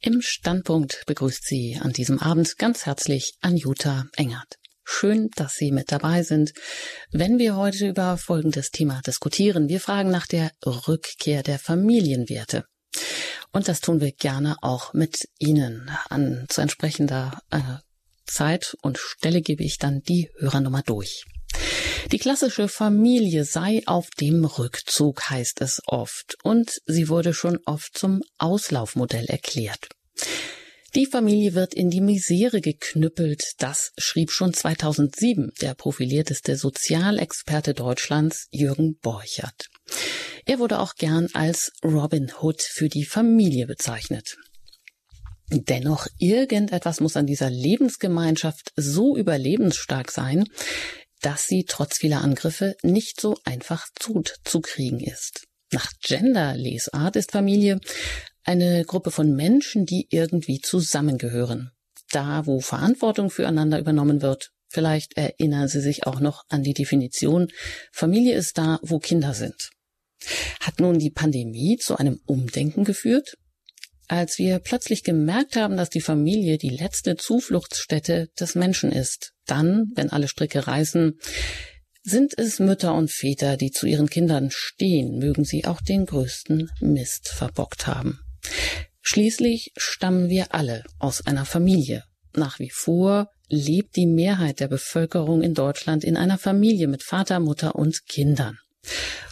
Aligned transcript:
Im 0.00 0.22
Standpunkt 0.22 1.02
begrüßt 1.06 1.44
Sie 1.44 1.76
an 1.82 1.92
diesem 1.92 2.20
Abend 2.20 2.56
ganz 2.56 2.86
herzlich 2.86 3.34
Anjuta 3.40 4.06
Engert. 4.14 4.54
Schön, 4.84 5.28
dass 5.34 5.56
Sie 5.56 5.72
mit 5.72 5.90
dabei 5.90 6.22
sind, 6.22 6.52
wenn 7.10 7.40
wir 7.40 7.56
heute 7.56 7.88
über 7.88 8.16
folgendes 8.16 8.70
Thema 8.70 9.00
diskutieren. 9.04 9.68
Wir 9.68 9.80
fragen 9.80 10.10
nach 10.10 10.28
der 10.28 10.52
Rückkehr 10.64 11.42
der 11.42 11.58
Familienwerte. 11.58 12.64
Und 13.50 13.66
das 13.66 13.80
tun 13.80 14.00
wir 14.00 14.12
gerne 14.12 14.54
auch 14.62 14.94
mit 14.94 15.28
Ihnen. 15.40 15.90
An 16.08 16.46
zu 16.48 16.60
entsprechender 16.60 17.42
äh, 17.50 17.60
Zeit 18.24 18.76
und 18.82 18.98
Stelle 18.98 19.42
gebe 19.42 19.64
ich 19.64 19.78
dann 19.78 20.02
die 20.02 20.30
Hörernummer 20.38 20.82
durch. 20.82 21.24
Die 22.10 22.18
klassische 22.18 22.68
Familie 22.68 23.44
sei 23.44 23.82
auf 23.84 24.08
dem 24.18 24.46
Rückzug, 24.46 25.28
heißt 25.28 25.60
es 25.60 25.82
oft, 25.86 26.36
und 26.42 26.80
sie 26.86 27.10
wurde 27.10 27.34
schon 27.34 27.58
oft 27.66 27.98
zum 27.98 28.22
Auslaufmodell 28.38 29.26
erklärt. 29.26 29.88
Die 30.94 31.04
Familie 31.04 31.52
wird 31.52 31.74
in 31.74 31.90
die 31.90 32.00
Misere 32.00 32.62
geknüppelt, 32.62 33.52
das 33.58 33.92
schrieb 33.98 34.30
schon 34.30 34.54
2007 34.54 35.52
der 35.60 35.74
profilierteste 35.74 36.56
Sozialexperte 36.56 37.74
Deutschlands 37.74 38.48
Jürgen 38.52 38.96
Borchert. 39.02 39.66
Er 40.46 40.60
wurde 40.60 40.78
auch 40.78 40.94
gern 40.94 41.28
als 41.34 41.72
Robin 41.84 42.32
Hood 42.40 42.62
für 42.62 42.88
die 42.88 43.04
Familie 43.04 43.66
bezeichnet. 43.66 44.38
Dennoch 45.50 46.06
irgendetwas 46.18 47.00
muss 47.00 47.18
an 47.18 47.26
dieser 47.26 47.50
Lebensgemeinschaft 47.50 48.72
so 48.76 49.14
überlebensstark 49.14 50.10
sein, 50.10 50.44
dass 51.20 51.46
sie 51.46 51.64
trotz 51.64 51.98
vieler 51.98 52.22
Angriffe 52.22 52.76
nicht 52.82 53.20
so 53.20 53.36
einfach 53.44 53.86
zuzukriegen 53.94 55.00
ist. 55.00 55.46
Nach 55.72 55.90
Gender-Lesart 56.00 57.16
ist 57.16 57.32
Familie 57.32 57.80
eine 58.44 58.84
Gruppe 58.84 59.10
von 59.10 59.34
Menschen, 59.34 59.84
die 59.84 60.06
irgendwie 60.10 60.60
zusammengehören. 60.60 61.72
Da, 62.10 62.46
wo 62.46 62.60
Verantwortung 62.60 63.30
füreinander 63.30 63.78
übernommen 63.78 64.22
wird, 64.22 64.50
vielleicht 64.68 65.16
erinnern 65.18 65.68
Sie 65.68 65.80
sich 65.80 66.06
auch 66.06 66.20
noch 66.20 66.44
an 66.48 66.62
die 66.62 66.72
Definition, 66.72 67.48
Familie 67.92 68.34
ist 68.34 68.56
da, 68.56 68.78
wo 68.82 68.98
Kinder 68.98 69.34
sind. 69.34 69.70
Hat 70.60 70.80
nun 70.80 70.98
die 70.98 71.10
Pandemie 71.10 71.76
zu 71.76 71.96
einem 71.96 72.20
Umdenken 72.24 72.84
geführt? 72.84 73.36
Als 74.08 74.38
wir 74.38 74.58
plötzlich 74.58 75.04
gemerkt 75.04 75.56
haben, 75.56 75.76
dass 75.76 75.90
die 75.90 76.00
Familie 76.00 76.56
die 76.56 76.70
letzte 76.70 77.16
Zufluchtsstätte 77.16 78.30
des 78.40 78.54
Menschen 78.54 78.90
ist, 78.90 79.34
dann, 79.44 79.92
wenn 79.94 80.10
alle 80.10 80.28
Stricke 80.28 80.66
reißen, 80.66 81.18
sind 82.02 82.32
es 82.38 82.58
Mütter 82.58 82.94
und 82.94 83.10
Väter, 83.10 83.58
die 83.58 83.70
zu 83.70 83.86
ihren 83.86 84.08
Kindern 84.08 84.48
stehen, 84.50 85.18
mögen 85.18 85.44
sie 85.44 85.66
auch 85.66 85.82
den 85.82 86.06
größten 86.06 86.70
Mist 86.80 87.28
verbockt 87.28 87.86
haben. 87.86 88.20
Schließlich 89.02 89.72
stammen 89.76 90.30
wir 90.30 90.54
alle 90.54 90.84
aus 90.98 91.26
einer 91.26 91.44
Familie. 91.44 92.04
Nach 92.34 92.58
wie 92.58 92.70
vor 92.70 93.30
lebt 93.48 93.96
die 93.96 94.06
Mehrheit 94.06 94.60
der 94.60 94.68
Bevölkerung 94.68 95.42
in 95.42 95.52
Deutschland 95.52 96.02
in 96.02 96.16
einer 96.16 96.38
Familie 96.38 96.88
mit 96.88 97.02
Vater, 97.02 97.40
Mutter 97.40 97.74
und 97.74 98.06
Kindern. 98.06 98.58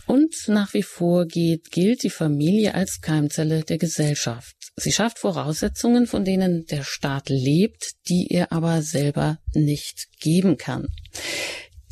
Und 0.06 0.34
nach 0.47 0.72
wie 0.75 0.83
vor 0.83 1.27
geht, 1.27 1.70
gilt 1.70 2.02
die 2.02 2.11
Familie 2.11 2.75
als 2.75 3.00
Keimzelle 3.00 3.62
der 3.64 3.78
Gesellschaft. 3.78 4.55
Sie 4.77 4.92
schafft 4.92 5.19
Voraussetzungen, 5.19 6.06
von 6.06 6.25
denen 6.25 6.66
der 6.66 6.84
Staat 6.84 7.28
lebt, 7.28 7.92
die 8.08 8.28
er 8.30 8.53
aber 8.53 8.83
selber 8.83 9.38
nicht 9.55 10.08
geben 10.20 10.58
kann. 10.58 10.86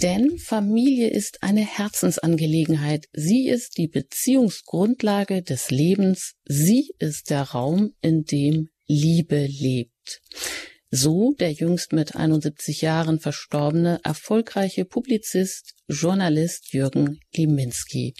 Denn 0.02 0.38
Familie 0.38 1.08
ist 1.08 1.42
eine 1.42 1.64
Herzensangelegenheit. 1.64 3.06
Sie 3.12 3.48
ist 3.48 3.78
die 3.78 3.88
Beziehungsgrundlage 3.88 5.42
des 5.42 5.70
Lebens. 5.70 6.34
Sie 6.44 6.90
ist 6.98 7.30
der 7.30 7.42
Raum, 7.42 7.94
in 8.00 8.24
dem 8.24 8.68
Liebe 8.86 9.46
lebt. 9.46 10.20
So 10.96 11.34
der 11.40 11.50
jüngst 11.50 11.92
mit 11.92 12.14
71 12.14 12.80
Jahren 12.80 13.18
verstorbene 13.18 13.98
erfolgreiche 14.04 14.84
Publizist, 14.84 15.74
Journalist 15.88 16.72
Jürgen 16.72 17.18
Liminski. 17.34 18.14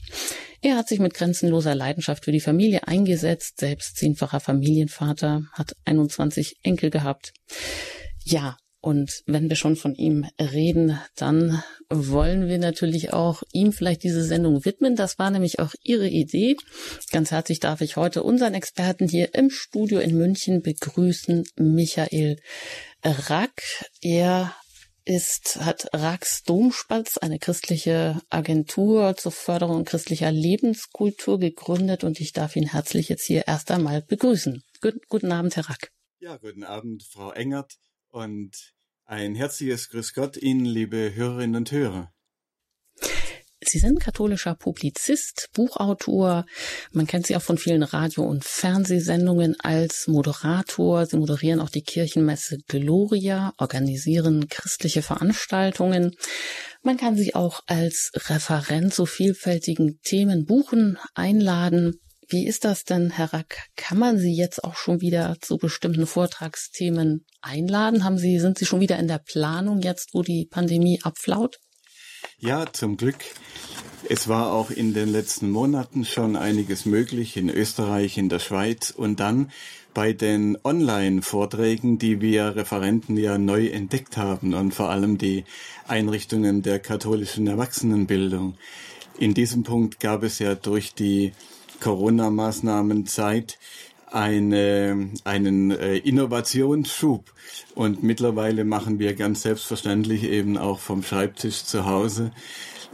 Er 0.61 0.77
hat 0.77 0.89
sich 0.89 0.99
mit 0.99 1.15
grenzenloser 1.15 1.77
Leidenschaft 1.77 2.25
für 2.25 2.33
die 2.33 2.41
Familie 2.41 2.89
eingesetzt, 2.89 3.61
selbst 3.61 3.97
zehnfacher 3.97 4.41
Familienvater, 4.41 5.43
hat 5.53 5.77
21 5.85 6.57
Enkel 6.65 6.91
gehabt. 6.91 7.33
Ja, 8.25 8.57
und 8.85 9.23
wenn 9.25 9.49
wir 9.49 9.57
schon 9.57 9.77
von 9.77 9.95
ihm 9.95 10.27
reden, 10.39 11.01
dann 11.17 11.63
wollen 11.89 12.49
wir 12.49 12.59
natürlich 12.59 13.15
auch 13.15 13.43
ihm 13.51 13.73
vielleicht 13.73 14.03
diese 14.03 14.23
Sendung 14.23 14.67
widmen. 14.67 14.95
Das 14.95 15.19
war 15.19 15.31
nämlich 15.31 15.59
auch 15.59 15.73
Ihre 15.83 16.07
Idee. 16.07 16.59
Ganz 17.11 17.31
herzlich 17.31 17.61
darf 17.61 17.81
ich 17.81 17.97
heute 17.97 18.23
unseren 18.23 18.53
Experten 18.53 19.09
hier 19.09 19.35
im 19.35 19.49
Studio 19.49 20.01
in 20.01 20.19
München 20.19 20.61
begrüßen, 20.61 21.45
Michael 21.57 22.37
Rack. 23.03 23.63
Er 24.03 24.55
ist, 25.07 25.65
hat 25.65 25.89
Rax 25.95 26.43
Domspatz, 26.43 27.17
eine 27.17 27.39
christliche 27.39 28.21
Agentur 28.29 29.17
zur 29.17 29.33
Förderung 29.33 29.87
christlicher 29.87 30.31
Lebenskultur 30.31 31.39
gegründet 31.39 32.05
und 32.05 32.21
ich 32.21 32.35
darf 32.35 32.55
ihn 32.55 32.73
herzlich 32.73 33.09
jetzt 33.09 33.25
hier 33.25 33.45
erst 33.47 33.71
einmal 33.71 34.03
begrüßen. 34.03 34.63
Guten 35.09 35.33
Abend, 35.33 35.57
Herr 35.57 35.71
Rack. 35.71 35.91
Ja, 36.19 36.37
guten 36.37 36.65
Abend, 36.65 37.03
Frau 37.11 37.33
Engert. 37.33 37.79
Und 38.15 38.73
ein 39.07 39.35
herzliches 39.35 39.89
Grüß 39.89 40.15
Gott 40.15 40.37
Ihnen, 40.37 40.65
liebe 40.65 41.17
Hörerinnen 41.17 41.57
und 41.57 41.73
Hörer. 41.73 42.13
Sie 43.61 43.81
sind 43.81 43.99
katholischer 43.99 44.55
Publizist, 44.55 45.49
Buchautor. 45.53 46.47
Man 46.93 47.09
kennt 47.09 47.27
Sie 47.27 47.35
auch 47.35 47.43
von 47.43 47.59
vielen 47.59 47.83
Radio- 47.83 48.23
und 48.23 48.45
Fernsehsendungen 48.45 49.59
als 49.59 50.07
Moderator. 50.07 51.07
Sie 51.07 51.17
moderieren 51.17 51.59
auch 51.59 51.71
die 51.71 51.83
Kirchenmesse 51.83 52.59
Gloria, 52.69 53.53
organisieren 53.59 54.49
christliche 54.49 55.03
Veranstaltungen. 55.03 56.15
Man 56.85 56.97
kann 56.97 57.17
Sie 57.17 57.35
auch 57.35 57.63
als 57.67 58.13
Referent 58.15 58.95
zu 58.95 59.07
vielfältigen 59.07 59.99
Themen 60.05 60.45
buchen, 60.45 60.99
einladen. 61.15 61.99
Wie 62.29 62.47
ist 62.47 62.65
das 62.65 62.85
denn, 62.85 63.11
Herr 63.11 63.33
Rack? 63.33 63.69
Kann 63.77 63.99
man 63.99 64.19
Sie 64.19 64.35
jetzt 64.35 64.65
auch 64.65 64.77
schon 64.77 65.01
wieder 65.01 65.37
zu 65.41 65.59
bestimmten 65.59 66.07
Vortragsthemen 66.07 67.27
einladen? 67.43 68.05
Haben 68.05 68.19
Sie, 68.19 68.39
sind 68.39 68.59
Sie 68.59 68.65
schon 68.65 68.81
wieder 68.81 68.99
in 68.99 69.09
der 69.09 69.19
Planung 69.19 69.81
jetzt, 69.83 70.15
wo 70.15 70.23
die 70.23 70.47
Pandemie 70.51 71.01
abflaut? 71.03 71.59
Ja, 72.39 72.65
zum 72.73 72.97
Glück. 72.97 73.19
Es 74.09 74.29
war 74.29 74.53
auch 74.53 74.71
in 74.71 74.95
den 74.95 75.09
letzten 75.09 75.51
Monaten 75.51 76.05
schon 76.05 76.37
einiges 76.37 76.87
möglich 76.87 77.37
in 77.37 77.49
Österreich, 77.49 78.17
in 78.19 78.29
der 78.29 78.39
Schweiz 78.39 78.91
und 78.91 79.21
dann 79.21 79.51
bei 79.93 80.13
den 80.13 80.59
Online-Vorträgen, 80.63 81.99
die 81.99 82.21
wir 82.21 82.57
Referenten 82.57 83.17
ja 83.17 83.39
neu 83.39 83.69
entdeckt 83.69 84.17
haben 84.17 84.55
und 84.55 84.75
vor 84.75 84.91
allem 84.91 85.19
die 85.19 85.45
Einrichtungen 85.87 86.63
der 86.63 86.81
katholischen 86.81 87.47
Erwachsenenbildung. 87.47 88.57
In 89.19 89.33
diesem 89.33 89.63
Punkt 89.63 90.01
gab 90.01 90.23
es 90.23 90.39
ja 90.39 90.55
durch 90.55 90.95
die 90.95 91.33
Corona-Maßnahmenzeit 91.81 93.59
eine, 94.07 95.11
einen 95.25 95.71
äh, 95.73 95.97
Innovationsschub. 95.97 97.33
Und 97.75 98.03
mittlerweile 98.03 98.65
machen 98.65 98.99
wir 98.99 99.15
ganz 99.15 99.43
selbstverständlich 99.43 100.25
eben 100.25 100.57
auch 100.57 100.79
vom 100.79 101.03
Schreibtisch 101.03 101.65
zu 101.65 101.87
Hause 101.87 102.31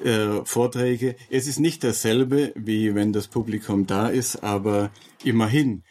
äh, 0.03 0.45
Vorträge. 0.45 1.17
Es 1.29 1.47
ist 1.47 1.61
nicht 1.61 1.85
dasselbe, 1.85 2.53
wie 2.57 2.95
wenn 2.95 3.13
das 3.13 3.29
Publikum 3.29 3.87
da 3.87 4.09
ist, 4.09 4.43
aber 4.43 4.91
immerhin. 5.23 5.83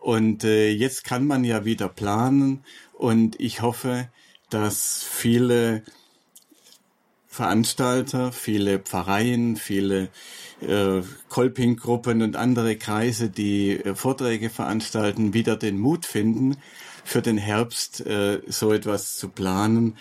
Und 0.00 0.44
äh, 0.44 0.70
jetzt 0.70 1.04
kann 1.04 1.26
man 1.26 1.44
ja 1.44 1.64
wieder 1.64 1.88
planen 1.88 2.64
und 2.94 3.38
ich 3.40 3.62
hoffe, 3.62 4.08
dass 4.48 5.04
viele 5.04 5.82
Veranstalter, 7.26 8.32
viele 8.32 8.78
Pfarreien, 8.78 9.56
viele 9.56 10.08
äh, 10.60 11.02
Kolping-Gruppen 11.28 12.22
und 12.22 12.36
andere 12.36 12.76
Kreise, 12.76 13.28
die 13.28 13.72
äh, 13.72 13.94
Vorträge 13.94 14.50
veranstalten, 14.50 15.34
wieder 15.34 15.56
den 15.56 15.78
Mut 15.78 16.06
finden, 16.06 16.56
für 17.04 17.22
den 17.22 17.38
Herbst 17.38 18.04
äh, 18.06 18.40
so 18.46 18.72
etwas 18.72 19.16
zu 19.16 19.28
planen. 19.28 19.96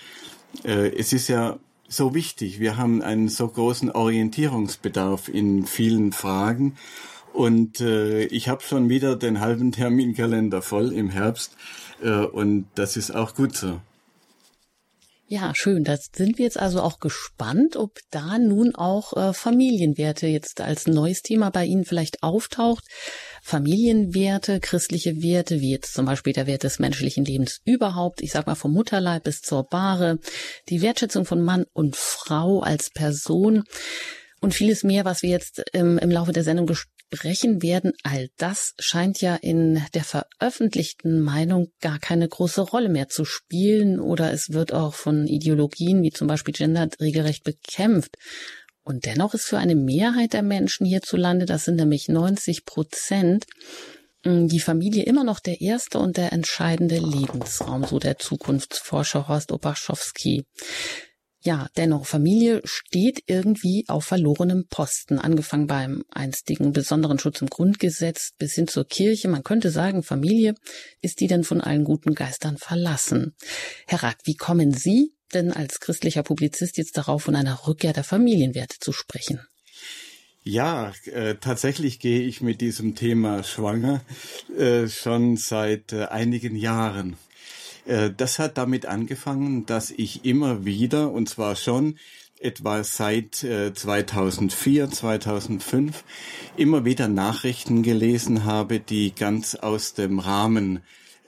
Äh, 0.63 0.89
es 0.97 1.13
ist 1.13 1.27
ja 1.27 1.57
so 1.87 2.13
wichtig. 2.13 2.59
Wir 2.59 2.77
haben 2.77 3.01
einen 3.01 3.29
so 3.29 3.47
großen 3.47 3.91
Orientierungsbedarf 3.91 5.29
in 5.29 5.65
vielen 5.65 6.11
Fragen. 6.11 6.75
Und 7.33 7.81
äh, 7.81 8.25
ich 8.25 8.49
habe 8.49 8.63
schon 8.63 8.89
wieder 8.89 9.15
den 9.15 9.39
halben 9.39 9.71
Terminkalender 9.71 10.61
voll 10.61 10.91
im 10.91 11.09
Herbst. 11.09 11.55
Äh, 12.01 12.09
und 12.09 12.65
das 12.75 12.97
ist 12.97 13.11
auch 13.11 13.35
gut 13.35 13.55
so. 13.55 13.79
Ja, 15.29 15.51
schön. 15.53 15.83
Da 15.83 15.97
sind 15.97 16.37
wir 16.37 16.45
jetzt 16.45 16.57
also 16.57 16.81
auch 16.81 17.01
gespannt, 17.01 17.75
ob 17.75 17.99
da 18.11 18.37
nun 18.37 18.73
auch 18.75 19.11
äh, 19.11 19.33
Familienwerte 19.33 20.25
jetzt 20.25 20.61
als 20.61 20.87
neues 20.87 21.21
Thema 21.21 21.49
bei 21.49 21.65
Ihnen 21.65 21.83
vielleicht 21.83 22.23
auftaucht. 22.23 22.85
Familienwerte, 23.41 24.61
christliche 24.61 25.21
Werte, 25.21 25.59
wie 25.59 25.71
jetzt 25.71 25.93
zum 25.93 26.05
Beispiel 26.05 26.31
der 26.31 26.47
Wert 26.47 26.63
des 26.63 26.79
menschlichen 26.79 27.25
Lebens 27.25 27.59
überhaupt, 27.65 28.21
ich 28.21 28.31
sag 28.31 28.47
mal 28.47 28.55
vom 28.55 28.71
Mutterleib 28.71 29.23
bis 29.25 29.41
zur 29.41 29.65
Bahre, 29.65 30.19
die 30.69 30.81
Wertschätzung 30.81 31.25
von 31.25 31.41
Mann 31.41 31.65
und 31.73 31.97
Frau 31.97 32.61
als 32.61 32.89
Person 32.89 33.63
und 34.39 34.53
vieles 34.53 34.85
mehr, 34.85 35.03
was 35.03 35.23
wir 35.23 35.29
jetzt 35.31 35.61
im, 35.73 35.97
im 35.97 36.09
Laufe 36.09 36.31
der 36.31 36.45
Sendung 36.45 36.67
sprechen 37.13 37.61
werden, 37.61 37.93
all 38.03 38.29
das 38.37 38.73
scheint 38.79 39.21
ja 39.21 39.35
in 39.35 39.81
der 39.93 40.03
veröffentlichten 40.03 41.21
Meinung 41.21 41.67
gar 41.81 41.99
keine 41.99 42.27
große 42.27 42.61
Rolle 42.61 42.89
mehr 42.89 43.07
zu 43.07 43.25
spielen 43.25 43.99
oder 43.99 44.31
es 44.33 44.51
wird 44.51 44.73
auch 44.73 44.93
von 44.93 45.27
Ideologien 45.27 46.03
wie 46.03 46.11
zum 46.11 46.27
Beispiel 46.27 46.53
Gender 46.53 46.89
regelrecht 46.99 47.43
bekämpft. 47.43 48.17
Und 48.83 49.05
dennoch 49.05 49.33
ist 49.33 49.45
für 49.45 49.57
eine 49.57 49.75
Mehrheit 49.75 50.33
der 50.33 50.43
Menschen 50.43 50.85
hierzulande, 50.85 51.45
das 51.45 51.65
sind 51.65 51.75
nämlich 51.75 52.07
90 52.07 52.65
Prozent, 52.65 53.45
die 54.25 54.59
Familie 54.59 55.03
immer 55.03 55.23
noch 55.23 55.39
der 55.39 55.61
erste 55.61 55.99
und 55.99 56.17
der 56.17 56.33
entscheidende 56.33 56.97
Lebensraum, 56.97 57.85
so 57.85 57.99
der 57.99 58.17
Zukunftsforscher 58.17 59.27
Horst 59.27 59.51
Opaschowski. 59.51 60.45
Ja, 61.47 61.69
dennoch, 61.77 62.05
Familie 62.05 62.59
steht 62.65 63.23
irgendwie 63.25 63.85
auf 63.87 64.03
verlorenem 64.03 64.67
Posten, 64.69 65.17
angefangen 65.17 65.65
beim 65.65 66.03
einstigen 66.11 66.73
besonderen 66.73 67.19
Schutz 67.19 67.39
im 67.39 67.47
Grundgesetz 67.47 68.33
bis 68.37 68.55
hin 68.55 68.67
zur 68.67 68.83
Kirche. 68.85 69.29
Man 69.29 69.43
könnte 69.43 69.71
sagen, 69.71 70.03
Familie 70.03 70.55
ist 70.99 71.21
die 71.21 71.27
denn 71.27 71.45
von 71.45 71.61
allen 71.61 71.85
guten 71.85 72.15
Geistern 72.15 72.57
verlassen. 72.57 73.33
Herr 73.87 74.03
Rack, 74.03 74.17
wie 74.25 74.35
kommen 74.35 74.73
Sie 74.73 75.13
denn 75.33 75.53
als 75.53 75.79
christlicher 75.79 76.21
Publizist 76.21 76.75
jetzt 76.77 76.97
darauf, 76.97 77.23
von 77.23 77.35
einer 77.37 77.65
Rückkehr 77.65 77.93
der 77.93 78.03
Familienwerte 78.03 78.75
zu 78.81 78.91
sprechen? 78.91 79.39
Ja, 80.43 80.91
äh, 81.05 81.35
tatsächlich 81.35 81.99
gehe 81.99 82.23
ich 82.23 82.41
mit 82.41 82.59
diesem 82.59 82.95
Thema 82.95 83.43
schwanger 83.43 84.01
äh, 84.57 84.89
schon 84.89 85.37
seit 85.37 85.93
äh, 85.93 86.07
einigen 86.07 86.57
Jahren. 86.57 87.15
Äh, 87.87 88.11
das 88.15 88.37
hat 88.39 88.57
damit 88.57 88.85
angefangen, 88.85 89.65
dass 89.65 89.89
ich 89.89 90.25
immer 90.25 90.65
wieder, 90.65 91.11
und 91.11 91.29
zwar 91.29 91.55
schon 91.55 91.97
etwa 92.39 92.83
seit 92.83 93.35
2004, 93.35 94.83
äh, 94.83 94.89
2005, 94.89 96.03
immer 96.55 96.85
wieder 96.85 97.07
Nachrichten 97.07 97.81
gelesen 97.81 98.43
habe, 98.43 98.79
die 98.79 99.15
ganz 99.15 99.55
aus 99.55 99.93
dem 99.93 100.19
Rahmen 100.19 100.81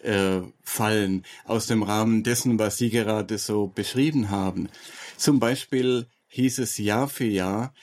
äh, 0.04 0.42
fallen, 0.64 1.26
aus 1.46 1.68
dem 1.68 1.84
Rahmen 1.84 2.24
dessen, 2.24 2.60
was 2.60 2.78
Sie 2.78 2.90
gerade 2.90 3.38
so 3.38 3.68
beschrieben 3.68 4.30
haben. 4.30 4.70
Zum 5.18 5.40
Beispiel 5.40 6.06
hieß 6.28 6.60
es 6.60 6.78
Jahr 6.78 7.10
für 7.10 7.26
Jahr, 7.26 7.74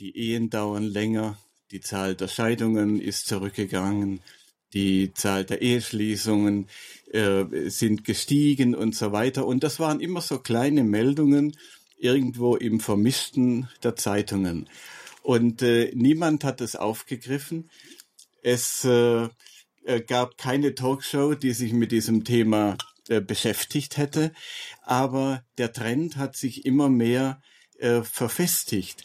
die 0.00 0.16
Ehen 0.16 0.50
dauern 0.50 0.82
länger, 0.82 1.38
die 1.70 1.80
Zahl 1.80 2.16
der 2.16 2.28
Scheidungen 2.28 3.00
ist 3.00 3.26
zurückgegangen, 3.26 4.20
die 4.74 5.12
Zahl 5.14 5.44
der 5.44 5.62
Eheschließungen 5.62 6.66
äh, 7.12 7.44
sind 7.70 8.04
gestiegen 8.04 8.74
und 8.74 8.94
so 8.94 9.12
weiter. 9.12 9.46
Und 9.46 9.62
das 9.62 9.80
waren 9.80 10.00
immer 10.00 10.20
so 10.20 10.38
kleine 10.38 10.84
Meldungen 10.84 11.56
irgendwo 11.96 12.56
im 12.56 12.80
Vermischten 12.80 13.68
der 13.82 13.96
Zeitungen. 13.96 14.68
Und 15.22 15.62
äh, 15.62 15.90
niemand 15.94 16.44
hat 16.44 16.60
es 16.60 16.76
aufgegriffen. 16.76 17.70
Es 18.42 18.84
äh, 18.84 19.28
äh 19.84 20.00
gab 20.06 20.36
keine 20.36 20.74
Talkshow, 20.74 21.34
die 21.34 21.52
sich 21.52 21.72
mit 21.72 21.92
diesem 21.92 22.24
Thema 22.24 22.76
äh, 23.08 23.20
beschäftigt 23.20 23.96
hätte. 23.96 24.32
Aber 24.82 25.44
der 25.56 25.72
Trend 25.72 26.16
hat 26.16 26.36
sich 26.36 26.66
immer 26.66 26.88
mehr 26.90 27.40
äh, 27.78 28.02
verfestigt. 28.02 29.04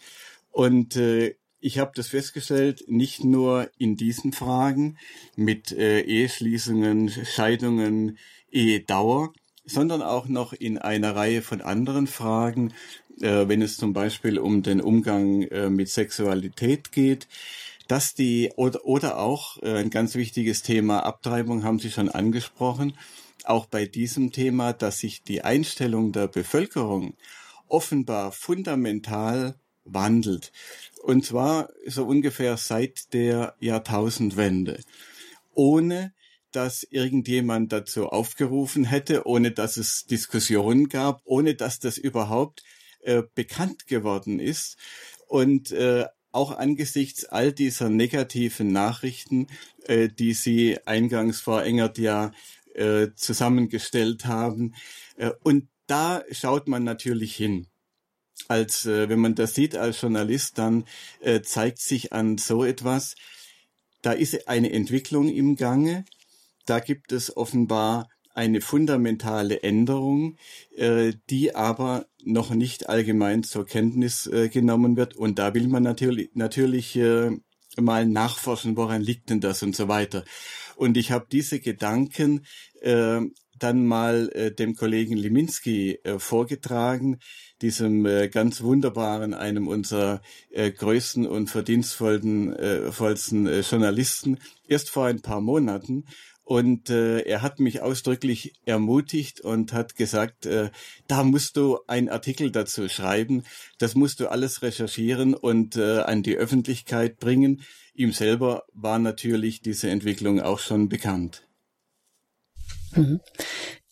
Und 0.51 0.95
äh, 0.95 1.35
ich 1.61 1.79
habe 1.79 1.91
das 1.95 2.07
festgestellt, 2.07 2.85
nicht 2.87 3.23
nur 3.23 3.69
in 3.77 3.95
diesen 3.95 4.31
Fragen 4.31 4.97
mit 5.35 5.71
äh, 5.71 6.01
Eheschließungen, 6.01 7.09
Scheidungen, 7.09 8.17
Ehedauer, 8.51 9.33
sondern 9.65 10.01
auch 10.01 10.27
noch 10.27 10.53
in 10.53 10.77
einer 10.77 11.15
Reihe 11.15 11.41
von 11.41 11.61
anderen 11.61 12.07
Fragen, 12.07 12.73
äh, 13.21 13.47
wenn 13.47 13.61
es 13.61 13.77
zum 13.77 13.93
Beispiel 13.93 14.39
um 14.39 14.63
den 14.63 14.81
Umgang 14.81 15.43
äh, 15.43 15.69
mit 15.69 15.89
Sexualität 15.89 16.91
geht, 16.91 17.27
dass 17.87 18.13
die 18.13 18.51
oder, 18.55 18.85
oder 18.85 19.19
auch 19.19 19.61
äh, 19.61 19.79
ein 19.79 19.89
ganz 19.89 20.15
wichtiges 20.15 20.61
Thema 20.61 21.05
Abtreibung 21.05 21.63
haben 21.63 21.79
Sie 21.79 21.91
schon 21.91 22.09
angesprochen, 22.09 22.93
auch 23.43 23.65
bei 23.65 23.85
diesem 23.85 24.31
Thema, 24.31 24.73
dass 24.73 24.99
sich 24.99 25.23
die 25.23 25.41
Einstellung 25.43 26.11
der 26.11 26.27
Bevölkerung 26.27 27.15
offenbar 27.67 28.31
fundamental 28.31 29.55
wandelt. 29.93 30.51
Und 31.03 31.25
zwar 31.25 31.69
so 31.85 32.05
ungefähr 32.05 32.57
seit 32.57 33.13
der 33.13 33.55
Jahrtausendwende. 33.59 34.83
Ohne 35.53 36.13
dass 36.51 36.83
irgendjemand 36.83 37.71
dazu 37.71 38.07
aufgerufen 38.07 38.83
hätte, 38.83 39.27
ohne 39.27 39.51
dass 39.51 39.77
es 39.77 40.05
Diskussionen 40.05 40.89
gab, 40.89 41.21
ohne 41.25 41.55
dass 41.55 41.79
das 41.79 41.97
überhaupt 41.97 42.63
äh, 43.01 43.23
bekannt 43.35 43.87
geworden 43.87 44.39
ist. 44.39 44.77
Und 45.27 45.71
äh, 45.71 46.05
auch 46.31 46.51
angesichts 46.51 47.25
all 47.25 47.53
dieser 47.53 47.89
negativen 47.89 48.71
Nachrichten, 48.71 49.47
äh, 49.85 50.09
die 50.09 50.33
Sie 50.33 50.77
eingangs 50.85 51.41
Frau 51.41 51.59
Engert 51.59 51.97
ja 51.97 52.31
äh, 52.73 53.09
zusammengestellt 53.15 54.25
haben. 54.25 54.73
Äh, 55.17 55.31
und 55.43 55.69
da 55.87 56.23
schaut 56.31 56.67
man 56.67 56.83
natürlich 56.83 57.35
hin 57.35 57.67
als 58.47 58.85
äh, 58.85 59.09
wenn 59.09 59.19
man 59.19 59.35
das 59.35 59.55
sieht 59.55 59.75
als 59.75 60.01
Journalist, 60.01 60.57
dann 60.57 60.85
äh, 61.19 61.41
zeigt 61.41 61.79
sich 61.79 62.13
an 62.13 62.37
so 62.37 62.63
etwas, 62.63 63.15
da 64.01 64.11
ist 64.11 64.47
eine 64.47 64.71
Entwicklung 64.71 65.29
im 65.29 65.55
Gange, 65.55 66.05
da 66.65 66.79
gibt 66.79 67.11
es 67.11 67.35
offenbar 67.35 68.09
eine 68.33 68.61
fundamentale 68.61 69.63
Änderung, 69.63 70.37
äh, 70.75 71.13
die 71.29 71.55
aber 71.55 72.05
noch 72.23 72.51
nicht 72.51 72.87
allgemein 72.87 73.43
zur 73.43 73.65
Kenntnis 73.65 74.27
äh, 74.27 74.49
genommen 74.49 74.95
wird. 74.95 75.15
Und 75.15 75.39
da 75.39 75.53
will 75.53 75.67
man 75.67 75.83
natürlich, 75.83 76.29
natürlich 76.35 76.95
äh, 76.95 77.31
mal 77.77 78.05
nachforschen, 78.05 78.77
woran 78.77 79.01
liegt 79.01 79.29
denn 79.29 79.41
das 79.41 79.61
und 79.63 79.75
so 79.75 79.87
weiter. 79.87 80.23
Und 80.75 80.95
ich 80.95 81.11
habe 81.11 81.27
diese 81.29 81.59
Gedanken 81.59 82.45
äh, 82.81 83.21
dann 83.59 83.85
mal 83.85 84.29
äh, 84.33 84.51
dem 84.51 84.75
Kollegen 84.75 85.15
Liminski 85.15 85.99
äh, 86.03 86.19
vorgetragen, 86.19 87.19
diesem 87.61 88.05
äh, 88.05 88.29
ganz 88.29 88.61
wunderbaren, 88.61 89.33
einem 89.33 89.67
unserer 89.67 90.21
äh, 90.49 90.71
größten 90.71 91.27
und 91.27 91.49
verdienstvollsten 91.49 92.53
äh, 92.53 92.91
vollsten, 92.91 93.47
äh, 93.47 93.61
Journalisten, 93.61 94.39
erst 94.67 94.89
vor 94.89 95.05
ein 95.05 95.21
paar 95.21 95.41
Monaten. 95.41 96.05
Und 96.49 96.89
äh, 96.89 97.19
er 97.19 97.43
hat 97.43 97.59
mich 97.59 97.81
ausdrücklich 97.81 98.53
ermutigt 98.65 99.39
und 99.39 99.71
hat 99.71 99.95
gesagt, 99.95 100.47
äh, 100.47 100.71
da 101.07 101.23
musst 101.23 101.57
du 101.57 101.77
einen 101.85 102.09
Artikel 102.09 102.49
dazu 102.49 102.89
schreiben, 102.89 103.43
das 103.77 103.93
musst 103.93 104.19
du 104.19 104.31
alles 104.31 104.63
recherchieren 104.63 105.35
und 105.35 105.75
äh, 105.75 105.99
an 105.99 106.23
die 106.23 106.35
Öffentlichkeit 106.35 107.19
bringen. 107.19 107.61
Ihm 107.93 108.13
selber 108.13 108.63
war 108.73 108.97
natürlich 108.97 109.61
diese 109.61 109.91
Entwicklung 109.91 110.41
auch 110.41 110.57
schon 110.57 110.89
bekannt. 110.89 111.48
Mhm. 112.95 113.19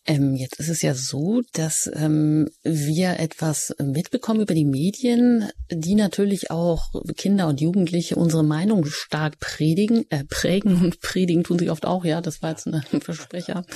Ähm, 0.08 0.34
jetzt 0.34 0.58
ist 0.58 0.70
es 0.70 0.80
ja 0.80 0.94
so, 0.94 1.42
dass 1.52 1.90
ähm, 1.94 2.48
wir 2.62 3.20
etwas 3.20 3.74
mitbekommen 3.78 4.40
über 4.40 4.54
die 4.54 4.64
Medien, 4.64 5.50
die 5.70 5.94
natürlich 5.94 6.50
auch 6.50 6.94
Kinder 7.18 7.46
und 7.46 7.60
Jugendliche 7.60 8.16
unsere 8.16 8.42
Meinung 8.42 8.86
stark 8.86 9.38
predigen, 9.38 10.06
äh, 10.08 10.24
prägen 10.24 10.82
und 10.82 11.00
predigen 11.00 11.44
tun 11.44 11.58
sie 11.58 11.68
oft 11.68 11.84
auch, 11.84 12.06
ja, 12.06 12.22
das 12.22 12.40
war 12.40 12.50
jetzt 12.50 12.66
ein 12.66 12.82
Versprecher. 13.02 13.66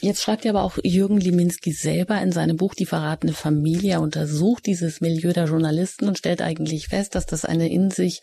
Jetzt 0.00 0.22
schreibt 0.22 0.46
ja 0.46 0.52
aber 0.52 0.62
auch 0.62 0.78
Jürgen 0.82 1.18
Liminski 1.18 1.72
selber 1.72 2.18
in 2.22 2.32
seinem 2.32 2.56
Buch 2.56 2.74
Die 2.74 2.86
verratene 2.86 3.34
Familie, 3.34 3.94
er 3.94 4.00
untersucht 4.00 4.64
dieses 4.64 5.02
Milieu 5.02 5.34
der 5.34 5.46
Journalisten 5.46 6.08
und 6.08 6.16
stellt 6.16 6.40
eigentlich 6.40 6.88
fest, 6.88 7.14
dass 7.14 7.26
das 7.26 7.44
eine 7.44 7.70
in 7.70 7.90
sich 7.90 8.22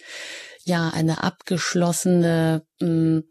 ja 0.64 0.90
eine 0.90 1.22
abgeschlossene 1.22 2.64
mh, 2.80 2.90
mm, 2.90 3.24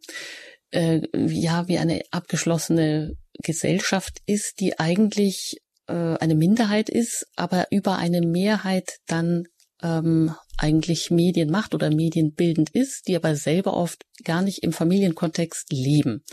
äh, 0.74 1.00
ja 1.14 1.68
wie 1.68 1.78
eine 1.78 2.02
abgeschlossene 2.10 3.16
Gesellschaft 3.42 4.18
ist, 4.26 4.60
die 4.60 4.78
eigentlich 4.78 5.58
äh, 5.86 6.16
eine 6.18 6.34
Minderheit 6.34 6.88
ist, 6.88 7.26
aber 7.36 7.66
über 7.70 7.96
eine 7.96 8.20
Mehrheit 8.20 8.98
dann 9.06 9.44
ähm, 9.82 10.34
eigentlich 10.56 11.10
Medien 11.10 11.50
macht 11.50 11.74
oder 11.74 11.90
medienbildend 11.90 12.70
ist, 12.70 13.08
die 13.08 13.16
aber 13.16 13.36
selber 13.36 13.74
oft 13.74 14.04
gar 14.24 14.42
nicht 14.42 14.62
im 14.62 14.72
Familienkontext 14.72 15.72
leben. 15.72 16.24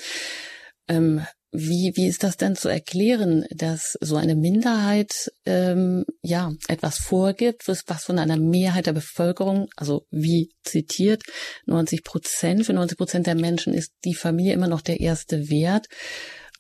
Ähm, 0.87 1.25
wie, 1.51 1.91
wie 1.95 2.07
ist 2.07 2.23
das 2.23 2.37
denn 2.37 2.55
zu 2.55 2.69
erklären, 2.69 3.45
dass 3.51 3.97
so 3.99 4.15
eine 4.15 4.35
Minderheit 4.35 5.31
ähm, 5.45 6.05
ja 6.21 6.53
etwas 6.67 6.97
vorgibt, 6.97 7.67
was 7.67 8.03
von 8.03 8.19
einer 8.19 8.37
Mehrheit 8.37 8.85
der 8.85 8.93
Bevölkerung, 8.93 9.67
also 9.75 10.05
wie 10.11 10.49
zitiert, 10.63 11.23
90 11.65 12.03
Prozent, 12.03 12.65
für 12.65 12.73
90 12.73 12.97
Prozent 12.97 13.27
der 13.27 13.35
Menschen 13.35 13.73
ist 13.73 13.91
die 14.05 14.15
Familie 14.15 14.53
immer 14.53 14.67
noch 14.67 14.81
der 14.81 15.01
erste 15.01 15.49
Wert, 15.49 15.87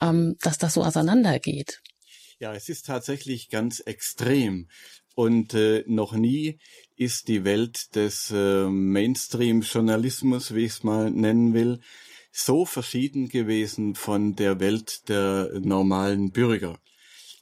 ähm, 0.01 0.35
dass 0.41 0.57
das 0.57 0.73
so 0.73 0.83
auseinandergeht? 0.83 1.81
Ja, 2.39 2.53
es 2.53 2.69
ist 2.69 2.85
tatsächlich 2.85 3.49
ganz 3.49 3.79
extrem. 3.79 4.67
Und 5.15 5.53
äh, 5.53 5.83
noch 5.87 6.13
nie 6.13 6.59
ist 6.95 7.27
die 7.27 7.43
Welt 7.43 7.95
des 7.95 8.31
äh, 8.31 8.67
Mainstream-Journalismus, 8.67 10.55
wie 10.55 10.65
ich 10.65 10.71
es 10.71 10.83
mal 10.83 11.11
nennen 11.11 11.53
will, 11.53 11.79
so 12.31 12.65
verschieden 12.65 13.29
gewesen 13.29 13.95
von 13.95 14.35
der 14.35 14.59
Welt 14.59 15.09
der 15.09 15.51
normalen 15.59 16.31
Bürger. 16.31 16.79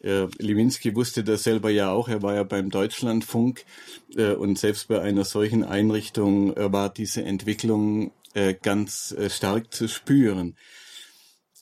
Äh, 0.02 0.28
Lewinsky 0.38 0.96
wusste 0.96 1.24
das 1.24 1.44
selber 1.44 1.70
ja 1.70 1.92
auch, 1.92 2.08
er 2.08 2.22
war 2.22 2.34
ja 2.34 2.44
beim 2.44 2.70
Deutschlandfunk 2.70 3.66
äh, 4.16 4.34
und 4.34 4.58
selbst 4.58 4.88
bei 4.88 5.02
einer 5.02 5.26
solchen 5.26 5.64
Einrichtung 5.64 6.56
äh, 6.56 6.72
war 6.72 6.90
diese 6.90 7.24
Entwicklung 7.24 8.12
äh, 8.34 8.54
ganz 8.54 9.12
äh, 9.12 9.30
stark 9.30 9.74
zu 9.74 9.88
spüren. 9.88 10.56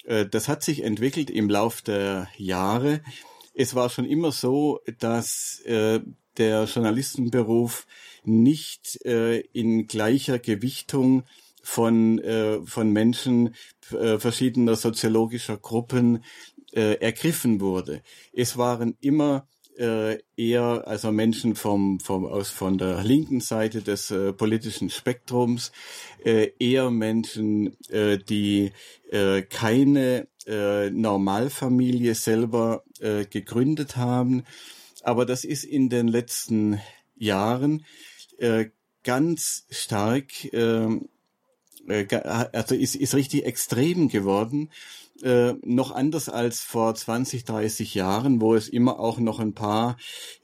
Äh, 0.06 0.26
das 0.26 0.48
hat 0.48 0.64
sich 0.64 0.84
entwickelt 0.84 1.30
im 1.30 1.50
Lauf 1.50 1.82
der 1.82 2.28
Jahre. 2.38 3.02
Es 3.56 3.74
war 3.74 3.90
schon 3.90 4.06
immer 4.06 4.32
so, 4.32 4.82
dass 5.00 5.64
der 5.66 6.64
Journalistenberuf 6.66 7.88
nicht 8.24 8.98
in 9.04 9.88
gleicher 9.88 10.38
Gewichtung 10.38 11.24
von, 11.68 12.22
von 12.66 12.92
Menschen 12.92 13.54
verschiedener 13.82 14.76
soziologischer 14.76 15.58
Gruppen 15.58 16.24
ergriffen 16.72 17.60
wurde. 17.60 18.02
Es 18.32 18.58
waren 18.58 18.96
immer 19.02 19.48
äh, 19.78 20.20
eher 20.36 20.88
also 20.88 21.12
Menschen 21.12 21.56
vom, 21.56 22.00
vom 22.00 22.26
aus 22.26 22.50
von 22.50 22.78
der 22.78 23.04
linken 23.04 23.42
Seite 23.42 23.82
des 23.82 24.12
äh, 24.12 24.34
politischen 24.34 24.90
Spektrums, 24.90 25.72
äh, 26.24 26.52
eher 26.60 26.90
Menschen, 26.90 27.78
äh, 27.90 28.18
die 28.18 28.72
äh, 29.12 29.44
keine 29.44 30.28
äh, 30.48 30.90
Normalfamilie 30.90 32.16
selber 32.16 32.84
äh, 33.00 33.26
gegründet 33.26 33.98
haben. 33.98 34.44
Aber 35.04 35.26
das 35.26 35.44
ist 35.44 35.64
in 35.64 35.90
den 35.90 36.08
letzten 36.08 36.80
Jahren 37.16 37.86
äh, 38.38 38.66
ganz 39.04 39.66
stark, 39.70 40.52
äh, 40.54 40.86
äh 40.86 41.00
also 41.88 42.76
ist, 42.76 42.96
ist 42.96 43.16
richtig 43.16 43.46
extrem 43.46 44.10
geworden 44.10 44.70
äh, 45.24 45.54
noch 45.64 45.92
anders 45.92 46.30
als 46.30 46.62
vor 46.62 46.94
20, 46.94 47.44
30 47.46 47.96
Jahren, 47.96 48.42
wo 48.42 48.56
es 48.56 48.68
immer 48.68 49.00
auch 49.00 49.20
noch 49.20 49.40
ein 49.40 49.54
paar 49.54 49.98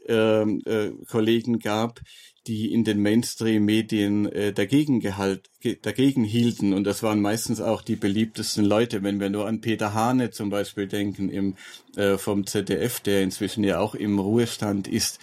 äh, 0.08 0.42
äh, 0.42 0.94
Kollegen 1.08 1.60
gab, 1.60 2.02
die 2.48 2.74
in 2.74 2.84
den 2.84 3.02
Mainstream-Medien 3.02 4.26
äh, 4.26 4.52
dagegen, 4.52 5.00
gehalt, 5.00 5.50
ge 5.62 5.78
dagegen 5.82 6.24
hielten. 6.24 6.74
Und 6.74 6.84
das 6.84 7.02
waren 7.02 7.22
meistens 7.22 7.62
auch 7.62 7.82
die 7.82 7.96
beliebtesten 7.96 8.66
Leute, 8.66 9.02
wenn 9.04 9.20
wir 9.20 9.30
nur 9.30 9.48
an 9.48 9.62
Peter 9.62 9.94
Hane 9.94 10.32
zum 10.32 10.50
Beispiel 10.50 10.88
denken, 10.88 11.30
im, 11.30 11.56
äh, 11.96 12.18
vom 12.18 12.46
ZDF, 12.46 13.00
der 13.00 13.24
inzwischen 13.24 13.64
ja 13.64 13.80
auch 13.80 13.96
im 13.96 14.20
Ruhestand 14.20 14.88
ist. 14.88 15.20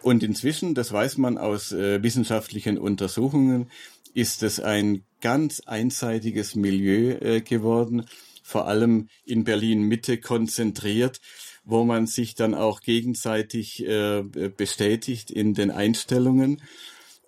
Und 0.00 0.22
inzwischen, 0.22 0.74
das 0.74 0.92
weiß 0.92 1.18
man 1.18 1.36
aus 1.36 1.72
äh, 1.72 2.02
wissenschaftlichen 2.02 2.78
Untersuchungen, 2.78 3.70
ist 4.14 4.42
es 4.42 4.60
ein 4.60 5.04
ganz 5.20 5.60
einseitiges 5.60 6.54
Milieu 6.54 7.16
äh, 7.20 7.40
geworden 7.40 8.06
vor 8.44 8.68
allem 8.68 9.08
in 9.24 9.42
Berlin 9.42 9.82
Mitte 9.82 10.18
konzentriert, 10.18 11.20
wo 11.64 11.82
man 11.82 12.06
sich 12.06 12.34
dann 12.34 12.54
auch 12.54 12.82
gegenseitig 12.82 13.84
äh, 13.86 14.22
bestätigt 14.22 15.30
in 15.30 15.54
den 15.54 15.70
Einstellungen. 15.70 16.62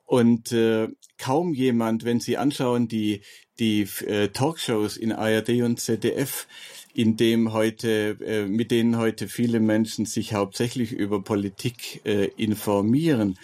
Und 0.05 0.53
äh, 0.53 0.89
kaum 1.17 1.55
jemand, 1.55 2.05
wenn 2.05 2.21
Sie 2.21 2.37
anschauen, 2.37 2.87
die, 2.87 3.23
die 3.59 3.89
äh, 4.07 4.29
Talkshows 4.29 4.99
in 4.99 5.11
ARD 5.11 5.63
und 5.63 5.81
ZDF, 5.81 6.47
in 6.93 7.17
dem 7.17 7.55
heute, 7.55 8.19
äh, 8.21 8.47
mit 8.47 8.71
denen 8.71 8.99
heute 8.99 9.27
viele 9.27 9.59
Menschen 9.59 10.05
sich 10.05 10.35
hauptsächlich 10.35 10.93
über 10.93 11.25
Politik 11.25 12.03
äh, 12.05 12.27
informieren, 12.37 13.39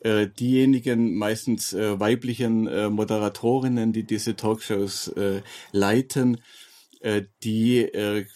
äh, 0.00 0.28
diejenigen 0.28 1.14
meistens 1.14 1.72
äh, 1.72 2.00
weiblichen 2.00 2.66
äh, 2.66 2.88
Moderatorinnen, 2.88 3.92
die 3.92 4.04
diese 4.04 4.36
Talkshows 4.36 5.08
äh, 5.08 5.42
leiten, 5.72 6.40
äh, 7.00 7.22
die 7.42 7.78
äh, 7.80 8.26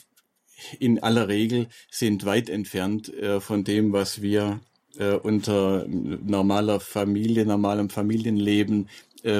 in 0.78 1.02
aller 1.02 1.28
Regel 1.28 1.68
sind 1.90 2.24
weit 2.24 2.48
entfernt 2.48 3.12
äh, 3.12 3.40
von 3.40 3.64
dem, 3.64 3.92
was 3.92 4.22
wir 4.22 4.60
unter 5.24 5.86
normaler 5.88 6.78
Familie, 6.78 7.44
normalem 7.44 7.90
Familienleben 7.90 8.88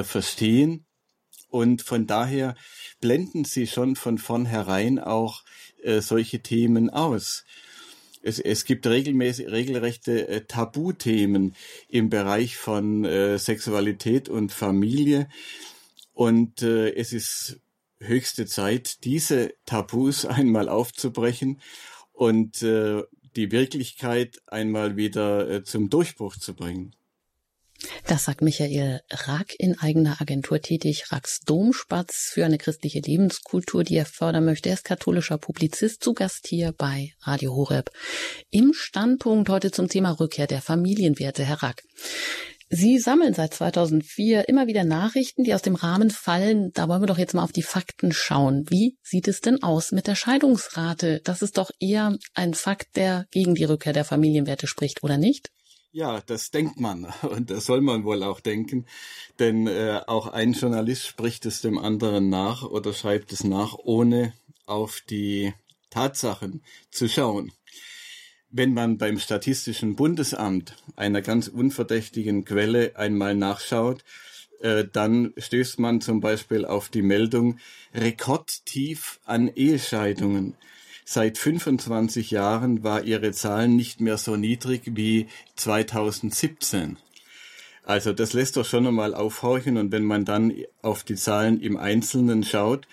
verstehen. 0.03 0.83
Und 1.47 1.81
von 1.81 2.07
daher 2.07 2.55
blenden 2.99 3.45
sie 3.45 3.65
schon 3.65 3.95
von 3.95 4.17
vornherein 4.17 4.99
auch 4.99 5.45
solche 5.99 6.41
Themen 6.41 6.89
aus. 6.89 7.45
Es, 8.25 8.39
es 8.39 8.65
gibt 8.65 8.87
regelmäßig 8.87 9.51
regelrechte 9.51 10.27
äh, 10.27 10.41
Tabuthemen 10.41 11.55
im 11.89 12.09
Bereich 12.09 12.57
von 12.57 13.05
äh, 13.05 13.37
Sexualität 13.37 14.29
und 14.29 14.51
Familie. 14.51 15.29
Und 16.13 16.63
äh, 16.63 16.93
es 16.95 17.13
ist 17.13 17.59
höchste 17.99 18.47
Zeit, 18.47 19.03
diese 19.03 19.53
Tabus 19.65 20.25
einmal 20.25 20.69
aufzubrechen 20.69 21.61
und 22.13 22.63
äh, 22.63 23.03
die 23.35 23.51
Wirklichkeit 23.51 24.41
einmal 24.47 24.97
wieder 24.97 25.47
äh, 25.49 25.63
zum 25.63 25.91
Durchbruch 25.91 26.35
zu 26.37 26.55
bringen. 26.55 26.95
Das 28.07 28.25
sagt 28.25 28.41
Michael 28.41 29.01
Rack 29.09 29.55
in 29.57 29.77
eigener 29.79 30.21
Agentur 30.21 30.61
tätig, 30.61 31.11
Racks 31.11 31.39
Domspatz 31.41 32.29
für 32.31 32.45
eine 32.45 32.57
christliche 32.57 32.99
Lebenskultur, 32.99 33.83
die 33.83 33.95
er 33.95 34.05
fördern 34.05 34.45
möchte. 34.45 34.69
Er 34.69 34.75
ist 34.75 34.83
katholischer 34.83 35.37
Publizist, 35.37 36.03
zu 36.03 36.13
Gast 36.13 36.47
hier 36.47 36.71
bei 36.71 37.13
Radio 37.21 37.55
Horeb. 37.55 37.89
Im 38.51 38.73
Standpunkt 38.73 39.49
heute 39.49 39.71
zum 39.71 39.89
Thema 39.89 40.11
Rückkehr 40.11 40.47
der 40.47 40.61
Familienwerte, 40.61 41.43
Herr 41.43 41.63
Rack. 41.63 41.83
Sie 42.69 42.97
sammeln 42.97 43.33
seit 43.33 43.53
2004 43.53 44.49
immer 44.49 44.65
wieder 44.65 44.83
Nachrichten, 44.83 45.43
die 45.43 45.53
aus 45.53 45.61
dem 45.61 45.75
Rahmen 45.75 46.09
fallen. 46.09 46.71
Da 46.73 46.87
wollen 46.87 47.01
wir 47.01 47.07
doch 47.07 47.19
jetzt 47.19 47.35
mal 47.35 47.43
auf 47.43 47.51
die 47.51 47.61
Fakten 47.61 48.11
schauen. 48.11 48.65
Wie 48.69 48.97
sieht 49.03 49.27
es 49.27 49.39
denn 49.39 49.61
aus 49.61 49.91
mit 49.91 50.07
der 50.07 50.15
Scheidungsrate? 50.15 51.21
Das 51.23 51.43
ist 51.43 51.59
doch 51.59 51.69
eher 51.79 52.17
ein 52.33 52.55
Fakt, 52.55 52.95
der 52.95 53.27
gegen 53.29 53.53
die 53.53 53.65
Rückkehr 53.65 53.93
der 53.93 54.03
Familienwerte 54.03 54.65
spricht, 54.65 55.03
oder 55.03 55.17
nicht? 55.17 55.51
Ja, 55.95 56.19
das 56.19 56.51
denkt 56.51 56.77
man. 56.77 57.05
Und 57.21 57.49
das 57.49 57.65
soll 57.67 57.79
man 57.79 58.03
wohl 58.03 58.21
auch 58.21 58.41
denken, 58.41 58.85
denn 59.39 59.65
äh, 59.65 60.01
auch 60.07 60.27
ein 60.27 60.51
Journalist 60.51 61.07
spricht 61.07 61.45
es 61.45 61.61
dem 61.61 61.77
anderen 61.77 62.27
nach 62.29 62.63
oder 62.63 62.91
schreibt 62.91 63.31
es 63.31 63.45
nach, 63.45 63.75
ohne 63.81 64.33
auf 64.65 64.99
die 65.09 65.53
Tatsachen 65.91 66.61
zu 66.91 67.07
schauen. 67.07 67.53
Wenn 68.49 68.73
man 68.73 68.97
beim 68.97 69.17
Statistischen 69.19 69.95
Bundesamt 69.95 70.75
einer 70.97 71.21
ganz 71.21 71.47
unverdächtigen 71.47 72.43
Quelle 72.43 72.97
einmal 72.97 73.33
nachschaut, 73.33 74.03
äh, 74.59 74.83
dann 74.91 75.33
stößt 75.37 75.79
man 75.79 76.01
zum 76.01 76.19
Beispiel 76.19 76.65
auf 76.65 76.89
die 76.89 77.03
Meldung 77.03 77.57
Rekordtief 77.93 79.21
an 79.23 79.47
Ehescheidungen. 79.47 80.57
Seit 81.07 81.37
25 81.37 82.31
Jahren 82.31 82.83
war 82.83 83.03
ihre 83.03 83.31
Zahl 83.31 83.67
nicht 83.67 84.01
mehr 84.01 84.17
so 84.17 84.35
niedrig 84.35 84.81
wie 84.85 85.27
2017. 85.55 86.97
Also 87.83 88.11
das 88.11 88.33
lässt 88.33 88.57
doch 88.57 88.65
schon 88.65 88.87
einmal 88.87 89.13
aufhorchen 89.13 89.77
und 89.77 89.91
wenn 89.91 90.03
man 90.03 90.25
dann 90.25 90.51
auf 90.81 91.03
die 91.03 91.13
Zahlen 91.13 91.61
im 91.61 91.77
Einzelnen 91.77 92.43
schaut, 92.43 92.87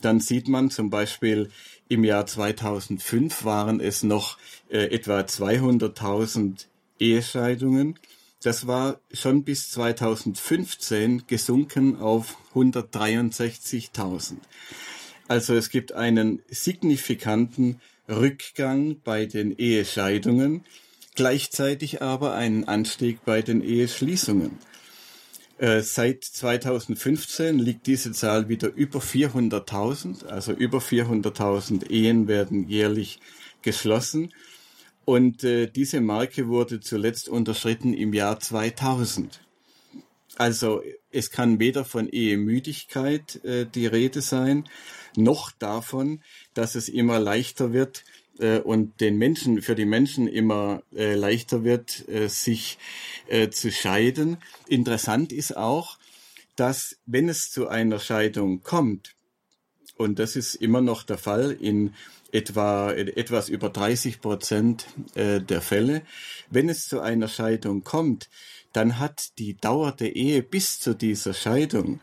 dann 0.00 0.18
sieht 0.18 0.48
man 0.48 0.70
zum 0.70 0.90
Beispiel 0.90 1.50
im 1.88 2.02
Jahr 2.02 2.26
2005 2.26 3.44
waren 3.44 3.78
es 3.78 4.02
noch 4.02 4.38
äh, 4.68 4.86
etwa 4.86 5.20
200.000 5.20 6.66
Ehescheidungen. 6.98 7.96
Das 8.42 8.66
war 8.66 8.98
schon 9.12 9.44
bis 9.44 9.70
2015 9.70 11.28
gesunken 11.28 12.00
auf 12.00 12.36
163.000. 12.54 14.38
Also 15.28 15.54
es 15.54 15.70
gibt 15.70 15.92
einen 15.92 16.42
signifikanten 16.48 17.80
Rückgang 18.08 18.96
bei 19.02 19.26
den 19.26 19.56
Ehescheidungen, 19.56 20.64
gleichzeitig 21.14 22.02
aber 22.02 22.34
einen 22.34 22.68
Anstieg 22.68 23.24
bei 23.24 23.42
den 23.42 23.62
Eheschließungen. 23.62 24.58
Äh, 25.58 25.82
seit 25.82 26.24
2015 26.24 27.58
liegt 27.58 27.86
diese 27.86 28.12
Zahl 28.12 28.48
wieder 28.48 28.72
über 28.74 28.98
400.000, 28.98 30.26
also 30.26 30.52
über 30.52 30.78
400.000 30.78 31.88
Ehen 31.90 32.26
werden 32.26 32.68
jährlich 32.68 33.20
geschlossen. 33.62 34.32
Und 35.04 35.44
äh, 35.44 35.68
diese 35.68 36.00
Marke 36.00 36.48
wurde 36.48 36.80
zuletzt 36.80 37.28
unterschritten 37.28 37.94
im 37.94 38.12
Jahr 38.12 38.40
2000. 38.40 39.40
Also 40.36 40.82
es 41.10 41.30
kann 41.30 41.60
weder 41.60 41.84
von 41.84 42.08
Ehemüdigkeit 42.08 43.44
äh, 43.44 43.66
die 43.66 43.86
Rede 43.86 44.22
sein, 44.22 44.68
noch 45.16 45.50
davon, 45.52 46.22
dass 46.54 46.74
es 46.74 46.88
immer 46.88 47.20
leichter 47.20 47.72
wird, 47.72 48.04
äh, 48.38 48.58
und 48.58 49.00
den 49.00 49.18
Menschen, 49.18 49.62
für 49.62 49.74
die 49.74 49.84
Menschen 49.84 50.28
immer 50.28 50.82
äh, 50.94 51.14
leichter 51.14 51.64
wird, 51.64 52.08
äh, 52.08 52.28
sich 52.28 52.78
äh, 53.28 53.50
zu 53.50 53.70
scheiden. 53.70 54.38
Interessant 54.66 55.32
ist 55.32 55.56
auch, 55.56 55.98
dass 56.56 56.96
wenn 57.06 57.28
es 57.28 57.50
zu 57.50 57.68
einer 57.68 57.98
Scheidung 57.98 58.62
kommt, 58.62 59.14
und 59.96 60.18
das 60.18 60.36
ist 60.36 60.54
immer 60.54 60.80
noch 60.80 61.02
der 61.02 61.18
Fall 61.18 61.52
in 61.52 61.94
etwa 62.32 62.90
etwas 62.92 63.50
über 63.50 63.68
30 63.68 64.20
Prozent 64.20 64.86
äh, 65.14 65.40
der 65.40 65.60
Fälle, 65.60 66.02
wenn 66.50 66.70
es 66.70 66.88
zu 66.88 67.00
einer 67.00 67.28
Scheidung 67.28 67.84
kommt, 67.84 68.30
dann 68.72 68.98
hat 68.98 69.38
die 69.38 69.54
Dauer 69.54 69.92
der 69.92 70.16
Ehe 70.16 70.42
bis 70.42 70.80
zu 70.80 70.94
dieser 70.94 71.34
Scheidung 71.34 72.00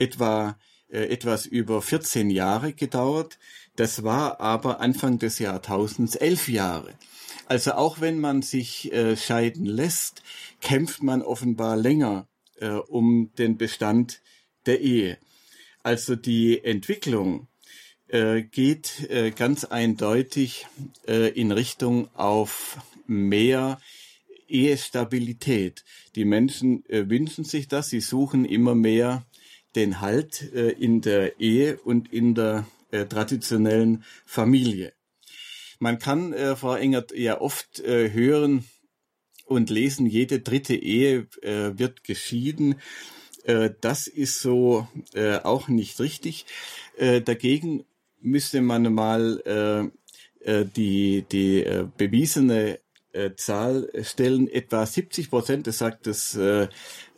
etwa 0.00 0.58
etwas 0.90 1.46
über 1.46 1.82
14 1.82 2.30
Jahre 2.30 2.72
gedauert. 2.72 3.38
Das 3.76 4.02
war 4.02 4.40
aber 4.40 4.80
Anfang 4.80 5.18
des 5.18 5.38
Jahrtausends 5.38 6.16
elf 6.16 6.48
Jahre. 6.48 6.94
Also 7.46 7.72
auch 7.72 8.00
wenn 8.00 8.20
man 8.20 8.42
sich 8.42 8.92
äh, 8.92 9.16
scheiden 9.16 9.66
lässt, 9.66 10.22
kämpft 10.60 11.02
man 11.02 11.22
offenbar 11.22 11.76
länger 11.76 12.28
äh, 12.60 12.68
um 12.68 13.32
den 13.38 13.56
Bestand 13.56 14.22
der 14.66 14.80
Ehe. 14.80 15.18
Also 15.82 16.14
die 16.14 16.62
Entwicklung 16.62 17.48
äh, 18.08 18.42
geht 18.42 19.08
äh, 19.10 19.30
ganz 19.30 19.64
eindeutig 19.64 20.66
äh, 21.08 21.28
in 21.30 21.52
Richtung 21.52 22.08
auf 22.14 22.78
mehr 23.06 23.80
Ehestabilität. 24.48 25.84
Die 26.14 26.24
Menschen 26.24 26.84
äh, 26.88 27.08
wünschen 27.08 27.44
sich 27.44 27.68
das, 27.68 27.88
sie 27.88 28.00
suchen 28.00 28.44
immer 28.44 28.74
mehr 28.74 29.24
den 29.76 30.00
Halt 30.00 30.52
äh, 30.52 30.70
in 30.70 31.00
der 31.00 31.40
Ehe 31.40 31.78
und 31.78 32.12
in 32.12 32.34
der 32.34 32.66
äh, 32.90 33.06
traditionellen 33.06 34.04
Familie. 34.26 34.92
Man 35.78 35.98
kann, 35.98 36.32
äh, 36.32 36.56
Frau 36.56 36.74
Engert, 36.74 37.12
ja 37.16 37.40
oft 37.40 37.80
äh, 37.80 38.12
hören 38.12 38.64
und 39.46 39.70
lesen, 39.70 40.06
jede 40.06 40.40
dritte 40.40 40.74
Ehe 40.76 41.26
äh, 41.42 41.78
wird 41.78 42.04
geschieden. 42.04 42.76
Äh, 43.44 43.70
das 43.80 44.06
ist 44.06 44.40
so 44.40 44.86
äh, 45.14 45.38
auch 45.38 45.68
nicht 45.68 45.98
richtig. 46.00 46.46
Äh, 46.96 47.22
dagegen 47.22 47.84
müsste 48.20 48.60
man 48.60 48.92
mal 48.92 49.40
äh, 50.44 50.50
äh, 50.50 50.66
die, 50.66 51.24
die 51.30 51.64
äh, 51.64 51.86
bewiesene 51.96 52.78
äh, 53.12 53.34
Zahl 53.36 53.90
stellen. 54.02 54.48
Etwa 54.48 54.84
70 54.84 55.30
Prozent, 55.30 55.66
das 55.66 55.78
sagt 55.78 56.06
das, 56.06 56.34
äh, 56.34 56.68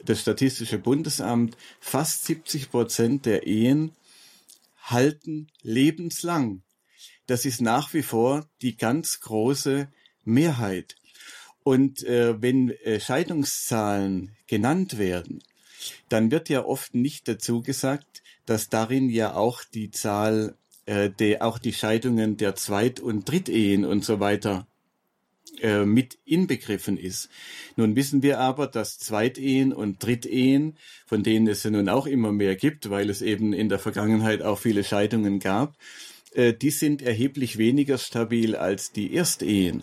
das 0.05 0.21
Statistische 0.21 0.79
Bundesamt, 0.79 1.57
fast 1.81 2.25
70 2.25 2.71
Prozent 2.71 3.27
der 3.27 3.47
Ehen 3.47 3.93
halten 4.83 5.49
lebenslang. 5.63 6.63
Das 7.27 7.45
ist 7.45 7.61
nach 7.61 7.95
wie 7.95 8.03
vor 8.03 8.47
die 8.63 8.77
ganz 8.77 9.21
große 9.21 9.89
Mehrheit. 10.25 10.97
Und 11.63 12.03
äh, 12.05 12.41
wenn 12.43 12.71
äh, 12.71 12.99
Scheidungszahlen 12.99 14.37
genannt 14.47 14.99
werden, 14.99 15.43
dann 16.09 16.31
wird 16.31 16.49
ja 16.49 16.65
oft 16.65 16.95
nicht 16.95 17.29
dazu 17.29 17.63
gesagt, 17.63 18.23
dass 18.47 18.69
darin 18.69 19.09
ja 19.09 19.35
auch 19.35 19.63
die 19.63 19.91
Zahl, 19.91 20.57
äh, 20.87 21.11
der, 21.11 21.45
auch 21.45 21.59
die 21.59 21.73
Scheidungen 21.73 22.37
der 22.37 22.57
Zweit- 22.57 23.01
und 23.01 23.29
Drittehen 23.29 23.85
und 23.85 24.05
so 24.05 24.19
weiter 24.19 24.67
äh, 25.61 25.85
mit 25.85 26.19
inbegriffen 26.25 26.97
ist. 26.97 27.29
Nun 27.77 27.95
wissen 27.95 28.23
wir 28.23 28.41
aber, 28.41 28.67
dass 28.67 28.99
Zweitehen 28.99 29.73
und 29.73 30.03
Drittehen, 30.03 30.77
von 31.07 31.23
denen 31.23 31.47
es 31.47 31.63
ja 31.63 31.71
nun 31.71 31.89
auch 31.89 32.07
immer 32.07 32.33
mehr 32.33 32.57
gibt, 32.57 32.91
weil 32.91 33.11
es 33.11 33.23
eben 33.23 33.53
in 33.53 33.69
der 33.69 33.79
Vergangenheit 33.79 34.43
auch 34.43 34.59
viele 34.59 34.85
Scheidungen 34.85 35.39
gab, 35.41 35.77
äh, 36.35 36.55
die 36.55 36.71
sind 36.71 37.03
erheblich 37.03 37.59
weniger 37.59 37.99
stabil 37.99 38.57
als 38.57 38.93
die 38.93 39.15
Erstehen. 39.15 39.83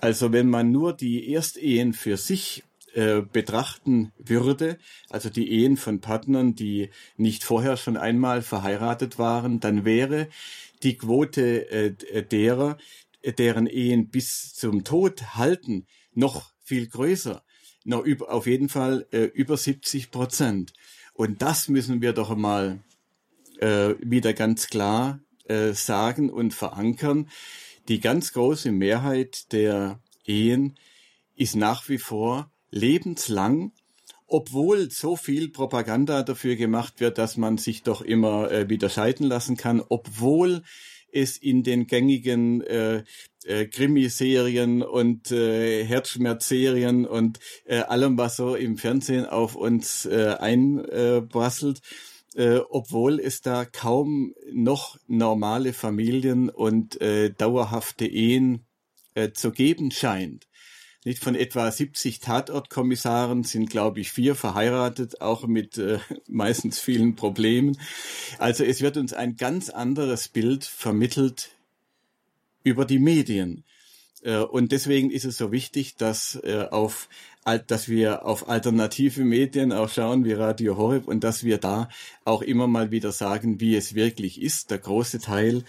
Also 0.00 0.32
wenn 0.32 0.48
man 0.48 0.72
nur 0.72 0.92
die 0.92 1.32
Erstehen 1.32 1.92
für 1.92 2.16
sich 2.16 2.62
äh, 2.94 3.22
betrachten 3.22 4.12
würde, 4.18 4.78
also 5.08 5.30
die 5.30 5.50
Ehen 5.50 5.76
von 5.76 6.00
Partnern, 6.00 6.54
die 6.54 6.90
nicht 7.16 7.44
vorher 7.44 7.76
schon 7.76 7.96
einmal 7.96 8.42
verheiratet 8.42 9.18
waren, 9.18 9.60
dann 9.60 9.84
wäre 9.84 10.28
die 10.82 10.98
Quote 10.98 11.70
äh, 11.70 12.22
derer, 12.22 12.76
deren 13.24 13.66
Ehen 13.66 14.08
bis 14.08 14.54
zum 14.54 14.84
Tod 14.84 15.36
halten, 15.36 15.86
noch 16.12 16.52
viel 16.62 16.88
größer. 16.88 17.44
Noch 17.84 18.04
über, 18.04 18.32
auf 18.32 18.46
jeden 18.46 18.68
Fall 18.68 19.06
äh, 19.10 19.24
über 19.24 19.56
70 19.56 20.10
Prozent. 20.10 20.72
Und 21.14 21.42
das 21.42 21.68
müssen 21.68 22.00
wir 22.00 22.12
doch 22.12 22.30
einmal 22.30 22.82
äh, 23.58 23.94
wieder 24.00 24.32
ganz 24.32 24.68
klar 24.68 25.20
äh, 25.44 25.72
sagen 25.72 26.30
und 26.30 26.54
verankern. 26.54 27.28
Die 27.88 28.00
ganz 28.00 28.32
große 28.32 28.70
Mehrheit 28.70 29.52
der 29.52 30.00
Ehen 30.24 30.78
ist 31.34 31.56
nach 31.56 31.88
wie 31.88 31.98
vor 31.98 32.50
lebenslang, 32.70 33.72
obwohl 34.26 34.90
so 34.90 35.16
viel 35.16 35.48
Propaganda 35.48 36.22
dafür 36.22 36.56
gemacht 36.56 37.00
wird, 37.00 37.18
dass 37.18 37.36
man 37.36 37.58
sich 37.58 37.82
doch 37.82 38.00
immer 38.00 38.50
äh, 38.50 38.68
wieder 38.68 38.88
scheiden 38.88 39.26
lassen 39.26 39.56
kann, 39.56 39.82
obwohl 39.86 40.62
es 41.12 41.36
in 41.36 41.62
den 41.62 41.86
gängigen 41.86 42.62
äh, 42.62 43.04
äh, 43.44 43.66
Krimiserien 43.66 44.82
und 44.82 45.30
äh, 45.30 45.84
Herzschmerzserien 45.84 47.06
und 47.06 47.38
äh, 47.64 47.78
allem, 47.78 48.18
was 48.18 48.36
so 48.36 48.54
im 48.54 48.78
Fernsehen 48.78 49.26
auf 49.26 49.54
uns 49.56 50.06
äh, 50.06 50.36
einprasselt, 50.38 51.80
äh, 52.34 52.58
obwohl 52.68 53.20
es 53.20 53.42
da 53.42 53.64
kaum 53.64 54.34
noch 54.52 54.96
normale 55.06 55.72
Familien 55.72 56.50
und 56.50 57.00
äh, 57.00 57.30
dauerhafte 57.30 58.06
Ehen 58.06 58.66
äh, 59.14 59.32
zu 59.32 59.52
geben 59.52 59.90
scheint. 59.90 60.46
Nicht 61.04 61.22
von 61.22 61.34
etwa 61.34 61.70
70 61.70 62.20
Tatortkommissaren 62.20 63.42
sind, 63.42 63.70
glaube 63.70 64.00
ich, 64.00 64.12
vier 64.12 64.36
verheiratet, 64.36 65.20
auch 65.20 65.46
mit 65.46 65.76
äh, 65.78 65.98
meistens 66.28 66.78
vielen 66.78 67.16
Problemen. 67.16 67.76
Also 68.38 68.64
es 68.64 68.80
wird 68.80 68.96
uns 68.96 69.12
ein 69.12 69.36
ganz 69.36 69.68
anderes 69.68 70.28
Bild 70.28 70.64
vermittelt 70.64 71.50
über 72.62 72.84
die 72.84 73.00
Medien. 73.00 73.64
Äh, 74.22 74.38
und 74.38 74.70
deswegen 74.70 75.10
ist 75.10 75.24
es 75.24 75.36
so 75.36 75.50
wichtig, 75.50 75.96
dass 75.96 76.36
äh, 76.44 76.68
auf 76.70 77.08
dass 77.66 77.88
wir 77.88 78.24
auf 78.24 78.48
alternative 78.48 79.24
Medien 79.24 79.72
auch 79.72 79.88
schauen, 79.88 80.24
wie 80.24 80.32
Radio 80.32 80.76
Horeb, 80.76 81.08
und 81.08 81.24
dass 81.24 81.42
wir 81.42 81.58
da 81.58 81.88
auch 82.24 82.40
immer 82.40 82.68
mal 82.68 82.92
wieder 82.92 83.10
sagen, 83.10 83.60
wie 83.60 83.74
es 83.74 83.96
wirklich 83.96 84.40
ist. 84.40 84.70
Der 84.70 84.78
große 84.78 85.18
Teil 85.18 85.64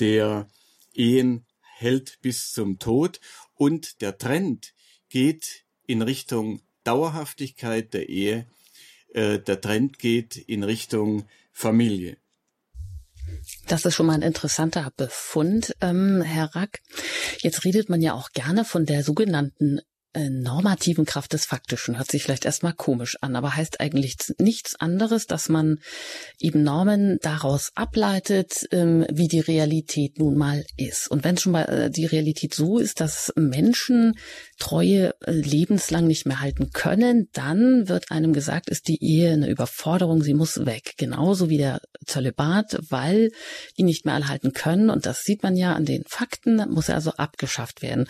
der 0.00 0.48
Ehen 0.94 1.44
hält 1.76 2.18
bis 2.22 2.50
zum 2.50 2.80
Tod 2.80 3.20
und 3.62 4.00
der 4.00 4.18
Trend 4.18 4.74
geht 5.08 5.62
in 5.86 6.02
Richtung 6.02 6.62
Dauerhaftigkeit 6.82 7.94
der 7.94 8.08
Ehe. 8.08 8.48
Äh, 9.14 9.38
der 9.38 9.60
Trend 9.60 10.00
geht 10.00 10.34
in 10.34 10.64
Richtung 10.64 11.28
Familie. 11.52 12.16
Das 13.68 13.84
ist 13.84 13.94
schon 13.94 14.06
mal 14.06 14.14
ein 14.14 14.22
interessanter 14.22 14.92
Befund, 14.96 15.76
ähm, 15.80 16.22
Herr 16.22 16.56
Rack. 16.56 16.80
Jetzt 17.38 17.64
redet 17.64 17.88
man 17.88 18.02
ja 18.02 18.14
auch 18.14 18.30
gerne 18.30 18.64
von 18.64 18.84
der 18.84 19.04
sogenannten 19.04 19.80
normativen 20.14 21.06
Kraft 21.06 21.32
des 21.32 21.46
Faktischen. 21.46 21.96
Hört 21.96 22.10
sich 22.10 22.22
vielleicht 22.22 22.44
erstmal 22.44 22.74
komisch 22.74 23.16
an, 23.22 23.34
aber 23.34 23.56
heißt 23.56 23.80
eigentlich 23.80 24.16
nichts 24.38 24.76
anderes, 24.76 25.26
dass 25.26 25.48
man 25.48 25.78
eben 26.38 26.62
Normen 26.62 27.18
daraus 27.22 27.72
ableitet, 27.74 28.66
ähm, 28.72 29.06
wie 29.10 29.28
die 29.28 29.40
Realität 29.40 30.18
nun 30.18 30.36
mal 30.36 30.64
ist. 30.76 31.10
Und 31.10 31.24
wenn 31.24 31.38
schon 31.38 31.52
mal 31.52 31.64
äh, 31.64 31.90
die 31.90 32.04
Realität 32.04 32.54
so 32.54 32.78
ist, 32.78 33.00
dass 33.00 33.32
Menschen 33.36 34.14
Treue 34.58 35.14
äh, 35.22 35.32
lebenslang 35.32 36.06
nicht 36.06 36.26
mehr 36.26 36.40
halten 36.40 36.70
können, 36.72 37.28
dann 37.32 37.88
wird 37.88 38.10
einem 38.10 38.34
gesagt, 38.34 38.68
ist 38.68 38.88
die 38.88 39.02
Ehe 39.02 39.32
eine 39.32 39.48
Überforderung, 39.48 40.22
sie 40.22 40.34
muss 40.34 40.66
weg. 40.66 40.94
Genauso 40.98 41.48
wie 41.48 41.58
der 41.58 41.80
Zölibat, 42.06 42.78
weil 42.90 43.30
ihn 43.76 43.86
nicht 43.86 44.04
mehr 44.04 44.14
alle 44.14 44.28
halten 44.28 44.52
können. 44.52 44.90
Und 44.90 45.06
das 45.06 45.22
sieht 45.24 45.42
man 45.42 45.56
ja 45.56 45.72
an 45.72 45.86
den 45.86 46.04
Fakten, 46.06 46.56
muss 46.70 46.90
er 46.90 46.96
also 46.96 47.12
abgeschafft 47.12 47.80
werden. 47.80 48.06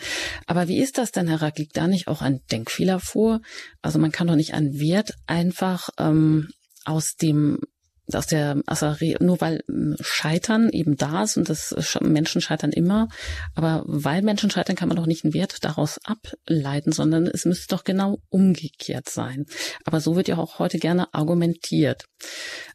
Aber 0.47 0.67
wie 0.67 0.79
ist 0.79 0.97
das 0.97 1.11
denn, 1.11 1.27
Herr 1.27 1.41
Rack? 1.41 1.53
Nicht 1.93 2.07
auch 2.07 2.21
ein 2.21 2.41
Denkfehler 2.51 2.99
vor? 2.99 3.41
Also 3.81 3.99
man 3.99 4.11
kann 4.11 4.27
doch 4.27 4.35
nicht 4.35 4.53
einen 4.53 4.79
Wert 4.79 5.13
einfach 5.27 5.89
ähm, 5.97 6.49
aus 6.85 7.15
dem 7.15 7.59
aus 8.11 8.27
der, 8.27 8.61
also 8.65 8.95
nur 9.19 9.39
weil 9.39 9.63
ähm, 9.69 9.95
Scheitern 10.01 10.69
eben 10.69 10.97
da 10.97 11.23
ist 11.23 11.37
und 11.37 11.49
das 11.49 11.73
Menschen 12.01 12.41
scheitern 12.41 12.71
immer, 12.71 13.07
aber 13.55 13.83
weil 13.85 14.21
Menschen 14.21 14.51
scheitern, 14.51 14.75
kann 14.75 14.89
man 14.89 14.97
doch 14.97 15.05
nicht 15.05 15.23
einen 15.23 15.33
Wert 15.33 15.63
daraus 15.63 15.99
ableiten, 16.03 16.91
sondern 16.91 17.27
es 17.27 17.45
müsste 17.45 17.73
doch 17.73 17.83
genau 17.83 18.19
umgekehrt 18.29 19.09
sein. 19.09 19.45
Aber 19.85 20.01
so 20.01 20.15
wird 20.15 20.27
ja 20.27 20.37
auch 20.37 20.59
heute 20.59 20.79
gerne 20.79 21.13
argumentiert. 21.13 22.05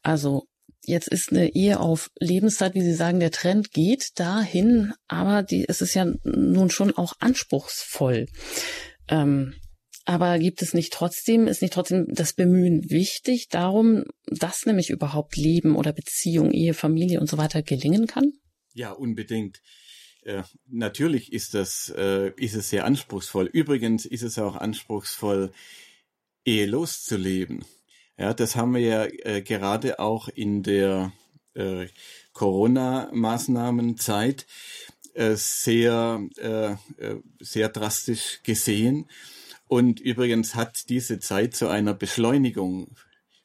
Also 0.03 0.47
jetzt 0.83 1.09
ist 1.09 1.31
eine 1.31 1.55
Ehe 1.55 1.79
auf 1.79 2.11
Lebenszeit, 2.19 2.75
wie 2.75 2.83
Sie 2.83 2.95
sagen, 2.95 3.21
der 3.21 3.31
Trend 3.31 3.73
geht 3.73 4.19
dahin, 4.19 4.95
aber 5.07 5.43
die, 5.43 5.69
es 5.69 5.83
ist 5.83 5.95
ja 5.95 6.07
nun 6.25 6.71
schon 6.71 6.97
auch 6.97 7.13
anspruchsvoll. 7.21 8.27
Ähm, 9.09 9.55
aber 10.09 10.39
gibt 10.39 10.63
es 10.63 10.73
nicht 10.73 10.95
trotzdem, 10.95 11.47
ist 11.47 11.61
nicht 11.61 11.75
trotzdem 11.75 12.07
das 12.09 12.33
Bemühen 12.33 12.89
wichtig 12.89 13.49
darum, 13.49 14.05
dass 14.27 14.65
nämlich 14.65 14.89
überhaupt 14.89 15.37
Leben 15.37 15.77
oder 15.77 15.93
Beziehung, 15.93 16.51
Ehe, 16.51 16.73
Familie 16.73 17.21
und 17.21 17.29
so 17.29 17.37
weiter 17.37 17.63
gelingen 17.63 18.07
kann? 18.07 18.33
Ja, 18.73 18.93
unbedingt. 18.93 19.61
Äh, 20.23 20.45
natürlich 20.67 21.35
ist 21.35 21.53
das, 21.53 21.93
äh, 21.95 22.33
ist 22.37 22.55
es 22.55 22.71
sehr 22.71 22.87
anspruchsvoll. 22.87 23.51
Übrigens 23.53 24.07
ist 24.07 24.23
es 24.23 24.39
auch 24.39 24.57
anspruchsvoll, 24.57 25.53
ehelos 26.45 27.03
zu 27.03 27.19
leben. 27.19 27.67
Ja, 28.17 28.33
das 28.33 28.57
haben 28.57 28.73
wir 28.73 28.81
ja 28.81 29.05
äh, 29.05 29.43
gerade 29.43 29.99
auch 29.99 30.29
in 30.29 30.63
der 30.63 31.13
Corona-Maßnahmenzeit 32.35 34.47
äh, 35.19 35.35
sehr, 35.35 36.23
äh, 36.37 36.73
äh, 37.03 37.17
sehr 37.41 37.69
drastisch 37.71 38.41
gesehen. 38.45 39.07
Und 39.67 39.99
übrigens 39.99 40.55
hat 40.55 40.89
diese 40.89 41.19
Zeit 41.19 41.57
zu 41.57 41.67
einer 41.67 41.93
Beschleunigung, 41.93 42.95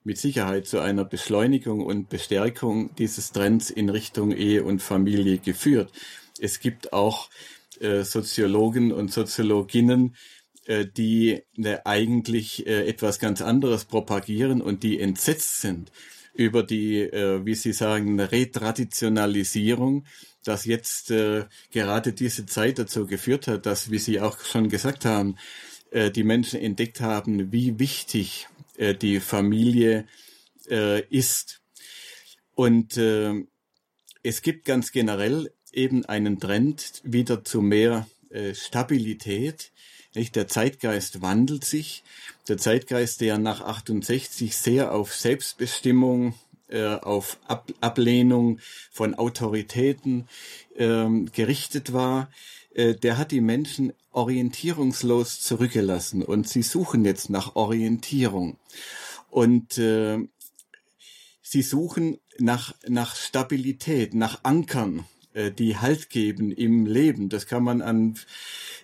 mit 0.03 0.19
Sicherheit 0.19 0.67
zu 0.67 0.79
einer 0.79 1.03
Beschleunigung 1.03 1.83
und 1.83 2.09
Bestärkung 2.09 2.93
dieses 2.95 3.31
Trends 3.31 3.71
in 3.71 3.89
Richtung 3.89 4.31
Ehe 4.31 4.63
und 4.63 4.83
Familie 4.83 5.39
geführt. 5.39 5.91
Es 6.39 6.59
gibt 6.59 6.93
auch 6.93 7.29
äh, 7.79 8.03
Soziologen 8.03 8.91
und 8.91 9.12
Soziologinnen, 9.12 10.15
äh, 10.65 10.86
die 10.86 11.41
äh, 11.57 11.77
eigentlich 11.86 12.67
etwas 12.67 13.17
ganz 13.17 13.41
anderes 13.41 13.86
propagieren 13.86 14.62
und 14.62 14.83
die 14.83 14.99
entsetzt 14.99 15.62
sind 15.62 15.91
über 16.33 16.63
die, 16.63 16.99
äh, 16.99 17.45
wie 17.45 17.55
Sie 17.55 17.73
sagen, 17.73 18.19
Retraditionalisierung, 18.19 20.05
dass 20.43 20.65
jetzt 20.65 21.12
äh, 21.12 21.45
gerade 21.71 22.13
diese 22.13 22.45
Zeit 22.45 22.79
dazu 22.79 23.06
geführt 23.06 23.47
hat, 23.47 23.65
dass, 23.65 23.91
wie 23.91 23.99
Sie 23.99 24.19
auch 24.19 24.39
schon 24.39 24.69
gesagt 24.69 25.06
haben, 25.06 25.38
äh, 25.91 26.12
die 26.12 26.23
Menschen 26.23 26.60
entdeckt 26.60 27.01
haben, 27.01 27.51
wie 27.51 27.79
wichtig 27.79 28.47
äh, 28.77 28.95
die 28.95 29.19
Familie 29.19 30.08
äh, 30.69 31.01
ist. 31.08 31.62
Und 32.56 32.97
äh, 32.97 33.34
es 34.23 34.41
gibt 34.41 34.65
ganz 34.65 34.91
generell 34.91 35.51
eben 35.71 36.06
einen 36.06 36.39
Trend 36.39 37.01
wieder 37.03 37.43
zu 37.43 37.62
mehr 37.62 38.08
äh, 38.29 38.53
Stabilität. 38.53 39.71
Nicht? 40.15 40.36
Der 40.36 40.47
Zeitgeist 40.47 41.21
wandelt 41.21 41.65
sich. 41.65 42.03
Der 42.47 42.58
Zeitgeist, 42.58 43.21
der 43.21 43.38
nach 43.38 43.62
68 43.62 44.56
sehr 44.56 44.93
auf 44.93 45.15
Selbstbestimmung, 45.15 46.36
äh, 46.73 46.95
auf 46.95 47.38
Ab 47.47 47.71
Ablehnung 47.81 48.59
von 48.91 49.13
Autoritäten 49.13 50.27
ähm, 50.75 51.29
gerichtet 51.31 51.93
war, 51.93 52.29
äh, 52.73 52.95
der 52.95 53.17
hat 53.17 53.31
die 53.31 53.41
Menschen 53.41 53.93
orientierungslos 54.12 55.41
zurückgelassen 55.41 56.23
und 56.23 56.47
sie 56.47 56.63
suchen 56.63 57.05
jetzt 57.05 57.29
nach 57.29 57.55
Orientierung. 57.55 58.57
Und 59.29 59.77
äh, 59.77 60.19
sie 61.41 61.62
suchen 61.62 62.17
nach, 62.39 62.73
nach 62.88 63.15
Stabilität, 63.15 64.13
nach 64.13 64.43
Ankern, 64.43 65.05
äh, 65.33 65.51
die 65.51 65.77
Halt 65.77 66.09
geben 66.09 66.51
im 66.51 66.86
Leben. 66.86 67.29
Das 67.29 67.47
kann 67.47 67.63
man 67.63 67.81
an, 67.81 68.19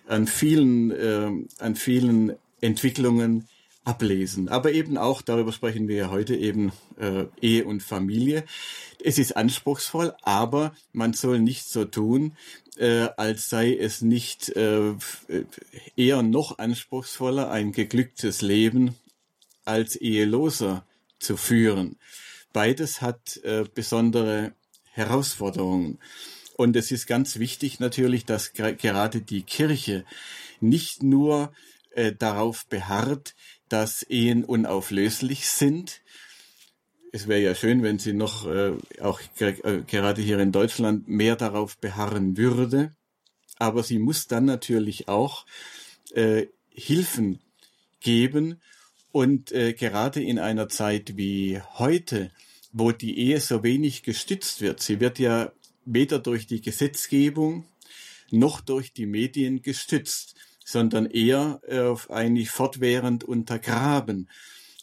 an 0.06 0.26
vielen, 0.26 0.90
äh, 0.90 1.30
an 1.58 1.76
vielen 1.76 2.36
Entwicklungen 2.60 3.48
ablesen. 3.90 4.48
Aber 4.48 4.72
eben 4.72 4.96
auch, 4.96 5.20
darüber 5.20 5.52
sprechen 5.52 5.88
wir 5.88 5.96
ja 5.96 6.10
heute, 6.10 6.36
eben 6.36 6.70
äh, 6.96 7.24
Ehe 7.40 7.64
und 7.64 7.82
Familie. 7.82 8.44
Es 9.02 9.18
ist 9.18 9.36
anspruchsvoll, 9.36 10.14
aber 10.22 10.72
man 10.92 11.12
soll 11.12 11.40
nicht 11.40 11.66
so 11.66 11.84
tun, 11.84 12.36
äh, 12.78 13.08
als 13.16 13.48
sei 13.48 13.74
es 13.74 14.00
nicht 14.00 14.50
äh, 14.50 14.94
eher 15.96 16.22
noch 16.22 16.58
anspruchsvoller, 16.58 17.50
ein 17.50 17.72
geglücktes 17.72 18.42
Leben 18.42 18.94
als 19.64 19.96
Eheloser 19.96 20.84
zu 21.18 21.36
führen. 21.36 21.96
Beides 22.52 23.02
hat 23.02 23.38
äh, 23.38 23.64
besondere 23.74 24.52
Herausforderungen. 24.92 25.98
Und 26.56 26.76
es 26.76 26.92
ist 26.92 27.06
ganz 27.06 27.40
wichtig 27.40 27.80
natürlich, 27.80 28.24
dass 28.24 28.52
gerade 28.52 29.20
die 29.20 29.42
Kirche 29.42 30.04
nicht 30.60 31.02
nur 31.02 31.52
äh, 31.90 32.12
darauf 32.12 32.66
beharrt, 32.66 33.34
dass 33.70 34.02
Ehen 34.02 34.44
unauflöslich 34.44 35.48
sind. 35.48 36.02
Es 37.12 37.26
wäre 37.26 37.40
ja 37.40 37.54
schön, 37.54 37.82
wenn 37.82 37.98
sie 37.98 38.12
noch 38.12 38.46
äh, 38.46 38.76
auch 39.00 39.20
äh, 39.38 39.82
gerade 39.86 40.20
hier 40.20 40.38
in 40.38 40.52
Deutschland 40.52 41.08
mehr 41.08 41.36
darauf 41.36 41.78
beharren 41.78 42.36
würde. 42.36 42.94
Aber 43.58 43.82
sie 43.82 43.98
muss 43.98 44.26
dann 44.26 44.44
natürlich 44.44 45.08
auch 45.08 45.46
äh, 46.12 46.46
Hilfen 46.70 47.40
geben. 48.00 48.60
Und 49.12 49.52
äh, 49.52 49.72
gerade 49.72 50.22
in 50.22 50.38
einer 50.38 50.68
Zeit 50.68 51.16
wie 51.16 51.60
heute, 51.78 52.30
wo 52.72 52.92
die 52.92 53.18
Ehe 53.18 53.40
so 53.40 53.62
wenig 53.62 54.02
gestützt 54.02 54.60
wird, 54.60 54.80
sie 54.80 55.00
wird 55.00 55.18
ja 55.18 55.52
weder 55.84 56.18
durch 56.18 56.46
die 56.46 56.60
Gesetzgebung 56.60 57.66
noch 58.30 58.60
durch 58.60 58.92
die 58.92 59.06
Medien 59.06 59.62
gestützt 59.62 60.36
sondern 60.70 61.06
eher 61.06 61.60
äh, 61.66 62.12
eigentlich 62.12 62.50
fortwährend 62.50 63.24
untergraben. 63.24 64.28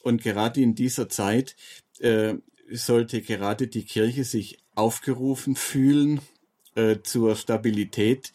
Und 0.04 0.22
gerade 0.22 0.62
in 0.62 0.76
dieser 0.76 1.10
Zeit 1.10 1.56
äh, 2.00 2.36
sollte 2.72 3.22
gerade 3.22 3.68
die 3.68 3.84
Kirche 3.84 4.24
sich 4.24 4.60
aufgerufen 4.76 5.56
fühlen, 5.56 6.22
äh, 6.76 6.98
zur 7.04 7.36
Stabilität 7.36 8.32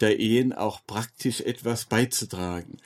der 0.00 0.18
Ehen 0.18 0.52
auch 0.52 0.80
praktisch 0.86 1.40
etwas 1.40 1.84
beizutragen. 1.84 2.78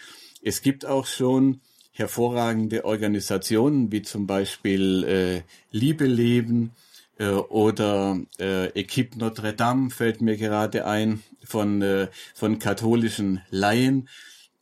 Es 0.42 0.62
gibt 0.62 0.84
auch 0.86 1.06
schon 1.06 1.60
hervorragende 1.92 2.84
Organisationen 2.84 3.90
wie 3.92 4.02
zum 4.02 4.26
Beispiel 4.26 5.04
äh, 5.04 5.42
Liebe 5.70 6.06
leben 6.06 6.72
äh, 7.18 7.28
oder 7.28 8.20
äh, 8.38 8.66
Equipe 8.78 9.18
Notre 9.18 9.52
Dame 9.52 9.90
fällt 9.90 10.20
mir 10.20 10.36
gerade 10.36 10.86
ein, 10.86 11.22
von, 11.48 11.82
äh, 11.82 12.08
von 12.34 12.58
katholischen 12.58 13.40
Laien, 13.50 14.08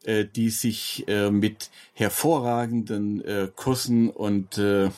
äh, 0.05 0.25
die 0.25 0.51
sich 0.51 1.05
äh, 1.09 1.31
mit 1.31 1.71
hervorragenden 1.93 3.25
äh, 3.25 3.49
Kursen 3.55 4.09
und 4.09 4.57
äh, 4.57 4.91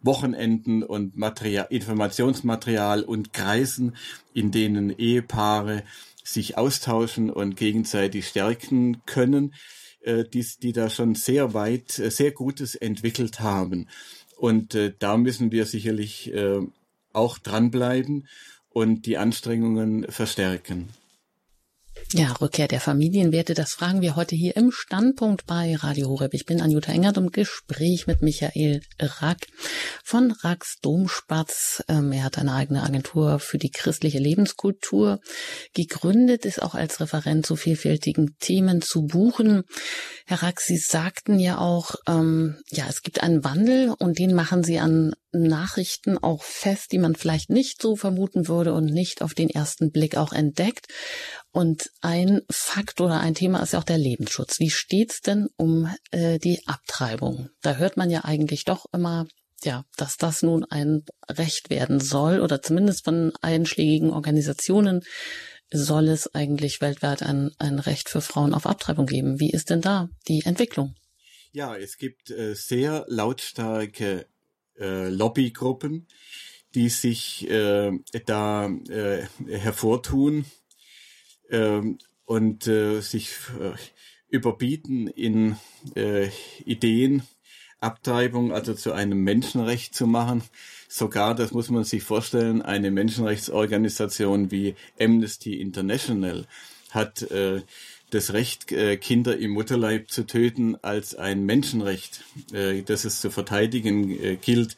Wochenenden 0.00 0.82
und 0.82 1.16
Material, 1.16 1.66
Informationsmaterial 1.70 3.02
und 3.02 3.32
Kreisen, 3.32 3.96
in 4.34 4.50
denen 4.50 4.90
Ehepaare 4.90 5.82
sich 6.24 6.56
austauschen 6.56 7.30
und 7.30 7.56
gegenseitig 7.56 8.28
stärken 8.28 9.02
können, 9.04 9.54
äh, 10.02 10.24
die, 10.24 10.46
die 10.62 10.72
da 10.72 10.88
schon 10.90 11.16
sehr 11.16 11.54
weit, 11.54 11.98
äh, 11.98 12.10
sehr 12.10 12.30
Gutes 12.30 12.76
entwickelt 12.76 13.40
haben. 13.40 13.88
Und 14.36 14.76
äh, 14.76 14.92
da 14.96 15.16
müssen 15.16 15.50
wir 15.50 15.66
sicherlich 15.66 16.32
äh, 16.32 16.60
auch 17.12 17.38
dranbleiben 17.38 18.28
und 18.72 19.06
die 19.06 19.18
Anstrengungen 19.18 20.04
verstärken. 20.10 20.88
Ja, 22.14 22.32
Rückkehr 22.32 22.68
der 22.68 22.80
Familienwerte, 22.80 23.54
das 23.54 23.72
fragen 23.72 24.02
wir 24.02 24.16
heute 24.16 24.34
hier 24.34 24.54
im 24.56 24.70
Standpunkt 24.70 25.46
bei 25.46 25.74
Radio 25.76 26.08
Horeb. 26.08 26.34
Ich 26.34 26.44
bin 26.44 26.60
Anjuta 26.60 26.92
Engert 26.92 27.16
im 27.16 27.30
Gespräch 27.30 28.06
mit 28.06 28.20
Michael 28.20 28.82
Rack 29.00 29.46
von 30.04 30.30
Racks 30.42 30.76
Domspatz. 30.82 31.82
Ähm, 31.88 32.12
er 32.12 32.24
hat 32.24 32.36
eine 32.36 32.52
eigene 32.52 32.82
Agentur 32.82 33.38
für 33.38 33.56
die 33.56 33.70
christliche 33.70 34.18
Lebenskultur 34.18 35.20
gegründet, 35.74 36.44
ist 36.44 36.60
auch 36.60 36.74
als 36.74 37.00
Referent 37.00 37.46
zu 37.46 37.56
vielfältigen 37.56 38.36
Themen 38.40 38.82
zu 38.82 39.06
buchen. 39.06 39.62
Herr 40.26 40.42
Rack, 40.42 40.60
Sie 40.60 40.76
sagten 40.76 41.38
ja 41.38 41.58
auch, 41.58 41.94
ähm, 42.06 42.56
ja, 42.70 42.84
es 42.90 43.00
gibt 43.00 43.22
einen 43.22 43.42
Wandel 43.42 43.94
und 43.98 44.18
den 44.18 44.34
machen 44.34 44.64
Sie 44.64 44.78
an 44.78 45.14
Nachrichten 45.32 46.18
auch 46.18 46.42
fest, 46.42 46.92
die 46.92 46.98
man 46.98 47.14
vielleicht 47.14 47.50
nicht 47.50 47.80
so 47.80 47.96
vermuten 47.96 48.48
würde 48.48 48.74
und 48.74 48.86
nicht 48.86 49.22
auf 49.22 49.34
den 49.34 49.50
ersten 49.50 49.90
Blick 49.90 50.16
auch 50.16 50.32
entdeckt. 50.32 50.86
Und 51.50 51.90
ein 52.00 52.42
Fakt 52.50 53.00
oder 53.00 53.20
ein 53.20 53.34
Thema 53.34 53.62
ist 53.62 53.72
ja 53.72 53.78
auch 53.78 53.84
der 53.84 53.98
Lebensschutz. 53.98 54.58
Wie 54.58 54.70
steht's 54.70 55.20
denn 55.20 55.48
um 55.56 55.92
äh, 56.10 56.38
die 56.38 56.60
Abtreibung? 56.66 57.48
Da 57.62 57.76
hört 57.76 57.96
man 57.96 58.10
ja 58.10 58.24
eigentlich 58.24 58.64
doch 58.64 58.86
immer, 58.92 59.26
ja, 59.64 59.84
dass 59.96 60.16
das 60.16 60.42
nun 60.42 60.64
ein 60.64 61.04
Recht 61.28 61.70
werden 61.70 62.00
soll 62.00 62.40
oder 62.40 62.62
zumindest 62.62 63.04
von 63.04 63.32
einschlägigen 63.40 64.10
Organisationen 64.10 65.02
soll 65.72 66.08
es 66.08 66.34
eigentlich 66.34 66.80
weltweit 66.80 67.22
ein, 67.22 67.50
ein 67.58 67.78
Recht 67.78 68.08
für 68.08 68.20
Frauen 68.20 68.54
auf 68.54 68.66
Abtreibung 68.66 69.06
geben. 69.06 69.40
Wie 69.40 69.50
ist 69.50 69.70
denn 69.70 69.80
da 69.80 70.08
die 70.28 70.42
Entwicklung? 70.44 70.94
Ja, 71.52 71.76
es 71.76 71.96
gibt 71.96 72.30
äh, 72.30 72.54
sehr 72.54 73.04
lautstarke 73.08 74.26
äh, 74.78 75.08
Lobbygruppen, 75.08 76.06
die 76.74 76.88
sich 76.88 77.48
äh, 77.50 77.92
da 78.26 78.66
äh, 78.66 79.26
hervortun 79.46 80.44
ähm, 81.50 81.98
und 82.24 82.66
äh, 82.66 83.00
sich 83.00 83.30
äh, 83.60 83.74
überbieten 84.28 85.08
in 85.08 85.56
äh, 85.94 86.28
Ideen, 86.64 87.22
Abtreibung 87.80 88.52
also 88.52 88.74
zu 88.74 88.92
einem 88.92 89.22
Menschenrecht 89.24 89.94
zu 89.94 90.06
machen. 90.06 90.42
Sogar, 90.88 91.34
das 91.34 91.52
muss 91.52 91.68
man 91.68 91.84
sich 91.84 92.02
vorstellen, 92.02 92.62
eine 92.62 92.90
Menschenrechtsorganisation 92.90 94.50
wie 94.50 94.76
Amnesty 95.00 95.60
International 95.60 96.46
hat 96.90 97.22
äh, 97.30 97.62
das 98.14 98.32
Recht, 98.32 98.70
äh, 98.72 98.96
Kinder 98.96 99.36
im 99.36 99.52
Mutterleib 99.52 100.10
zu 100.10 100.24
töten, 100.26 100.76
als 100.82 101.14
ein 101.14 101.44
Menschenrecht, 101.44 102.24
äh, 102.52 102.82
das 102.82 103.04
es 103.04 103.20
zu 103.20 103.30
verteidigen 103.30 104.10
äh, 104.10 104.36
gilt, 104.36 104.76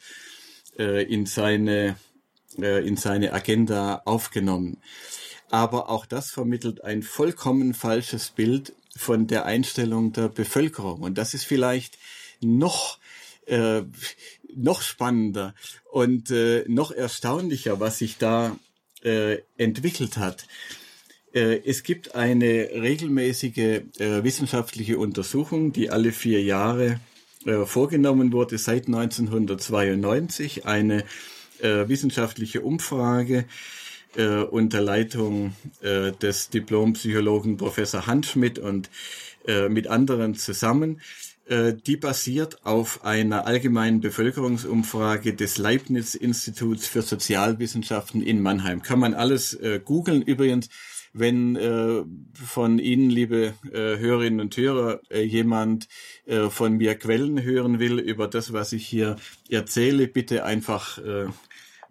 in 0.77 1.25
seine 1.25 1.95
in 2.57 2.97
seine 2.97 3.31
Agenda 3.31 4.01
aufgenommen 4.03 4.75
aber 5.55 5.89
auch 5.89 6.05
das 6.05 6.31
vermittelt 6.31 6.83
ein 6.83 7.01
vollkommen 7.03 7.73
falsches 7.73 8.29
Bild 8.29 8.73
von 8.97 9.27
der 9.27 9.45
Einstellung 9.45 10.13
der 10.13 10.29
Bevölkerung. 10.29 11.01
Und 11.01 11.17
das 11.17 11.33
ist 11.33 11.45
vielleicht 11.45 11.97
noch 12.41 12.99
äh, 13.45 13.83
noch 14.53 14.81
spannender 14.81 15.53
und 15.91 16.31
äh, 16.31 16.65
noch 16.67 16.91
erstaunlicher, 16.91 17.79
was 17.79 17.99
sich 17.99 18.17
da 18.17 18.57
äh, 19.03 19.39
entwickelt 19.57 20.17
hat. 20.17 20.47
Äh, 21.35 21.61
es 21.65 21.83
gibt 21.83 22.15
eine 22.15 22.69
regelmäßige 22.73 23.57
äh, 23.57 24.23
wissenschaftliche 24.23 24.97
Untersuchung, 24.97 25.73
die 25.73 25.89
alle 25.89 26.11
vier 26.11 26.41
Jahre 26.41 27.01
äh, 27.45 27.65
vorgenommen 27.65 28.31
wurde, 28.31 28.57
seit 28.57 28.87
1992, 28.87 30.65
eine 30.65 31.03
wissenschaftliche 31.61 32.59
Umfrage 32.59 33.45
unter 34.51 34.81
Leitung 34.81 35.55
des 35.81 36.49
Diplompsychologen 36.49 37.55
Professor 37.55 38.07
Handschmidt 38.07 38.59
und 38.59 38.89
mit 39.69 39.87
anderen 39.87 40.35
zusammen, 40.35 40.99
die 41.49 41.95
basiert 41.95 42.65
auf 42.65 43.05
einer 43.05 43.47
allgemeinen 43.47 44.01
Bevölkerungsumfrage 44.01 45.33
des 45.33 45.57
Leibniz-Instituts 45.57 46.87
für 46.87 47.03
Sozialwissenschaften 47.03 48.21
in 48.21 48.41
Mannheim. 48.41 48.81
Kann 48.81 48.99
man 48.99 49.13
alles 49.13 49.57
googeln. 49.85 50.23
Übrigens, 50.23 50.67
wenn 51.17 51.55
äh, 51.55 52.03
von 52.33 52.77
Ihnen, 52.77 53.09
liebe 53.09 53.53
äh, 53.71 53.97
Hörerinnen 53.97 54.41
und 54.41 54.57
Hörer, 54.57 54.99
äh, 55.09 55.21
jemand 55.21 55.87
äh, 56.25 56.49
von 56.49 56.73
mir 56.73 56.95
Quellen 56.95 57.41
hören 57.41 57.79
will 57.79 57.99
über 57.99 58.27
das, 58.27 58.51
was 58.51 58.73
ich 58.73 58.85
hier 58.85 59.15
erzähle, 59.49 60.07
bitte 60.07 60.43
einfach 60.43 60.97
äh, 60.97 61.27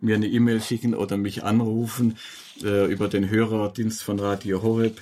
mir 0.01 0.17
eine 0.17 0.27
E-Mail 0.27 0.61
schicken 0.61 0.95
oder 0.95 1.17
mich 1.17 1.43
anrufen 1.43 2.19
äh, 2.63 2.93
über 2.93 3.09
den 3.09 3.31
Hörerdienst 3.31 4.03
von 4.03 4.21
Radio 4.21 4.63
Horeb 4.63 5.01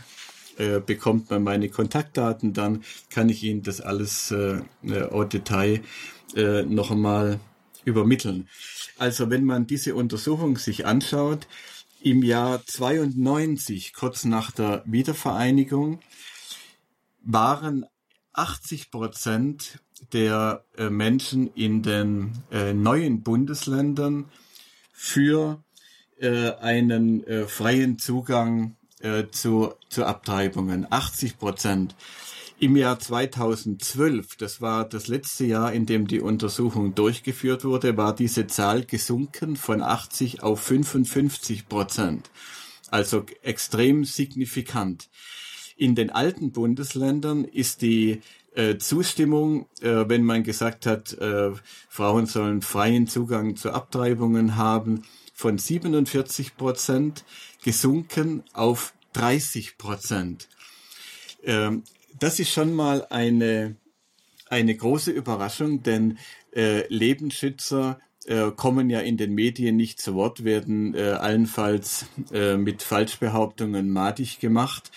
äh, 0.57 0.79
bekommt 0.81 1.31
man 1.31 1.43
meine 1.43 1.69
Kontaktdaten, 1.69 2.53
dann 2.53 2.85
kann 3.11 3.29
ich 3.29 3.43
Ihnen 3.43 3.63
das 3.63 3.81
alles 3.81 4.31
äh, 4.31 4.61
äh 4.85 5.03
au 5.11 5.25
Detail 5.25 5.81
äh, 6.37 6.63
noch 6.63 6.93
einmal 6.93 7.41
übermitteln. 7.85 8.49
Also 8.99 9.31
wenn 9.31 9.45
man 9.45 9.67
diese 9.67 9.95
Untersuchung 9.97 10.59
sich 10.59 10.87
anschaut, 10.87 11.49
im 12.05 12.23
Jahr 12.23 12.65
92, 12.65 13.93
kurz 13.93 14.25
nach 14.25 14.51
der 14.51 14.83
Wiedervereinigung, 14.87 16.01
waren 17.23 17.87
80 18.33 18.91
Prozent 18.91 19.81
der 20.13 20.65
äh, 20.77 20.91
Menschen 20.91 21.53
in 21.55 21.83
den 21.83 22.33
äh, 22.51 22.73
neuen 22.73 23.23
Bundesländern 23.23 24.27
für 24.93 25.63
äh, 26.19 26.53
einen 26.55 27.25
äh, 27.25 27.47
freien 27.47 27.99
Zugang 27.99 28.77
äh, 29.01 29.25
zu, 29.31 29.75
zu 29.89 30.05
Abtreibungen. 30.05 30.87
80 30.91 31.39
Prozent. 31.39 31.95
Im 32.63 32.77
Jahr 32.77 33.01
2012, 33.01 34.37
das 34.37 34.61
war 34.61 34.89
das 34.89 35.09
letzte 35.09 35.45
Jahr, 35.45 35.73
in 35.73 35.85
dem 35.85 36.07
die 36.07 36.21
Untersuchung 36.21 36.95
durchgeführt 36.95 37.65
wurde, 37.65 37.97
war 37.97 38.15
diese 38.15 38.47
Zahl 38.47 38.85
gesunken 38.85 39.57
von 39.57 39.83
80 39.83 40.45
auf 40.45 40.61
55 40.61 41.69
Prozent. 41.69 42.31
Also 42.89 43.27
extrem 43.43 44.05
signifikant. 44.05 45.11
In 45.77 45.97
den 45.97 46.11
alten 46.11 46.53
Bundesländern 46.53 47.43
ist 47.43 47.83
die 47.83 48.21
äh, 48.55 48.77
Zustimmung, 48.77 49.67
äh, 49.81 50.05
wenn 50.07 50.23
man 50.23 50.45
gesagt 50.45 50.87
hat, 50.87 51.15
äh, 51.15 51.51
Frauen 51.89 52.27
sollen 52.27 52.63
freien 52.63 53.09
Zugang 53.09 53.57
zu 53.57 53.73
Abtreibungen 53.73 54.55
haben, 54.55 55.03
von 55.35 55.59
47 55.59 56.57
Prozent 56.57 57.25
gesunken 57.65 58.45
auf 58.53 58.95
30 59.15 59.79
Prozent. 59.79 60.49
Ähm, 61.43 61.83
das 62.19 62.39
ist 62.39 62.51
schon 62.51 62.75
mal 62.75 63.07
eine, 63.11 63.77
eine 64.49 64.75
große 64.75 65.11
Überraschung, 65.11 65.83
denn 65.83 66.19
äh, 66.55 66.87
Lebensschützer 66.89 67.99
äh, 68.27 68.51
kommen 68.53 68.91
ja 68.91 69.01
in 69.01 69.17
den 69.17 69.35
Medien 69.35 69.77
nicht 69.77 70.01
zu 70.01 70.15
Wort, 70.15 70.45
werden 70.45 70.95
äh, 70.95 71.13
allenfalls 71.13 72.07
äh, 72.33 72.57
mit 72.57 72.83
Falschbehauptungen 72.83 73.91
madig 73.91 74.39
gemacht. 74.41 74.91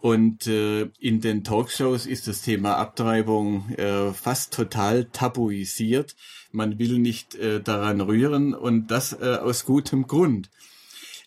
Und 0.00 0.48
äh, 0.48 0.88
in 0.98 1.20
den 1.20 1.44
Talkshows 1.44 2.06
ist 2.06 2.26
das 2.26 2.42
Thema 2.42 2.76
Abtreibung 2.76 3.70
äh, 3.76 4.12
fast 4.12 4.52
total 4.52 5.04
tabuisiert. 5.04 6.16
Man 6.50 6.80
will 6.80 6.98
nicht 6.98 7.36
äh, 7.36 7.60
daran 7.60 8.00
rühren 8.00 8.52
und 8.52 8.88
das 8.88 9.12
äh, 9.12 9.38
aus 9.40 9.64
gutem 9.64 10.08
Grund. 10.08 10.50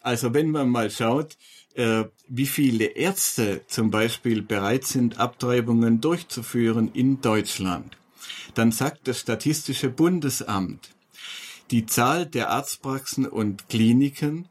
Also 0.01 0.33
wenn 0.33 0.51
man 0.51 0.69
mal 0.69 0.91
schaut, 0.91 1.37
äh, 1.75 2.05
wie 2.27 2.45
viele 2.45 2.85
Ärzte 2.85 3.61
zum 3.67 3.91
Beispiel 3.91 4.41
bereit 4.41 4.85
sind, 4.85 5.19
Abtreibungen 5.19 6.01
durchzuführen 6.01 6.89
in 6.93 7.21
Deutschland, 7.21 7.97
dann 8.53 8.71
sagt 8.71 9.07
das 9.07 9.19
Statistische 9.19 9.89
Bundesamt, 9.89 10.89
die 11.71 11.85
Zahl 11.85 12.25
der 12.25 12.49
Arztpraxen 12.49 13.25
und 13.27 13.69
Kliniken, 13.69 14.47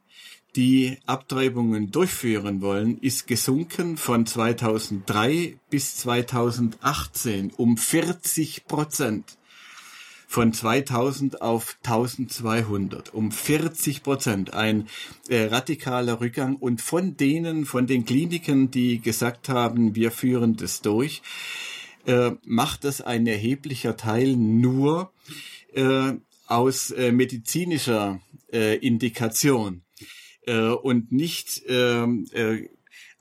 die 0.57 0.99
Abtreibungen 1.07 1.91
durchführen 1.91 2.61
wollen, 2.61 2.99
ist 2.99 3.27
gesunken 3.27 3.97
von 3.97 4.27
2003 4.27 5.57
bis 5.71 5.97
2018 5.97 7.53
um 7.57 7.77
40 7.77 8.67
Prozent 8.67 9.37
von 10.35 10.53
2000 10.53 11.41
auf 11.43 11.79
1200, 11.85 13.15
um 13.15 13.31
40 13.31 14.03
Prozent, 14.03 14.53
ein 14.53 14.89
äh, 15.29 15.45
radikaler 15.45 16.21
Rückgang. 16.21 16.57
Und 16.57 16.81
von 16.81 17.17
denen, 17.17 17.67
von 17.67 17.87
den 17.87 18.05
Kliniken, 18.05 18.69
die 18.69 19.01
gesagt 19.01 19.49
haben, 19.49 19.95
wir 19.95 20.11
führen 20.11 20.57
das 20.57 20.83
durch, 20.83 21.23
äh, 22.07 22.33
macht 22.45 22.83
das 22.83 23.01
ein 23.01 23.29
erheblicher 23.29 23.97
Teil 23.97 24.35
nur 24.35 25.13
äh, 25.73 26.15
aus 26.49 26.91
äh, 26.91 27.13
medizinischer 27.13 28.21
äh, 28.53 28.77
Indikation 28.79 29.83
äh, 30.49 30.67
und 30.67 31.13
nicht 31.13 31.63
ähm, 31.69 32.27
äh, 32.33 32.71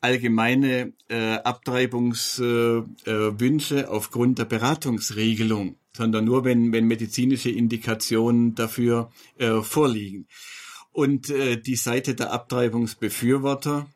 allgemeine 0.02 0.94
äh, 1.10 1.36
Abtreibungswünsche 1.36 3.82
äh, 3.82 3.86
aufgrund 3.86 4.40
der 4.40 4.46
Beratungsregelung 4.46 5.76
sondern 5.96 6.26
nur, 6.26 6.44
wenn, 6.44 6.72
wenn 6.72 6.86
medizinische 6.86 7.50
Indikationen 7.50 8.56
dafür 8.56 9.12
äh, 9.38 9.62
vorliegen. 9.62 10.28
Und 10.92 11.30
äh, 11.30 11.58
die 11.58 11.76
Seite 11.76 12.16
der 12.16 12.32
Abtreibungsbefürworter 12.32 13.88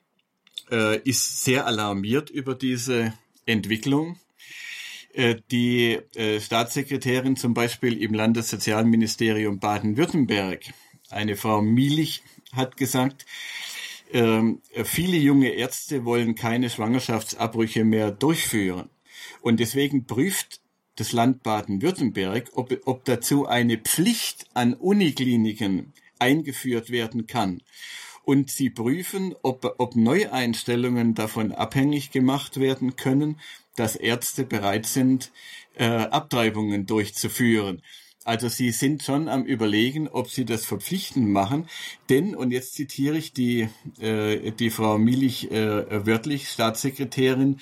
äh, 0.72 1.00
ist 1.02 1.44
sehr 1.44 1.66
alarmiert 1.66 2.30
über 2.30 2.56
diese 2.56 3.14
Entwicklung. 3.46 4.20
Äh, 5.14 5.38
die 5.52 6.00
äh, 6.16 6.40
Staatssekretärin 6.40 7.36
zum 7.36 7.54
Beispiel 7.54 8.02
im 8.02 8.14
Landessozialministerium 8.14 9.60
Baden-Württemberg, 9.60 10.66
eine 11.10 11.36
Frau 11.36 11.62
Mielich, 11.62 12.22
hat 12.52 12.78
gesagt, 12.78 13.26
ähm, 14.12 14.62
viele 14.86 15.18
junge 15.18 15.50
Ärzte 15.50 16.06
wollen 16.06 16.36
keine 16.36 16.70
Schwangerschaftsabbrüche 16.70 17.84
mehr 17.84 18.12
durchführen. 18.12 18.90
Und 19.42 19.60
deswegen 19.60 20.06
prüft 20.06 20.62
das 20.98 21.14
Land 21.14 21.44
Baden-Württemberg, 21.44 22.52
ob, 22.54 22.78
ob 22.86 23.06
dazu 23.06 23.48
eine 23.48 23.78
Pflicht 23.78 24.46
an 24.54 24.74
Unikliniken 24.74 25.94
eingeführt 26.20 26.90
werden 26.90 27.28
kann. 27.28 27.62
Und 28.24 28.52
sie 28.52 28.70
prüfen, 28.70 29.34
ob, 29.42 29.76
ob 29.78 29.96
Neueinstellungen 29.96 31.16
davon 31.16 31.54
abhängig 31.54 32.12
gemacht 32.12 32.60
werden 32.60 32.98
können, 32.98 33.40
dass 33.78 33.96
Ärzte 33.96 34.44
bereit 34.44 34.86
sind, 34.86 35.32
äh, 35.76 35.86
Abtreibungen 35.86 36.86
durchzuführen. 36.86 37.82
Also 38.26 38.50
sie 38.50 38.72
sind 38.72 39.04
schon 39.04 39.30
am 39.30 39.46
Überlegen, 39.46 40.10
ob 40.10 40.30
sie 40.30 40.44
das 40.44 40.66
verpflichtend 40.66 41.30
machen. 41.30 41.70
Denn, 42.10 42.36
und 42.36 42.52
jetzt 42.52 42.74
zitiere 42.74 43.18
ich 43.18 43.32
die, 43.32 43.70
äh, 44.02 44.52
die 44.52 44.72
Frau 44.72 44.98
Milich 44.98 45.50
äh, 45.50 46.06
wörtlich, 46.06 46.50
Staatssekretärin, 46.50 47.62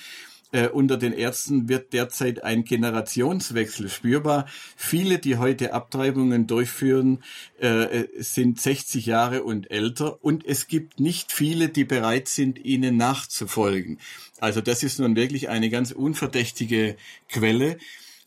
äh, 0.55 0.69
unter 0.69 0.95
den 0.95 1.11
Ärzten 1.11 1.67
wird 1.67 1.91
derzeit 1.91 2.45
ein 2.45 2.63
Generationswechsel 2.63 3.89
spürbar. 3.89 4.45
Viele, 4.77 5.19
die 5.19 5.35
heute 5.37 5.73
Abtreibungen 5.73 6.47
durchführen, 6.47 7.21
äh, 7.59 8.05
sind 8.19 8.61
60 8.61 9.05
Jahre 9.05 9.43
und 9.43 9.69
älter 9.69 10.23
und 10.23 10.45
es 10.45 10.67
gibt 10.67 11.01
nicht 11.01 11.33
viele, 11.33 11.67
die 11.67 11.83
bereit 11.83 12.29
sind, 12.29 12.63
ihnen 12.63 12.95
nachzufolgen. 12.95 13.99
Also 14.39 14.61
das 14.61 14.81
ist 14.81 14.97
nun 14.97 15.17
wirklich 15.17 15.49
eine 15.49 15.69
ganz 15.69 15.91
unverdächtige 15.91 16.95
Quelle. 17.27 17.77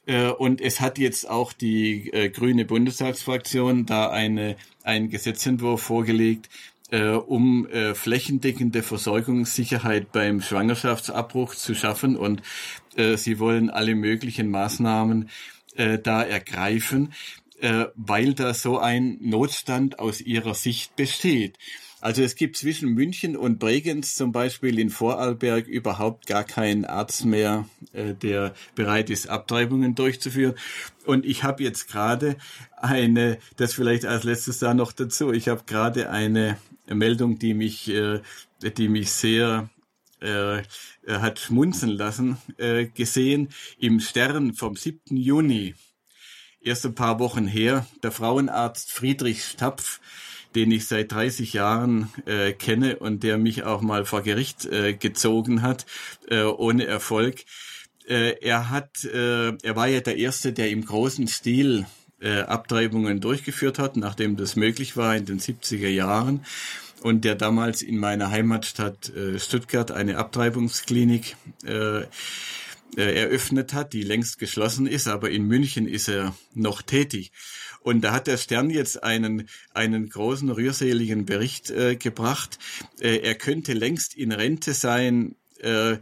Äh, 0.05 0.29
und 0.29 0.61
es 0.61 0.81
hat 0.81 0.99
jetzt 0.99 1.31
auch 1.31 1.55
die 1.55 2.13
äh, 2.13 2.29
grüne 2.29 2.67
Bundestagsfraktion 2.67 3.87
da 3.87 4.11
eine, 4.11 4.57
einen 4.83 5.09
Gesetzentwurf 5.09 5.81
vorgelegt, 5.81 6.51
äh, 6.91 7.11
um 7.11 7.67
äh, 7.69 7.95
flächendeckende 7.95 8.83
Versorgungssicherheit 8.83 10.13
beim 10.13 10.41
Schwangerschaftsabbruch 10.41 11.55
zu 11.55 11.75
schaffen. 11.75 12.17
Und 12.17 12.43
äh, 12.97 13.17
sie 13.17 13.39
wollen 13.39 13.71
alle 13.71 13.95
möglichen 13.95 14.51
Maßnahmen 14.51 15.29
äh, 15.77 15.99
da 15.99 16.23
ergreifen, 16.23 17.13
äh, 17.61 17.87
weil 17.95 18.35
da 18.35 18.55
so 18.55 18.79
ein 18.79 19.19
Notstand 19.21 19.99
aus 19.99 20.21
ihrer 20.21 20.55
Sicht 20.55 20.97
besteht. 20.97 21.59
Also 22.01 22.23
es 22.23 22.37
gibt 22.37 22.57
zwischen 22.57 22.91
München 22.91 23.37
und 23.37 23.59
Bregenz 23.59 24.15
zum 24.15 24.31
Beispiel 24.31 24.79
in 24.79 24.89
Vorarlberg 24.89 25.67
überhaupt 25.67 26.27
gar 26.27 26.45
keinen 26.45 26.85
Arzt 26.85 27.25
mehr, 27.25 27.69
äh, 27.93 28.15
der 28.15 28.55
bereit 28.77 29.11
ist, 29.11 29.29
Abtreibungen 29.29 29.97
durchzuführen. 29.97 30.55
Und 31.07 31.27
ich 31.27 31.43
habe 31.43 31.65
jetzt 31.65 31.89
gerade 31.89 32.37
eine, 32.77 33.39
das 33.57 33.75
vielleicht 33.75 34.05
als 34.05 34.23
letztes 34.23 34.61
da 34.61 34.75
noch 34.75 34.93
dazu, 34.93 35.33
ich 35.33 35.49
habe 35.49 35.65
gerade 35.67 36.11
eine 36.11 36.57
Meldung, 36.95 37.39
die 37.39 37.55
mich, 37.55 37.89
äh, 37.89 38.21
die 38.63 38.89
mich 38.89 39.11
sehr 39.13 39.71
äh, 40.21 40.63
hat 41.07 41.39
schmunzeln 41.39 41.93
lassen, 41.93 42.39
äh, 42.57 42.87
gesehen 42.87 43.51
im 43.79 44.01
Stern 44.01 44.55
vom 44.55 44.75
7. 44.75 45.17
Juni, 45.17 45.75
erst 46.61 46.87
ein 46.87 46.95
paar 46.95 47.21
Wochen 47.21 47.47
her, 47.47 47.87
der 48.03 48.11
Frauenarzt 48.11 48.91
Friedrich 48.91 49.45
Stapf, 49.45 50.01
den 50.55 50.73
ich 50.73 50.87
seit 50.89 51.13
30 51.13 51.53
Jahren 51.53 52.11
äh, 52.27 52.53
kenne 52.53 52.99
und 52.99 53.23
der 53.23 53.39
mich 53.39 53.63
auch 53.63 53.81
mal 53.81 54.05
vor 54.05 54.23
Gericht 54.23 54.67
äh, 54.67 54.95
gezogen 54.95 55.63
hat, 55.63 55.87
äh, 56.29 56.43
ohne 56.43 56.87
Erfolg, 56.87 57.45
Äh, 58.09 58.41
er 58.41 58.71
hat, 58.71 59.05
äh, 59.05 59.49
er 59.49 59.77
war 59.77 59.87
ja 59.87 60.01
der 60.01 60.17
Erste, 60.17 60.55
der 60.55 60.71
im 60.71 60.85
großen 60.85 61.29
Stil 61.29 61.87
äh, 62.21 62.41
Abtreibungen 62.41 63.21
durchgeführt 63.21 63.79
hat, 63.79 63.97
nachdem 63.97 64.37
das 64.37 64.57
möglich 64.57 64.97
war 64.97 65.17
in 65.17 65.27
den 65.27 65.41
70er 65.41 65.89
Jahren 65.89 66.45
und 67.03 67.25
der 67.25 67.35
damals 67.35 67.83
in 67.83 67.99
meiner 67.99 68.31
Heimatstadt 68.31 69.15
äh, 69.15 69.39
Stuttgart 69.39 69.91
eine 69.91 70.19
Abtreibungsklinik 70.19 71.37
äh, 71.65 72.01
äh, 72.01 72.07
eröffnet 72.97 73.75
hat, 73.75 73.93
die 73.93 74.03
längst 74.03 74.39
geschlossen 74.39 74.87
ist, 74.87 75.09
aber 75.09 75.31
in 75.31 75.45
München 75.45 75.87
ist 75.87 76.09
er 76.09 76.35
noch 76.55 76.83
tätig. 76.83 77.33
Und 77.81 78.03
da 78.03 78.13
hat 78.13 78.27
der 78.27 78.37
Stern 78.37 78.71
jetzt 78.71 79.03
einen, 79.03 79.49
einen 79.73 80.09
großen, 80.09 80.51
rührseligen 80.51 81.25
Bericht 81.25 81.71
äh, 81.71 81.97
gebracht. 81.97 82.59
Äh, 83.01 83.19
er 83.19 83.35
könnte 83.35 83.73
längst 83.73 84.17
in 84.17 84.33
Rente 84.33 84.75
sein, 84.75 85.37
äh, 85.63 85.99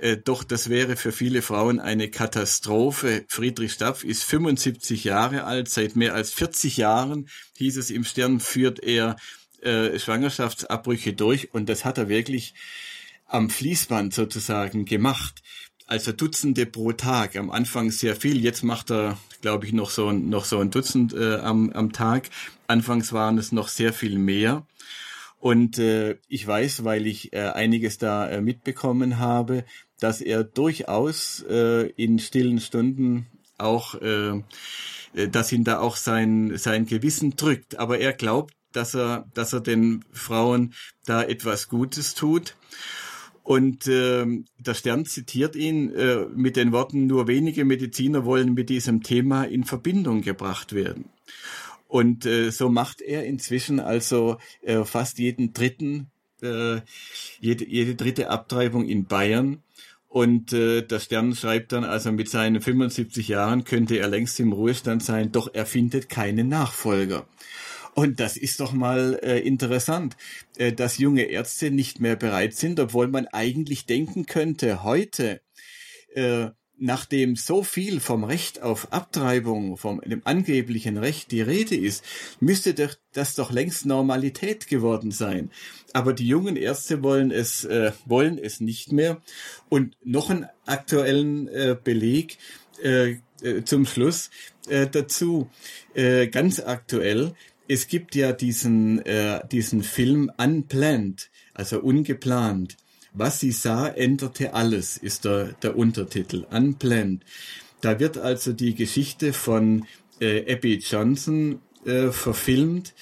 äh, 0.00 0.16
doch 0.16 0.44
das 0.44 0.68
wäre 0.68 0.96
für 0.96 1.12
viele 1.12 1.42
Frauen 1.42 1.80
eine 1.80 2.10
Katastrophe. 2.10 3.24
Friedrich 3.28 3.72
Stapf 3.72 4.04
ist 4.04 4.24
75 4.24 5.04
Jahre 5.04 5.44
alt, 5.44 5.68
seit 5.68 5.96
mehr 5.96 6.14
als 6.14 6.32
40 6.32 6.76
Jahren, 6.76 7.28
hieß 7.56 7.76
es 7.76 7.90
im 7.90 8.04
Stern, 8.04 8.40
führt 8.40 8.82
er 8.82 9.16
äh, 9.60 9.98
Schwangerschaftsabbrüche 9.98 11.12
durch 11.12 11.54
und 11.54 11.68
das 11.68 11.84
hat 11.84 11.98
er 11.98 12.08
wirklich 12.08 12.54
am 13.26 13.48
Fließband 13.48 14.12
sozusagen 14.12 14.84
gemacht 14.84 15.42
also 15.92 16.12
Dutzende 16.12 16.64
pro 16.64 16.92
Tag. 16.92 17.36
Am 17.36 17.50
Anfang 17.50 17.90
sehr 17.90 18.16
viel, 18.16 18.42
jetzt 18.42 18.62
macht 18.62 18.90
er, 18.90 19.18
glaube 19.42 19.66
ich, 19.66 19.74
noch 19.74 19.90
so 19.90 20.08
ein, 20.08 20.30
noch 20.30 20.46
so 20.46 20.58
ein 20.58 20.70
Dutzend 20.70 21.12
äh, 21.12 21.36
am, 21.36 21.70
am 21.70 21.92
Tag. 21.92 22.30
Anfangs 22.66 23.12
waren 23.12 23.36
es 23.36 23.52
noch 23.52 23.68
sehr 23.68 23.92
viel 23.92 24.18
mehr. 24.18 24.66
Und 25.42 25.76
äh, 25.80 26.18
ich 26.28 26.46
weiß, 26.46 26.84
weil 26.84 27.04
ich 27.04 27.32
äh, 27.32 27.48
einiges 27.48 27.98
da 27.98 28.28
äh, 28.28 28.40
mitbekommen 28.40 29.18
habe, 29.18 29.64
dass 29.98 30.20
er 30.20 30.44
durchaus 30.44 31.44
äh, 31.50 31.88
in 31.96 32.20
stillen 32.20 32.60
Stunden 32.60 33.26
auch, 33.58 34.00
äh, 34.00 34.40
äh 35.14 35.28
dass 35.28 35.50
ihn 35.50 35.64
da 35.64 35.80
auch 35.80 35.96
sein, 35.96 36.56
sein 36.58 36.86
Gewissen 36.86 37.34
drückt. 37.34 37.80
Aber 37.80 37.98
er 37.98 38.12
glaubt, 38.12 38.54
dass 38.70 38.94
er, 38.94 39.26
dass 39.34 39.52
er 39.52 39.60
den 39.60 40.04
Frauen 40.12 40.74
da 41.06 41.24
etwas 41.24 41.68
Gutes 41.68 42.14
tut. 42.14 42.54
Und 43.42 43.88
äh, 43.88 44.24
der 44.58 44.74
Stern 44.74 45.06
zitiert 45.06 45.56
ihn 45.56 45.92
äh, 45.92 46.24
mit 46.36 46.54
den 46.54 46.70
Worten, 46.70 47.08
nur 47.08 47.26
wenige 47.26 47.64
Mediziner 47.64 48.24
wollen 48.24 48.54
mit 48.54 48.68
diesem 48.70 49.02
Thema 49.02 49.42
in 49.42 49.64
Verbindung 49.64 50.22
gebracht 50.22 50.72
werden. 50.72 51.06
Und 51.92 52.24
äh, 52.24 52.50
so 52.50 52.70
macht 52.70 53.02
er 53.02 53.26
inzwischen 53.26 53.78
also 53.78 54.38
äh, 54.62 54.82
fast 54.82 55.18
jeden 55.18 55.52
dritten, 55.52 56.10
äh, 56.40 56.80
jede, 57.38 57.68
jede 57.68 57.96
dritte 57.96 58.30
Abtreibung 58.30 58.88
in 58.88 59.04
Bayern. 59.04 59.62
Und 60.08 60.54
äh, 60.54 60.80
der 60.80 61.00
Stern 61.00 61.34
schreibt 61.34 61.72
dann, 61.72 61.84
also 61.84 62.10
mit 62.10 62.30
seinen 62.30 62.62
75 62.62 63.28
Jahren 63.28 63.64
könnte 63.64 63.98
er 63.98 64.08
längst 64.08 64.40
im 64.40 64.54
Ruhestand 64.54 65.02
sein, 65.02 65.32
doch 65.32 65.50
er 65.52 65.66
findet 65.66 66.08
keine 66.08 66.44
Nachfolger. 66.44 67.26
Und 67.94 68.20
das 68.20 68.38
ist 68.38 68.60
doch 68.60 68.72
mal 68.72 69.20
äh, 69.22 69.40
interessant, 69.40 70.16
äh, 70.56 70.72
dass 70.72 70.96
junge 70.96 71.24
Ärzte 71.24 71.70
nicht 71.70 72.00
mehr 72.00 72.16
bereit 72.16 72.54
sind, 72.54 72.80
obwohl 72.80 73.08
man 73.08 73.26
eigentlich 73.26 73.84
denken 73.84 74.24
könnte, 74.24 74.82
heute, 74.82 75.42
äh, 76.14 76.46
nachdem 76.82 77.36
so 77.36 77.62
viel 77.62 78.00
vom 78.00 78.24
Recht 78.24 78.60
auf 78.60 78.92
Abtreibung, 78.92 79.76
vom 79.76 80.00
dem 80.00 80.22
angeblichen 80.24 80.98
Recht 80.98 81.30
die 81.30 81.40
Rede 81.40 81.76
ist, 81.76 82.04
müsste 82.40 82.74
doch, 82.74 82.94
das 83.12 83.36
doch 83.36 83.52
längst 83.52 83.86
Normalität 83.86 84.66
geworden 84.66 85.12
sein. 85.12 85.50
Aber 85.92 86.12
die 86.12 86.26
jungen 86.26 86.56
Ärzte 86.56 87.04
wollen 87.04 87.30
es, 87.30 87.64
äh, 87.64 87.92
wollen 88.04 88.36
es 88.36 88.60
nicht 88.60 88.90
mehr. 88.90 89.22
Und 89.68 89.96
noch 90.02 90.28
einen 90.28 90.46
aktuellen 90.66 91.46
äh, 91.48 91.76
Beleg 91.82 92.38
äh, 92.82 93.18
äh 93.42 93.64
zum 93.64 93.86
Schluss 93.86 94.30
äh, 94.68 94.88
dazu, 94.88 95.48
äh, 95.94 96.26
ganz 96.26 96.58
aktuell 96.58 97.34
es 97.68 97.86
gibt 97.86 98.16
ja 98.16 98.32
diesen, 98.32 99.02
diesen 99.50 99.82
Film 99.82 100.30
Unplanned, 100.36 101.30
also 101.54 101.80
ungeplant. 101.80 102.76
Was 103.14 103.40
sie 103.40 103.52
sah, 103.52 103.88
änderte 103.88 104.54
alles, 104.54 104.96
ist 104.96 105.24
der, 105.24 105.52
der 105.62 105.76
Untertitel. 105.76 106.46
Unplanned. 106.50 107.24
Da 107.82 108.00
wird 108.00 108.16
also 108.16 108.52
die 108.52 108.74
Geschichte 108.74 109.32
von 109.32 109.86
äh, 110.20 110.50
Abby 110.52 110.76
Johnson 110.76 111.60
äh, 111.84 112.10
verfilmt, 112.10 112.94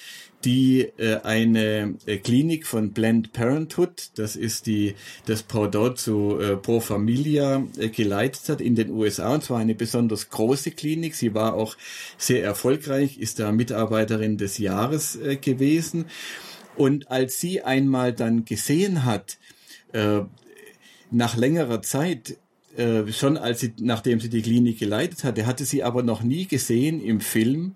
die 0.43 0.81
äh, 0.97 1.21
eine 1.21 1.95
äh, 2.05 2.17
Klinik 2.17 2.65
von 2.65 2.93
Planned 2.93 3.31
Parenthood, 3.31 4.09
das 4.15 4.35
ist 4.35 4.65
die 4.65 4.95
das 5.25 5.43
Pendant 5.43 5.99
zu 5.99 6.39
äh, 6.39 6.57
Pro 6.57 6.79
Familia 6.79 7.63
äh, 7.77 7.89
geleitet 7.89 8.49
hat 8.49 8.59
in 8.59 8.75
den 8.75 8.89
USA 8.89 9.33
und 9.35 9.43
zwar 9.43 9.59
eine 9.59 9.75
besonders 9.75 10.29
große 10.29 10.71
Klinik. 10.71 11.15
Sie 11.15 11.33
war 11.33 11.53
auch 11.53 11.77
sehr 12.17 12.43
erfolgreich, 12.43 13.19
ist 13.19 13.39
da 13.39 13.51
Mitarbeiterin 13.51 14.37
des 14.37 14.57
Jahres 14.57 15.15
äh, 15.15 15.35
gewesen 15.35 16.05
und 16.75 17.11
als 17.11 17.39
sie 17.39 17.61
einmal 17.61 18.13
dann 18.13 18.45
gesehen 18.45 19.05
hat 19.05 19.37
äh, 19.93 20.21
nach 21.11 21.35
längerer 21.35 21.81
Zeit 21.81 22.37
äh, 22.77 23.11
schon 23.11 23.37
als 23.37 23.59
sie, 23.59 23.73
nachdem 23.79 24.19
sie 24.19 24.29
die 24.29 24.41
Klinik 24.41 24.79
geleitet 24.79 25.23
hatte, 25.23 25.45
hatte 25.45 25.65
sie 25.65 25.83
aber 25.83 26.03
noch 26.03 26.23
nie 26.23 26.45
gesehen 26.47 27.03
im 27.03 27.19
Film 27.19 27.75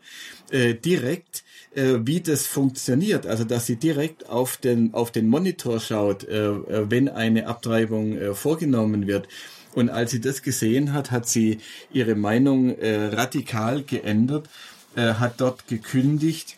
äh, 0.51 0.73
direkt, 0.73 1.43
äh, 1.75 1.95
wie 2.01 2.21
das 2.21 2.47
funktioniert. 2.47 3.25
Also 3.25 3.43
dass 3.43 3.65
sie 3.65 3.75
direkt 3.75 4.29
auf 4.29 4.57
den 4.57 4.93
auf 4.93 5.11
den 5.11 5.27
Monitor 5.27 5.79
schaut, 5.79 6.23
äh, 6.23 6.47
äh, 6.47 6.89
wenn 6.89 7.09
eine 7.09 7.47
Abtreibung 7.47 8.17
äh, 8.17 8.33
vorgenommen 8.33 9.07
wird. 9.07 9.27
Und 9.73 9.89
als 9.89 10.11
sie 10.11 10.21
das 10.21 10.41
gesehen 10.41 10.93
hat, 10.93 11.11
hat 11.11 11.27
sie 11.27 11.59
ihre 11.91 12.15
Meinung 12.15 12.69
äh, 12.69 13.07
radikal 13.07 13.83
geändert, 13.83 14.49
äh, 14.95 15.15
hat 15.15 15.41
dort 15.41 15.67
gekündigt 15.67 16.55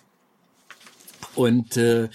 und 1.33 1.77
äh, 1.77 2.09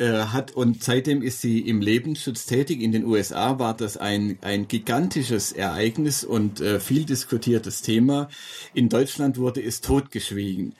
hat 0.00 0.52
und 0.52 0.82
seitdem 0.82 1.22
ist 1.22 1.40
sie 1.40 1.60
im 1.60 1.80
Lebensschutz 1.80 2.46
tätig. 2.46 2.80
In 2.80 2.92
den 2.92 3.04
USA 3.04 3.58
war 3.58 3.76
das 3.76 3.96
ein, 3.96 4.38
ein 4.40 4.66
gigantisches 4.68 5.52
Ereignis 5.52 6.24
und 6.24 6.60
äh, 6.60 6.80
viel 6.80 7.04
diskutiertes 7.04 7.82
Thema. 7.82 8.28
In 8.74 8.88
Deutschland 8.88 9.38
wurde 9.38 9.62
es 9.62 9.80
totgeschwiegen. 9.80 10.74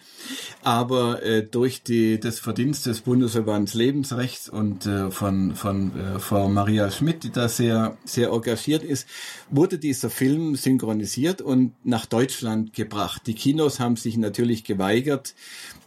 Aber 0.63 1.23
äh, 1.23 1.43
durch 1.43 1.83
die, 1.83 2.19
das 2.19 2.39
Verdienst 2.39 2.87
des 2.87 3.03
Bundesverbands 3.03 3.75
Lebensrechts 3.75 4.49
und 4.49 4.87
äh, 4.87 5.11
von, 5.11 5.55
von 5.55 5.93
äh, 5.99 6.19
Frau 6.19 6.49
Maria 6.49 6.91
Schmidt, 6.91 7.25
die 7.25 7.31
da 7.31 7.49
sehr, 7.49 7.97
sehr 8.05 8.31
engagiert 8.31 8.83
ist, 8.83 9.07
wurde 9.51 9.79
dieser 9.79 10.11
Film 10.11 10.57
synchronisiert 10.57 11.43
und 11.43 11.73
nach 11.85 12.07
Deutschland 12.07 12.73
gebracht. 12.73 13.23
Die 13.27 13.35
Kinos 13.35 13.81
haben 13.81 13.97
sich 13.97 14.17
natürlich 14.17 14.65
geweigert, 14.65 15.35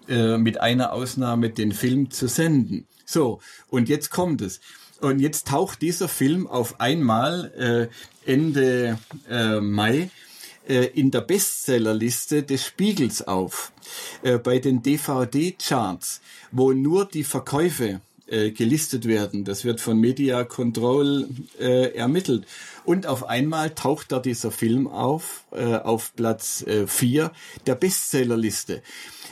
äh, 0.08 0.38
mit 0.38 0.60
einer 0.62 0.94
Ausnahme 0.94 1.50
den 1.50 1.72
Film 1.72 2.12
zu 2.12 2.28
senden. 2.28 2.88
So, 3.06 3.40
und 3.70 3.90
jetzt 3.90 4.10
kommt 4.10 4.42
es. 4.42 4.60
Und 5.00 5.20
jetzt 5.20 5.48
taucht 5.48 5.82
dieser 5.82 6.08
Film 6.08 6.48
auf 6.48 6.80
einmal 6.80 7.90
äh, 8.26 8.32
Ende 8.32 8.98
äh, 9.30 9.60
Mai 9.60 10.10
äh, 10.68 10.86
in 10.88 11.12
der 11.12 11.22
Bestsellerliste 11.22 12.44
des 12.44 12.66
Spiegels 12.66 13.28
auf, 13.28 13.72
äh, 14.24 14.38
bei 14.38 14.60
den 14.60 14.82
DVD-Charts, 14.82 16.22
wo 16.52 16.74
nur 16.74 17.06
die 17.06 17.24
Verkäufe 17.24 18.02
äh, 18.28 18.52
gelistet 18.52 19.08
werden. 19.08 19.46
Das 19.46 19.64
wird 19.64 19.80
von 19.80 20.00
Media 20.00 20.44
Control 20.44 21.30
äh, 21.60 21.96
ermittelt. 21.96 22.46
Und 22.84 23.08
auf 23.08 23.24
einmal 23.24 23.70
taucht 23.70 24.12
da 24.12 24.20
dieser 24.20 24.52
Film 24.52 24.88
auf, 24.88 25.46
äh, 25.52 25.76
auf 25.76 26.14
Platz 26.16 26.62
äh, 26.64 26.88
4 26.88 27.32
der 27.66 27.76
Bestsellerliste. 27.76 28.82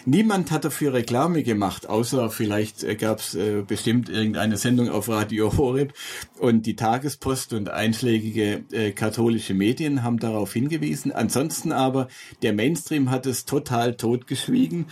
Niemand 0.08 0.52
hat 0.52 0.66
dafür 0.66 0.94
Reklame 0.94 1.42
gemacht, 1.42 1.90
außer 1.90 2.30
vielleicht 2.30 2.84
äh, 2.84 2.96
gab 2.96 3.20
es 3.20 3.34
äh, 3.34 3.64
bestimmt 3.68 4.08
irgendeine 4.08 4.58
Sendung 4.58 4.90
auf 4.90 5.10
Radio 5.10 5.58
Horeb 5.58 5.94
und 6.38 6.68
die 6.68 6.76
Tagespost 6.76 7.54
und 7.54 7.70
einschlägige 7.70 8.64
äh, 8.72 8.92
katholische 8.92 9.56
Medien 9.56 10.04
haben 10.04 10.20
darauf 10.20 10.54
hingewiesen. 10.54 11.12
Ansonsten 11.12 11.72
aber 11.72 12.08
der 12.44 12.54
Mainstream 12.54 13.10
hat 13.10 13.26
es 13.26 13.46
total 13.46 13.96
totgeschwiegen 13.96 14.86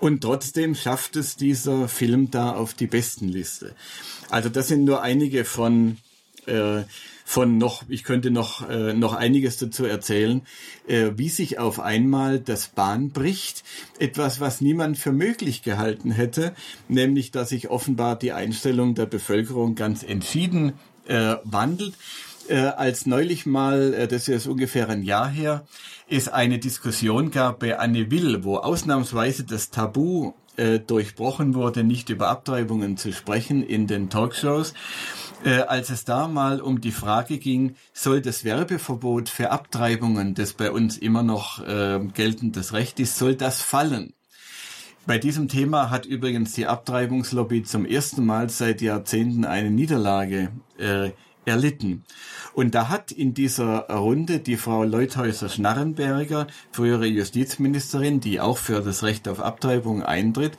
und 0.00 0.20
trotzdem 0.20 0.74
schafft 0.74 1.16
es 1.16 1.36
dieser 1.36 1.88
Film 1.88 2.30
da 2.30 2.52
auf 2.52 2.74
die 2.74 2.86
Bestenliste. 2.86 3.74
Also 4.28 4.50
das 4.50 4.68
sind 4.68 4.84
nur 4.84 5.00
einige 5.00 5.46
von 5.46 5.96
äh, 6.46 6.82
von 7.28 7.58
noch, 7.58 7.82
ich 7.90 8.04
könnte 8.04 8.30
noch, 8.30 8.66
äh, 8.70 8.94
noch 8.94 9.12
einiges 9.12 9.58
dazu 9.58 9.84
erzählen, 9.84 10.40
äh, 10.86 11.10
wie 11.16 11.28
sich 11.28 11.58
auf 11.58 11.78
einmal 11.78 12.40
das 12.40 12.68
Bahn 12.68 13.10
bricht. 13.10 13.64
Etwas, 13.98 14.40
was 14.40 14.62
niemand 14.62 14.96
für 14.96 15.12
möglich 15.12 15.62
gehalten 15.62 16.10
hätte, 16.10 16.54
nämlich, 16.88 17.30
dass 17.30 17.50
sich 17.50 17.68
offenbar 17.68 18.16
die 18.16 18.32
Einstellung 18.32 18.94
der 18.94 19.04
Bevölkerung 19.04 19.74
ganz 19.74 20.02
entschieden 20.02 20.72
äh, 21.06 21.34
wandelt. 21.44 21.92
Äh, 22.48 22.60
als 22.60 23.04
neulich 23.04 23.44
mal, 23.44 23.92
äh, 23.92 24.08
das 24.08 24.22
ist 24.22 24.28
jetzt 24.28 24.46
ungefähr 24.46 24.88
ein 24.88 25.02
Jahr 25.02 25.28
her, 25.28 25.66
es 26.08 26.28
eine 26.28 26.58
Diskussion 26.58 27.30
gab 27.30 27.58
bei 27.58 27.78
Anne 27.78 28.10
Will, 28.10 28.42
wo 28.42 28.56
ausnahmsweise 28.56 29.44
das 29.44 29.68
Tabu 29.68 30.32
äh, 30.56 30.78
durchbrochen 30.78 31.54
wurde, 31.54 31.84
nicht 31.84 32.08
über 32.08 32.28
Abtreibungen 32.28 32.96
zu 32.96 33.12
sprechen 33.12 33.62
in 33.62 33.86
den 33.86 34.08
Talkshows. 34.08 34.72
Äh, 35.44 35.60
als 35.60 35.90
es 35.90 36.04
da 36.04 36.28
mal 36.28 36.60
um 36.60 36.80
die 36.80 36.92
Frage 36.92 37.38
ging, 37.38 37.76
soll 37.92 38.20
das 38.20 38.44
Werbeverbot 38.44 39.28
für 39.28 39.50
Abtreibungen, 39.50 40.34
das 40.34 40.52
bei 40.52 40.70
uns 40.70 40.98
immer 40.98 41.22
noch 41.22 41.64
äh, 41.66 42.00
geltendes 42.14 42.72
Recht 42.72 43.00
ist, 43.00 43.18
soll 43.18 43.34
das 43.34 43.62
fallen? 43.62 44.14
Bei 45.06 45.18
diesem 45.18 45.48
Thema 45.48 45.90
hat 45.90 46.04
übrigens 46.04 46.52
die 46.52 46.66
Abtreibungslobby 46.66 47.62
zum 47.62 47.86
ersten 47.86 48.26
Mal 48.26 48.50
seit 48.50 48.82
Jahrzehnten 48.82 49.46
eine 49.46 49.70
Niederlage 49.70 50.50
äh, 50.76 51.12
erlitten. 51.46 52.04
Und 52.52 52.74
da 52.74 52.88
hat 52.88 53.10
in 53.10 53.34
dieser 53.34 53.88
Runde 53.88 54.40
die 54.40 54.56
Frau 54.56 54.84
Leuthäuser-Schnarrenberger, 54.84 56.46
frühere 56.72 57.06
Justizministerin, 57.06 58.20
die 58.20 58.40
auch 58.40 58.58
für 58.58 58.82
das 58.82 59.02
Recht 59.02 59.28
auf 59.28 59.40
Abtreibung 59.40 60.02
eintritt, 60.02 60.58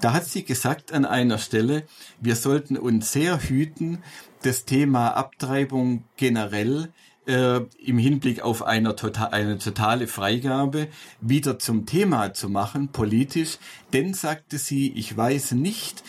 da 0.00 0.12
hat 0.12 0.26
sie 0.26 0.44
gesagt 0.44 0.92
an 0.92 1.04
einer 1.04 1.38
Stelle, 1.38 1.84
wir 2.20 2.36
sollten 2.36 2.76
uns 2.76 3.12
sehr 3.12 3.40
hüten, 3.40 3.98
das 4.42 4.64
Thema 4.64 5.10
Abtreibung 5.10 6.04
generell 6.16 6.92
äh, 7.26 7.60
im 7.84 7.98
Hinblick 7.98 8.40
auf 8.40 8.62
eine, 8.62 8.94
tota-, 8.94 9.32
eine 9.32 9.58
totale 9.58 10.06
Freigabe 10.06 10.88
wieder 11.20 11.58
zum 11.58 11.86
Thema 11.86 12.32
zu 12.32 12.48
machen, 12.48 12.88
politisch. 12.88 13.58
Denn, 13.92 14.14
sagte 14.14 14.58
sie, 14.58 14.92
ich 14.92 15.16
weiß 15.16 15.52
nicht, 15.52 16.02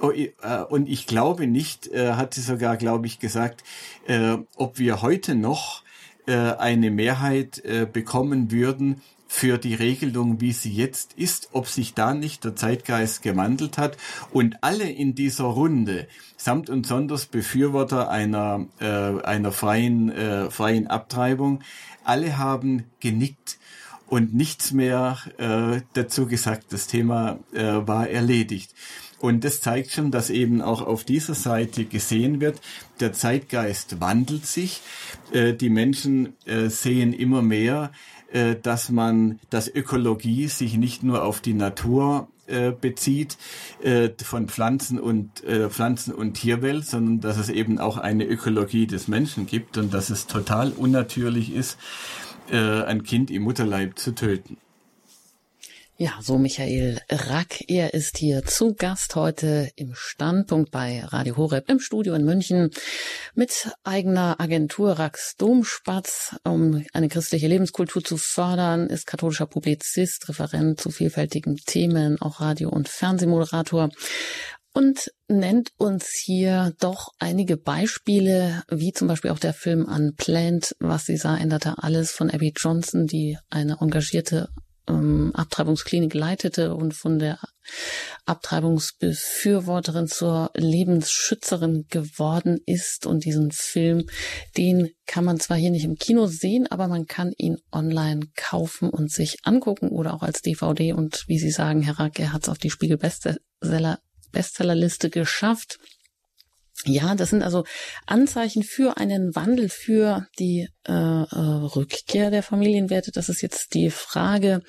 Oh, 0.00 0.10
äh, 0.10 0.30
und 0.68 0.88
ich 0.88 1.06
glaube 1.06 1.46
nicht, 1.46 1.88
äh, 1.88 2.12
hat 2.12 2.34
sie 2.34 2.42
sogar, 2.42 2.76
glaube 2.76 3.06
ich, 3.06 3.18
gesagt, 3.18 3.64
äh, 4.06 4.36
ob 4.56 4.78
wir 4.78 5.02
heute 5.02 5.34
noch 5.34 5.84
eine 6.28 6.90
Mehrheit 6.90 7.62
bekommen 7.92 8.50
würden 8.50 9.00
für 9.36 9.58
die 9.58 9.74
Regelung, 9.74 10.40
wie 10.40 10.52
sie 10.52 10.72
jetzt 10.72 11.12
ist, 11.12 11.50
ob 11.52 11.68
sich 11.68 11.92
da 11.92 12.14
nicht 12.14 12.42
der 12.44 12.56
Zeitgeist 12.56 13.20
gewandelt 13.20 13.76
hat 13.76 13.98
und 14.32 14.56
alle 14.62 14.90
in 14.90 15.14
dieser 15.14 15.44
Runde, 15.44 16.08
samt 16.38 16.70
und 16.70 16.86
sonders 16.86 17.26
Befürworter 17.26 18.08
einer, 18.08 18.66
einer 18.78 19.52
freien, 19.52 20.50
freien 20.50 20.86
Abtreibung, 20.86 21.60
alle 22.02 22.38
haben 22.38 22.84
genickt 23.00 23.58
und 24.06 24.34
nichts 24.34 24.72
mehr 24.72 25.18
dazu 25.92 26.26
gesagt. 26.26 26.72
Das 26.72 26.86
Thema 26.86 27.38
war 27.52 28.08
erledigt. 28.08 28.72
Und 29.18 29.44
das 29.44 29.60
zeigt 29.60 29.92
schon, 29.92 30.10
dass 30.10 30.30
eben 30.30 30.60
auch 30.60 30.82
auf 30.82 31.04
dieser 31.04 31.34
Seite 31.34 31.84
gesehen 31.84 32.40
wird, 32.40 32.60
der 33.00 33.12
Zeitgeist 33.12 34.00
wandelt 34.00 34.46
sich. 34.46 34.82
Äh, 35.32 35.54
die 35.54 35.70
Menschen 35.70 36.34
äh, 36.44 36.68
sehen 36.68 37.12
immer 37.12 37.42
mehr, 37.42 37.92
äh, 38.32 38.56
dass 38.60 38.90
man, 38.90 39.38
dass 39.50 39.68
Ökologie 39.68 40.48
sich 40.48 40.76
nicht 40.76 41.02
nur 41.02 41.24
auf 41.24 41.40
die 41.40 41.54
Natur 41.54 42.28
bezieht 42.80 43.38
von 44.22 44.46
Pflanzen 44.46 45.00
und 45.00 45.42
Pflanzen 45.68 46.14
und 46.14 46.34
Tierwelt, 46.34 46.86
sondern 46.86 47.18
dass 47.20 47.38
es 47.38 47.48
eben 47.48 47.80
auch 47.80 47.96
eine 47.96 48.24
Ökologie 48.24 48.86
des 48.86 49.08
Menschen 49.08 49.46
gibt 49.46 49.78
und 49.78 49.92
dass 49.92 50.10
es 50.10 50.28
total 50.28 50.70
unnatürlich 50.70 51.52
ist, 51.52 51.76
ein 52.52 53.02
Kind 53.02 53.32
im 53.32 53.42
Mutterleib 53.42 53.98
zu 53.98 54.14
töten. 54.14 54.58
Ja, 55.98 56.18
so 56.20 56.36
Michael 56.36 57.00
Rack. 57.08 57.64
Er 57.68 57.94
ist 57.94 58.18
hier 58.18 58.44
zu 58.44 58.74
Gast 58.74 59.16
heute 59.16 59.70
im 59.76 59.94
Standpunkt 59.94 60.70
bei 60.70 61.02
Radio 61.02 61.38
Horeb 61.38 61.70
im 61.70 61.80
Studio 61.80 62.12
in 62.12 62.26
München 62.26 62.68
mit 63.34 63.70
eigener 63.82 64.38
Agentur 64.38 64.98
Racks 64.98 65.36
Domspatz, 65.38 66.36
um 66.44 66.84
eine 66.92 67.08
christliche 67.08 67.48
Lebenskultur 67.48 68.04
zu 68.04 68.18
fördern, 68.18 68.88
ist 68.88 69.06
katholischer 69.06 69.46
Publizist, 69.46 70.28
Referent 70.28 70.78
zu 70.78 70.90
vielfältigen 70.90 71.56
Themen, 71.56 72.20
auch 72.20 72.42
Radio- 72.42 72.68
und 72.68 72.90
Fernsehmoderator 72.90 73.88
und 74.74 75.10
nennt 75.28 75.70
uns 75.78 76.10
hier 76.22 76.74
doch 76.78 77.08
einige 77.18 77.56
Beispiele, 77.56 78.64
wie 78.68 78.92
zum 78.92 79.08
Beispiel 79.08 79.30
auch 79.30 79.38
der 79.38 79.54
Film 79.54 79.86
Unplanned, 79.86 80.76
was 80.78 81.06
sie 81.06 81.16
sah, 81.16 81.38
änderte 81.38 81.76
alles 81.78 82.10
von 82.10 82.30
Abby 82.30 82.52
Johnson, 82.54 83.06
die 83.06 83.38
eine 83.48 83.78
engagierte 83.80 84.50
ähm, 84.88 85.32
Abtreibungsklinik 85.34 86.14
leitete 86.14 86.74
und 86.74 86.94
von 86.94 87.18
der 87.18 87.38
Abtreibungsbefürworterin 88.24 90.06
zur 90.06 90.50
Lebensschützerin 90.54 91.86
geworden 91.88 92.60
ist. 92.66 93.06
Und 93.06 93.24
diesen 93.24 93.50
Film, 93.52 94.06
den 94.56 94.90
kann 95.06 95.24
man 95.24 95.40
zwar 95.40 95.56
hier 95.56 95.70
nicht 95.70 95.84
im 95.84 95.96
Kino 95.96 96.26
sehen, 96.26 96.66
aber 96.66 96.88
man 96.88 97.06
kann 97.06 97.32
ihn 97.36 97.58
online 97.72 98.28
kaufen 98.36 98.90
und 98.90 99.10
sich 99.10 99.38
angucken 99.42 99.88
oder 99.88 100.14
auch 100.14 100.22
als 100.22 100.42
DVD. 100.42 100.92
Und 100.92 101.24
wie 101.26 101.38
Sie 101.38 101.50
sagen, 101.50 101.82
Herr 101.82 101.98
Rack, 101.98 102.18
er 102.18 102.32
hat 102.32 102.44
es 102.44 102.48
auf 102.48 102.58
die 102.58 102.70
Spiegel 102.70 102.98
Bestseller 102.98 103.98
Bestsellerliste 104.32 105.08
geschafft. 105.08 105.78
Ja, 106.84 107.14
das 107.14 107.30
sind 107.30 107.42
also 107.42 107.64
Anzeichen 108.06 108.62
für 108.62 108.96
einen 108.96 109.34
Wandel, 109.34 109.68
für 109.68 110.26
die 110.38 110.68
äh, 110.86 110.92
äh, 110.92 111.24
Rückkehr 111.24 112.30
der 112.30 112.42
Familienwerte. 112.42 113.10
Das 113.12 113.28
ist 113.28 113.40
jetzt 113.40 113.74
die 113.74 113.90
Frage, 113.90 114.62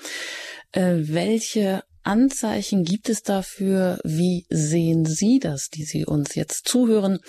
äh, 0.71 0.95
welche 0.99 1.83
Anzeichen 2.07 2.83
gibt 2.85 3.09
es 3.09 3.21
dafür? 3.21 3.99
Wie 4.05 4.45
sehen 4.49 5.05
Sie 5.05 5.39
das, 5.39 5.67
die 5.67 5.83
Sie 5.83 6.05
uns 6.05 6.35
jetzt 6.35 6.65
zuhören? 6.65 7.19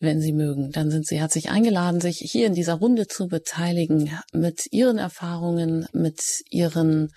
Wenn 0.00 0.22
Sie 0.22 0.32
mögen, 0.32 0.72
dann 0.72 0.90
sind 0.90 1.06
Sie 1.06 1.20
herzlich 1.20 1.50
eingeladen, 1.50 2.00
sich 2.00 2.16
hier 2.18 2.46
in 2.46 2.54
dieser 2.54 2.76
Runde 2.76 3.06
zu 3.06 3.28
beteiligen 3.28 4.10
mit 4.32 4.68
Ihren 4.70 4.96
Erfahrungen, 4.96 5.86
mit 5.92 6.22
Ihren, 6.48 7.12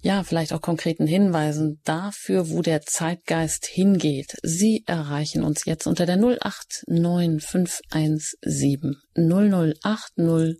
ja, 0.00 0.24
vielleicht 0.24 0.54
auch 0.54 0.62
konkreten 0.62 1.06
Hinweisen 1.06 1.82
dafür, 1.84 2.48
wo 2.48 2.62
der 2.62 2.80
Zeitgeist 2.80 3.66
hingeht. 3.66 4.38
Sie 4.42 4.82
erreichen 4.86 5.42
uns 5.42 5.66
jetzt 5.66 5.86
unter 5.86 6.06
der 6.06 6.16
089517 6.16 8.96
00800 9.14 10.56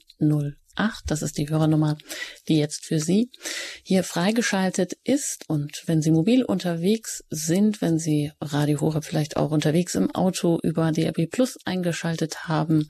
8. 0.77 1.05
Das 1.09 1.23
ist 1.23 1.39
die 1.39 1.49
Hörernummer, 1.49 1.97
die 2.49 2.59
jetzt 2.59 2.85
für 2.85 3.01
Sie 3.01 3.31
hier 3.83 4.05
freigeschaltet 4.05 4.95
ist. 5.05 5.45
Und 5.49 5.83
wenn 5.87 6.03
Sie 6.03 6.11
mobil 6.11 6.45
unterwegs 6.45 7.25
sind, 7.31 7.81
wenn 7.81 7.99
Sie 7.99 8.33
Radio 8.41 8.81
Horeb 8.81 9.05
vielleicht 9.05 9.37
auch 9.37 9.51
unterwegs 9.51 9.95
im 9.95 10.11
Auto 10.15 10.59
über 10.63 10.93
DRB 10.93 11.31
Plus 11.31 11.59
eingeschaltet 11.65 12.49
haben 12.49 12.89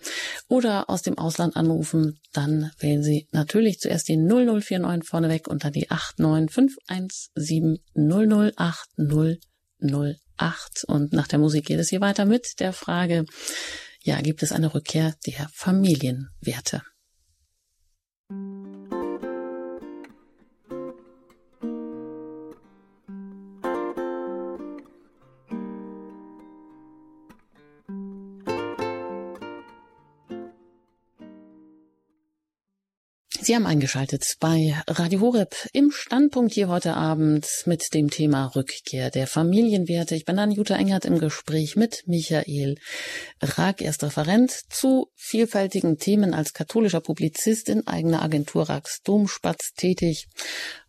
oder 0.48 0.90
aus 0.90 1.02
dem 1.02 1.18
Ausland 1.18 1.56
anrufen, 1.56 2.20
dann 2.32 2.70
wählen 2.78 3.02
Sie 3.02 3.28
natürlich 3.32 3.78
zuerst 3.78 4.08
die 4.08 4.16
0049 4.16 5.08
vorneweg 5.08 5.48
und 5.48 5.64
dann 5.64 5.72
die 5.72 5.90
89517 5.90 7.78
008 7.94 8.88
008. 9.80 10.84
Und 10.86 11.12
nach 11.12 11.28
der 11.28 11.38
Musik 11.38 11.66
geht 11.66 11.78
es 11.80 11.90
hier 11.90 12.00
weiter 12.00 12.24
mit 12.24 12.60
der 12.60 12.72
Frage, 12.72 13.24
ja, 14.02 14.20
gibt 14.20 14.42
es 14.42 14.52
eine 14.52 14.72
Rückkehr 14.72 15.14
der 15.26 15.48
Familienwerte? 15.52 16.82
Sie 33.46 33.54
haben 33.54 33.66
eingeschaltet 33.66 34.38
bei 34.40 34.74
Radio 34.88 35.20
Horeb 35.20 35.54
im 35.72 35.92
Standpunkt 35.92 36.52
hier 36.52 36.66
heute 36.66 36.94
Abend 36.94 37.46
mit 37.66 37.94
dem 37.94 38.10
Thema 38.10 38.46
Rückkehr 38.46 39.08
der 39.12 39.28
Familienwerte. 39.28 40.16
Ich 40.16 40.24
bin 40.24 40.34
dann 40.36 40.50
Jutta 40.50 40.74
Engert 40.74 41.04
im 41.04 41.20
Gespräch 41.20 41.76
mit 41.76 42.02
Michael 42.06 42.74
Rack, 43.40 43.82
er 43.82 43.94
Referent 44.02 44.50
zu 44.50 45.12
vielfältigen 45.14 45.96
Themen 45.96 46.34
als 46.34 46.54
katholischer 46.54 47.00
Publizist 47.00 47.68
in 47.68 47.86
eigener 47.86 48.20
Agentur 48.20 48.68
Racks 48.68 49.00
Domspatz 49.02 49.74
tätig 49.76 50.26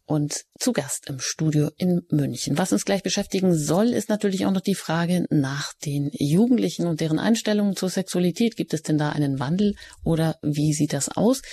und 0.06 0.46
zu 0.58 0.74
Gast 0.74 1.10
im 1.10 1.20
Studio 1.20 1.70
in 1.78 2.08
München. 2.10 2.58
Was 2.58 2.72
uns 2.72 2.86
gleich 2.86 3.04
beschäftigen 3.04 3.56
soll, 3.56 3.90
ist 3.90 4.10
natürlich 4.10 4.48
auch 4.48 4.52
noch 4.52 4.62
die 4.62 4.74
Frage 4.74 5.28
nach 5.30 5.74
den 5.86 6.10
Jugendlichen 6.12 6.88
und 6.88 7.02
deren 7.02 7.20
Einstellungen 7.20 7.76
zur 7.76 7.90
Sexualität. 7.90 8.56
Gibt 8.56 8.74
es 8.74 8.82
denn 8.82 8.98
da 8.98 9.10
einen 9.10 9.40
Wandel 9.40 9.76
oder 10.04 10.40
wie 10.42 10.74
sieht 10.74 10.94
das 10.94 11.10
aus? 11.10 11.44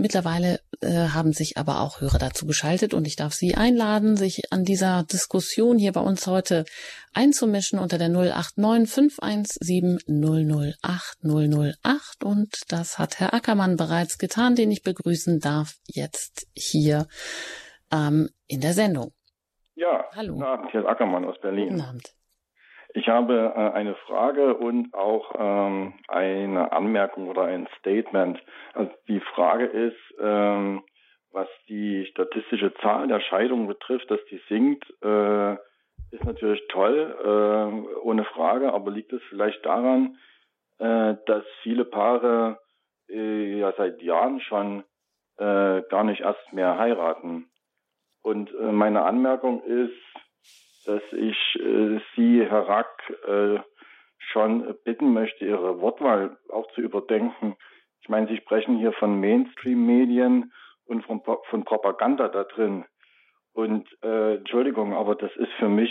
Mittlerweile 0.00 0.60
äh, 0.80 1.08
haben 1.08 1.32
sich 1.32 1.56
aber 1.56 1.80
auch 1.80 2.00
Hörer 2.00 2.18
dazu 2.18 2.46
geschaltet 2.46 2.94
und 2.94 3.04
ich 3.04 3.16
darf 3.16 3.32
Sie 3.32 3.56
einladen, 3.56 4.16
sich 4.16 4.52
an 4.52 4.62
dieser 4.62 5.02
Diskussion 5.02 5.76
hier 5.76 5.90
bei 5.90 6.00
uns 6.00 6.28
heute 6.28 6.64
einzumischen 7.14 7.80
unter 7.80 7.98
der 7.98 8.08
089 8.08 8.88
517 8.88 9.98
008 10.06 11.18
008 11.24 12.24
und 12.24 12.48
das 12.68 13.00
hat 13.00 13.18
Herr 13.18 13.34
Ackermann 13.34 13.76
bereits 13.76 14.18
getan, 14.18 14.54
den 14.54 14.70
ich 14.70 14.84
begrüßen 14.84 15.40
darf 15.40 15.74
jetzt 15.86 16.46
hier 16.54 17.08
ähm, 17.92 18.28
in 18.46 18.60
der 18.60 18.74
Sendung. 18.74 19.10
Ja, 19.74 20.04
hallo. 20.14 20.34
Guten 20.34 20.44
Abend, 20.44 20.72
Herr 20.72 20.86
Ackermann 20.86 21.24
aus 21.24 21.40
Berlin. 21.40 21.70
Guten 21.70 21.80
Abend. 21.80 22.17
Ich 22.98 23.08
habe 23.08 23.52
äh, 23.54 23.76
eine 23.76 23.94
Frage 23.94 24.54
und 24.54 24.92
auch 24.92 25.32
ähm, 25.38 25.94
eine 26.08 26.72
Anmerkung 26.72 27.28
oder 27.28 27.42
ein 27.42 27.68
Statement. 27.78 28.42
Also 28.74 28.90
die 29.06 29.20
Frage 29.20 29.66
ist, 29.66 29.96
ähm, 30.20 30.82
was 31.30 31.46
die 31.68 32.06
statistische 32.06 32.74
Zahl 32.82 33.06
der 33.06 33.20
Scheidungen 33.20 33.68
betrifft, 33.68 34.10
dass 34.10 34.18
die 34.32 34.40
sinkt, 34.48 34.84
äh, 35.04 35.52
ist 36.10 36.24
natürlich 36.24 36.60
toll, 36.70 37.16
äh, 37.22 37.98
ohne 38.00 38.24
Frage, 38.24 38.72
aber 38.72 38.90
liegt 38.90 39.12
es 39.12 39.22
vielleicht 39.28 39.64
daran, 39.64 40.16
äh, 40.80 41.14
dass 41.26 41.44
viele 41.62 41.84
Paare 41.84 42.58
äh, 43.08 43.60
ja 43.60 43.72
seit 43.76 44.02
Jahren 44.02 44.40
schon 44.40 44.82
äh, 45.36 45.82
gar 45.82 46.02
nicht 46.02 46.22
erst 46.22 46.52
mehr 46.52 46.76
heiraten. 46.76 47.48
Und 48.22 48.50
meine 48.60 49.04
Anmerkung 49.04 49.62
ist, 49.62 49.94
dass 50.88 51.02
ich 51.12 51.36
äh, 51.60 52.00
Sie, 52.16 52.42
Herr 52.42 52.66
Rack, 52.66 53.12
äh, 53.26 53.60
schon 54.32 54.74
bitten 54.84 55.12
möchte, 55.12 55.44
Ihre 55.44 55.80
Wortwahl 55.80 56.38
auch 56.48 56.66
zu 56.72 56.80
überdenken. 56.80 57.56
Ich 58.00 58.08
meine, 58.08 58.26
Sie 58.28 58.38
sprechen 58.38 58.78
hier 58.78 58.92
von 58.94 59.20
Mainstream-Medien 59.20 60.50
und 60.86 61.04
von, 61.04 61.22
von, 61.50 61.64
Propaganda 61.64 62.28
da 62.28 62.44
drin. 62.44 62.86
Und 63.52 63.86
äh, 64.02 64.36
Entschuldigung, 64.36 64.94
aber 64.94 65.14
das 65.14 65.30
ist 65.36 65.52
für 65.58 65.68
mich 65.68 65.90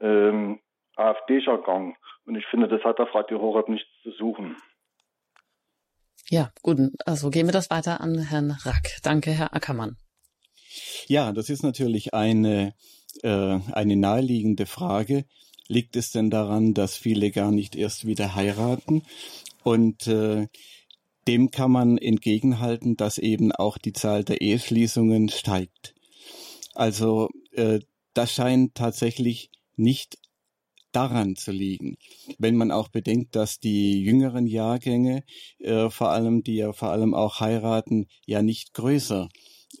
ähm, 0.00 0.60
AfD-Jargon. 0.96 1.94
Und 2.24 2.36
ich 2.36 2.46
finde, 2.46 2.68
das 2.68 2.82
hat 2.84 3.00
auf 3.00 3.14
Radio 3.14 3.38
Horeb 3.38 3.68
nichts 3.68 3.90
zu 4.02 4.12
suchen. 4.12 4.56
Ja, 6.30 6.50
gut. 6.62 6.78
Also 7.04 7.28
gehen 7.28 7.46
wir 7.46 7.52
das 7.52 7.70
weiter 7.70 8.00
an 8.00 8.16
Herrn 8.18 8.56
Rack. 8.64 9.02
Danke, 9.02 9.32
Herr 9.32 9.54
Ackermann. 9.54 9.96
Ja, 11.06 11.32
das 11.32 11.50
ist 11.50 11.62
natürlich 11.62 12.14
eine, 12.14 12.68
äh, 12.68 12.72
eine 13.22 13.96
naheliegende 13.96 14.66
Frage. 14.66 15.24
Liegt 15.68 15.96
es 15.96 16.10
denn 16.10 16.30
daran, 16.30 16.74
dass 16.74 16.96
viele 16.96 17.30
gar 17.30 17.50
nicht 17.50 17.76
erst 17.76 18.06
wieder 18.06 18.34
heiraten? 18.34 19.02
Und 19.62 20.06
äh, 20.06 20.48
dem 21.28 21.50
kann 21.50 21.70
man 21.70 21.98
entgegenhalten, 21.98 22.96
dass 22.96 23.18
eben 23.18 23.52
auch 23.52 23.78
die 23.78 23.92
Zahl 23.92 24.24
der 24.24 24.40
Eheschließungen 24.40 25.28
steigt. 25.28 25.94
Also 26.74 27.28
äh, 27.52 27.80
das 28.14 28.32
scheint 28.32 28.74
tatsächlich 28.74 29.50
nicht 29.76 30.18
daran 30.90 31.36
zu 31.36 31.52
liegen. 31.52 31.96
Wenn 32.38 32.56
man 32.56 32.70
auch 32.70 32.88
bedenkt, 32.88 33.34
dass 33.34 33.58
die 33.58 34.02
jüngeren 34.02 34.46
Jahrgänge, 34.46 35.24
äh, 35.58 35.88
vor 35.88 36.10
allem, 36.10 36.42
die 36.42 36.56
ja 36.56 36.72
vor 36.72 36.90
allem 36.90 37.14
auch 37.14 37.40
heiraten, 37.40 38.06
ja 38.26 38.42
nicht 38.42 38.74
größer 38.74 39.28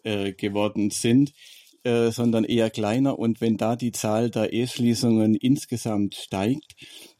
äh, 0.04 0.32
geworden 0.32 0.90
sind, 0.90 1.32
äh, 1.84 2.10
sondern 2.10 2.44
eher 2.44 2.70
kleiner. 2.70 3.18
Und 3.18 3.40
wenn 3.40 3.56
da 3.56 3.76
die 3.76 3.92
Zahl 3.92 4.30
der 4.30 4.52
Eheschließungen 4.52 5.34
insgesamt 5.34 6.14
steigt, 6.14 6.74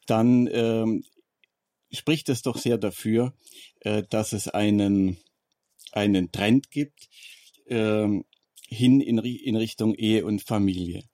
dann 0.07 0.49
ähm, 0.53 1.05
spricht 1.91 2.29
es 2.29 2.43
doch 2.43 2.57
sehr 2.57 2.79
dafür, 2.79 3.35
äh, 3.81 4.03
dass 4.09 4.33
es 4.33 4.49
einen, 4.49 5.19
einen 5.93 6.33
Trend 6.33 6.71
gibt 6.71 7.09
äh, 7.67 8.09
hin 8.69 9.01
in, 9.01 9.19
in 9.19 9.57
Richtung 9.57 9.95
Ehe 9.95 10.25
und 10.25 10.43
Familie. 10.43 11.05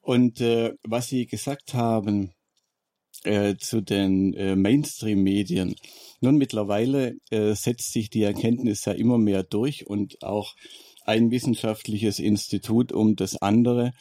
Und 0.00 0.40
äh, 0.40 0.74
was 0.82 1.08
Sie 1.08 1.26
gesagt 1.26 1.74
haben 1.74 2.32
äh, 3.24 3.56
zu 3.56 3.80
den 3.80 4.32
äh, 4.34 4.56
Mainstream-Medien, 4.56 5.74
nun 6.20 6.36
mittlerweile 6.36 7.16
äh, 7.30 7.54
setzt 7.54 7.92
sich 7.92 8.10
die 8.10 8.22
Erkenntnis 8.22 8.84
ja 8.86 8.92
immer 8.92 9.18
mehr 9.18 9.42
durch 9.42 9.86
und 9.86 10.22
auch 10.22 10.54
ein 11.08 11.30
wissenschaftliches 11.30 12.18
Institut 12.18 12.92
um 12.92 13.16
das 13.16 13.40
andere 13.40 13.92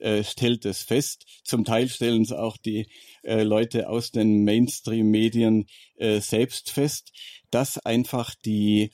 äh, 0.00 0.24
stellt 0.24 0.66
es 0.66 0.82
fest. 0.82 1.24
Zum 1.44 1.64
Teil 1.64 1.88
stellen 1.88 2.22
es 2.22 2.32
auch 2.32 2.56
die 2.56 2.86
äh, 3.22 3.42
Leute 3.42 3.88
aus 3.88 4.10
den 4.10 4.44
Mainstream-Medien 4.44 5.66
äh, 5.96 6.20
selbst 6.20 6.70
fest, 6.70 7.12
dass 7.50 7.78
einfach 7.78 8.34
die, 8.44 8.90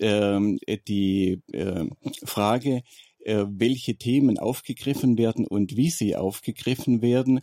ähm, 0.00 0.58
die 0.86 1.40
äh, 1.52 1.86
Frage 2.24 2.82
äh, 3.24 3.46
welche 3.48 3.96
Themen 3.96 4.38
aufgegriffen 4.38 5.18
werden 5.18 5.46
und 5.46 5.76
wie 5.76 5.90
sie 5.90 6.14
aufgegriffen 6.14 7.02
werden, 7.02 7.40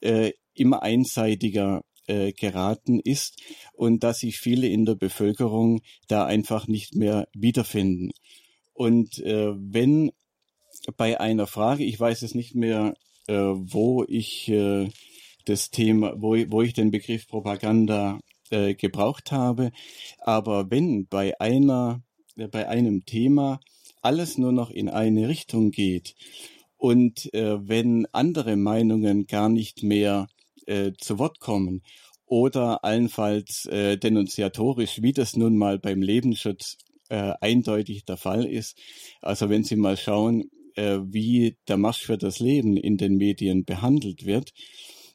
äh, 0.00 0.32
immer 0.54 0.82
einseitiger 0.82 1.82
äh, 2.06 2.32
geraten 2.32 3.00
ist 3.00 3.42
und 3.72 4.04
dass 4.04 4.20
sich 4.20 4.38
viele 4.38 4.68
in 4.68 4.84
der 4.84 4.94
Bevölkerung 4.94 5.80
da 6.06 6.24
einfach 6.24 6.66
nicht 6.68 6.94
mehr 6.94 7.26
wiederfinden. 7.34 8.12
Und 8.74 9.18
äh, 9.20 9.54
wenn 9.56 10.12
bei 10.96 11.18
einer 11.20 11.46
Frage, 11.46 11.84
ich 11.84 11.98
weiß 11.98 12.22
es 12.22 12.34
nicht 12.34 12.54
mehr, 12.54 12.94
äh, 13.26 13.34
wo 13.34 14.04
ich 14.06 14.48
äh, 14.48 14.90
das 15.44 15.70
Thema, 15.70 16.14
wo, 16.16 16.36
wo 16.50 16.62
ich 16.62 16.74
den 16.74 16.90
Begriff 16.90 17.26
Propaganda 17.26 18.20
äh, 18.50 18.74
gebraucht 18.74 19.32
habe, 19.32 19.70
aber 20.18 20.70
wenn 20.70 21.06
bei 21.06 21.38
einer, 21.40 22.02
äh, 22.36 22.48
bei 22.48 22.68
einem 22.68 23.04
Thema 23.06 23.60
alles 24.02 24.36
nur 24.36 24.52
noch 24.52 24.70
in 24.70 24.88
eine 24.88 25.28
Richtung 25.28 25.70
geht 25.70 26.14
und 26.76 27.32
äh, 27.32 27.66
wenn 27.66 28.06
andere 28.12 28.56
Meinungen 28.56 29.26
gar 29.26 29.48
nicht 29.48 29.82
mehr 29.82 30.28
äh, 30.66 30.92
zu 30.98 31.18
Wort 31.18 31.40
kommen 31.40 31.82
oder 32.26 32.84
allenfalls 32.84 33.66
äh, 33.66 33.96
denunziatorisch, 33.96 35.00
wie 35.02 35.12
das 35.12 35.36
nun 35.36 35.56
mal 35.56 35.78
beim 35.78 36.02
Lebensschutz 36.02 36.76
äh, 37.14 37.34
eindeutig 37.40 38.04
der 38.04 38.16
Fall 38.16 38.44
ist. 38.44 38.76
Also 39.22 39.48
wenn 39.48 39.62
Sie 39.62 39.76
mal 39.76 39.96
schauen, 39.96 40.50
äh, 40.74 40.98
wie 41.04 41.56
der 41.68 41.76
Marsch 41.76 42.02
für 42.02 42.18
das 42.18 42.40
Leben 42.40 42.76
in 42.76 42.96
den 42.96 43.16
Medien 43.16 43.64
behandelt 43.64 44.26
wird 44.26 44.52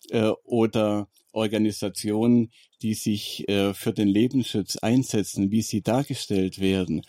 äh, 0.09 0.31
oder 0.45 1.09
Organisationen, 1.33 2.51
die 2.81 2.93
sich 2.93 3.47
äh, 3.49 3.73
für 3.73 3.91
den 3.91 4.07
Lebensschutz 4.07 4.77
einsetzen, 4.77 5.51
wie 5.51 5.61
sie 5.61 5.81
dargestellt 5.81 6.59
werden 6.59 7.01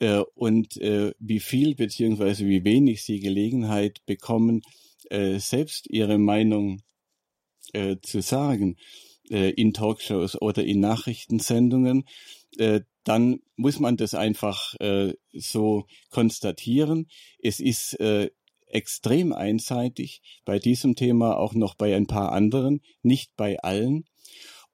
äh, 0.00 0.22
und 0.34 0.76
äh, 0.82 1.12
wie 1.18 1.40
viel 1.40 1.74
beziehungsweise 1.74 2.46
wie 2.46 2.62
wenig 2.62 3.04
sie 3.04 3.20
Gelegenheit 3.20 4.04
bekommen, 4.04 4.60
äh, 5.08 5.38
selbst 5.38 5.88
ihre 5.88 6.18
Meinung 6.18 6.82
äh, 7.72 7.96
zu 8.02 8.20
sagen 8.20 8.76
äh, 9.30 9.50
in 9.52 9.72
Talkshows 9.72 10.40
oder 10.40 10.62
in 10.62 10.80
Nachrichtensendungen, 10.80 12.04
äh, 12.58 12.80
dann 13.04 13.40
muss 13.56 13.78
man 13.78 13.96
das 13.96 14.14
einfach 14.14 14.74
äh, 14.80 15.14
so 15.32 15.86
konstatieren. 16.10 17.06
Es 17.38 17.60
ist 17.60 17.98
äh, 18.00 18.30
extrem 18.66 19.32
einseitig 19.32 20.22
bei 20.44 20.58
diesem 20.58 20.96
Thema, 20.96 21.36
auch 21.36 21.54
noch 21.54 21.74
bei 21.74 21.94
ein 21.94 22.06
paar 22.06 22.32
anderen, 22.32 22.80
nicht 23.02 23.36
bei 23.36 23.58
allen. 23.60 24.04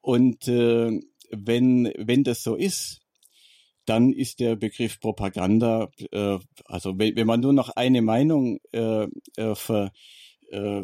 Und 0.00 0.48
äh, 0.48 0.98
wenn, 1.30 1.92
wenn 1.96 2.24
das 2.24 2.42
so 2.42 2.56
ist, 2.56 3.00
dann 3.84 4.12
ist 4.12 4.40
der 4.40 4.56
Begriff 4.56 5.00
Propaganda, 5.00 5.90
äh, 6.10 6.38
also 6.64 6.98
wenn, 6.98 7.16
wenn 7.16 7.26
man 7.26 7.40
nur 7.40 7.52
noch 7.52 7.70
eine 7.70 8.00
Meinung 8.00 8.60
äh, 8.72 9.06
äh, 9.36 9.54
ver, 9.54 9.92
äh, 10.50 10.82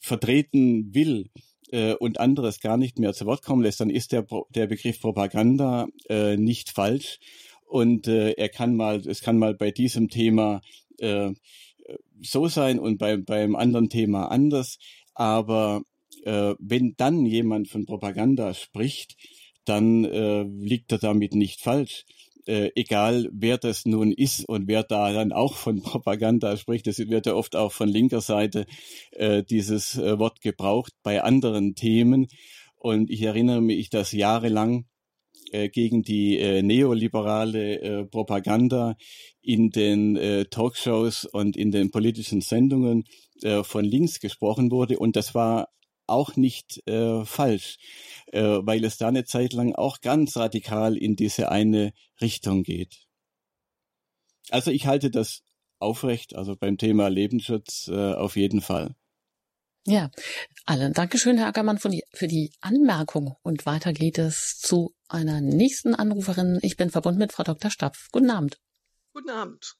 vertreten 0.00 0.94
will 0.94 1.30
äh, 1.74 1.94
und 1.94 2.20
anderes 2.20 2.60
gar 2.60 2.76
nicht 2.76 3.00
mehr 3.00 3.12
zu 3.12 3.26
Wort 3.26 3.42
kommen 3.42 3.62
lässt, 3.62 3.80
dann 3.80 3.90
ist 3.90 4.12
der, 4.12 4.24
der 4.54 4.68
Begriff 4.68 5.00
Propaganda 5.00 5.88
äh, 6.08 6.36
nicht 6.36 6.70
falsch. 6.70 7.18
Und 7.66 8.06
äh, 8.06 8.32
er 8.32 8.48
kann 8.48 8.76
mal, 8.76 9.02
es 9.06 9.20
kann 9.20 9.38
mal 9.38 9.54
bei 9.54 9.72
diesem 9.72 10.08
Thema 10.08 10.60
äh, 10.98 11.32
so 12.22 12.46
sein 12.46 12.78
und 12.78 12.98
bei, 12.98 13.16
beim 13.16 13.56
anderen 13.56 13.88
Thema 13.88 14.30
anders. 14.30 14.78
Aber 15.14 15.82
äh, 16.24 16.54
wenn 16.60 16.94
dann 16.96 17.26
jemand 17.26 17.68
von 17.68 17.86
Propaganda 17.86 18.54
spricht, 18.54 19.16
dann 19.64 20.04
äh, 20.04 20.42
liegt 20.44 20.92
er 20.92 20.98
damit 20.98 21.34
nicht 21.34 21.60
falsch. 21.60 22.04
Äh, 22.46 22.70
egal 22.74 23.28
wer 23.32 23.56
das 23.58 23.86
nun 23.86 24.12
ist 24.12 24.46
und 24.48 24.68
wer 24.68 24.82
da 24.82 25.12
dann 25.12 25.32
auch 25.32 25.54
von 25.54 25.82
Propaganda 25.82 26.56
spricht, 26.56 26.86
das 26.86 26.98
wird 26.98 27.26
ja 27.26 27.34
oft 27.34 27.56
auch 27.56 27.72
von 27.72 27.88
linker 27.88 28.20
Seite 28.20 28.66
äh, 29.12 29.42
dieses 29.42 29.96
äh, 29.96 30.18
Wort 30.18 30.40
gebraucht 30.40 30.92
bei 31.02 31.22
anderen 31.22 31.74
Themen. 31.74 32.26
Und 32.76 33.10
ich 33.10 33.22
erinnere 33.22 33.62
mich, 33.62 33.88
dass 33.88 34.12
jahrelang 34.12 34.84
äh, 35.52 35.68
gegen 35.68 36.02
die 36.02 36.38
äh, 36.38 36.62
neoliberale 36.62 37.80
äh, 37.80 38.04
Propaganda 38.04 38.96
in 39.40 39.70
den 39.70 40.16
äh, 40.16 40.44
Talkshows 40.46 41.24
und 41.24 41.56
in 41.56 41.70
den 41.70 41.90
politischen 41.90 42.40
Sendungen 42.40 43.04
äh, 43.42 43.62
von 43.62 43.84
links 43.84 44.20
gesprochen 44.20 44.70
wurde. 44.70 44.98
Und 44.98 45.16
das 45.16 45.34
war 45.34 45.68
auch 46.06 46.36
nicht 46.36 46.86
äh, 46.86 47.24
falsch, 47.24 47.78
äh, 48.32 48.42
weil 48.42 48.84
es 48.84 48.98
da 48.98 49.08
eine 49.08 49.24
Zeit 49.24 49.52
lang 49.52 49.74
auch 49.74 50.00
ganz 50.00 50.36
radikal 50.36 50.96
in 50.96 51.16
diese 51.16 51.50
eine 51.50 51.92
Richtung 52.20 52.62
geht. 52.62 53.06
Also 54.50 54.70
ich 54.70 54.86
halte 54.86 55.10
das 55.10 55.42
aufrecht, 55.78 56.34
also 56.34 56.56
beim 56.56 56.78
Thema 56.78 57.08
Lebensschutz 57.08 57.88
äh, 57.88 58.14
auf 58.14 58.36
jeden 58.36 58.60
Fall. 58.60 58.94
Ja, 59.86 60.10
allen 60.64 60.94
Dankeschön, 60.94 61.36
Herr 61.36 61.48
Ackermann, 61.48 61.78
für 61.78 61.90
die, 61.90 62.04
für 62.12 62.26
die 62.26 62.52
Anmerkung. 62.60 63.36
Und 63.42 63.66
weiter 63.66 63.92
geht 63.92 64.18
es 64.18 64.58
zu 64.58 64.94
einer 65.08 65.42
nächsten 65.42 65.94
Anruferin. 65.94 66.58
Ich 66.62 66.76
bin 66.76 66.90
verbunden 66.90 67.18
mit 67.18 67.32
Frau 67.32 67.42
Dr. 67.42 67.70
Stapf. 67.70 68.08
Guten 68.10 68.30
Abend. 68.30 68.58
Guten 69.12 69.30
Abend. 69.30 69.76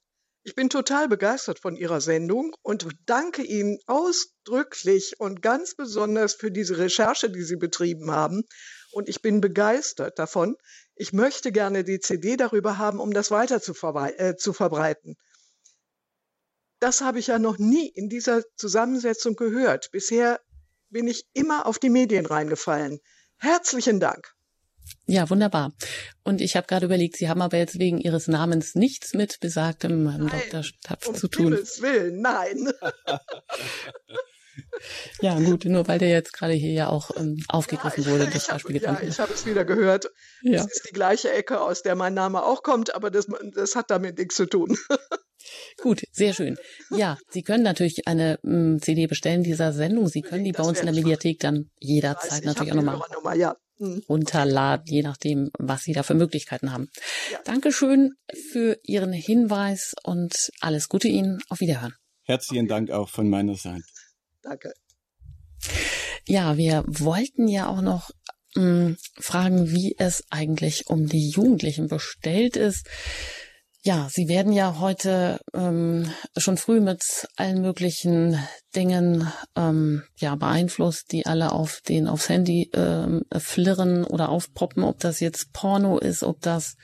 Ich 0.46 0.54
bin 0.54 0.68
total 0.68 1.08
begeistert 1.08 1.58
von 1.58 1.74
Ihrer 1.74 2.02
Sendung 2.02 2.54
und 2.60 2.86
danke 3.06 3.42
Ihnen 3.42 3.78
ausdrücklich 3.86 5.18
und 5.18 5.40
ganz 5.40 5.74
besonders 5.74 6.34
für 6.34 6.50
diese 6.50 6.76
Recherche, 6.76 7.30
die 7.30 7.42
Sie 7.42 7.56
betrieben 7.56 8.10
haben. 8.10 8.44
Und 8.92 9.08
ich 9.08 9.22
bin 9.22 9.40
begeistert 9.40 10.18
davon. 10.18 10.58
Ich 10.96 11.14
möchte 11.14 11.50
gerne 11.50 11.82
die 11.82 11.98
CD 11.98 12.36
darüber 12.36 12.76
haben, 12.76 13.00
um 13.00 13.14
das 13.14 13.30
weiter 13.30 13.62
zu, 13.62 13.72
äh, 13.72 14.36
zu 14.36 14.52
verbreiten. 14.52 15.16
Das 16.78 17.00
habe 17.00 17.20
ich 17.20 17.28
ja 17.28 17.38
noch 17.38 17.56
nie 17.56 17.88
in 17.88 18.10
dieser 18.10 18.42
Zusammensetzung 18.56 19.36
gehört. 19.36 19.90
Bisher 19.92 20.42
bin 20.90 21.08
ich 21.08 21.26
immer 21.32 21.64
auf 21.64 21.78
die 21.78 21.88
Medien 21.88 22.26
reingefallen. 22.26 23.00
Herzlichen 23.38 23.98
Dank. 23.98 24.33
Ja, 25.06 25.28
wunderbar. 25.28 25.72
Und 26.22 26.40
ich 26.40 26.56
habe 26.56 26.66
gerade 26.66 26.86
überlegt, 26.86 27.16
Sie 27.16 27.28
haben 27.28 27.42
aber 27.42 27.58
jetzt 27.58 27.78
wegen 27.78 27.98
Ihres 27.98 28.26
Namens 28.26 28.74
nichts 28.74 29.12
mit 29.12 29.38
besagtem 29.40 30.08
Herrn 30.08 30.28
Dr. 30.28 30.62
Stapf 30.62 31.08
um 31.08 31.14
zu 31.14 31.28
tun. 31.28 31.46
Himmels 31.46 31.82
Willen, 31.82 32.20
nein. 32.20 32.72
Ja, 35.20 35.38
gut, 35.38 35.64
nur 35.64 35.88
weil 35.88 35.98
der 35.98 36.10
jetzt 36.10 36.32
gerade 36.32 36.52
hier 36.52 36.72
ja 36.72 36.88
auch 36.88 37.10
ähm, 37.16 37.42
aufgegriffen 37.48 38.04
ja, 38.04 38.10
wurde, 38.10 38.26
das 38.26 38.48
hab, 38.48 38.56
Beispiel 38.56 38.80
Ja, 38.80 39.00
ich 39.00 39.18
habe 39.18 39.32
es 39.32 39.46
wieder 39.46 39.64
gehört. 39.64 40.10
Ja. 40.42 40.60
Es 40.60 40.66
ist 40.66 40.88
die 40.88 40.92
gleiche 40.92 41.32
Ecke, 41.32 41.60
aus 41.60 41.82
der 41.82 41.94
mein 41.94 42.14
Name 42.14 42.44
auch 42.44 42.62
kommt, 42.62 42.94
aber 42.94 43.10
das, 43.10 43.26
das 43.54 43.74
hat 43.74 43.90
damit 43.90 44.18
nichts 44.18 44.36
zu 44.36 44.46
tun. 44.46 44.76
Gut, 45.82 46.02
sehr 46.12 46.32
schön. 46.32 46.56
Ja, 46.90 47.18
Sie 47.30 47.42
können 47.42 47.64
natürlich 47.64 48.06
eine 48.06 48.38
ähm, 48.44 48.78
CD 48.80 49.06
bestellen 49.06 49.42
dieser 49.42 49.72
Sendung. 49.72 50.08
Sie 50.08 50.22
können 50.22 50.44
die 50.44 50.52
bei 50.52 50.58
Das 50.58 50.68
uns 50.68 50.80
in 50.80 50.86
der 50.86 50.94
Mediathek 50.94 51.40
dann 51.40 51.70
jederzeit 51.80 52.40
ich 52.40 52.46
natürlich 52.46 52.72
auch 52.72 53.08
nochmal 53.10 53.38
ja. 53.38 53.56
Hm. 53.78 54.02
runterladen, 54.08 54.86
je 54.86 55.02
nachdem, 55.02 55.50
was 55.58 55.82
Sie 55.82 55.92
da 55.92 56.04
für 56.04 56.14
Möglichkeiten 56.14 56.72
haben. 56.72 56.90
Ja. 57.32 57.40
Dankeschön 57.44 58.14
für 58.52 58.78
Ihren 58.84 59.12
Hinweis 59.12 59.94
und 60.04 60.50
alles 60.60 60.88
Gute 60.88 61.08
Ihnen. 61.08 61.40
Auf 61.48 61.58
Wiederhören. 61.58 61.94
Herzlichen 62.22 62.68
Dank 62.68 62.90
auch 62.90 63.08
von 63.08 63.28
meiner 63.28 63.56
Seite. 63.56 63.82
Danke. 64.42 64.72
Ja, 66.26 66.56
wir 66.56 66.84
wollten 66.86 67.48
ja 67.48 67.66
auch 67.68 67.82
noch 67.82 68.10
mh, 68.54 68.94
fragen, 69.18 69.70
wie 69.72 69.96
es 69.98 70.24
eigentlich 70.30 70.86
um 70.86 71.06
die 71.06 71.30
Jugendlichen 71.30 71.88
bestellt 71.88 72.56
ist. 72.56 72.86
Ja, 73.86 74.08
sie 74.10 74.28
werden 74.28 74.54
ja 74.54 74.78
heute 74.80 75.40
ähm, 75.52 76.10
schon 76.38 76.56
früh 76.56 76.80
mit 76.80 77.02
allen 77.36 77.60
möglichen 77.60 78.38
Dingen 78.74 79.30
ähm, 79.56 80.04
ja 80.16 80.36
beeinflusst, 80.36 81.12
die 81.12 81.26
alle 81.26 81.52
auf 81.52 81.82
den 81.86 82.08
aufs 82.08 82.30
Handy 82.30 82.70
ähm, 82.72 83.24
flirren 83.36 84.04
oder 84.04 84.30
aufpoppen, 84.30 84.84
ob 84.84 85.00
das 85.00 85.20
jetzt 85.20 85.52
Porno 85.52 85.98
ist, 85.98 86.22
ob 86.22 86.40
das 86.40 86.76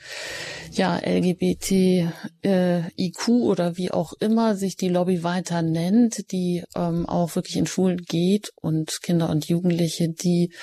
ja 0.69 0.95
LGBT 0.97 2.11
äh, 2.43 2.81
IQ 2.95 3.29
oder 3.29 3.77
wie 3.77 3.89
auch 3.89 4.13
immer 4.19 4.55
sich 4.55 4.75
die 4.75 4.89
Lobby 4.89 5.23
weiter 5.23 5.63
nennt, 5.63 6.31
die 6.31 6.63
ähm, 6.75 7.07
auch 7.07 7.35
wirklich 7.35 7.57
in 7.57 7.65
Schulen 7.65 7.97
geht 7.97 8.51
und 8.61 8.99
Kinder 9.01 9.31
und 9.31 9.47
Jugendliche, 9.47 10.09
die 10.09 10.53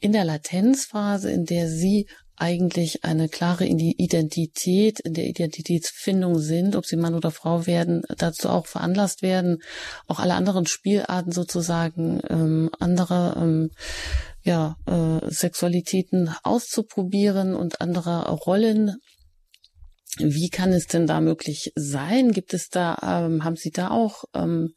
in 0.00 0.10
der 0.10 0.24
Latenzphase, 0.24 1.30
in 1.30 1.44
der 1.44 1.68
sie 1.68 2.08
eigentlich 2.36 3.04
eine 3.04 3.28
klare 3.28 3.64
Identität, 3.66 5.00
in 5.00 5.14
der 5.14 5.26
Identitätsfindung 5.26 6.38
sind, 6.38 6.76
ob 6.76 6.86
sie 6.86 6.96
Mann 6.96 7.14
oder 7.14 7.30
Frau 7.30 7.66
werden, 7.66 8.02
dazu 8.16 8.48
auch 8.48 8.66
veranlasst 8.66 9.22
werden, 9.22 9.62
auch 10.08 10.18
alle 10.18 10.34
anderen 10.34 10.66
Spielarten 10.66 11.32
sozusagen, 11.32 12.20
ähm, 12.28 12.70
andere 12.80 13.34
ähm, 13.36 13.70
ja, 14.42 14.76
äh, 14.86 15.30
Sexualitäten 15.30 16.34
auszuprobieren 16.42 17.54
und 17.54 17.80
andere 17.80 18.30
Rollen. 18.30 18.96
Wie 20.18 20.48
kann 20.48 20.72
es 20.72 20.86
denn 20.86 21.06
da 21.06 21.20
möglich 21.20 21.72
sein? 21.74 22.30
Gibt 22.30 22.54
es 22.54 22.68
da, 22.68 22.96
ähm, 23.02 23.42
haben 23.42 23.56
Sie 23.56 23.70
da 23.70 23.90
auch 23.90 24.24
ähm, 24.34 24.74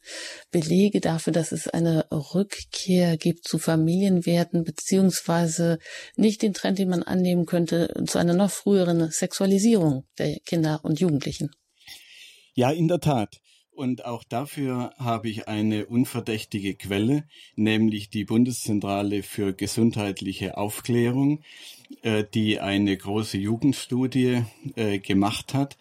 Belege 0.50 1.00
dafür, 1.00 1.32
dass 1.32 1.52
es 1.52 1.68
eine 1.68 2.06
Rückkehr 2.10 3.16
gibt 3.16 3.46
zu 3.46 3.58
Familienwerten, 3.58 4.64
beziehungsweise 4.64 5.78
nicht 6.16 6.42
den 6.42 6.54
Trend, 6.54 6.78
den 6.78 6.88
man 6.88 7.04
annehmen 7.04 7.46
könnte, 7.46 7.92
zu 8.06 8.18
einer 8.18 8.34
noch 8.34 8.50
früheren 8.50 9.10
Sexualisierung 9.10 10.04
der 10.18 10.38
Kinder 10.44 10.80
und 10.82 10.98
Jugendlichen? 10.98 11.50
Ja, 12.54 12.70
in 12.72 12.88
der 12.88 12.98
Tat. 12.98 13.36
Und 13.78 14.04
auch 14.04 14.24
dafür 14.24 14.92
habe 14.98 15.28
ich 15.28 15.46
eine 15.46 15.86
unverdächtige 15.86 16.74
Quelle, 16.74 17.22
nämlich 17.54 18.10
die 18.10 18.24
Bundeszentrale 18.24 19.22
für 19.22 19.52
gesundheitliche 19.52 20.56
Aufklärung, 20.56 21.44
äh, 22.02 22.24
die 22.34 22.58
eine 22.58 22.96
große 22.96 23.38
Jugendstudie 23.38 24.42
äh, 24.74 24.98
gemacht 24.98 25.54
hat. 25.54 25.78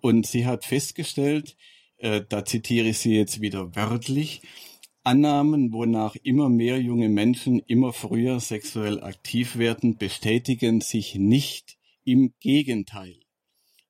Und 0.00 0.24
sie 0.24 0.46
hat 0.46 0.64
festgestellt, 0.64 1.56
äh, 1.96 2.22
da 2.28 2.44
zitiere 2.44 2.90
ich 2.90 2.98
sie 2.98 3.16
jetzt 3.16 3.40
wieder 3.40 3.74
wörtlich, 3.74 4.42
Annahmen, 5.02 5.72
wonach 5.72 6.14
immer 6.22 6.48
mehr 6.48 6.80
junge 6.80 7.08
Menschen 7.08 7.58
immer 7.58 7.92
früher 7.92 8.38
sexuell 8.38 9.02
aktiv 9.02 9.58
werden, 9.58 9.96
bestätigen 9.96 10.80
sich 10.80 11.16
nicht. 11.16 11.76
Im 12.04 12.34
Gegenteil. 12.38 13.16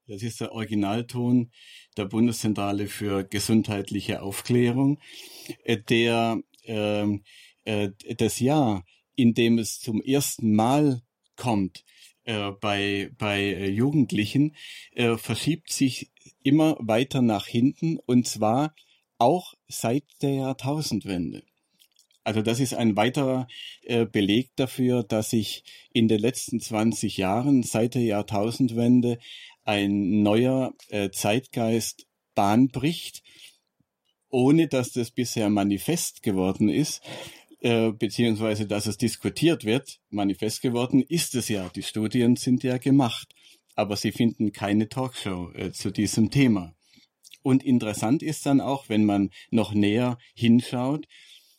Das 0.07 0.23
ist 0.23 0.41
der 0.41 0.53
Originalton 0.53 1.51
der 1.97 2.07
Bundeszentrale 2.07 2.87
für 2.87 3.25
gesundheitliche 3.25 4.23
Aufklärung, 4.23 4.99
äh, 5.65 5.79
der 5.79 6.41
äh, 6.65 7.19
äh, 7.65 7.91
das 8.17 8.41
Jahr, 8.41 8.85
in 9.15 9.35
dem 9.35 9.59
es 9.59 9.81
zum 9.81 10.01
ersten 10.01 10.55
Mal 10.55 11.03
kommt 11.37 11.85
äh, 12.25 12.51
bei, 12.53 13.11
bei 13.19 13.41
äh, 13.41 13.69
Jugendlichen, 13.69 14.57
äh, 14.93 15.17
verschiebt 15.17 15.73
sich 15.73 16.11
immer 16.43 16.77
weiter 16.81 17.23
nach 17.23 17.47
hinten 17.47 17.99
und 17.99 18.27
zwar 18.27 18.75
auch 19.19 19.55
seit 19.69 20.05
der 20.23 20.35
Jahrtausendwende. 20.35 21.43
Also 22.25 22.41
das 22.41 22.61
ist 22.61 22.75
ein 22.75 22.97
weiterer 22.97 23.49
äh, 23.83 24.07
Beleg 24.07 24.51
dafür, 24.55 25.03
dass 25.03 25.31
sich 25.31 25.65
in 25.93 26.07
den 26.07 26.21
letzten 26.21 26.61
20 26.61 27.17
Jahren 27.17 27.65
seit 27.65 27.95
der 27.95 28.03
Jahrtausendwende 28.03 29.19
ein 29.65 30.23
neuer 30.23 30.73
äh, 30.89 31.11
Zeitgeist 31.11 32.07
Bahn 32.35 32.69
bricht, 32.69 33.23
ohne 34.31 34.69
dass 34.69 34.93
das 34.93 35.11
bisher 35.11 35.51
manifest 35.51 36.23
geworden 36.23 36.69
ist, 36.69 37.03
äh, 37.61 37.93
beziehungsweise 37.93 38.67
dass 38.67 38.87
es 38.87 38.97
diskutiert 38.97 39.65
wird. 39.65 40.01
Manifest 40.11 40.63
geworden 40.63 41.03
ist 41.03 41.35
es 41.35 41.49
ja. 41.49 41.69
Die 41.69 41.83
Studien 41.83 42.37
sind 42.37 42.63
ja 42.63 42.79
gemacht, 42.79 43.35
aber 43.75 43.97
sie 43.97 44.13
finden 44.13 44.53
keine 44.53 44.89
Talkshow 44.89 45.53
äh, 45.55 45.73
zu 45.73 45.91
diesem 45.91 46.31
Thema. 46.31 46.75
Und 47.43 47.63
interessant 47.65 48.23
ist 48.23 48.47
dann 48.47 48.61
auch, 48.61 48.89
wenn 48.89 49.05
man 49.05 49.31
noch 49.51 49.75
näher 49.75 50.19
hinschaut, 50.35 51.07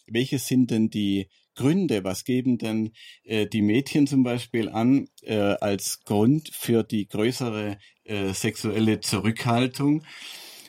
welche 0.07 0.39
sind 0.39 0.71
denn 0.71 0.89
die 0.89 1.27
Gründe, 1.55 2.03
was 2.03 2.23
geben 2.23 2.57
denn 2.57 2.91
äh, 3.23 3.47
die 3.47 3.61
Mädchen 3.61 4.07
zum 4.07 4.23
Beispiel 4.23 4.69
an 4.69 5.07
äh, 5.21 5.35
als 5.35 6.01
Grund 6.03 6.49
für 6.53 6.83
die 6.83 7.07
größere 7.07 7.77
äh, 8.03 8.33
sexuelle 8.33 8.99
Zurückhaltung? 8.99 10.03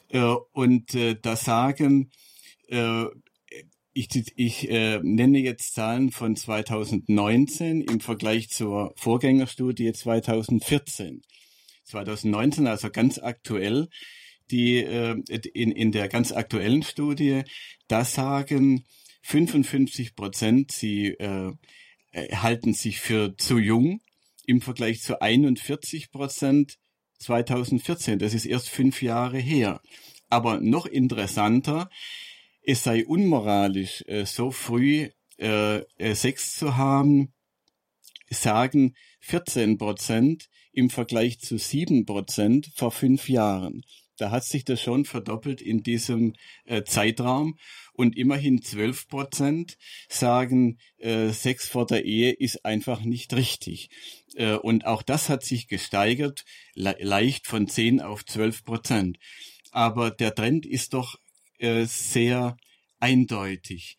Äh, 0.09 0.35
und 0.53 0.95
äh, 0.95 1.17
da 1.21 1.37
sagen, 1.37 2.11
äh, 2.69 3.05
ich, 3.95 4.09
ich 4.37 4.71
äh, 4.71 4.99
nenne 5.03 5.39
jetzt 5.39 5.75
Zahlen 5.75 6.11
von 6.11 6.35
2019 6.35 7.83
im 7.83 8.01
Vergleich 8.01 8.49
zur 8.51 8.93
Vorgängerstudie 8.97 9.93
2014. 9.93 11.23
2019, 11.85 12.67
also 12.67 12.91
ganz 12.91 13.19
aktuell, 13.19 13.89
die 14.51 14.79
äh, 14.79 15.17
in, 15.55 15.71
in 15.71 15.93
der 15.93 16.09
ganz 16.09 16.33
aktuellen 16.33 16.83
Studie, 16.83 17.43
da 17.87 18.05
sagen 18.05 18.85
55 19.25 20.15
Prozent, 20.15 20.71
sie 20.71 21.09
äh, 21.09 21.53
halten 22.13 22.75
sich 22.75 23.01
für 23.01 23.37
zu 23.39 23.59
jung 23.59 24.01
im 24.47 24.61
Vergleich 24.61 25.01
zu 25.01 25.21
41 25.21 26.13
Prozent 26.13 26.79
2014. 27.21 28.19
Das 28.19 28.35
ist 28.35 28.45
erst 28.45 28.69
fünf 28.69 29.01
Jahre 29.03 29.39
her. 29.39 29.81
Aber 30.29 30.61
noch 30.61 30.85
interessanter, 30.85 31.89
es 32.63 32.83
sei 32.83 33.07
unmoralisch, 33.07 34.05
äh, 34.07 34.27
so 34.27 34.51
früh 34.51 35.09
äh, 35.39 35.81
Sex 36.15 36.57
zu 36.57 36.77
haben, 36.77 37.33
sagen 38.29 38.95
14 39.21 39.79
Prozent 39.79 40.51
im 40.73 40.91
Vergleich 40.91 41.41
zu 41.41 41.57
7 41.57 42.05
Prozent 42.05 42.71
vor 42.75 42.91
fünf 42.91 43.31
Jahren. 43.31 43.85
Da 44.17 44.31
hat 44.31 44.45
sich 44.45 44.65
das 44.65 44.81
schon 44.81 45.05
verdoppelt 45.05 45.61
in 45.61 45.83
diesem 45.83 46.35
äh, 46.65 46.85
Zeitraum. 46.85 47.59
Und 47.93 48.17
immerhin 48.17 48.63
12 48.63 49.09
Prozent 49.09 49.77
sagen, 50.09 50.79
äh, 50.99 51.31
Sex 51.31 51.69
vor 51.69 51.87
der 51.87 52.05
Ehe 52.05 52.33
ist 52.33 52.65
einfach 52.65 53.03
nicht 53.03 53.35
richtig. 53.35 53.91
Äh, 54.35 54.55
und 54.55 54.87
auch 54.87 55.03
das 55.03 55.29
hat 55.29 55.45
sich 55.45 55.69
gesteigert, 55.69 56.45
le 56.75 56.97
leicht 57.01 57.47
von 57.47 57.69
10 57.69 58.01
auf 58.01 58.25
12 58.25 58.65
Prozent. 58.65 59.19
Aber 59.71 60.11
der 60.11 60.35
Trend 60.35 60.67
ist 60.67 60.95
doch 60.95 61.17
äh, 61.59 61.87
sehr 61.87 62.57
eindeutig. 63.01 63.97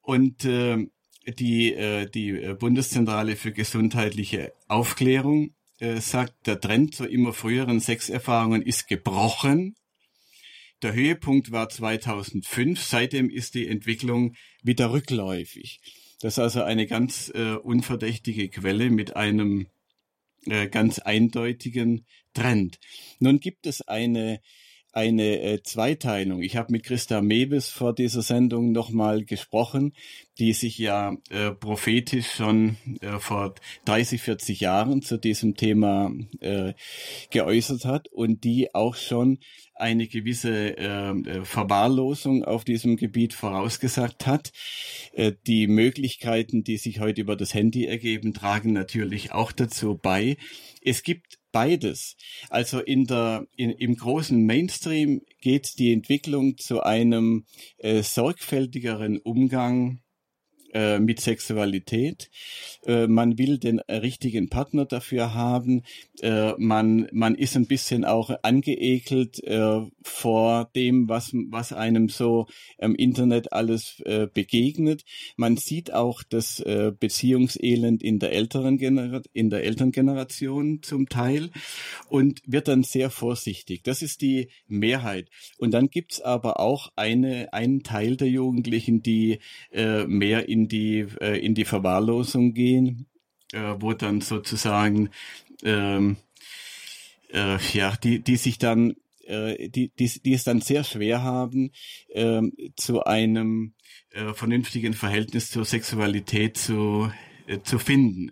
Und 0.00 0.44
äh, 0.44 0.86
die, 1.26 1.74
äh, 1.74 2.08
die 2.08 2.54
Bundeszentrale 2.58 3.34
für 3.34 3.52
gesundheitliche 3.52 4.52
Aufklärung 4.68 5.55
äh, 5.78 6.00
sagt, 6.00 6.46
der 6.46 6.60
Trend 6.60 6.94
zu 6.94 7.06
immer 7.06 7.32
früheren 7.32 7.80
Sexerfahrungen 7.80 8.62
ist 8.62 8.88
gebrochen. 8.88 9.76
Der 10.82 10.94
Höhepunkt 10.94 11.52
war 11.52 11.68
2005, 11.68 12.82
seitdem 12.82 13.30
ist 13.30 13.54
die 13.54 13.66
Entwicklung 13.66 14.34
wieder 14.62 14.92
rückläufig. 14.92 15.80
Das 16.20 16.34
ist 16.34 16.38
also 16.38 16.62
eine 16.62 16.86
ganz 16.86 17.30
äh, 17.34 17.54
unverdächtige 17.54 18.48
Quelle 18.48 18.90
mit 18.90 19.16
einem 19.16 19.68
äh, 20.46 20.68
ganz 20.68 20.98
eindeutigen 20.98 22.06
Trend. 22.34 22.78
Nun 23.18 23.40
gibt 23.40 23.66
es 23.66 23.82
eine 23.82 24.40
eine 24.96 25.42
äh, 25.42 25.62
Zweiteilung. 25.62 26.42
Ich 26.42 26.56
habe 26.56 26.72
mit 26.72 26.84
Christa 26.84 27.20
Mebes 27.20 27.68
vor 27.68 27.94
dieser 27.94 28.22
Sendung 28.22 28.72
nochmal 28.72 29.24
gesprochen, 29.26 29.92
die 30.38 30.54
sich 30.54 30.78
ja 30.78 31.18
äh, 31.28 31.50
prophetisch 31.50 32.32
schon 32.32 32.78
äh, 33.02 33.18
vor 33.18 33.54
30, 33.84 34.22
40 34.22 34.60
Jahren 34.60 35.02
zu 35.02 35.18
diesem 35.18 35.54
Thema 35.54 36.14
äh, 36.40 36.72
geäußert 37.30 37.84
hat 37.84 38.08
und 38.08 38.44
die 38.44 38.74
auch 38.74 38.94
schon 38.94 39.38
eine 39.74 40.06
gewisse 40.06 40.78
äh, 40.78 41.10
äh, 41.10 41.44
Verwahrlosung 41.44 42.44
auf 42.44 42.64
diesem 42.64 42.96
Gebiet 42.96 43.34
vorausgesagt 43.34 44.26
hat. 44.26 44.52
Äh, 45.12 45.32
die 45.46 45.66
Möglichkeiten, 45.66 46.64
die 46.64 46.78
sich 46.78 47.00
heute 47.00 47.20
über 47.20 47.36
das 47.36 47.52
Handy 47.52 47.84
ergeben, 47.84 48.32
tragen 48.32 48.72
natürlich 48.72 49.32
auch 49.32 49.52
dazu 49.52 49.98
bei. 49.98 50.38
Es 50.80 51.02
gibt 51.02 51.38
beides. 51.56 52.16
Also 52.50 52.80
in 52.80 53.06
der, 53.06 53.46
in, 53.56 53.70
im 53.70 53.96
großen 53.96 54.44
Mainstream 54.44 55.22
geht 55.40 55.78
die 55.78 55.90
Entwicklung 55.90 56.58
zu 56.58 56.82
einem 56.82 57.46
äh, 57.78 58.02
sorgfältigeren 58.02 59.18
Umgang 59.20 60.00
äh, 60.76 60.98
mit 60.98 61.20
Sexualität. 61.20 62.28
Äh, 62.84 63.06
man 63.06 63.38
will 63.38 63.56
den 63.56 63.80
richtigen 63.80 64.50
Partner 64.50 64.84
dafür 64.84 65.32
haben. 65.32 65.84
Äh, 66.20 66.52
man, 66.58 67.08
man 67.12 67.34
ist 67.34 67.56
ein 67.56 67.66
bisschen 67.66 68.04
auch 68.04 68.30
angeekelt 68.42 69.42
äh, 69.44 69.80
vor 70.02 70.70
dem, 70.76 71.08
was, 71.08 71.32
was 71.32 71.72
einem 71.72 72.10
so 72.10 72.46
im 72.76 72.94
Internet 72.94 73.54
alles 73.54 74.00
äh, 74.04 74.28
begegnet. 74.32 75.04
Man 75.36 75.56
sieht 75.56 75.92
auch 75.92 76.22
das 76.22 76.62
Beziehungselend 77.00 78.02
in 78.02 78.18
der 78.18 78.32
älteren 78.32 78.76
Genera 78.76 79.22
in 79.32 79.50
der 79.50 79.64
Elterngeneration 79.64 80.82
zum 80.82 81.08
Teil 81.08 81.50
und 82.08 82.42
wird 82.46 82.68
dann 82.68 82.82
sehr 82.82 83.10
vorsichtig. 83.10 83.82
Das 83.84 84.02
ist 84.02 84.20
die 84.20 84.48
Mehrheit. 84.68 85.28
Und 85.58 85.72
dann 85.72 85.88
gibt's 85.88 86.20
aber 86.20 86.60
auch 86.60 86.92
eine, 86.96 87.52
einen 87.52 87.82
Teil 87.82 88.16
der 88.16 88.28
Jugendlichen, 88.28 89.02
die 89.02 89.38
mehr 89.72 90.48
in 90.48 90.65
die, 90.68 91.06
äh, 91.20 91.38
in 91.38 91.54
die 91.54 91.64
Verwahrlosung 91.64 92.54
gehen, 92.54 93.06
äh, 93.52 93.74
wo 93.78 93.92
dann 93.92 94.20
sozusagen, 94.20 95.10
ähm, 95.62 96.16
äh, 97.32 97.58
ja, 97.72 97.96
die, 97.96 98.20
die 98.20 98.36
sich 98.36 98.58
dann, 98.58 98.94
äh, 99.24 99.68
die, 99.68 99.90
die, 99.90 100.20
die 100.22 100.32
es 100.34 100.44
dann 100.44 100.60
sehr 100.60 100.84
schwer 100.84 101.22
haben, 101.22 101.70
äh, 102.08 102.42
zu 102.76 103.04
einem 103.04 103.74
äh, 104.10 104.32
vernünftigen 104.32 104.94
Verhältnis 104.94 105.50
zur 105.50 105.64
Sexualität 105.64 106.56
zu, 106.56 107.10
äh, 107.46 107.60
zu 107.62 107.78
finden. 107.78 108.30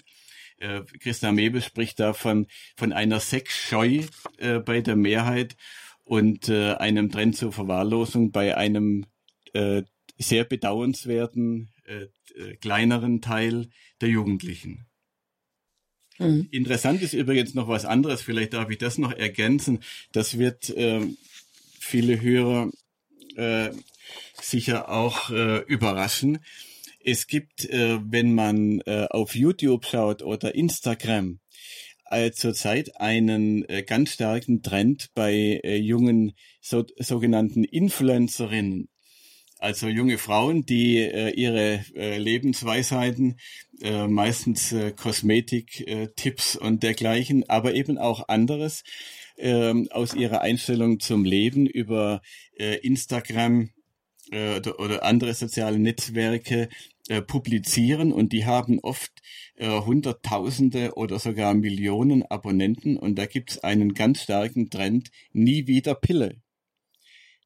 Äh, 0.58 0.82
Christa 1.00 1.32
Mebel 1.32 1.62
spricht 1.62 2.00
da 2.00 2.12
von, 2.12 2.46
von 2.76 2.92
einer 2.92 3.20
Sexscheu 3.20 4.02
äh, 4.38 4.60
bei 4.60 4.80
der 4.80 4.96
Mehrheit 4.96 5.56
und 6.04 6.48
äh, 6.48 6.74
einem 6.74 7.10
Trend 7.10 7.36
zur 7.36 7.52
Verwahrlosung 7.52 8.30
bei 8.30 8.56
einem 8.56 9.06
äh, 9.52 9.82
sehr 10.18 10.44
bedauernswerten 10.44 11.73
äh, 11.84 12.06
äh, 12.36 12.56
kleineren 12.56 13.20
Teil 13.20 13.68
der 14.00 14.08
Jugendlichen. 14.08 14.86
Mhm. 16.18 16.48
Interessant 16.50 17.02
ist 17.02 17.12
übrigens 17.12 17.54
noch 17.54 17.68
was 17.68 17.84
anderes, 17.84 18.22
vielleicht 18.22 18.52
darf 18.52 18.70
ich 18.70 18.78
das 18.78 18.98
noch 18.98 19.12
ergänzen. 19.12 19.80
Das 20.12 20.38
wird 20.38 20.70
äh, 20.70 21.00
viele 21.78 22.20
Hörer 22.20 22.70
äh, 23.36 23.70
sicher 24.40 24.88
auch 24.88 25.30
äh, 25.30 25.58
überraschen. 25.62 26.38
Es 27.00 27.26
gibt, 27.26 27.68
äh, 27.68 27.98
wenn 28.02 28.34
man 28.34 28.80
äh, 28.86 29.06
auf 29.10 29.34
YouTube 29.34 29.84
schaut 29.86 30.22
oder 30.22 30.54
Instagram, 30.54 31.40
äh, 32.10 32.30
zurzeit 32.32 33.00
einen 33.00 33.68
äh, 33.68 33.82
ganz 33.82 34.12
starken 34.12 34.62
Trend 34.62 35.10
bei 35.14 35.60
äh, 35.64 35.76
jungen 35.76 36.32
so, 36.60 36.84
sogenannten 36.98 37.64
Influencerinnen 37.64 38.88
also 39.64 39.88
junge 39.88 40.18
Frauen, 40.18 40.66
die 40.66 40.98
äh, 40.98 41.30
ihre 41.30 41.82
äh, 41.94 42.18
Lebensweisheiten, 42.18 43.38
äh, 43.80 44.06
meistens 44.06 44.72
äh, 44.72 44.92
Kosmetik-Tipps 44.92 46.56
und 46.56 46.82
dergleichen, 46.82 47.48
aber 47.48 47.74
eben 47.74 47.96
auch 47.96 48.28
anderes 48.28 48.84
äh, 49.38 49.72
aus 49.90 50.12
ihrer 50.14 50.42
Einstellung 50.42 51.00
zum 51.00 51.24
Leben 51.24 51.66
über 51.66 52.20
äh, 52.58 52.76
Instagram 52.86 53.70
äh, 54.30 54.60
oder 54.78 55.02
andere 55.02 55.32
soziale 55.32 55.78
Netzwerke 55.78 56.68
äh, 57.08 57.22
publizieren 57.22 58.12
und 58.12 58.34
die 58.34 58.44
haben 58.44 58.80
oft 58.80 59.12
äh, 59.56 59.68
Hunderttausende 59.68 60.92
oder 60.96 61.18
sogar 61.18 61.54
Millionen 61.54 62.22
Abonnenten 62.22 62.98
und 62.98 63.16
da 63.16 63.24
gibt 63.24 63.52
es 63.52 63.64
einen 63.64 63.94
ganz 63.94 64.22
starken 64.24 64.68
Trend, 64.68 65.10
nie 65.32 65.66
wieder 65.66 65.94
Pille. 65.94 66.43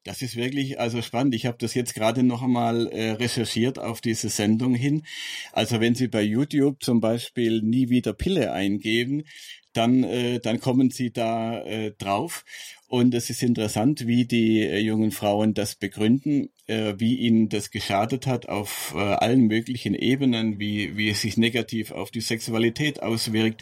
Das 0.03 0.21
ist 0.21 0.37
wirklich 0.37 0.79
also 0.79 1.01
spannend. 1.01 1.35
Ich 1.35 1.45
habe 1.45 1.57
das 1.59 1.73
jetzt 1.73 1.93
gerade 1.93 2.23
noch 2.23 2.41
einmal 2.41 2.87
äh, 2.87 3.11
recherchiert 3.11 3.79
auf 3.79 3.99
diese 3.99 4.29
Sendung 4.29 4.73
hin. 4.73 5.03
Also 5.51 5.81
wenn 5.81 5.93
Sie 5.93 6.07
bei 6.07 6.21
YouTube 6.21 6.81
zum 6.81 7.01
Beispiel 7.01 7.61
nie 7.61 7.89
wieder 7.89 8.13
Pille 8.13 8.53
eingeben, 8.53 9.23
dann, 9.73 10.03
äh, 10.03 10.39
dann 10.39 10.59
kommen 10.61 10.89
Sie 10.89 11.11
da 11.11 11.61
äh, 11.63 11.91
drauf. 11.97 12.45
Und 12.87 13.13
es 13.13 13.29
ist 13.29 13.43
interessant, 13.43 14.07
wie 14.07 14.25
die 14.25 14.61
äh, 14.61 14.79
jungen 14.79 15.11
Frauen 15.11 15.53
das 15.53 15.75
begründen, 15.75 16.49
äh, 16.65 16.95
wie 16.97 17.17
ihnen 17.17 17.49
das 17.49 17.69
geschadet 17.69 18.25
hat 18.25 18.49
auf 18.49 18.93
äh, 18.95 18.99
allen 18.99 19.47
möglichen 19.47 19.93
Ebenen, 19.93 20.59
wie, 20.59 20.97
wie 20.97 21.09
es 21.09 21.21
sich 21.21 21.37
negativ 21.37 21.91
auf 21.91 22.09
die 22.09 22.21
Sexualität 22.21 23.03
auswirkt 23.03 23.61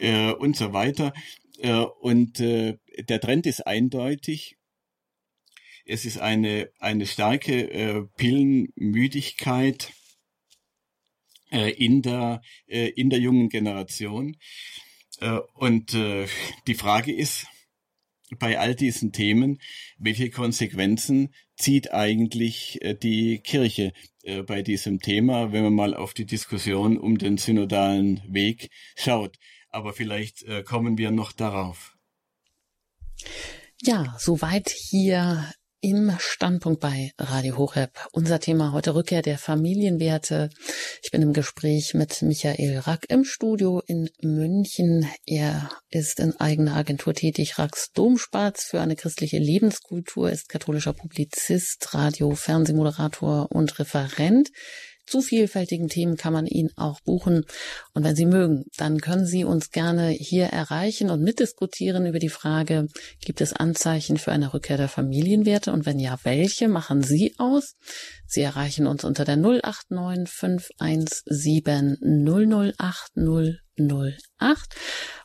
äh, 0.00 0.32
und 0.32 0.54
so 0.56 0.72
weiter. 0.74 1.14
Äh, 1.60 1.72
und 2.00 2.40
äh, 2.40 2.76
der 3.08 3.20
Trend 3.20 3.46
ist 3.46 3.66
eindeutig 3.66 4.57
es 5.88 6.04
ist 6.04 6.18
eine, 6.18 6.70
eine 6.78 7.06
starke 7.06 7.70
äh, 7.70 8.02
Pillenmüdigkeit 8.16 9.92
äh, 11.50 11.70
in, 11.70 12.02
der, 12.02 12.42
äh, 12.66 12.88
in 12.88 13.08
der 13.08 13.18
jungen 13.18 13.48
Generation. 13.48 14.36
Äh, 15.20 15.38
und 15.54 15.94
äh, 15.94 16.26
die 16.66 16.74
Frage 16.74 17.12
ist, 17.14 17.46
bei 18.38 18.58
all 18.58 18.74
diesen 18.74 19.12
Themen, 19.12 19.58
welche 19.96 20.30
Konsequenzen 20.30 21.34
zieht 21.56 21.90
eigentlich 21.90 22.82
äh, 22.82 22.94
die 22.94 23.38
Kirche 23.38 23.94
äh, 24.24 24.42
bei 24.42 24.60
diesem 24.60 25.00
Thema, 25.00 25.52
wenn 25.52 25.64
man 25.64 25.72
mal 25.72 25.94
auf 25.94 26.12
die 26.12 26.26
Diskussion 26.26 26.98
um 26.98 27.16
den 27.16 27.38
synodalen 27.38 28.22
Weg 28.28 28.68
schaut. 28.94 29.38
Aber 29.70 29.94
vielleicht 29.94 30.42
äh, 30.42 30.62
kommen 30.62 30.98
wir 30.98 31.10
noch 31.10 31.32
darauf. 31.32 31.96
Ja, 33.80 34.14
soweit 34.18 34.68
hier 34.68 35.50
im 35.80 36.12
Standpunkt 36.18 36.80
bei 36.80 37.12
Radio 37.18 37.56
Horeb. 37.56 37.90
Unser 38.10 38.40
Thema 38.40 38.72
heute 38.72 38.94
Rückkehr 38.94 39.22
der 39.22 39.38
Familienwerte. 39.38 40.50
Ich 41.02 41.12
bin 41.12 41.22
im 41.22 41.32
Gespräch 41.32 41.94
mit 41.94 42.20
Michael 42.22 42.78
Rack 42.78 43.06
im 43.08 43.24
Studio 43.24 43.80
in 43.86 44.10
München. 44.20 45.08
Er 45.24 45.70
ist 45.90 46.18
in 46.18 46.34
eigener 46.40 46.74
Agentur 46.74 47.14
tätig, 47.14 47.58
Racks 47.58 47.92
Domspatz 47.92 48.64
für 48.64 48.80
eine 48.80 48.96
christliche 48.96 49.38
Lebenskultur, 49.38 50.30
ist 50.30 50.48
katholischer 50.48 50.94
Publizist, 50.94 51.94
Radio, 51.94 52.34
Fernsehmoderator 52.34 53.52
und 53.52 53.78
Referent 53.78 54.50
zu 55.08 55.20
vielfältigen 55.20 55.88
Themen 55.88 56.16
kann 56.16 56.32
man 56.32 56.46
ihn 56.46 56.70
auch 56.76 57.00
buchen. 57.00 57.44
Und 57.94 58.04
wenn 58.04 58.16
Sie 58.16 58.26
mögen, 58.26 58.64
dann 58.76 59.00
können 59.00 59.26
Sie 59.26 59.44
uns 59.44 59.70
gerne 59.70 60.08
hier 60.08 60.46
erreichen 60.46 61.10
und 61.10 61.22
mitdiskutieren 61.22 62.06
über 62.06 62.18
die 62.18 62.28
Frage, 62.28 62.88
gibt 63.24 63.40
es 63.40 63.52
Anzeichen 63.52 64.16
für 64.16 64.32
eine 64.32 64.54
Rückkehr 64.54 64.76
der 64.76 64.88
Familienwerte? 64.88 65.72
Und 65.72 65.86
wenn 65.86 65.98
ja, 65.98 66.18
welche 66.22 66.68
machen 66.68 67.02
Sie 67.02 67.34
aus? 67.38 67.76
Sie 68.26 68.42
erreichen 68.42 68.86
uns 68.86 69.04
unter 69.04 69.24
der 69.24 69.36
089 69.36 70.28
517 70.28 71.98
008 72.26 73.12
008. 73.78 74.74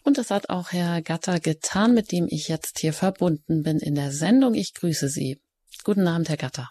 Und 0.03 0.17
das 0.17 0.31
hat 0.31 0.49
auch 0.49 0.71
Herr 0.71 1.01
Gatter 1.01 1.39
getan, 1.39 1.93
mit 1.93 2.11
dem 2.11 2.27
ich 2.29 2.47
jetzt 2.47 2.79
hier 2.79 2.93
verbunden 2.93 3.63
bin 3.63 3.79
in 3.79 3.95
der 3.95 4.11
Sendung. 4.11 4.53
Ich 4.53 4.73
grüße 4.73 5.07
Sie. 5.07 5.41
Guten 5.83 6.07
Abend, 6.07 6.29
Herr 6.29 6.37
Gatter. 6.37 6.69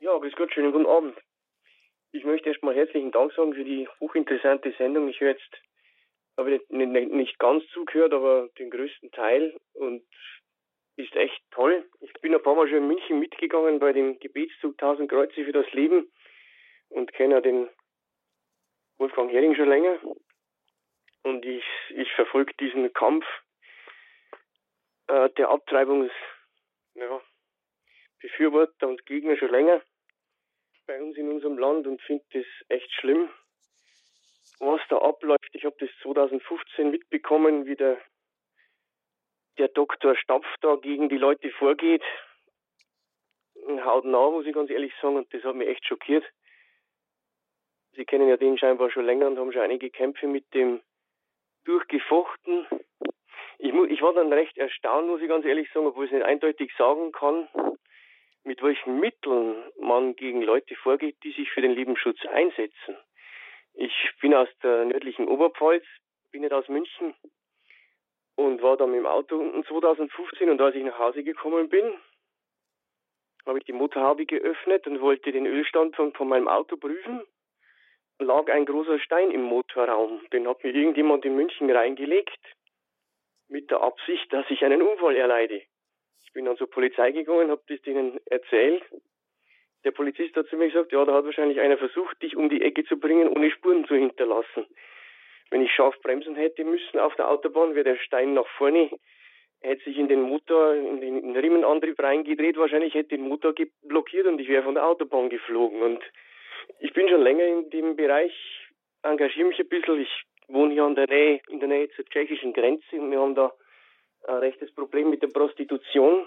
Ja, 0.00 0.10
grüß 0.18 0.32
Gott, 0.36 0.52
schönen 0.52 0.72
guten 0.72 0.86
Abend. 0.86 1.14
Ich 2.14 2.24
möchte 2.24 2.50
erstmal 2.50 2.74
herzlichen 2.74 3.10
Dank 3.10 3.32
sagen 3.32 3.54
für 3.54 3.64
die 3.64 3.88
hochinteressante 3.98 4.74
Sendung. 4.76 5.08
Ich 5.08 5.18
höre 5.20 5.30
jetzt, 5.30 5.62
habe 6.36 6.60
nicht, 6.68 7.10
nicht 7.10 7.38
ganz 7.38 7.66
zugehört, 7.68 8.12
aber 8.12 8.50
den 8.58 8.70
größten 8.70 9.10
Teil 9.12 9.58
und 9.72 10.04
ist 10.96 11.16
echt 11.16 11.42
toll. 11.50 11.88
Ich 12.00 12.12
bin 12.20 12.34
ein 12.34 12.42
paar 12.42 12.54
Mal 12.54 12.68
schon 12.68 12.76
in 12.78 12.86
München 12.88 13.18
mitgegangen 13.18 13.78
bei 13.78 13.94
dem 13.94 14.18
Gebetszug 14.18 14.72
1000 14.72 15.10
Kreuze 15.10 15.42
für 15.42 15.52
das 15.52 15.72
Leben 15.72 16.12
und 16.90 17.14
kenne 17.14 17.40
den 17.40 17.70
Wolfgang 18.98 19.32
Hering 19.32 19.54
schon 19.56 19.70
länger. 19.70 19.98
Und 21.22 21.46
ich, 21.46 21.64
ich 21.94 22.12
verfolge 22.12 22.52
diesen 22.60 22.92
Kampf 22.92 23.24
äh, 25.06 25.30
der 25.30 25.48
Abtreibungsbefürworter 25.48 27.32
ja, 28.82 28.86
und 28.86 29.06
Gegner 29.06 29.38
schon 29.38 29.50
länger 29.50 29.80
bei 30.86 31.00
uns 31.02 31.16
in 31.16 31.30
unserem 31.30 31.58
Land 31.58 31.86
und 31.86 32.00
finde 32.02 32.24
das 32.32 32.46
echt 32.68 32.90
schlimm, 32.92 33.30
was 34.58 34.80
da 34.88 34.98
abläuft. 34.98 35.50
Ich 35.52 35.64
habe 35.64 35.76
das 35.78 35.90
2015 36.02 36.90
mitbekommen, 36.90 37.66
wie 37.66 37.76
der, 37.76 38.00
der 39.58 39.68
Doktor 39.68 40.16
Stapf 40.16 40.46
da 40.60 40.76
gegen 40.76 41.08
die 41.08 41.18
Leute 41.18 41.50
vorgeht. 41.52 42.02
hautnah, 43.84 44.30
muss 44.30 44.46
ich 44.46 44.54
ganz 44.54 44.70
ehrlich 44.70 44.92
sagen, 45.00 45.16
und 45.16 45.32
das 45.32 45.42
hat 45.44 45.54
mich 45.54 45.68
echt 45.68 45.86
schockiert. 45.86 46.24
Sie 47.94 48.04
kennen 48.04 48.28
ja 48.28 48.36
den 48.36 48.56
scheinbar 48.56 48.90
schon 48.90 49.04
länger 49.04 49.26
und 49.26 49.38
haben 49.38 49.52
schon 49.52 49.62
einige 49.62 49.90
Kämpfe 49.90 50.26
mit 50.26 50.52
dem 50.54 50.80
durchgefochten. 51.64 52.66
Ich, 53.58 53.72
ich 53.72 54.02
war 54.02 54.14
dann 54.14 54.32
recht 54.32 54.56
erstaunt, 54.58 55.08
muss 55.08 55.20
ich 55.20 55.28
ganz 55.28 55.44
ehrlich 55.44 55.70
sagen, 55.72 55.86
obwohl 55.86 56.06
ich 56.06 56.10
es 56.10 56.16
nicht 56.16 56.26
eindeutig 56.26 56.72
sagen 56.76 57.12
kann, 57.12 57.48
mit 58.44 58.62
welchen 58.62 58.98
Mitteln 59.00 59.62
man 59.80 60.16
gegen 60.16 60.42
Leute 60.42 60.74
vorgeht, 60.76 61.16
die 61.22 61.32
sich 61.32 61.50
für 61.50 61.60
den 61.60 61.72
Lebensschutz 61.72 62.18
einsetzen. 62.26 62.96
Ich 63.74 63.94
bin 64.20 64.34
aus 64.34 64.48
der 64.62 64.84
nördlichen 64.84 65.28
Oberpfalz, 65.28 65.84
bin 66.30 66.42
nicht 66.42 66.52
aus 66.52 66.68
München 66.68 67.14
und 68.36 68.62
war 68.62 68.76
dann 68.76 68.90
mit 68.90 69.00
dem 69.00 69.06
Auto 69.06 69.36
unten 69.36 69.64
2015 69.64 70.50
und 70.50 70.60
als 70.60 70.74
ich 70.74 70.84
nach 70.84 70.98
Hause 70.98 71.22
gekommen 71.22 71.68
bin, 71.68 71.92
habe 73.46 73.58
ich 73.58 73.64
die 73.64 73.72
Motorhaube 73.72 74.26
geöffnet 74.26 74.86
und 74.86 75.00
wollte 75.00 75.32
den 75.32 75.46
Ölstand 75.46 75.96
von, 75.96 76.12
von 76.12 76.28
meinem 76.28 76.48
Auto 76.48 76.76
prüfen. 76.76 77.22
Lag 78.18 78.48
ein 78.48 78.66
großer 78.66 79.00
Stein 79.00 79.30
im 79.30 79.42
Motorraum. 79.42 80.24
Den 80.32 80.46
hat 80.48 80.62
mir 80.62 80.74
irgendjemand 80.74 81.24
in 81.24 81.34
München 81.34 81.70
reingelegt, 81.70 82.38
mit 83.48 83.70
der 83.70 83.82
Absicht, 83.82 84.32
dass 84.32 84.48
ich 84.48 84.64
einen 84.64 84.82
Unfall 84.82 85.16
erleide. 85.16 85.62
Ich 86.32 86.34
bin 86.34 86.46
dann 86.46 86.56
zur 86.56 86.70
Polizei 86.70 87.10
gegangen, 87.12 87.50
habe 87.50 87.60
das 87.68 87.82
denen 87.82 88.18
erzählt. 88.24 88.82
Der 89.84 89.90
Polizist 89.90 90.34
hat 90.34 90.46
zu 90.46 90.56
mir 90.56 90.68
gesagt, 90.68 90.90
ja, 90.90 91.04
da 91.04 91.12
hat 91.12 91.26
wahrscheinlich 91.26 91.60
einer 91.60 91.76
versucht, 91.76 92.22
dich 92.22 92.36
um 92.36 92.48
die 92.48 92.62
Ecke 92.62 92.84
zu 92.84 92.98
bringen, 92.98 93.28
ohne 93.28 93.50
Spuren 93.50 93.84
zu 93.84 93.94
hinterlassen. 93.94 94.64
Wenn 95.50 95.60
ich 95.60 95.70
scharf 95.70 95.94
bremsen 96.00 96.34
hätte 96.34 96.64
müssen 96.64 96.98
auf 96.98 97.14
der 97.16 97.28
Autobahn, 97.28 97.74
wäre 97.74 97.84
der 97.84 97.96
Stein 97.96 98.32
nach 98.32 98.46
vorne, 98.56 98.88
hätte 99.60 99.84
sich 99.84 99.98
in 99.98 100.08
den 100.08 100.22
Motor, 100.22 100.72
in 100.72 101.02
den 101.02 101.36
Riemenantrieb 101.36 102.02
reingedreht, 102.02 102.56
wahrscheinlich 102.56 102.94
hätte 102.94 103.10
den 103.10 103.28
Motor 103.28 103.52
blockiert 103.82 104.26
und 104.26 104.40
ich 104.40 104.48
wäre 104.48 104.62
von 104.62 104.74
der 104.74 104.86
Autobahn 104.86 105.28
geflogen. 105.28 105.82
Und 105.82 106.02
ich 106.78 106.94
bin 106.94 107.10
schon 107.10 107.20
länger 107.20 107.44
in 107.44 107.68
dem 107.68 107.94
Bereich, 107.94 108.32
engagiere 109.02 109.48
mich 109.48 109.60
ein 109.60 109.68
bisschen. 109.68 110.00
Ich 110.00 110.24
wohne 110.48 110.72
hier 110.72 110.86
in 110.86 110.94
der 110.94 111.08
Nähe, 111.08 111.42
in 111.50 111.60
der 111.60 111.68
Nähe 111.68 111.90
zur 111.90 112.06
tschechischen 112.06 112.54
Grenze 112.54 112.96
und 112.98 113.10
wir 113.10 113.20
haben 113.20 113.34
da 113.34 113.52
ein 114.24 114.36
rechtes 114.36 114.72
Problem 114.74 115.10
mit 115.10 115.22
der 115.22 115.28
Prostitution. 115.28 116.26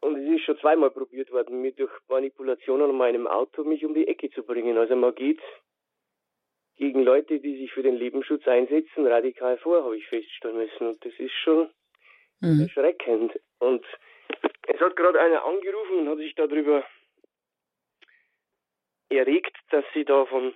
Und 0.00 0.16
es 0.16 0.36
ist 0.36 0.44
schon 0.44 0.58
zweimal 0.58 0.90
probiert 0.90 1.30
worden, 1.32 1.62
mir 1.62 1.72
durch 1.72 1.92
Manipulationen 2.08 2.90
an 2.90 2.96
meinem 2.96 3.26
Auto 3.26 3.64
mich 3.64 3.84
um 3.84 3.94
die 3.94 4.06
Ecke 4.06 4.30
zu 4.30 4.42
bringen. 4.42 4.76
Also 4.76 4.96
man 4.96 5.14
geht 5.14 5.40
gegen 6.76 7.02
Leute, 7.02 7.40
die 7.40 7.56
sich 7.56 7.72
für 7.72 7.82
den 7.82 7.96
Lebensschutz 7.96 8.46
einsetzen, 8.46 9.06
radikal 9.06 9.56
vor, 9.58 9.84
habe 9.84 9.96
ich 9.96 10.06
feststellen 10.06 10.58
müssen. 10.58 10.88
Und 10.88 11.04
das 11.04 11.12
ist 11.18 11.32
schon 11.32 11.70
mhm. 12.40 12.62
erschreckend. 12.62 13.40
Und 13.60 13.84
es 14.66 14.80
hat 14.80 14.96
gerade 14.96 15.20
einer 15.20 15.44
angerufen 15.44 16.00
und 16.00 16.08
hat 16.08 16.18
sich 16.18 16.34
darüber 16.34 16.84
erregt, 19.08 19.56
dass 19.70 19.84
sie 19.94 20.04
da 20.04 20.26
von 20.26 20.54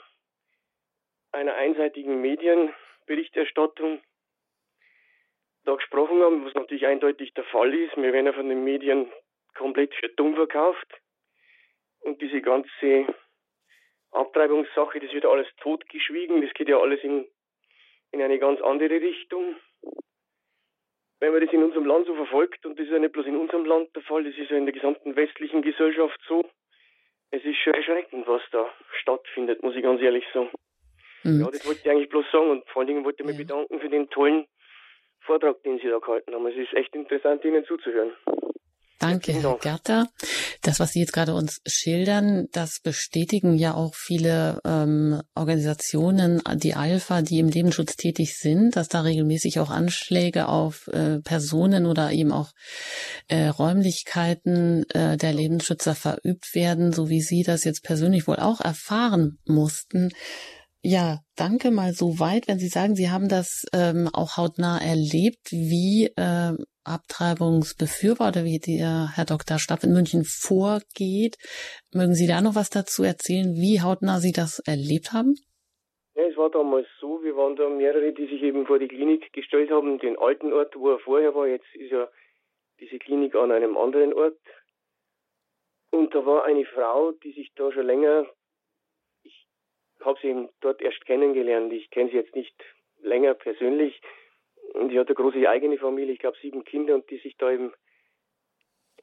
einer 1.32 1.54
einseitigen 1.54 2.20
Medienberichterstattung 2.20 4.00
da 5.68 5.74
gesprochen 5.76 6.22
haben, 6.22 6.44
was 6.46 6.54
natürlich 6.54 6.86
eindeutig 6.86 7.34
der 7.34 7.44
Fall 7.44 7.74
ist. 7.74 7.96
Wir 7.96 8.12
werden 8.12 8.26
ja 8.26 8.32
von 8.32 8.48
den 8.48 8.64
Medien 8.64 9.12
komplett 9.54 9.94
für 9.94 10.08
dumm 10.08 10.34
verkauft. 10.34 10.86
Und 12.00 12.22
diese 12.22 12.40
ganze 12.40 13.06
Abtreibungssache, 14.12 14.98
das 15.00 15.12
wird 15.12 15.26
alles 15.26 15.46
totgeschwiegen, 15.60 16.40
das 16.40 16.54
geht 16.54 16.68
ja 16.68 16.78
alles 16.78 17.02
in, 17.02 17.26
in 18.12 18.22
eine 18.22 18.38
ganz 18.38 18.60
andere 18.62 19.00
Richtung. 19.00 19.56
Wenn 21.20 21.32
man 21.32 21.44
das 21.44 21.52
in 21.52 21.64
unserem 21.64 21.84
Land 21.84 22.06
so 22.06 22.14
verfolgt, 22.14 22.64
und 22.64 22.78
das 22.78 22.86
ist 22.86 22.92
ja 22.92 22.98
nicht 22.98 23.12
bloß 23.12 23.26
in 23.26 23.36
unserem 23.36 23.66
Land 23.66 23.94
der 23.94 24.02
Fall, 24.02 24.24
das 24.24 24.36
ist 24.36 24.50
ja 24.50 24.56
in 24.56 24.64
der 24.64 24.72
gesamten 24.72 25.16
westlichen 25.16 25.62
Gesellschaft 25.62 26.18
so, 26.26 26.48
es 27.30 27.44
ist 27.44 27.58
schon 27.58 27.74
erschreckend, 27.74 28.26
was 28.26 28.40
da 28.52 28.72
stattfindet, 29.00 29.62
muss 29.62 29.74
ich 29.74 29.82
ganz 29.82 30.00
ehrlich 30.00 30.24
sagen. 30.32 30.50
Mhm. 31.24 31.40
Ja, 31.40 31.50
das 31.50 31.66
wollte 31.66 31.80
ich 31.84 31.90
eigentlich 31.90 32.08
bloß 32.08 32.24
sagen 32.30 32.50
und 32.50 32.68
vor 32.68 32.80
allen 32.80 32.86
Dingen 32.86 33.04
wollte 33.04 33.22
ich 33.22 33.26
mich 33.26 33.36
ja. 33.36 33.42
bedanken 33.42 33.80
für 33.80 33.90
den 33.90 34.08
tollen 34.08 34.46
Vortrag, 35.28 35.62
den 35.62 35.78
Sie 35.78 35.88
da 35.88 35.98
gehalten 35.98 36.34
haben. 36.34 36.46
Es 36.46 36.56
ist 36.56 36.72
echt 36.74 36.94
interessant, 36.94 37.44
Ihnen 37.44 37.64
zuzuhören. 37.64 38.12
Danke, 38.98 39.32
Herr 39.32 39.58
Gerter. 39.58 40.08
Das, 40.62 40.80
was 40.80 40.92
Sie 40.92 41.00
jetzt 41.00 41.12
gerade 41.12 41.34
uns 41.34 41.60
schildern, 41.68 42.48
das 42.50 42.80
bestätigen 42.80 43.54
ja 43.54 43.74
auch 43.74 43.94
viele 43.94 44.58
ähm, 44.64 45.20
Organisationen, 45.36 46.42
die 46.56 46.74
Alpha, 46.74 47.22
die 47.22 47.38
im 47.38 47.48
Lebensschutz 47.48 47.94
tätig 47.94 48.36
sind, 48.36 48.74
dass 48.74 48.88
da 48.88 49.02
regelmäßig 49.02 49.60
auch 49.60 49.70
Anschläge 49.70 50.48
auf 50.48 50.88
äh, 50.88 51.20
Personen 51.20 51.86
oder 51.86 52.10
eben 52.10 52.32
auch 52.32 52.50
äh, 53.28 53.46
Räumlichkeiten 53.46 54.84
äh, 54.90 55.16
der 55.16 55.32
Lebensschützer 55.32 55.94
verübt 55.94 56.54
werden, 56.54 56.92
so 56.92 57.08
wie 57.08 57.20
Sie 57.20 57.44
das 57.44 57.62
jetzt 57.62 57.84
persönlich 57.84 58.26
wohl 58.26 58.40
auch 58.40 58.60
erfahren 58.60 59.38
mussten. 59.46 60.10
Ja, 60.82 61.18
danke 61.36 61.72
mal 61.72 61.92
so 61.92 62.20
weit, 62.20 62.46
wenn 62.46 62.58
Sie 62.58 62.68
sagen, 62.68 62.94
Sie 62.94 63.10
haben 63.10 63.28
das 63.28 63.64
ähm, 63.74 64.08
auch 64.12 64.36
hautnah 64.36 64.78
erlebt, 64.78 65.50
wie 65.50 66.06
äh, 66.14 66.54
Abtreibungsbefürworter, 66.84 68.44
wie 68.44 68.60
der 68.60 69.10
Herr 69.16 69.24
Dr. 69.24 69.58
Staff 69.58 69.82
in 69.82 69.92
München 69.92 70.22
vorgeht. 70.24 71.36
Mögen 71.92 72.14
Sie 72.14 72.28
da 72.28 72.40
noch 72.40 72.54
was 72.54 72.70
dazu 72.70 73.02
erzählen, 73.02 73.54
wie 73.54 73.82
hautnah 73.82 74.20
Sie 74.20 74.30
das 74.30 74.60
erlebt 74.60 75.12
haben? 75.12 75.34
Ja, 76.14 76.22
es 76.30 76.36
war 76.36 76.48
damals 76.48 76.86
so, 77.00 77.24
wir 77.24 77.36
waren 77.36 77.56
da 77.56 77.68
mehrere, 77.68 78.12
die 78.12 78.26
sich 78.26 78.42
eben 78.42 78.64
vor 78.64 78.78
die 78.78 78.88
Klinik 78.88 79.32
gestellt 79.32 79.72
haben, 79.72 79.98
den 79.98 80.16
alten 80.16 80.52
Ort, 80.52 80.76
wo 80.76 80.90
er 80.90 81.00
vorher 81.00 81.34
war. 81.34 81.48
Jetzt 81.48 81.74
ist 81.74 81.90
ja 81.90 82.08
diese 82.78 82.98
Klinik 82.98 83.34
an 83.34 83.50
einem 83.50 83.76
anderen 83.76 84.12
Ort. 84.14 84.38
Und 85.90 86.14
da 86.14 86.24
war 86.24 86.44
eine 86.44 86.64
Frau, 86.66 87.12
die 87.24 87.32
sich 87.32 87.50
da 87.56 87.72
schon 87.72 87.86
länger 87.86 88.26
habe 90.04 90.18
sie 90.20 90.48
dort 90.60 90.80
erst 90.82 91.04
kennengelernt. 91.06 91.72
Ich 91.72 91.90
kenne 91.90 92.10
sie 92.10 92.16
jetzt 92.16 92.34
nicht 92.34 92.54
länger 93.00 93.34
persönlich. 93.34 94.00
Und 94.74 94.90
sie 94.90 94.98
hat 94.98 95.08
eine 95.08 95.14
große 95.14 95.48
eigene 95.48 95.78
Familie, 95.78 96.12
ich 96.12 96.18
glaube 96.18 96.36
sieben 96.40 96.64
Kinder, 96.64 96.94
und 96.94 97.08
die 97.10 97.18
sich 97.18 97.36
da 97.36 97.50
eben 97.50 97.72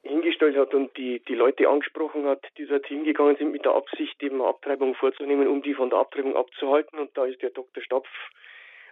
hingestellt 0.03 0.55
hat 0.55 0.73
und 0.75 0.95
die, 0.97 1.19
die 1.27 1.33
Leute 1.33 1.67
angesprochen 1.67 2.25
hat, 2.25 2.45
die 2.57 2.67
dort 2.67 2.85
hingegangen 2.85 3.37
sind 3.37 3.51
mit 3.51 3.65
der 3.65 3.73
Absicht, 3.73 4.21
eben 4.21 4.41
Abtreibung 4.41 4.93
vorzunehmen, 4.93 5.47
um 5.47 5.63
die 5.63 5.73
von 5.73 5.89
der 5.89 5.99
Abtreibung 5.99 6.35
abzuhalten. 6.35 6.99
Und 6.99 7.17
da 7.17 7.25
ist 7.25 7.41
der 7.41 7.49
Dr. 7.49 7.81
Stapf 7.81 8.07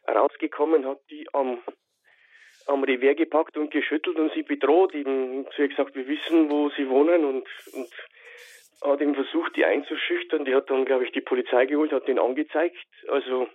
rausgekommen, 0.07 0.87
hat 0.87 0.99
die 1.11 1.27
am, 1.33 1.59
am 2.65 2.83
Revers 2.83 3.15
gepackt 3.15 3.57
und 3.57 3.71
geschüttelt 3.71 4.17
und 4.17 4.33
sie 4.33 4.43
bedroht, 4.43 4.95
eben 4.95 5.45
zu 5.55 5.61
ihr 5.61 5.67
gesagt, 5.67 5.95
wir 5.95 6.07
wissen, 6.07 6.49
wo 6.49 6.69
sie 6.69 6.89
wohnen 6.89 7.25
und, 7.25 7.47
und 7.73 7.89
hat 8.81 9.01
ihm 9.01 9.15
versucht, 9.15 9.55
die 9.55 9.65
einzuschüchtern. 9.65 10.45
Die 10.45 10.55
hat 10.55 10.69
dann, 10.69 10.85
glaube 10.85 11.05
ich, 11.05 11.11
die 11.11 11.21
Polizei 11.21 11.65
geholt, 11.65 11.91
hat 11.91 12.07
den 12.07 12.19
angezeigt. 12.19 12.85
Also 13.07 13.47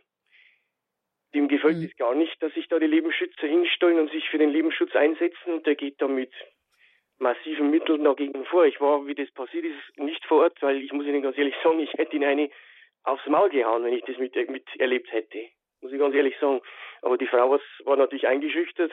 dem 1.35 1.49
gefällt 1.49 1.79
mhm. 1.79 1.85
es 1.85 1.97
gar 1.97 2.15
nicht, 2.15 2.43
dass 2.43 2.53
sich 2.55 2.69
da 2.69 2.79
die 2.79 2.87
Lebensschützer 2.87 3.47
hinstellen 3.47 3.99
und 3.99 4.11
sich 4.11 4.29
für 4.29 4.39
den 4.39 4.51
Lebensschutz 4.51 4.95
einsetzen. 4.95 5.53
Und 5.53 5.67
der 5.67 5.75
geht 5.75 6.01
da 6.01 6.09
mit 6.09 6.33
massiven 7.19 7.71
Mitteln 7.71 8.05
dagegen 8.05 8.45
vor. 8.45 8.65
Ich 8.65 8.81
war, 8.81 9.07
wie 9.07 9.15
das 9.15 9.31
passiert 9.33 9.65
ist, 9.65 9.99
nicht 9.99 10.25
vor 10.25 10.43
Ort, 10.43 10.63
weil 10.63 10.83
ich 10.83 10.93
muss 10.93 11.07
Ihnen 11.07 11.23
ganz 11.23 11.37
ehrlich 11.37 11.55
sagen, 11.63 11.81
ich 11.81 11.93
hätte 11.95 12.17
ihn 12.17 12.25
eine 12.25 12.51
aufs 13.03 13.27
Maul 13.27 13.51
gehauen, 13.51 13.85
wenn 13.85 13.93
ich 13.93 14.05
das 14.05 14.19
mit, 14.19 14.35
mit 14.51 14.65
erlebt 14.79 15.11
hätte. 15.13 15.47
Muss 15.81 15.93
ich 15.93 15.99
ganz 15.99 16.15
ehrlich 16.15 16.37
sagen. 16.39 16.61
Aber 17.03 17.17
die 17.19 17.27
Frau 17.27 17.59
war 17.85 17.97
natürlich 17.97 18.27
eingeschüchtert. 18.27 18.93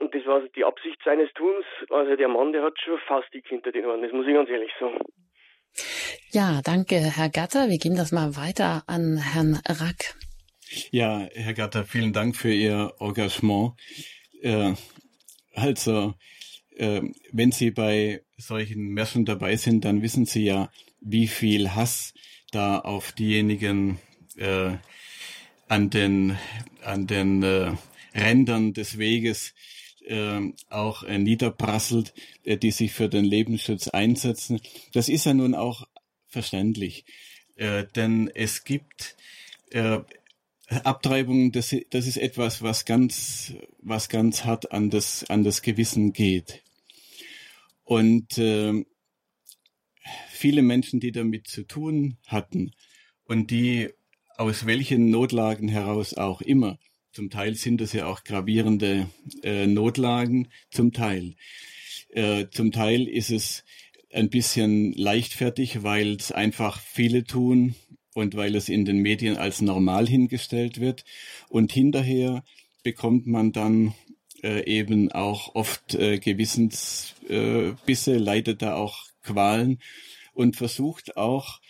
Und 0.00 0.14
das 0.14 0.24
war 0.26 0.40
die 0.56 0.64
Absicht 0.64 0.98
seines 1.04 1.30
Tuns. 1.34 1.64
Also 1.90 2.16
der 2.16 2.28
Mann, 2.28 2.52
der 2.52 2.62
hat 2.62 2.74
schon 2.82 2.98
Faustdick 3.06 3.46
hinter 3.46 3.70
den 3.70 3.84
Ohren, 3.84 4.02
das 4.02 4.12
muss 4.12 4.26
ich 4.26 4.34
ganz 4.34 4.48
ehrlich 4.48 4.72
sagen. 4.80 4.98
Ja, 6.32 6.60
danke, 6.64 6.96
Herr 6.96 7.28
Gatter. 7.28 7.68
Wir 7.68 7.78
geben 7.78 7.96
das 7.96 8.10
mal 8.10 8.36
weiter 8.36 8.82
an 8.86 9.18
Herrn 9.18 9.60
Rack. 9.68 10.14
Ja, 10.90 11.28
Herr 11.34 11.54
Gatter, 11.54 11.84
vielen 11.84 12.12
Dank 12.12 12.36
für 12.36 12.52
Ihr 12.52 12.92
Engagement. 12.98 13.72
Äh, 14.40 14.72
also, 15.54 16.14
äh, 16.76 17.02
wenn 17.32 17.52
Sie 17.52 17.70
bei 17.70 18.22
solchen 18.36 18.94
Märschen 18.94 19.24
dabei 19.24 19.56
sind, 19.56 19.84
dann 19.84 20.02
wissen 20.02 20.24
Sie 20.24 20.44
ja, 20.44 20.70
wie 21.00 21.26
viel 21.26 21.74
Hass 21.74 22.14
da 22.52 22.78
auf 22.78 23.12
diejenigen 23.12 24.00
äh, 24.36 24.72
an 25.68 25.90
den, 25.90 26.38
an 26.84 27.06
den 27.06 27.42
äh, 27.42 27.72
Rändern 28.14 28.72
des 28.72 28.98
Weges 28.98 29.54
äh, 30.10 30.52
auch 30.68 31.04
äh, 31.04 31.18
niederprasselt, 31.18 32.12
äh, 32.44 32.56
die 32.56 32.72
sich 32.72 32.92
für 32.92 33.08
den 33.08 33.24
Lebensschutz 33.24 33.88
einsetzen. 33.88 34.60
Das 34.92 35.08
ist 35.08 35.24
ja 35.24 35.34
nun 35.34 35.54
auch 35.54 35.86
verständlich, 36.26 37.04
äh, 37.56 37.84
denn 37.94 38.30
es 38.34 38.64
gibt 38.64 39.16
äh, 39.70 40.00
Abtreibungen, 40.84 41.52
das, 41.52 41.74
das 41.90 42.06
ist 42.06 42.16
etwas, 42.16 42.62
was 42.62 42.84
ganz, 42.84 43.54
was 43.80 44.08
ganz 44.08 44.44
hart 44.44 44.72
an 44.72 44.90
das, 44.90 45.24
an 45.28 45.42
das 45.42 45.62
Gewissen 45.62 46.12
geht. 46.12 46.62
Und 47.82 48.38
äh, 48.38 48.84
viele 50.28 50.62
Menschen, 50.62 51.00
die 51.00 51.12
damit 51.12 51.48
zu 51.48 51.64
tun 51.64 52.18
hatten 52.26 52.72
und 53.24 53.50
die 53.50 53.90
aus 54.36 54.64
welchen 54.64 55.10
Notlagen 55.10 55.68
heraus 55.68 56.14
auch 56.14 56.40
immer 56.40 56.78
zum 57.12 57.30
Teil 57.30 57.54
sind 57.54 57.80
es 57.80 57.92
ja 57.92 58.06
auch 58.06 58.24
gravierende 58.24 59.08
äh, 59.42 59.66
Notlagen, 59.66 60.48
zum 60.70 60.92
Teil. 60.92 61.34
Äh, 62.10 62.46
zum 62.50 62.72
Teil 62.72 63.08
ist 63.08 63.30
es 63.30 63.64
ein 64.12 64.30
bisschen 64.30 64.92
leichtfertig, 64.92 65.82
weil 65.82 66.14
es 66.14 66.32
einfach 66.32 66.80
viele 66.80 67.24
tun 67.24 67.74
und 68.14 68.34
weil 68.34 68.54
es 68.54 68.68
in 68.68 68.84
den 68.84 68.98
Medien 68.98 69.36
als 69.36 69.60
normal 69.60 70.08
hingestellt 70.08 70.80
wird. 70.80 71.04
Und 71.48 71.72
hinterher 71.72 72.44
bekommt 72.82 73.26
man 73.26 73.52
dann 73.52 73.94
äh, 74.42 74.64
eben 74.64 75.12
auch 75.12 75.54
oft 75.54 75.94
äh, 75.94 76.18
Gewissensbisse, 76.18 78.14
äh, 78.14 78.18
leidet 78.18 78.62
da 78.62 78.74
auch 78.74 79.06
Qualen 79.22 79.78
und 80.32 80.56
versucht 80.56 81.16
auch 81.16 81.60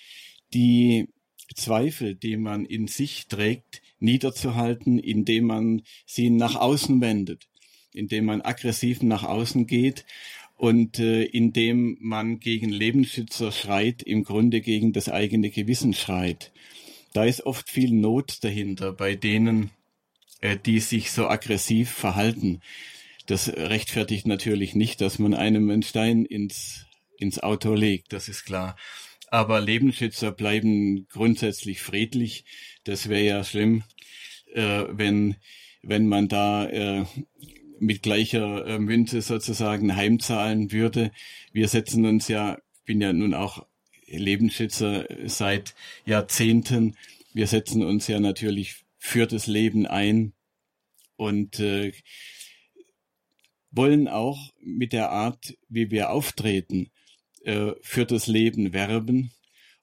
die 0.54 1.08
Zweifel, 1.54 2.14
die 2.14 2.36
man 2.36 2.64
in 2.64 2.86
sich 2.86 3.26
trägt, 3.26 3.79
niederzuhalten, 4.00 4.98
indem 4.98 5.46
man 5.46 5.82
sie 6.06 6.30
nach 6.30 6.56
außen 6.56 7.00
wendet, 7.00 7.48
indem 7.92 8.24
man 8.26 8.40
aggressiv 8.42 9.02
nach 9.02 9.24
außen 9.24 9.66
geht 9.66 10.04
und 10.56 10.98
äh, 10.98 11.24
indem 11.24 11.96
man 12.00 12.38
gegen 12.38 12.68
Lebensschützer 12.68 13.52
schreit, 13.52 14.02
im 14.02 14.24
Grunde 14.24 14.60
gegen 14.60 14.92
das 14.92 15.08
eigene 15.08 15.50
Gewissen 15.50 15.94
schreit. 15.94 16.52
Da 17.12 17.24
ist 17.24 17.46
oft 17.46 17.70
viel 17.70 17.92
Not 17.92 18.44
dahinter 18.44 18.92
bei 18.92 19.16
denen, 19.16 19.70
äh, 20.40 20.56
die 20.56 20.80
sich 20.80 21.12
so 21.12 21.28
aggressiv 21.28 21.90
verhalten. 21.90 22.60
Das 23.26 23.48
rechtfertigt 23.48 24.26
natürlich 24.26 24.74
nicht, 24.74 25.00
dass 25.00 25.18
man 25.18 25.34
einem 25.34 25.70
einen 25.70 25.82
Stein 25.82 26.24
ins, 26.24 26.86
ins 27.16 27.38
Auto 27.38 27.74
legt, 27.74 28.12
das 28.12 28.28
ist 28.28 28.44
klar. 28.44 28.76
Aber 29.30 29.60
Lebensschützer 29.60 30.32
bleiben 30.32 31.06
grundsätzlich 31.08 31.80
friedlich. 31.80 32.44
Das 32.84 33.08
wäre 33.08 33.24
ja 33.24 33.44
schlimm, 33.44 33.82
äh, 34.54 34.84
wenn, 34.90 35.36
wenn 35.82 36.06
man 36.06 36.28
da 36.28 36.66
äh, 36.66 37.04
mit 37.78 38.02
gleicher 38.02 38.66
äh, 38.66 38.78
Münze 38.78 39.22
sozusagen 39.22 39.96
heimzahlen 39.96 40.72
würde. 40.72 41.12
Wir 41.52 41.68
setzen 41.68 42.04
uns 42.06 42.28
ja, 42.28 42.58
ich 42.80 42.84
bin 42.84 43.00
ja 43.00 43.12
nun 43.12 43.34
auch 43.34 43.66
Lebensschützer 44.06 45.06
seit 45.26 45.74
Jahrzehnten. 46.04 46.96
Wir 47.32 47.46
setzen 47.46 47.84
uns 47.84 48.06
ja 48.08 48.18
natürlich 48.18 48.84
für 48.98 49.26
das 49.26 49.46
Leben 49.46 49.86
ein 49.86 50.32
und 51.16 51.60
äh, 51.60 51.92
wollen 53.70 54.08
auch 54.08 54.52
mit 54.60 54.92
der 54.92 55.10
Art, 55.10 55.56
wie 55.68 55.90
wir 55.90 56.10
auftreten, 56.10 56.90
äh, 57.44 57.72
für 57.82 58.04
das 58.04 58.26
Leben 58.26 58.72
werben 58.72 59.30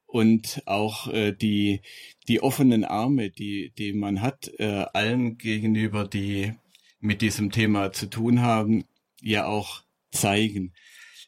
und 0.05 0.61
auch 0.65 1.07
äh, 1.07 1.31
die 1.31 1.81
die 2.27 2.41
offenen 2.41 2.83
Arme, 2.83 3.29
die 3.29 3.71
die 3.77 3.93
man 3.93 4.21
hat, 4.21 4.51
äh, 4.59 4.85
allen 4.93 5.37
gegenüber, 5.37 6.07
die 6.07 6.53
mit 6.99 7.21
diesem 7.21 7.51
Thema 7.51 7.91
zu 7.91 8.09
tun 8.09 8.41
haben, 8.41 8.85
ja 9.21 9.45
auch 9.45 9.83
zeigen. 10.11 10.73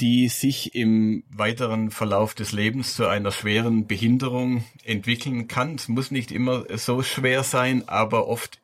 die 0.00 0.28
sich 0.28 0.74
im 0.74 1.24
weiteren 1.28 1.90
Verlauf 1.90 2.34
des 2.34 2.52
Lebens 2.52 2.94
zu 2.94 3.08
einer 3.08 3.32
schweren 3.32 3.86
Behinderung 3.86 4.64
entwickeln 4.84 5.48
kann. 5.48 5.74
Es 5.74 5.88
muss 5.88 6.10
nicht 6.10 6.30
immer 6.30 6.64
so 6.76 7.02
schwer 7.02 7.42
sein, 7.42 7.88
aber 7.88 8.28
oft 8.28 8.60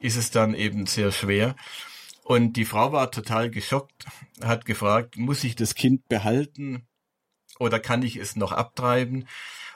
ist 0.00 0.16
es 0.16 0.30
dann 0.30 0.54
eben 0.54 0.86
sehr 0.86 1.10
schwer. 1.10 1.56
Und 2.22 2.56
die 2.56 2.64
Frau 2.64 2.92
war 2.92 3.10
total 3.10 3.50
geschockt, 3.50 4.04
hat 4.42 4.64
gefragt, 4.64 5.16
muss 5.16 5.42
ich 5.42 5.56
das 5.56 5.74
Kind 5.74 6.06
behalten 6.08 6.86
oder 7.58 7.80
kann 7.80 8.02
ich 8.02 8.16
es 8.16 8.36
noch 8.36 8.52
abtreiben? 8.52 9.26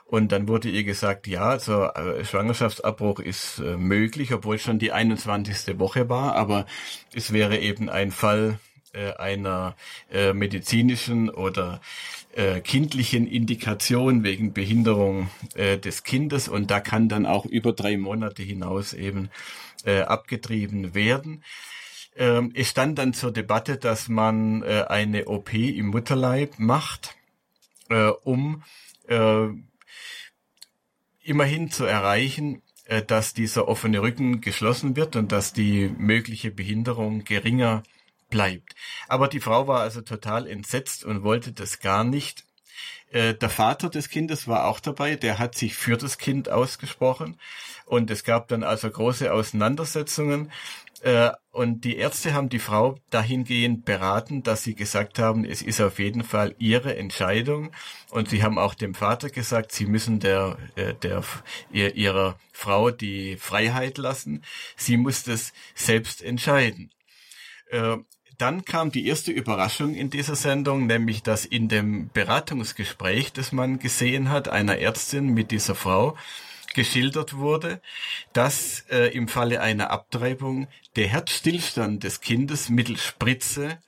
Und 0.06 0.30
dann 0.30 0.46
wurde 0.46 0.68
ihr 0.68 0.84
gesagt, 0.84 1.26
ja, 1.26 1.48
also 1.48 1.84
äh, 1.84 2.24
Schwangerschaftsabbruch 2.24 3.18
ist 3.18 3.58
äh, 3.58 3.76
möglich, 3.76 4.32
obwohl 4.32 4.58
schon 4.58 4.78
die 4.78 4.92
21. 4.92 5.78
Woche 5.80 6.08
war, 6.08 6.36
aber 6.36 6.66
es 7.12 7.32
wäre 7.32 7.58
eben 7.58 7.88
ein 7.88 8.12
Fall 8.12 8.60
äh, 8.96 9.12
einer 9.14 9.76
äh, 10.10 10.32
medizinischen 10.32 11.28
oder 11.28 11.80
äh, 12.32 12.60
kindlichen 12.60 13.26
Indikation 13.26 14.24
wegen 14.24 14.54
Behinderung 14.54 15.28
äh, 15.54 15.76
des 15.76 16.02
Kindes 16.02 16.48
und 16.48 16.70
da 16.70 16.80
kann 16.80 17.08
dann 17.10 17.26
auch 17.26 17.44
über 17.44 17.72
drei 17.72 17.98
Monate 17.98 18.42
hinaus 18.42 18.92
eben 18.92 19.30
abgetrieben 19.84 20.96
werden. 20.96 21.44
Ähm, 22.16 22.50
es 22.56 22.70
stand 22.70 22.98
dann 22.98 23.12
zur 23.12 23.30
Debatte, 23.30 23.76
dass 23.76 24.08
man 24.08 24.64
eine 24.64 25.26
OP 25.26 25.54
im 25.54 25.88
Mutterleib 25.88 26.58
macht, 26.58 27.14
um 28.24 28.64
immerhin 31.26 31.70
zu 31.70 31.84
erreichen, 31.84 32.62
äh, 32.84 33.02
dass 33.02 33.34
dieser 33.34 33.68
offene 33.68 34.00
Rücken 34.02 34.40
geschlossen 34.40 34.96
wird 34.96 35.16
und 35.16 35.32
dass 35.32 35.52
die 35.52 35.88
mögliche 35.98 36.50
Behinderung 36.50 37.24
geringer 37.24 37.82
bleibt. 38.30 38.74
Aber 39.08 39.28
die 39.28 39.40
Frau 39.40 39.66
war 39.66 39.80
also 39.80 40.00
total 40.00 40.46
entsetzt 40.46 41.04
und 41.04 41.22
wollte 41.22 41.52
das 41.52 41.80
gar 41.80 42.04
nicht. 42.04 42.44
Äh, 43.10 43.34
der 43.34 43.50
Vater 43.50 43.88
des 43.88 44.08
Kindes 44.08 44.48
war 44.48 44.66
auch 44.66 44.80
dabei, 44.80 45.16
der 45.16 45.38
hat 45.38 45.56
sich 45.56 45.74
für 45.74 45.96
das 45.96 46.18
Kind 46.18 46.48
ausgesprochen 46.48 47.38
und 47.84 48.10
es 48.10 48.24
gab 48.24 48.48
dann 48.48 48.64
also 48.64 48.90
große 48.90 49.32
Auseinandersetzungen 49.32 50.50
und 51.50 51.84
die 51.84 51.96
Ärzte 51.96 52.34
haben 52.34 52.48
die 52.48 52.58
Frau 52.58 52.96
dahingehend 53.10 53.84
beraten, 53.84 54.42
dass 54.42 54.62
sie 54.62 54.74
gesagt 54.74 55.18
haben, 55.18 55.44
es 55.44 55.62
ist 55.62 55.80
auf 55.80 55.98
jeden 55.98 56.24
Fall 56.24 56.54
ihre 56.58 56.96
Entscheidung. 56.96 57.70
Und 58.10 58.30
sie 58.30 58.42
haben 58.42 58.58
auch 58.58 58.74
dem 58.74 58.94
Vater 58.94 59.28
gesagt, 59.30 59.72
sie 59.72 59.86
müssen 59.86 60.20
der, 60.20 60.56
äh, 60.74 60.94
der, 60.94 61.22
ihrer 61.70 62.38
Frau 62.52 62.90
die 62.90 63.36
Freiheit 63.36 63.98
lassen. 63.98 64.42
Sie 64.76 64.96
muss 64.96 65.22
das 65.22 65.52
selbst 65.74 66.22
entscheiden. 66.22 66.90
Äh, 67.70 67.98
dann 68.38 68.64
kam 68.64 68.90
die 68.90 69.06
erste 69.06 69.32
Überraschung 69.32 69.94
in 69.94 70.10
dieser 70.10 70.36
Sendung, 70.36 70.86
nämlich 70.86 71.22
dass 71.22 71.46
in 71.46 71.68
dem 71.68 72.10
Beratungsgespräch, 72.12 73.32
das 73.32 73.52
man 73.52 73.78
gesehen 73.78 74.30
hat, 74.30 74.48
einer 74.48 74.78
Ärztin 74.78 75.32
mit 75.32 75.50
dieser 75.50 75.74
Frau, 75.74 76.16
geschildert 76.76 77.38
wurde, 77.38 77.80
dass 78.34 78.84
äh, 78.90 79.08
im 79.16 79.28
Falle 79.28 79.62
einer 79.62 79.90
Abtreibung 79.90 80.68
der 80.94 81.08
Herzstillstand 81.08 82.04
des 82.04 82.20
Kindes 82.20 82.68
mittels 82.68 83.02
Spritze 83.02 83.78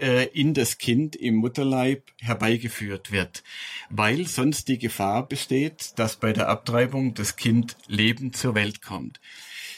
äh, 0.00 0.26
in 0.26 0.52
das 0.52 0.78
Kind 0.78 1.14
im 1.14 1.36
Mutterleib 1.36 2.02
herbeigeführt 2.20 3.12
wird, 3.12 3.44
weil 3.88 4.26
sonst 4.26 4.66
die 4.66 4.78
Gefahr 4.78 5.28
besteht, 5.28 5.92
dass 5.96 6.16
bei 6.16 6.32
der 6.32 6.48
Abtreibung 6.48 7.14
das 7.14 7.36
Kind 7.36 7.76
lebend 7.86 8.36
zur 8.36 8.56
Welt 8.56 8.82
kommt. 8.82 9.20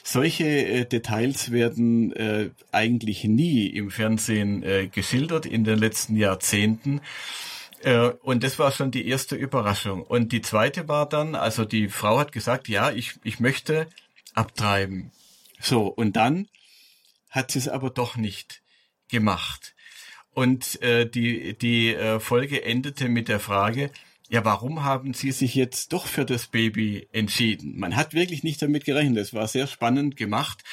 Solche 0.03 0.45
äh, 0.47 0.85
Details 0.87 1.53
werden 1.53 2.13
äh, 2.13 2.49
eigentlich 2.73 3.25
nie 3.25 3.67
im 3.67 3.91
Fernsehen 3.91 4.63
äh, 4.63 4.87
geschildert 4.87 5.45
in 5.45 5.65
den 5.65 5.79
letzten 5.79 6.17
Jahrzehnten. 6.17 7.03
Äh, 7.87 8.09
und 8.23 8.43
das 8.43 8.59
war 8.59 8.73
schon 8.73 8.91
die 8.91 9.07
erste 9.07 9.37
Überraschung. 9.37 10.03
Und 10.03 10.33
die 10.33 10.43
zweite 10.43 10.89
war 10.89 11.09
dann, 11.09 11.37
also 11.37 11.65
die 11.65 11.89
Frau 11.89 12.19
hat 12.19 12.33
gesagt, 12.33 12.67
ja, 12.67 12.91
ich, 12.91 13.21
ich 13.23 13.39
möchte 13.39 13.87
abtreiben. 14.35 15.13
So, 15.61 15.87
und 15.87 16.17
dann 16.17 16.49
hat 17.31 17.53
sie 17.53 17.61
es 17.61 17.69
aber 17.69 17.91
doch 17.91 18.17
nicht 18.17 18.61
gemacht. 19.09 19.77
Und 20.33 20.83
äh, 20.83 21.09
die, 21.09 21.57
die 21.57 21.95
äh, 21.95 22.19
Folge 22.19 22.65
endete 22.65 23.09
mit 23.09 23.29
der 23.29 23.39
Frage, 23.39 23.93
ja, 24.29 24.45
warum 24.45 24.83
haben 24.83 25.15
Sie 25.15 25.31
sich 25.31 25.55
jetzt 25.55 25.93
doch 25.93 26.07
für 26.07 26.25
das 26.25 26.49
Baby 26.49 27.09
entschieden? 27.13 27.79
Man 27.79 27.95
hat 27.95 28.13
wirklich 28.13 28.43
nicht 28.43 28.61
damit 28.61 28.85
gerechnet. 28.85 29.19
Es 29.19 29.35
war 29.35 29.47
sehr 29.47 29.67
spannend 29.67 30.17
gemacht. 30.17 30.65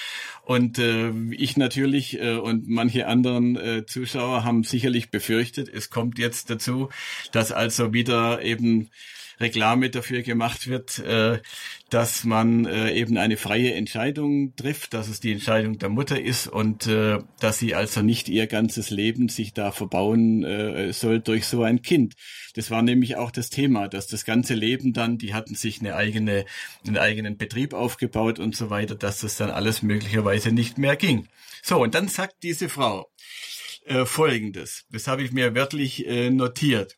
Und 0.43 0.79
äh, 0.79 1.11
ich 1.31 1.55
natürlich 1.55 2.19
äh, 2.19 2.35
und 2.35 2.67
manche 2.67 3.07
anderen 3.07 3.55
äh, 3.55 3.85
Zuschauer 3.85 4.43
haben 4.43 4.63
sicherlich 4.63 5.11
befürchtet, 5.11 5.69
es 5.69 5.89
kommt 5.89 6.17
jetzt 6.17 6.49
dazu, 6.49 6.89
dass 7.31 7.51
also 7.51 7.93
wieder 7.93 8.41
eben 8.41 8.89
Reklame 9.43 9.89
dafür 9.89 10.23
gemacht 10.23 10.67
wird, 10.67 10.99
äh, 10.99 11.39
dass 11.89 12.23
man 12.23 12.65
äh, 12.65 12.93
eben 12.93 13.17
eine 13.17 13.37
freie 13.37 13.73
Entscheidung 13.73 14.55
trifft, 14.55 14.93
dass 14.93 15.09
es 15.09 15.19
die 15.19 15.33
Entscheidung 15.33 15.77
der 15.77 15.89
Mutter 15.89 16.19
ist 16.19 16.47
und 16.47 16.87
äh, 16.87 17.19
dass 17.39 17.59
sie 17.59 17.75
also 17.75 18.01
nicht 18.01 18.29
ihr 18.29 18.47
ganzes 18.47 18.89
Leben 18.89 19.29
sich 19.29 19.53
da 19.53 19.71
verbauen 19.71 20.93
soll 20.93 21.19
durch 21.19 21.45
so 21.45 21.63
ein 21.63 21.81
Kind. 21.81 22.15
Das 22.55 22.71
war 22.71 22.81
nämlich 22.81 23.17
auch 23.17 23.31
das 23.31 23.49
Thema, 23.49 23.87
dass 23.87 24.07
das 24.07 24.25
ganze 24.25 24.53
Leben 24.53 24.93
dann, 24.93 25.17
die 25.17 25.33
hatten 25.33 25.55
sich 25.55 25.79
eine 25.79 25.95
eigene, 25.95 26.45
einen 26.85 26.97
eigenen 26.97 27.37
Betrieb 27.37 27.73
aufgebaut 27.73 28.39
und 28.39 28.55
so 28.55 28.69
weiter, 28.69 28.95
dass 28.95 29.19
das 29.21 29.37
dann 29.37 29.49
alles 29.49 29.81
möglicherweise 29.81 30.51
nicht 30.51 30.77
mehr 30.77 30.95
ging. 30.95 31.27
So, 31.61 31.81
und 31.81 31.95
dann 31.95 32.07
sagt 32.07 32.43
diese 32.43 32.69
Frau 32.69 33.11
äh, 33.85 34.05
Folgendes, 34.05 34.85
das 34.91 35.07
habe 35.07 35.23
ich 35.23 35.31
mir 35.31 35.55
wörtlich 35.55 36.05
äh, 36.07 36.29
notiert. 36.29 36.97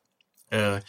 Äh, 0.49 0.81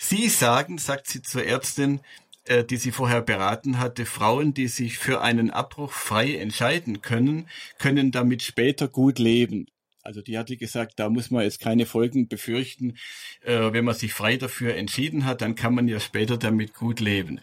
Sie 0.00 0.28
sagen, 0.28 0.78
sagt 0.78 1.08
sie 1.08 1.22
zur 1.22 1.44
Ärztin, 1.44 1.98
äh, 2.44 2.62
die 2.62 2.76
sie 2.76 2.92
vorher 2.92 3.20
beraten 3.20 3.80
hatte, 3.80 4.06
Frauen, 4.06 4.54
die 4.54 4.68
sich 4.68 4.96
für 4.96 5.20
einen 5.22 5.50
Abbruch 5.50 5.90
frei 5.90 6.36
entscheiden 6.36 7.02
können, 7.02 7.48
können 7.78 8.12
damit 8.12 8.42
später 8.42 8.86
gut 8.86 9.18
leben. 9.18 9.66
Also 10.02 10.22
die 10.22 10.38
hatte 10.38 10.56
gesagt, 10.56 11.00
da 11.00 11.10
muss 11.10 11.32
man 11.32 11.42
jetzt 11.42 11.58
keine 11.58 11.84
Folgen 11.84 12.28
befürchten. 12.28 12.96
Äh, 13.42 13.72
wenn 13.72 13.84
man 13.84 13.96
sich 13.96 14.14
frei 14.14 14.36
dafür 14.36 14.76
entschieden 14.76 15.24
hat, 15.24 15.40
dann 15.40 15.56
kann 15.56 15.74
man 15.74 15.88
ja 15.88 15.98
später 15.98 16.36
damit 16.36 16.74
gut 16.74 17.00
leben. 17.00 17.40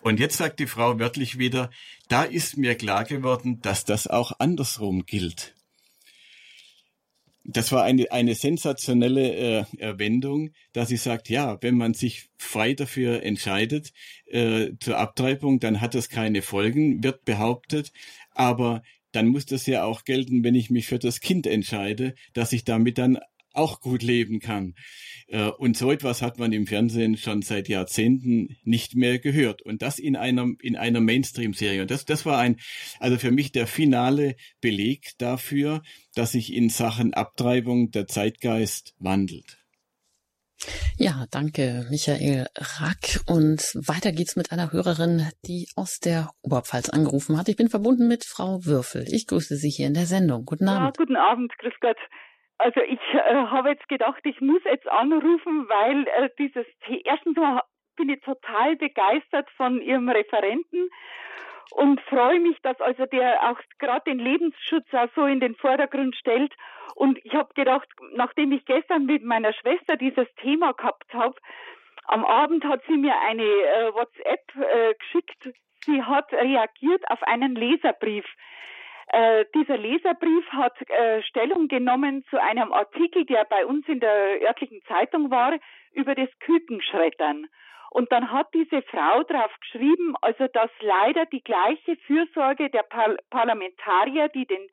Und 0.00 0.18
jetzt 0.18 0.38
sagt 0.38 0.60
die 0.60 0.66
Frau 0.66 0.98
wörtlich 0.98 1.38
wieder, 1.38 1.70
da 2.08 2.22
ist 2.22 2.56
mir 2.56 2.74
klar 2.74 3.04
geworden, 3.04 3.60
dass 3.60 3.84
das 3.84 4.06
auch 4.06 4.32
andersrum 4.38 5.04
gilt 5.04 5.54
das 7.50 7.72
war 7.72 7.82
eine, 7.82 8.12
eine 8.12 8.34
sensationelle 8.34 9.66
äh, 9.78 9.98
Wendung, 9.98 10.50
dass 10.74 10.88
sie 10.88 10.98
sagt, 10.98 11.30
ja, 11.30 11.56
wenn 11.62 11.76
man 11.76 11.94
sich 11.94 12.28
frei 12.36 12.74
dafür 12.74 13.22
entscheidet 13.22 13.92
äh, 14.26 14.72
zur 14.80 14.98
Abtreibung, 14.98 15.58
dann 15.58 15.80
hat 15.80 15.94
das 15.94 16.10
keine 16.10 16.42
Folgen, 16.42 17.02
wird 17.02 17.24
behauptet, 17.24 17.92
aber 18.32 18.82
dann 19.12 19.28
muss 19.28 19.46
das 19.46 19.64
ja 19.64 19.84
auch 19.84 20.04
gelten, 20.04 20.44
wenn 20.44 20.54
ich 20.54 20.68
mich 20.68 20.86
für 20.86 20.98
das 20.98 21.20
Kind 21.20 21.46
entscheide, 21.46 22.14
dass 22.34 22.52
ich 22.52 22.64
damit 22.64 22.98
dann 22.98 23.18
auch 23.58 23.80
gut 23.80 24.02
leben 24.02 24.40
kann. 24.40 24.74
Äh, 25.26 25.50
und 25.50 25.76
so 25.76 25.92
etwas 25.92 26.22
hat 26.22 26.38
man 26.38 26.52
im 26.52 26.66
Fernsehen 26.66 27.16
schon 27.16 27.42
seit 27.42 27.68
Jahrzehnten 27.68 28.56
nicht 28.64 28.94
mehr 28.94 29.18
gehört. 29.18 29.62
Und 29.62 29.82
das 29.82 29.98
in 29.98 30.16
einer, 30.16 30.46
in 30.60 30.76
einer 30.76 31.00
Mainstream-Serie. 31.00 31.82
Und 31.82 31.90
das, 31.90 32.04
das 32.04 32.24
war 32.24 32.38
ein, 32.38 32.56
also 32.98 33.18
für 33.18 33.30
mich 33.30 33.52
der 33.52 33.66
finale 33.66 34.36
Beleg 34.60 35.12
dafür, 35.18 35.82
dass 36.14 36.32
sich 36.32 36.52
in 36.52 36.70
Sachen 36.70 37.14
Abtreibung 37.14 37.90
der 37.90 38.06
Zeitgeist 38.06 38.94
wandelt. 38.98 39.58
Ja, 40.96 41.26
danke, 41.30 41.86
Michael 41.88 42.46
Rack. 42.56 43.20
Und 43.26 43.60
weiter 43.86 44.10
geht's 44.10 44.34
mit 44.34 44.50
einer 44.50 44.72
Hörerin, 44.72 45.28
die 45.46 45.68
aus 45.76 46.00
der 46.00 46.30
Oberpfalz 46.42 46.90
angerufen 46.90 47.38
hat. 47.38 47.48
Ich 47.48 47.56
bin 47.56 47.68
verbunden 47.68 48.08
mit 48.08 48.24
Frau 48.24 48.64
Würfel. 48.64 49.04
Ich 49.08 49.26
grüße 49.28 49.56
Sie 49.56 49.70
hier 49.70 49.86
in 49.86 49.94
der 49.94 50.06
Sendung. 50.06 50.44
Guten 50.44 50.68
Abend. 50.68 50.96
Ja, 50.96 51.04
guten 51.04 51.16
Abend, 51.16 51.56
grüß 51.58 51.74
Gott. 51.80 51.96
Also 52.58 52.80
ich 52.80 53.00
äh, 53.14 53.34
habe 53.34 53.70
jetzt 53.70 53.88
gedacht, 53.88 54.20
ich 54.24 54.40
muss 54.40 54.62
jetzt 54.64 54.90
anrufen, 54.90 55.68
weil 55.68 56.06
äh, 56.08 56.28
dieses 56.38 56.66
erstens 57.04 57.36
mal 57.36 57.62
bin 57.96 58.08
ich 58.08 58.20
total 58.20 58.76
begeistert 58.76 59.48
von 59.56 59.80
Ihrem 59.80 60.08
Referenten 60.08 60.90
und 61.70 62.00
freue 62.02 62.40
mich, 62.40 62.56
dass 62.62 62.80
also 62.80 63.06
der 63.06 63.50
auch 63.50 63.58
gerade 63.78 64.10
den 64.10 64.18
Lebensschutz 64.18 64.86
auch 64.92 65.08
so 65.14 65.26
in 65.26 65.40
den 65.40 65.54
Vordergrund 65.54 66.16
stellt. 66.16 66.54
Und 66.94 67.18
ich 67.24 67.34
habe 67.34 67.52
gedacht, 67.54 67.88
nachdem 68.14 68.52
ich 68.52 68.64
gestern 68.64 69.06
mit 69.06 69.22
meiner 69.22 69.52
Schwester 69.52 69.96
dieses 69.96 70.26
Thema 70.36 70.72
gehabt 70.72 71.12
habe, 71.12 71.36
am 72.06 72.24
Abend 72.24 72.64
hat 72.64 72.82
sie 72.88 72.96
mir 72.96 73.14
eine 73.20 73.42
äh, 73.44 73.92
WhatsApp 73.92 74.40
äh, 74.56 74.94
geschickt. 74.94 75.50
Sie 75.84 76.02
hat 76.02 76.32
reagiert 76.32 77.08
auf 77.10 77.22
einen 77.22 77.54
Leserbrief. 77.54 78.24
Äh, 79.10 79.46
dieser 79.54 79.78
Leserbrief 79.78 80.46
hat 80.50 80.74
äh, 80.90 81.22
Stellung 81.22 81.68
genommen 81.68 82.24
zu 82.28 82.40
einem 82.40 82.72
Artikel, 82.72 83.24
der 83.24 83.44
bei 83.44 83.64
uns 83.64 83.88
in 83.88 84.00
der 84.00 84.42
örtlichen 84.42 84.82
Zeitung 84.86 85.30
war, 85.30 85.58
über 85.92 86.14
das 86.14 86.28
Kükenschreddern. 86.40 87.46
Und 87.90 88.12
dann 88.12 88.30
hat 88.30 88.52
diese 88.52 88.82
Frau 88.82 89.22
drauf 89.22 89.50
geschrieben, 89.60 90.14
also 90.20 90.46
dass 90.48 90.70
leider 90.80 91.24
die 91.24 91.42
gleiche 91.42 91.96
Fürsorge 92.06 92.68
der 92.68 92.82
Par 92.82 93.16
Parlamentarier, 93.30 94.28
die 94.28 94.44
den 94.44 94.68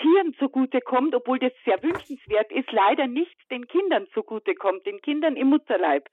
Tieren 0.00 0.34
zugutekommt, 0.34 1.14
obwohl 1.14 1.38
das 1.38 1.52
sehr 1.64 1.80
wünschenswert 1.80 2.50
ist, 2.50 2.70
leider 2.72 3.06
nicht 3.06 3.36
den 3.50 3.68
Kindern 3.68 4.08
zugutekommt, 4.12 4.86
den 4.86 5.00
Kindern 5.02 5.36
im 5.36 5.50
Mutterleib. 5.50 6.08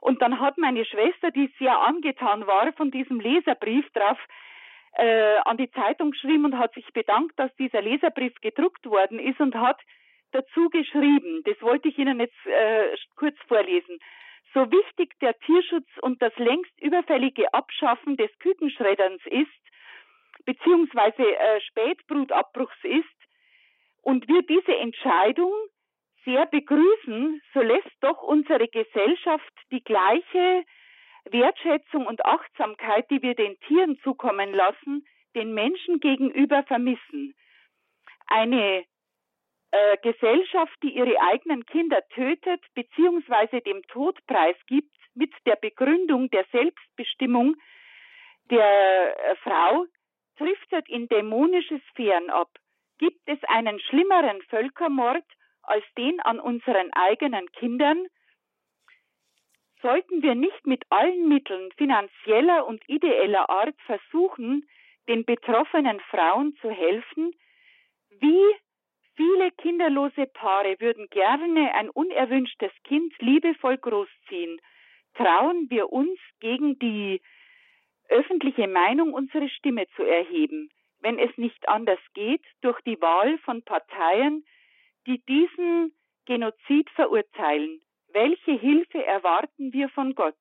Und 0.00 0.22
dann 0.22 0.38
hat 0.40 0.56
meine 0.58 0.84
Schwester, 0.84 1.30
die 1.32 1.52
sehr 1.58 1.78
angetan 1.78 2.46
war 2.46 2.72
von 2.74 2.90
diesem 2.90 3.20
Leserbrief, 3.20 3.88
drauf 3.92 4.18
äh, 4.94 5.36
an 5.44 5.56
die 5.56 5.70
Zeitung 5.70 6.10
geschrieben 6.12 6.44
und 6.44 6.58
hat 6.58 6.74
sich 6.74 6.86
bedankt, 6.92 7.38
dass 7.38 7.54
dieser 7.56 7.82
Leserbrief 7.82 8.34
gedruckt 8.40 8.84
worden 8.86 9.18
ist 9.18 9.40
und 9.40 9.54
hat 9.54 9.80
dazu 10.32 10.68
geschrieben, 10.70 11.42
das 11.44 11.60
wollte 11.62 11.88
ich 11.88 11.98
Ihnen 11.98 12.20
jetzt 12.20 12.46
äh, 12.46 12.96
kurz 13.16 13.36
vorlesen. 13.48 13.98
So 14.54 14.70
wichtig 14.70 15.18
der 15.20 15.38
Tierschutz 15.40 15.88
und 16.02 16.20
das 16.20 16.36
längst 16.36 16.72
überfällige 16.80 17.52
Abschaffen 17.54 18.16
des 18.16 18.30
Kükenschredderns 18.38 19.22
ist, 19.26 19.48
beziehungsweise 20.44 21.22
äh, 21.22 21.60
Spätbrutabbruchs 21.60 22.84
ist, 22.84 23.22
und 24.02 24.28
wir 24.28 24.42
diese 24.42 24.76
Entscheidung 24.76 25.52
sehr 26.24 26.46
begrüßen, 26.46 27.40
so 27.54 27.60
lässt 27.60 27.96
doch 28.00 28.22
unsere 28.22 28.68
Gesellschaft 28.68 29.52
die 29.70 29.82
gleiche 29.82 30.64
Wertschätzung 31.30 32.06
und 32.06 32.24
Achtsamkeit, 32.24 33.10
die 33.10 33.22
wir 33.22 33.34
den 33.34 33.58
Tieren 33.60 33.98
zukommen 34.02 34.52
lassen, 34.52 35.06
den 35.34 35.54
Menschen 35.54 36.00
gegenüber 36.00 36.62
vermissen. 36.64 37.34
Eine 38.26 38.84
äh, 39.70 39.96
Gesellschaft, 40.02 40.76
die 40.82 40.94
ihre 40.94 41.18
eigenen 41.20 41.64
Kinder 41.66 42.00
tötet 42.10 42.60
bzw. 42.74 43.60
dem 43.60 43.82
Tod 43.88 44.18
preisgibt 44.26 44.94
mit 45.14 45.32
der 45.46 45.56
Begründung 45.56 46.30
der 46.30 46.44
Selbstbestimmung 46.52 47.56
der 48.50 49.16
äh, 49.16 49.36
Frau, 49.36 49.86
driftet 50.36 50.88
in 50.88 51.08
dämonische 51.08 51.80
Sphären 51.90 52.30
ab. 52.30 52.50
Gibt 52.98 53.20
es 53.26 53.38
einen 53.44 53.80
schlimmeren 53.80 54.42
Völkermord 54.42 55.24
als 55.62 55.84
den 55.96 56.20
an 56.20 56.40
unseren 56.40 56.92
eigenen 56.92 57.50
Kindern? 57.52 58.06
Sollten 59.82 60.22
wir 60.22 60.34
nicht 60.34 60.66
mit 60.66 60.84
allen 60.90 61.28
Mitteln 61.28 61.70
finanzieller 61.76 62.66
und 62.66 62.82
ideeller 62.88 63.50
Art 63.50 63.74
versuchen, 63.84 64.66
den 65.08 65.24
betroffenen 65.24 66.00
Frauen 66.10 66.56
zu 66.60 66.70
helfen? 66.70 67.34
Wie 68.20 68.56
viele 69.16 69.50
kinderlose 69.52 70.26
Paare 70.26 70.76
würden 70.78 71.08
gerne 71.10 71.74
ein 71.74 71.90
unerwünschtes 71.90 72.72
Kind 72.84 73.12
liebevoll 73.18 73.76
großziehen? 73.78 74.60
Trauen 75.14 75.68
wir 75.68 75.92
uns 75.92 76.18
gegen 76.40 76.78
die 76.78 77.20
öffentliche 78.08 78.68
Meinung 78.68 79.12
unsere 79.12 79.48
Stimme 79.48 79.86
zu 79.96 80.04
erheben, 80.04 80.70
wenn 81.00 81.18
es 81.18 81.36
nicht 81.36 81.68
anders 81.68 82.00
geht, 82.14 82.44
durch 82.60 82.80
die 82.82 83.00
Wahl 83.00 83.38
von 83.38 83.62
Parteien, 83.62 84.44
die 85.06 85.18
diesen 85.26 85.92
Genozid 86.26 86.88
verurteilen. 86.90 87.82
Welche 88.12 88.52
Hilfe 88.52 89.04
erwarten 89.04 89.72
wir 89.72 89.88
von 89.90 90.14
Gott? 90.14 90.36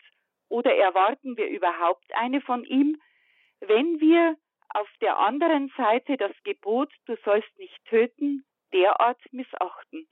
Oder 0.50 0.76
erwarten 0.76 1.38
wir 1.38 1.48
überhaupt 1.48 2.06
eine 2.16 2.42
von 2.42 2.66
ihm, 2.66 3.02
wenn 3.62 4.00
wir 4.00 4.36
auf 4.70 4.90
der 5.02 5.18
anderen 5.18 5.72
Seite 5.78 6.18
das 6.18 6.32
Gebot, 6.44 6.92
du 7.06 7.16
sollst 7.24 7.58
nicht 7.58 7.78
töten, 7.86 8.46
derart 8.74 9.20
missachten. 9.32 10.08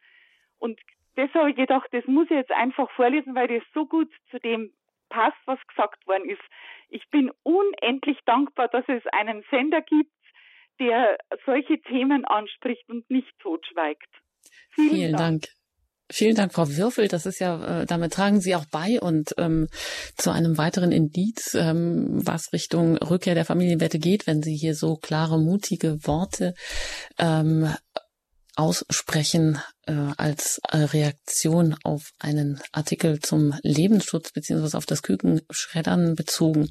Und 0.57 0.80
das 1.15 1.34
habe 1.34 1.52
ich 1.52 1.56
gedacht, 1.56 1.88
das 1.91 2.06
muss 2.06 2.26
ich 2.26 2.38
jetzt 2.38 2.52
einfach 2.52 2.90
vorlesen, 2.91 3.36
weil 3.36 3.48
das 3.48 3.64
so 3.73 3.86
gut 3.86 4.11
zu 4.31 4.40
dem 4.40 4.73
passt, 5.10 5.38
was 5.45 5.60
gesagt 5.68 6.06
worden 6.07 6.30
ist. 6.30 6.41
Ich 6.90 7.10
bin 7.10 7.31
unendlich 7.44 8.18
dankbar, 8.26 8.68
dass 8.68 8.86
es 8.88 9.06
einen 9.07 9.44
Sender 9.49 9.81
gibt, 9.81 10.11
der 10.80 11.18
solche 11.45 11.81
Themen 11.81 12.26
anspricht 12.26 12.88
und 12.90 13.10
nicht 13.10 13.38
totschweigt. 13.40 14.10
Vielen, 14.72 14.90
Vielen 14.90 15.11
Dank. 15.14 15.41
Dank. 15.41 15.59
Vielen 16.11 16.36
Dank, 16.36 16.53
Frau 16.53 16.68
Würfel. 16.68 17.07
Das 17.07 17.26
ist 17.27 17.40
ja, 17.40 17.81
äh, 17.81 17.86
damit 17.86 18.14
tragen 18.14 18.41
Sie 18.41 18.56
auch 18.56 18.65
bei 18.65 18.99
und 18.99 19.36
ähm, 19.38 19.68
zu 20.18 20.31
einem 20.31 20.57
weiteren 20.57 20.91
Indiz, 20.91 21.53
ähm, 21.53 22.07
was 22.26 22.52
Richtung 22.52 22.98
Rückkehr 22.98 23.36
der 23.36 23.45
Familienwerte 23.45 23.99
geht, 23.99 24.26
wenn 24.26 24.41
Sie 24.41 24.56
hier 24.56 24.73
so 24.73 24.95
klare, 24.95 25.40
mutige 25.40 26.06
Worte 26.07 26.56
ähm, 27.19 27.72
aussprechen 28.56 29.60
äh, 29.86 29.94
als 30.18 30.60
äh, 30.68 30.77
Reaktion 30.77 31.76
auf 31.84 32.11
einen 32.19 32.60
Artikel 32.72 33.19
zum 33.19 33.53
Lebensschutz 33.61 34.31
beziehungsweise 34.31 34.77
auf 34.77 34.86
das 34.86 35.03
Kükenschreddern 35.03 36.15
bezogen. 36.15 36.69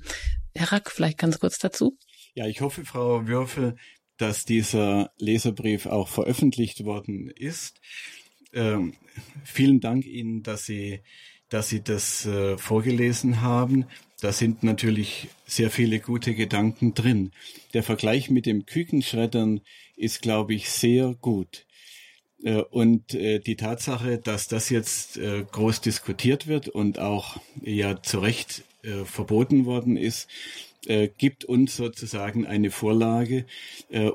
Herr 0.55 0.73
Rack, 0.73 0.91
vielleicht 0.91 1.19
ganz 1.19 1.39
kurz 1.39 1.59
dazu. 1.59 1.97
Ja, 2.35 2.47
ich 2.47 2.61
hoffe, 2.61 2.85
Frau 2.85 3.27
Würfel, 3.27 3.77
dass 4.19 4.45
dieser 4.45 5.13
Leserbrief 5.17 5.87
auch 5.87 6.09
veröffentlicht 6.09 6.85
worden 6.85 7.31
ist. 7.35 7.81
Ähm, 8.53 8.95
vielen 9.45 9.81
Dank 9.81 10.07
Ihnen, 10.07 10.43
dass 10.43 10.67
Sie, 10.67 11.01
dass 11.49 11.69
Sie 11.69 11.83
das 11.83 12.27
äh, 12.27 12.57
vorgelesen 12.59 13.41
haben. 13.41 13.87
Da 14.21 14.33
sind 14.33 14.63
natürlich 14.63 15.29
sehr 15.47 15.71
viele 15.71 16.01
gute 16.01 16.35
Gedanken 16.35 16.95
drin. 16.95 17.33
Der 17.75 17.83
Vergleich 17.83 18.31
mit 18.31 18.47
dem 18.47 18.67
Kükenschreddern 18.67 19.61
ist, 19.97 20.23
glaube 20.23 20.55
ich, 20.55 20.71
sehr 20.71 21.15
gut. 21.21 21.67
Äh, 22.43 22.63
und 22.63 23.15
äh, 23.15 23.41
die 23.41 23.57
Tatsache, 23.57 24.19
dass 24.19 24.49
das 24.49 24.71
jetzt 24.71 25.17
äh, 25.17 25.45
groß 25.51 25.81
diskutiert 25.81 26.47
wird 26.47 26.69
und 26.69 26.99
auch 26.99 27.41
ja 27.63 28.03
zu 28.03 28.21
Recht 28.21 28.65
verboten 29.05 29.67
worden 29.67 29.97
ist, 29.97 30.29
gibt 31.19 31.45
uns 31.45 31.77
sozusagen 31.77 32.47
eine 32.47 32.71
Vorlage, 32.71 33.45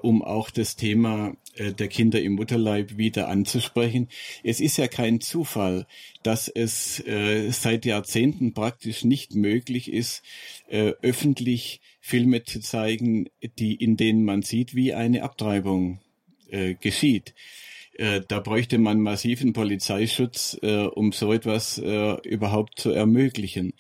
um 0.02 0.24
auch 0.24 0.50
das 0.50 0.78
Thema 0.78 1.36
der 1.58 1.88
Kinder 1.88 2.22
im 2.22 2.34
Mutterleib 2.34 2.98
wieder 2.98 3.28
anzusprechen. 3.28 4.10
Es 4.44 4.60
ist 4.60 4.78
ja 4.78 4.88
kein 4.88 5.22
Zufall, 5.22 5.86
dass 6.24 6.48
es 6.48 7.04
seit 7.50 7.86
Jahrzehnten 7.86 8.54
praktisch 8.54 9.04
nicht 9.04 9.36
möglich 9.36 9.92
ist, 9.92 10.24
öffentlich 10.70 11.82
Filme 12.02 12.44
zu 12.44 12.60
zeigen, 12.60 13.30
die 13.60 13.76
in 13.76 13.98
denen 13.98 14.26
man 14.26 14.42
sieht, 14.42 14.74
wie 14.74 14.94
eine 14.94 15.24
Abtreibung 15.24 16.00
geschieht. 16.80 17.34
Äh, 17.94 18.22
da 18.28 18.40
bräuchte 18.40 18.78
man 18.80 19.00
massiven 19.00 19.54
Polizeischutz, 19.54 20.58
äh, 20.62 20.86
um 20.86 21.12
so 21.12 21.32
etwas 21.32 21.78
äh, 21.78 22.16
überhaupt 22.28 22.80
zu 22.80 22.92
ermöglichen. 22.92 23.74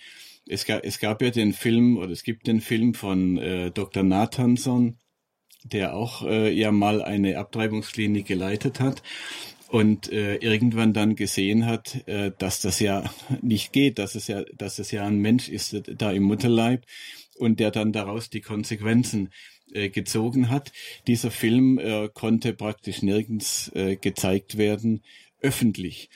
Es 0.47 0.65
gab, 0.65 0.83
es 0.83 0.99
gab 0.99 1.21
ja 1.21 1.31
den 1.31 1.53
Film, 1.53 1.97
oder 1.97 2.11
es 2.11 2.23
gibt 2.23 2.47
den 2.47 2.61
Film 2.61 2.93
von 2.93 3.37
äh, 3.37 3.71
Dr. 3.71 4.03
Nathanson, 4.03 4.97
der 5.63 5.95
auch 5.95 6.23
äh, 6.23 6.51
ja 6.51 6.71
mal 6.71 7.01
eine 7.01 7.37
Abtreibungsklinik 7.37 8.25
geleitet 8.25 8.79
hat 8.79 9.01
und 9.67 10.11
äh, 10.11 10.35
irgendwann 10.35 10.93
dann 10.93 11.15
gesehen 11.15 11.65
hat, 11.65 12.07
äh, 12.07 12.31
dass 12.37 12.61
das 12.61 12.79
ja 12.79 13.03
nicht 13.41 13.73
geht, 13.73 13.97
dass 13.97 14.15
es 14.15 14.27
ja, 14.27 14.43
dass 14.55 14.77
es 14.77 14.91
ja 14.91 15.05
ein 15.05 15.17
Mensch 15.17 15.49
ist 15.49 15.81
da 15.97 16.11
im 16.11 16.23
Mutterleib 16.23 16.85
und 17.37 17.59
der 17.59 17.71
dann 17.71 17.91
daraus 17.91 18.29
die 18.29 18.41
Konsequenzen 18.41 19.29
äh, 19.73 19.89
gezogen 19.89 20.49
hat. 20.49 20.71
Dieser 21.07 21.31
Film 21.31 21.79
äh, 21.79 22.07
konnte 22.13 22.53
praktisch 22.53 23.01
nirgends 23.01 23.71
äh, 23.73 23.95
gezeigt 23.95 24.57
werden, 24.57 25.01
öffentlich. 25.41 26.09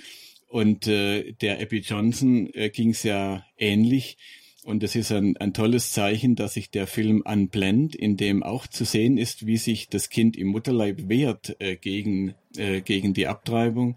Und 0.47 0.87
äh, 0.87 1.33
der 1.33 1.59
Abby 1.59 1.79
Johnson 1.79 2.53
äh, 2.53 2.69
ging 2.69 2.91
es 2.91 3.03
ja 3.03 3.43
ähnlich. 3.57 4.17
Und 4.67 4.83
es 4.83 4.97
ist 4.97 5.13
ein, 5.13 5.37
ein 5.37 5.53
tolles 5.53 5.93
Zeichen, 5.93 6.35
dass 6.35 6.55
sich 6.55 6.69
der 6.69 6.87
Film 6.87 7.21
anblendet, 7.23 7.95
in 7.95 8.17
dem 8.17 8.43
auch 8.43 8.67
zu 8.67 8.83
sehen 8.83 9.17
ist, 9.17 9.45
wie 9.45 9.55
sich 9.55 9.87
das 9.87 10.09
Kind 10.09 10.35
im 10.35 10.47
Mutterleib 10.47 11.07
wehrt 11.07 11.55
äh, 11.59 11.77
gegen, 11.77 12.35
äh, 12.57 12.81
gegen 12.81 13.13
die 13.13 13.27
Abtreibung, 13.27 13.95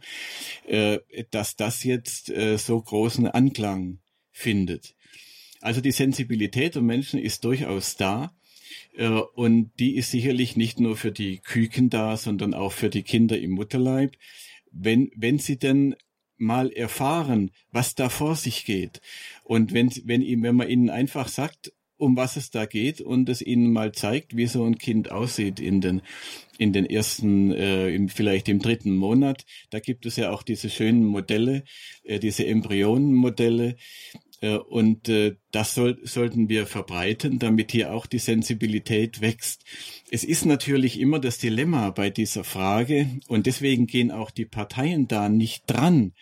äh, 0.68 1.00
dass 1.32 1.56
das 1.56 1.82
jetzt 1.82 2.30
äh, 2.30 2.56
so 2.56 2.80
großen 2.80 3.26
Anklang 3.26 3.98
findet. 4.30 4.94
Also 5.60 5.80
die 5.80 5.90
Sensibilität 5.90 6.76
der 6.76 6.82
Menschen 6.82 7.18
ist 7.18 7.42
durchaus 7.44 7.96
da. 7.96 8.32
Äh, 8.96 9.08
und 9.08 9.72
die 9.80 9.96
ist 9.96 10.12
sicherlich 10.12 10.56
nicht 10.56 10.78
nur 10.78 10.96
für 10.96 11.10
die 11.10 11.38
Küken 11.38 11.90
da, 11.90 12.16
sondern 12.16 12.54
auch 12.54 12.70
für 12.70 12.90
die 12.90 13.02
Kinder 13.02 13.36
im 13.36 13.50
Mutterleib. 13.50 14.12
Wenn, 14.70 15.10
wenn 15.16 15.40
sie 15.40 15.58
denn 15.58 15.96
mal 16.40 16.72
erfahren, 16.72 17.50
was 17.70 17.94
da 17.94 18.08
vor 18.08 18.34
sich 18.34 18.64
geht. 18.64 19.00
Und 19.50 19.72
wenn, 19.74 19.90
wenn, 20.04 20.22
wenn 20.44 20.54
man 20.54 20.68
ihnen 20.68 20.90
einfach 20.90 21.26
sagt, 21.26 21.72
um 21.96 22.16
was 22.16 22.36
es 22.36 22.52
da 22.52 22.66
geht 22.66 23.00
und 23.00 23.28
es 23.28 23.42
ihnen 23.42 23.72
mal 23.72 23.90
zeigt, 23.90 24.36
wie 24.36 24.46
so 24.46 24.62
ein 24.62 24.78
Kind 24.78 25.10
aussieht 25.10 25.58
in 25.58 25.80
den 25.80 26.02
in 26.58 26.72
den 26.72 26.86
ersten, 26.86 27.50
äh, 27.50 27.92
im, 27.92 28.08
vielleicht 28.08 28.48
im 28.48 28.60
dritten 28.60 28.94
Monat. 28.94 29.44
Da 29.70 29.80
gibt 29.80 30.06
es 30.06 30.14
ja 30.14 30.30
auch 30.30 30.44
diese 30.44 30.70
schönen 30.70 31.04
Modelle, 31.04 31.64
äh, 32.04 32.20
diese 32.20 32.46
Embryonenmodelle, 32.46 33.76
äh, 34.40 34.56
und 34.56 35.08
äh, 35.08 35.36
das 35.52 35.74
soll, 35.74 35.98
sollten 36.02 36.48
wir 36.48 36.66
verbreiten, 36.66 37.38
damit 37.38 37.72
hier 37.72 37.92
auch 37.92 38.06
die 38.06 38.18
Sensibilität 38.18 39.20
wächst. 39.20 39.64
Es 40.10 40.24
ist 40.24 40.46
natürlich 40.46 41.00
immer 41.00 41.18
das 41.18 41.38
Dilemma 41.38 41.90
bei 41.90 42.10
dieser 42.10 42.44
Frage 42.44 43.20
und 43.28 43.46
deswegen 43.46 43.86
gehen 43.86 44.10
auch 44.10 44.30
die 44.30 44.46
Parteien 44.46 45.08
da 45.08 45.28
nicht 45.28 45.64
dran, 45.66 46.12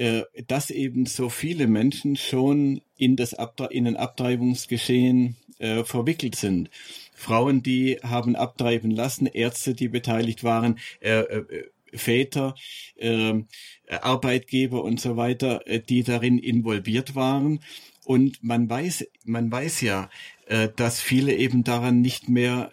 äh, 0.00 0.22
dass 0.46 0.70
eben 0.70 1.04
so 1.04 1.28
viele 1.28 1.66
Menschen 1.66 2.16
schon 2.16 2.80
in 2.96 3.16
das 3.16 3.34
Abtre 3.34 3.66
in 3.70 3.86
ein 3.86 3.96
Abtreibungsgeschehen 3.96 5.36
äh, 5.58 5.84
verwickelt 5.84 6.36
sind. 6.36 6.70
Frauen, 7.12 7.62
die 7.62 7.98
haben 8.02 8.34
abtreiben 8.34 8.90
lassen, 8.90 9.26
Ärzte, 9.26 9.74
die 9.74 9.88
beteiligt 9.88 10.42
waren, 10.42 10.78
äh, 11.00 11.20
äh, 11.20 11.64
Väter, 11.92 12.54
äh, 12.96 13.42
Arbeitgeber 13.90 14.82
und 14.84 14.98
so 15.00 15.18
weiter, 15.18 15.66
äh, 15.66 15.80
die 15.80 16.02
darin 16.02 16.38
involviert 16.38 17.14
waren. 17.14 17.60
Und 18.02 18.42
man 18.42 18.70
weiß, 18.70 19.06
man 19.24 19.52
weiß 19.52 19.82
ja, 19.82 20.08
äh, 20.46 20.70
dass 20.76 21.02
viele 21.02 21.34
eben 21.34 21.62
daran 21.62 22.00
nicht 22.00 22.30
mehr 22.30 22.70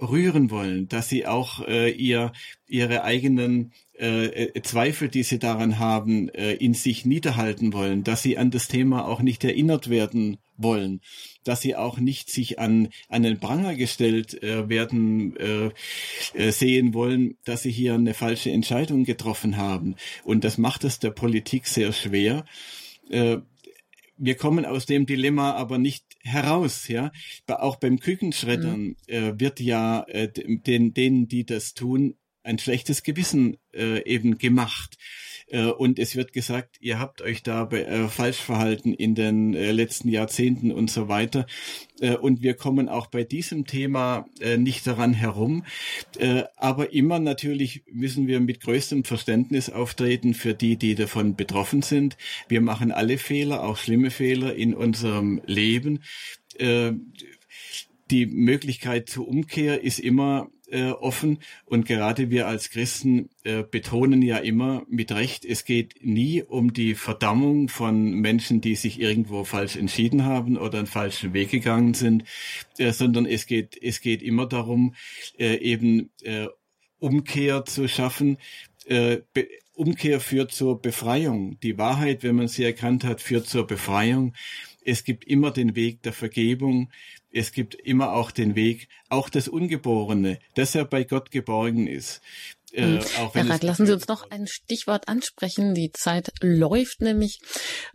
rühren 0.00 0.50
wollen, 0.50 0.88
dass 0.88 1.08
sie 1.08 1.26
auch 1.26 1.66
äh, 1.66 1.90
ihr 1.90 2.32
ihre 2.66 3.02
eigenen 3.02 3.72
äh, 4.02 4.46
äh, 4.46 4.62
Zweifel, 4.62 5.08
die 5.08 5.22
sie 5.22 5.38
daran 5.38 5.78
haben, 5.78 6.28
äh, 6.30 6.54
in 6.54 6.74
sich 6.74 7.06
niederhalten 7.06 7.72
wollen, 7.72 8.02
dass 8.02 8.20
sie 8.20 8.36
an 8.36 8.50
das 8.50 8.66
Thema 8.66 9.06
auch 9.06 9.22
nicht 9.22 9.44
erinnert 9.44 9.90
werden 9.90 10.38
wollen, 10.56 11.00
dass 11.44 11.60
sie 11.60 11.76
auch 11.76 11.98
nicht 11.98 12.28
sich 12.28 12.58
an, 12.58 12.88
an 13.08 13.22
den 13.22 13.38
Pranger 13.38 13.76
gestellt 13.76 14.42
äh, 14.42 14.68
werden 14.68 15.36
äh, 15.36 15.70
äh, 16.34 16.50
sehen 16.50 16.94
wollen, 16.94 17.36
dass 17.44 17.62
sie 17.62 17.70
hier 17.70 17.94
eine 17.94 18.12
falsche 18.12 18.50
Entscheidung 18.50 19.04
getroffen 19.04 19.56
haben. 19.56 19.94
Und 20.24 20.42
das 20.42 20.58
macht 20.58 20.82
es 20.82 20.98
der 20.98 21.10
Politik 21.10 21.68
sehr 21.68 21.92
schwer. 21.92 22.44
Äh, 23.08 23.38
wir 24.16 24.34
kommen 24.34 24.64
aus 24.66 24.84
dem 24.84 25.06
Dilemma 25.06 25.52
aber 25.52 25.78
nicht 25.78 26.04
heraus, 26.22 26.88
ja. 26.88 27.12
Auch 27.46 27.76
beim 27.76 28.00
Kükenschreddern 28.00 28.80
mhm. 28.80 28.96
äh, 29.06 29.38
wird 29.38 29.60
ja 29.60 30.02
äh, 30.08 30.28
den, 30.28 30.92
denen, 30.92 31.28
die 31.28 31.44
das 31.44 31.74
tun, 31.74 32.16
ein 32.42 32.58
schlechtes 32.58 33.02
Gewissen 33.02 33.56
äh, 33.72 34.02
eben 34.04 34.38
gemacht. 34.38 34.98
Äh, 35.52 35.66
und 35.66 35.98
es 35.98 36.16
wird 36.16 36.32
gesagt, 36.32 36.76
ihr 36.80 36.98
habt 36.98 37.20
euch 37.22 37.42
da 37.42 37.68
äh, 37.68 38.08
falsch 38.08 38.38
verhalten 38.38 38.94
in 38.94 39.14
den 39.14 39.54
äh, 39.54 39.70
letzten 39.70 40.08
Jahrzehnten 40.08 40.72
und 40.72 40.90
so 40.90 41.08
weiter. 41.08 41.46
Äh, 42.00 42.16
und 42.16 42.42
wir 42.42 42.54
kommen 42.54 42.88
auch 42.88 43.06
bei 43.06 43.22
diesem 43.22 43.66
Thema 43.66 44.26
äh, 44.40 44.56
nicht 44.56 44.86
daran 44.86 45.12
herum. 45.12 45.64
Äh, 46.18 46.44
aber 46.56 46.92
immer 46.92 47.18
natürlich 47.18 47.84
müssen 47.90 48.26
wir 48.26 48.40
mit 48.40 48.60
größtem 48.60 49.04
Verständnis 49.04 49.70
auftreten 49.70 50.34
für 50.34 50.54
die, 50.54 50.76
die 50.76 50.94
davon 50.94 51.36
betroffen 51.36 51.82
sind. 51.82 52.16
Wir 52.48 52.60
machen 52.60 52.90
alle 52.90 53.18
Fehler, 53.18 53.62
auch 53.62 53.76
schlimme 53.76 54.10
Fehler 54.10 54.54
in 54.54 54.74
unserem 54.74 55.40
Leben. 55.46 56.00
Die 58.10 58.26
Möglichkeit 58.26 59.08
zur 59.08 59.26
Umkehr 59.26 59.82
ist 59.82 59.98
immer 59.98 60.50
äh, 60.72 60.90
offen. 60.90 61.38
Und 61.66 61.86
gerade 61.86 62.30
wir 62.30 62.48
als 62.48 62.70
Christen 62.70 63.28
äh, 63.44 63.62
betonen 63.62 64.22
ja 64.22 64.38
immer 64.38 64.84
mit 64.88 65.12
Recht, 65.12 65.44
es 65.44 65.64
geht 65.64 66.04
nie 66.04 66.42
um 66.42 66.72
die 66.72 66.94
Verdammung 66.94 67.68
von 67.68 68.12
Menschen, 68.12 68.60
die 68.60 68.74
sich 68.74 68.98
irgendwo 68.98 69.44
falsch 69.44 69.76
entschieden 69.76 70.24
haben 70.24 70.56
oder 70.56 70.78
einen 70.78 70.86
falschen 70.86 71.34
Weg 71.34 71.50
gegangen 71.50 71.94
sind, 71.94 72.24
äh, 72.78 72.92
sondern 72.92 73.26
es 73.26 73.46
geht, 73.46 73.78
es 73.80 74.00
geht 74.00 74.22
immer 74.22 74.46
darum, 74.46 74.94
äh, 75.38 75.56
eben 75.56 76.10
äh, 76.22 76.48
Umkehr 76.98 77.64
zu 77.64 77.88
schaffen. 77.88 78.38
Äh, 78.86 79.18
Umkehr 79.74 80.20
führt 80.20 80.52
zur 80.52 80.80
Befreiung. 80.80 81.58
Die 81.60 81.76
Wahrheit, 81.78 82.22
wenn 82.22 82.36
man 82.36 82.48
sie 82.48 82.64
erkannt 82.64 83.04
hat, 83.04 83.20
führt 83.20 83.46
zur 83.46 83.66
Befreiung. 83.66 84.34
Es 84.84 85.04
gibt 85.04 85.24
immer 85.24 85.50
den 85.50 85.76
Weg 85.76 86.02
der 86.02 86.12
Vergebung 86.12 86.90
es 87.32 87.52
gibt 87.52 87.74
immer 87.74 88.12
auch 88.12 88.30
den 88.30 88.54
Weg, 88.54 88.88
auch 89.08 89.28
das 89.28 89.48
Ungeborene, 89.48 90.38
das 90.54 90.74
ja 90.74 90.84
bei 90.84 91.04
Gott 91.04 91.30
geborgen 91.30 91.86
ist, 91.86 92.20
Äh, 92.72 92.82
hm. 92.82 93.00
Herr 93.32 93.48
Rack, 93.50 93.62
lassen 93.62 93.86
Sie 93.86 93.92
uns 93.92 94.08
noch 94.08 94.30
ein 94.30 94.46
Stichwort 94.46 95.08
ansprechen. 95.08 95.74
Die 95.74 95.92
Zeit 95.92 96.32
läuft 96.40 97.00
nämlich. 97.00 97.40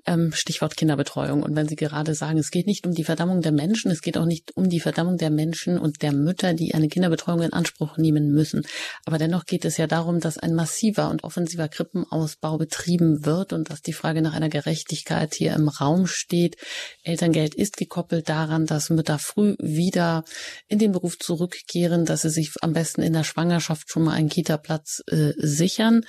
Ähm, 0.06 0.32
Stichwort 0.34 0.78
Kinderbetreuung. 0.78 1.44
Und 1.44 1.56
wenn 1.56 1.68
Sie 1.68 1.76
gerade 1.76 2.14
sagen, 2.14 2.38
es 2.38 2.52
geht 2.52 2.68
nicht 2.68 2.86
um 2.86 2.94
die 2.94 3.04
Verdammung 3.04 3.42
der 3.42 3.52
Menschen, 3.52 3.92
es 3.92 4.02
geht 4.02 4.18
auch 4.18 4.26
nicht 4.26 4.56
um 4.56 4.70
die 4.70 4.80
Verdammung 4.80 5.18
der 5.18 5.30
Menschen 5.30 5.78
und 5.78 6.02
der 6.02 6.14
Mütter, 6.14 6.54
die 6.54 6.74
eine 6.74 6.88
Kinderbetreuung 6.88 7.42
in 7.42 7.54
Anspruch 7.54 7.98
nehmen 7.98 8.32
müssen. 8.32 8.64
Aber 9.06 9.18
dennoch 9.18 9.46
geht 9.46 9.66
es 9.66 9.78
ja 9.78 9.88
darum, 9.88 10.20
dass 10.20 10.38
ein 10.38 10.54
massiver 10.54 11.10
und 11.10 11.24
offensiver 11.24 11.68
Krippenausbau 11.68 12.58
betrieben 12.58 13.26
wird 13.26 13.54
und 13.54 13.70
dass 13.70 13.82
die 13.82 13.94
Frage 13.94 14.22
nach 14.22 14.34
einer 14.34 14.50
Gerechtigkeit 14.50 15.34
hier 15.34 15.54
im 15.54 15.68
Raum 15.68 16.08
steht. 16.08 16.58
Elterngeld 17.04 17.56
ist 17.56 17.78
gekoppelt 17.78 18.30
daran, 18.30 18.66
dass 18.66 18.90
Mütter 18.90 19.20
früh 19.20 19.56
wieder 19.60 20.24
in 20.68 20.80
den 20.80 20.92
Beruf 20.92 21.18
zurückkehren, 21.18 22.06
dass 22.06 22.22
sie 22.22 22.30
sich 22.30 22.52
am 22.62 22.74
besten 22.74 23.02
in 23.02 23.14
der 23.14 23.24
Schwangerschaft 23.24 23.90
schon 23.90 24.04
mal 24.04 24.14
einen 24.14 24.30
Kita 24.30 24.58
Platz 24.68 25.02
äh, 25.08 25.32
sichern. 25.38 26.06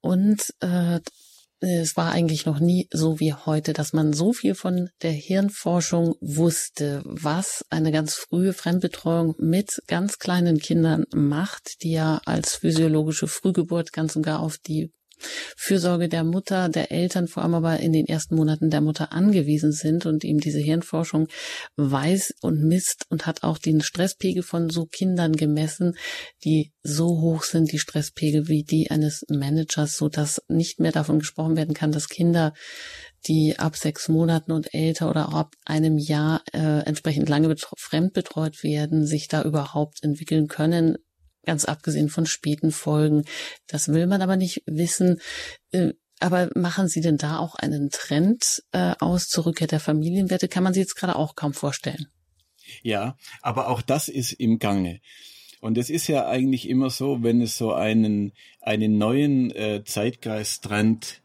Und 0.00 0.54
äh, 0.60 1.00
es 1.60 1.96
war 1.96 2.12
eigentlich 2.12 2.44
noch 2.44 2.60
nie 2.60 2.86
so 2.92 3.18
wie 3.18 3.32
heute, 3.32 3.72
dass 3.72 3.94
man 3.94 4.12
so 4.12 4.34
viel 4.34 4.54
von 4.54 4.90
der 5.00 5.12
Hirnforschung 5.12 6.14
wusste, 6.20 7.00
was 7.04 7.64
eine 7.70 7.92
ganz 7.92 8.14
frühe 8.14 8.52
Fremdbetreuung 8.52 9.34
mit 9.38 9.82
ganz 9.86 10.18
kleinen 10.18 10.58
Kindern 10.58 11.06
macht, 11.14 11.82
die 11.82 11.92
ja 11.92 12.20
als 12.26 12.56
physiologische 12.56 13.26
Frühgeburt 13.26 13.94
ganz 13.94 14.14
und 14.16 14.22
gar 14.22 14.40
auf 14.40 14.58
die 14.58 14.92
Fürsorge 15.56 16.08
der 16.08 16.24
Mutter, 16.24 16.68
der 16.68 16.92
Eltern, 16.92 17.28
vor 17.28 17.42
allem 17.42 17.54
aber 17.54 17.80
in 17.80 17.92
den 17.92 18.06
ersten 18.06 18.36
Monaten 18.36 18.70
der 18.70 18.80
Mutter 18.80 19.12
angewiesen 19.12 19.72
sind 19.72 20.06
und 20.06 20.24
eben 20.24 20.38
diese 20.38 20.58
Hirnforschung 20.58 21.28
weiß 21.76 22.34
und 22.42 22.62
misst 22.62 23.06
und 23.08 23.26
hat 23.26 23.42
auch 23.42 23.58
den 23.58 23.80
Stresspegel 23.80 24.42
von 24.42 24.70
so 24.70 24.86
Kindern 24.86 25.32
gemessen, 25.32 25.96
die 26.44 26.72
so 26.82 27.06
hoch 27.20 27.42
sind, 27.42 27.72
die 27.72 27.78
Stresspegel 27.78 28.48
wie 28.48 28.62
die 28.62 28.90
eines 28.90 29.24
Managers, 29.28 29.96
so 29.96 30.08
dass 30.08 30.42
nicht 30.48 30.80
mehr 30.80 30.92
davon 30.92 31.18
gesprochen 31.18 31.56
werden 31.56 31.74
kann, 31.74 31.92
dass 31.92 32.08
Kinder 32.08 32.52
die 33.26 33.58
ab 33.58 33.76
sechs 33.76 34.08
Monaten 34.08 34.52
und 34.52 34.72
älter 34.72 35.10
oder 35.10 35.32
ab 35.34 35.54
einem 35.64 35.98
Jahr 35.98 36.42
äh, 36.52 36.80
entsprechend 36.84 37.28
lange 37.28 37.54
fremdbetreut 37.76 38.62
werden, 38.62 39.06
sich 39.06 39.28
da 39.28 39.42
überhaupt 39.42 40.02
entwickeln 40.02 40.46
können, 40.46 40.96
ganz 41.46 41.64
abgesehen 41.64 42.10
von 42.10 42.26
späten 42.26 42.70
Folgen. 42.70 43.24
Das 43.66 43.88
will 43.88 44.06
man 44.06 44.20
aber 44.20 44.36
nicht 44.36 44.62
wissen. 44.66 45.20
Äh, 45.70 45.94
aber 46.18 46.50
machen 46.54 46.88
Sie 46.88 47.00
denn 47.00 47.18
da 47.18 47.38
auch 47.38 47.54
einen 47.54 47.90
Trend 47.90 48.62
äh, 48.72 48.94
aus 49.00 49.28
zur 49.28 49.46
Rückkehr 49.46 49.66
der 49.66 49.80
Familienwerte? 49.80 50.48
Kann 50.48 50.64
man 50.64 50.74
sich 50.74 50.82
jetzt 50.82 50.96
gerade 50.96 51.16
auch 51.16 51.34
kaum 51.34 51.52
vorstellen. 51.52 52.06
Ja, 52.82 53.16
aber 53.42 53.68
auch 53.68 53.82
das 53.82 54.08
ist 54.08 54.32
im 54.32 54.58
Gange. 54.58 55.00
Und 55.60 55.78
es 55.78 55.90
ist 55.90 56.06
ja 56.08 56.26
eigentlich 56.28 56.68
immer 56.68 56.90
so, 56.90 57.22
wenn 57.22 57.40
es 57.40 57.56
so 57.56 57.72
einen, 57.72 58.32
einen 58.60 58.98
neuen 58.98 59.50
äh, 59.52 59.84
Zeitgeisttrend 59.84 61.22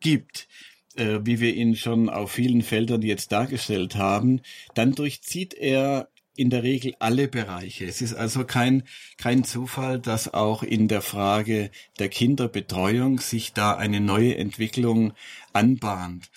gibt, 0.00 0.48
äh, 0.96 1.20
wie 1.22 1.40
wir 1.40 1.54
ihn 1.54 1.76
schon 1.76 2.08
auf 2.08 2.32
vielen 2.32 2.62
Feldern 2.62 3.02
jetzt 3.02 3.32
dargestellt 3.32 3.96
haben, 3.96 4.40
dann 4.74 4.92
durchzieht 4.92 5.54
er 5.54 6.08
in 6.36 6.50
der 6.50 6.62
Regel 6.62 6.94
alle 6.98 7.28
Bereiche. 7.28 7.84
Es 7.84 8.02
ist 8.02 8.14
also 8.14 8.44
kein, 8.44 8.82
kein 9.16 9.44
Zufall, 9.44 9.98
dass 9.98 10.32
auch 10.34 10.62
in 10.62 10.88
der 10.88 11.02
Frage 11.02 11.70
der 11.98 12.08
Kinderbetreuung 12.08 13.20
sich 13.20 13.52
da 13.52 13.76
eine 13.76 14.00
neue 14.00 14.36
Entwicklung 14.36 15.12
anbahnt. 15.52 16.30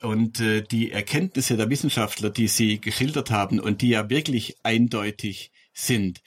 Und 0.00 0.40
äh, 0.40 0.62
die 0.62 0.92
Erkenntnisse 0.92 1.56
der 1.56 1.68
Wissenschaftler, 1.68 2.30
die 2.30 2.48
Sie 2.48 2.80
geschildert 2.80 3.30
haben 3.30 3.60
und 3.60 3.82
die 3.82 3.90
ja 3.90 4.08
wirklich 4.08 4.56
eindeutig 4.62 5.50
sind, 5.72 6.22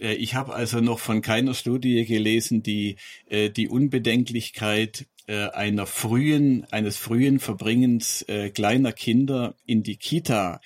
äh, 0.00 0.14
ich 0.14 0.34
habe 0.34 0.54
also 0.54 0.80
noch 0.80 0.98
von 0.98 1.22
keiner 1.22 1.54
Studie 1.54 2.04
gelesen, 2.04 2.62
die 2.62 2.96
äh, 3.28 3.50
die 3.50 3.68
Unbedenklichkeit 3.68 5.06
äh, 5.26 5.48
einer 5.48 5.86
frühen, 5.86 6.64
eines 6.70 6.96
frühen 6.96 7.38
Verbringens 7.38 8.24
kleiner 8.54 8.92
Kinder 8.92 9.54
in 9.66 9.82
die 9.82 9.96
Kita 9.96 10.60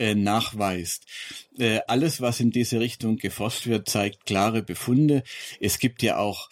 äh, 0.00 0.14
nachweist. 0.14 1.04
Äh, 1.58 1.80
alles, 1.86 2.22
was 2.22 2.40
in 2.40 2.50
diese 2.50 2.80
Richtung 2.80 3.18
geforscht 3.18 3.66
wird, 3.66 3.86
zeigt 3.86 4.24
klare 4.24 4.62
Befunde. 4.62 5.22
Es 5.60 5.78
gibt 5.78 6.02
ja 6.02 6.16
auch 6.16 6.48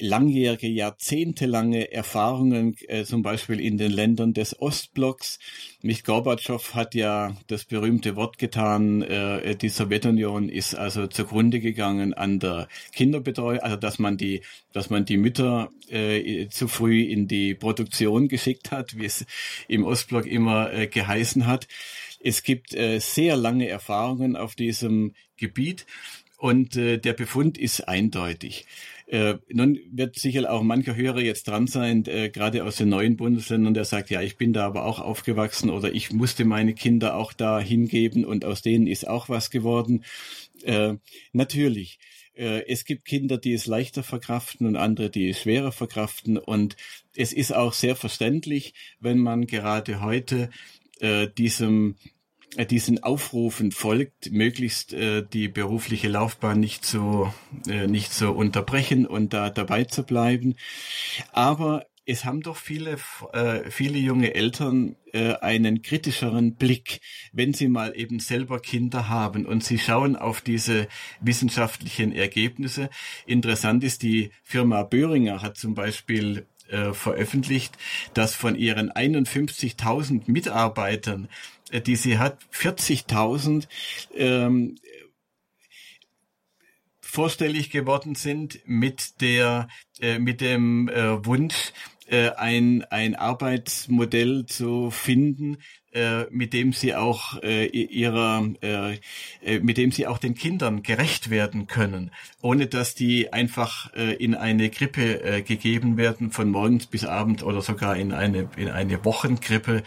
langjährige, 0.00 0.66
jahrzehntelange 0.66 1.92
Erfahrungen, 1.92 2.76
äh, 2.88 3.04
zum 3.04 3.22
Beispiel 3.22 3.60
in 3.60 3.78
den 3.78 3.92
Ländern 3.92 4.32
des 4.32 4.60
Ostblocks. 4.60 5.38
Mich 5.80 6.02
Gorbatschow 6.02 6.74
hat 6.74 6.96
ja 6.96 7.36
das 7.46 7.64
berühmte 7.66 8.16
Wort 8.16 8.38
getan, 8.38 9.00
die 9.00 9.68
Sowjetunion 9.68 10.48
ist 10.48 10.74
also 10.74 11.06
zugrunde 11.06 11.60
gegangen 11.60 12.14
an 12.14 12.40
der 12.40 12.66
Kinderbetreuung, 12.92 13.60
also 13.60 13.76
dass 13.76 14.00
man 14.00 14.16
die, 14.16 14.42
dass 14.72 14.90
man 14.90 15.04
die 15.04 15.16
Mütter 15.16 15.70
zu 16.50 16.68
früh 16.68 17.02
in 17.02 17.28
die 17.28 17.54
Produktion 17.54 18.26
geschickt 18.26 18.72
hat, 18.72 18.98
wie 18.98 19.04
es 19.04 19.24
im 19.68 19.84
Ostblock 19.84 20.26
immer 20.26 20.86
geheißen 20.86 21.46
hat. 21.46 21.68
Es 22.20 22.42
gibt 22.42 22.74
äh, 22.74 22.98
sehr 22.98 23.36
lange 23.36 23.68
Erfahrungen 23.68 24.36
auf 24.36 24.54
diesem 24.54 25.14
Gebiet 25.36 25.86
und 26.36 26.76
äh, 26.76 26.98
der 26.98 27.12
Befund 27.12 27.58
ist 27.58 27.88
eindeutig. 27.88 28.66
Äh, 29.06 29.36
nun 29.48 29.78
wird 29.90 30.18
sicher 30.18 30.52
auch 30.52 30.62
mancher 30.62 30.94
Hörer 30.94 31.20
jetzt 31.20 31.48
dran 31.48 31.66
sein, 31.66 32.04
äh, 32.06 32.28
gerade 32.28 32.62
aus 32.64 32.76
den 32.76 32.90
neuen 32.90 33.16
Bundesländern, 33.16 33.72
der 33.72 33.86
sagt, 33.86 34.10
ja, 34.10 34.20
ich 34.20 34.36
bin 34.36 34.52
da 34.52 34.66
aber 34.66 34.84
auch 34.84 34.98
aufgewachsen 34.98 35.70
oder 35.70 35.92
ich 35.92 36.12
musste 36.12 36.44
meine 36.44 36.74
Kinder 36.74 37.16
auch 37.16 37.32
da 37.32 37.58
hingeben 37.58 38.24
und 38.24 38.44
aus 38.44 38.60
denen 38.60 38.86
ist 38.86 39.08
auch 39.08 39.28
was 39.28 39.50
geworden. 39.50 40.04
Äh, 40.62 40.94
natürlich. 41.32 41.98
Äh, 42.34 42.66
es 42.68 42.84
gibt 42.84 43.04
Kinder, 43.04 43.36
die 43.36 43.52
es 43.52 43.66
leichter 43.66 44.02
verkraften 44.02 44.66
und 44.66 44.76
andere, 44.76 45.10
die 45.10 45.30
es 45.30 45.40
schwerer 45.40 45.72
verkraften. 45.72 46.38
Und 46.38 46.76
es 47.16 47.32
ist 47.32 47.52
auch 47.52 47.72
sehr 47.72 47.96
verständlich, 47.96 48.74
wenn 49.00 49.18
man 49.18 49.46
gerade 49.46 50.00
heute 50.02 50.50
äh, 51.00 51.28
diesem 51.28 51.96
äh, 52.56 52.66
diesen 52.66 53.02
Aufrufen 53.02 53.72
folgt, 53.72 54.30
möglichst 54.32 54.92
äh, 54.92 55.22
die 55.22 55.48
berufliche 55.48 56.08
Laufbahn 56.08 56.60
nicht 56.60 56.84
so 56.84 57.32
äh, 57.68 57.86
nicht 57.86 58.12
so 58.12 58.32
unterbrechen 58.32 59.06
und 59.06 59.32
da 59.32 59.50
dabei 59.50 59.84
zu 59.84 60.02
bleiben. 60.02 60.56
Aber 61.32 61.86
es 62.06 62.24
haben 62.24 62.40
doch 62.40 62.56
viele 62.56 62.96
äh, 63.34 63.70
viele 63.70 63.98
junge 63.98 64.34
Eltern 64.34 64.96
äh, 65.12 65.34
einen 65.34 65.82
kritischeren 65.82 66.54
Blick, 66.54 67.00
wenn 67.32 67.52
sie 67.52 67.68
mal 67.68 67.92
eben 67.94 68.18
selber 68.18 68.60
Kinder 68.60 69.10
haben 69.10 69.44
und 69.44 69.62
sie 69.62 69.78
schauen 69.78 70.16
auf 70.16 70.40
diese 70.40 70.88
wissenschaftlichen 71.20 72.12
Ergebnisse. 72.12 72.88
Interessant 73.26 73.84
ist, 73.84 74.02
die 74.02 74.30
Firma 74.42 74.84
Böhringer 74.84 75.42
hat 75.42 75.58
zum 75.58 75.74
Beispiel 75.74 76.46
äh, 76.68 76.92
veröffentlicht, 76.92 77.76
dass 78.14 78.34
von 78.34 78.54
ihren 78.54 78.90
51.000 78.90 80.22
Mitarbeitern, 80.26 81.28
äh, 81.70 81.80
die 81.80 81.96
sie 81.96 82.18
hat, 82.18 82.38
40.000 82.52 83.66
ähm, 84.14 84.76
vorstellig 87.00 87.70
geworden 87.70 88.14
sind 88.14 88.60
mit 88.66 89.20
der 89.22 89.68
äh, 90.00 90.18
mit 90.18 90.42
dem 90.42 90.88
äh, 90.88 91.24
Wunsch 91.24 91.72
äh, 92.06 92.30
ein 92.30 92.84
ein 92.84 93.14
Arbeitsmodell 93.14 94.44
zu 94.46 94.90
finden, 94.90 95.56
äh, 95.98 96.26
mit 96.30 96.52
dem 96.52 96.72
sie 96.72 96.94
auch 96.94 97.42
äh, 97.42 97.66
ihrer, 97.66 98.48
äh, 98.62 98.98
äh, 99.44 99.58
mit 99.58 99.78
dem 99.78 99.90
sie 99.90 100.06
auch 100.06 100.18
den 100.18 100.34
Kindern 100.34 100.84
gerecht 100.84 101.28
werden 101.28 101.66
können, 101.66 102.12
ohne 102.40 102.68
dass 102.68 102.94
die 102.94 103.32
einfach 103.32 103.92
äh, 103.94 104.14
in 104.14 104.36
eine 104.36 104.70
Grippe 104.70 105.24
äh, 105.24 105.42
gegeben 105.42 105.96
werden 105.96 106.30
von 106.30 106.50
morgens 106.50 106.86
bis 106.86 107.04
abend 107.04 107.42
oder 107.42 107.62
sogar 107.62 107.96
in 107.96 108.12
eine 108.12 108.48
in 108.56 108.68
eine 108.70 109.04
Wochengrippe, 109.04 109.82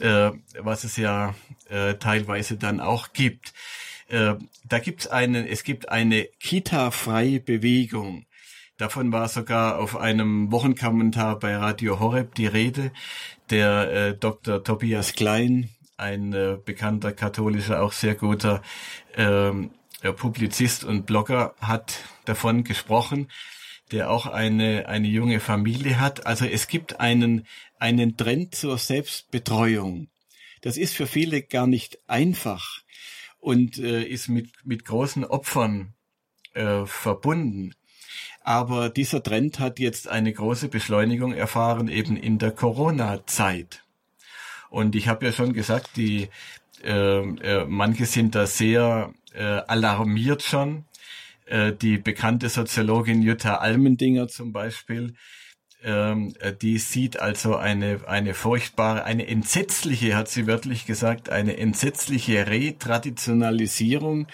äh, 0.00 0.30
was 0.58 0.84
es 0.84 0.96
ja 0.98 1.34
äh, 1.70 1.94
teilweise 1.94 2.56
dann 2.56 2.80
auch 2.80 3.14
gibt. 3.14 3.54
Äh, 4.08 4.34
da 4.64 4.78
gibt's 4.80 5.06
einen, 5.06 5.46
es 5.46 5.64
gibt 5.64 5.88
eine 5.88 6.28
Kita-freie 6.40 7.40
Bewegung. 7.40 8.26
Davon 8.78 9.10
war 9.10 9.28
sogar 9.28 9.80
auf 9.80 9.96
einem 9.96 10.52
Wochenkommentar 10.52 11.40
bei 11.40 11.56
Radio 11.56 11.98
Horeb 11.98 12.36
die 12.36 12.46
Rede 12.46 12.92
der 13.50 13.92
äh, 13.92 14.16
Dr. 14.16 14.62
Tobias 14.62 15.14
Klein, 15.14 15.68
ein 15.96 16.32
äh, 16.32 16.58
bekannter 16.64 17.12
katholischer, 17.12 17.82
auch 17.82 17.90
sehr 17.90 18.14
guter 18.14 18.62
ähm, 19.16 19.72
äh, 20.02 20.12
Publizist 20.12 20.84
und 20.84 21.06
Blogger, 21.06 21.56
hat 21.60 22.04
davon 22.24 22.62
gesprochen, 22.62 23.32
der 23.90 24.10
auch 24.10 24.26
eine, 24.26 24.86
eine 24.86 25.08
junge 25.08 25.40
Familie 25.40 25.98
hat. 25.98 26.26
Also 26.26 26.44
es 26.44 26.68
gibt 26.68 27.00
einen, 27.00 27.48
einen 27.80 28.16
Trend 28.16 28.54
zur 28.54 28.78
Selbstbetreuung. 28.78 30.08
Das 30.60 30.76
ist 30.76 30.94
für 30.94 31.08
viele 31.08 31.42
gar 31.42 31.66
nicht 31.66 31.98
einfach 32.08 32.82
und 33.40 33.78
äh, 33.78 34.04
ist 34.04 34.28
mit, 34.28 34.50
mit 34.64 34.84
großen 34.84 35.24
Opfern 35.24 35.94
äh, 36.54 36.86
verbunden. 36.86 37.74
Aber 38.48 38.88
dieser 38.88 39.22
Trend 39.22 39.58
hat 39.58 39.78
jetzt 39.78 40.08
eine 40.08 40.32
große 40.32 40.68
Beschleunigung 40.68 41.34
erfahren, 41.34 41.86
eben 41.88 42.16
in 42.16 42.38
der 42.38 42.50
Corona-Zeit. 42.50 43.84
Und 44.70 44.94
ich 44.94 45.06
habe 45.06 45.26
ja 45.26 45.32
schon 45.32 45.52
gesagt, 45.52 45.98
die 45.98 46.30
äh, 46.82 47.18
äh, 47.18 47.66
manche 47.68 48.06
sind 48.06 48.34
da 48.34 48.46
sehr 48.46 49.12
äh, 49.34 49.42
alarmiert 49.42 50.42
schon, 50.42 50.86
äh, 51.44 51.74
die 51.74 51.98
bekannte 51.98 52.48
Soziologin 52.48 53.20
Jutta 53.20 53.56
Almendinger 53.56 54.28
zum 54.28 54.54
Beispiel, 54.54 55.12
ähm, 55.84 56.34
äh, 56.40 56.52
die 56.52 56.78
sieht 56.78 57.20
also 57.20 57.56
eine, 57.56 58.00
eine 58.06 58.34
furchtbare, 58.34 59.04
eine 59.04 59.28
entsetzliche, 59.28 60.16
hat 60.16 60.28
sie 60.28 60.46
wörtlich 60.46 60.86
gesagt, 60.86 61.30
eine 61.30 61.56
entsetzliche 61.56 62.48
Retraditionalisierung, 62.48 64.26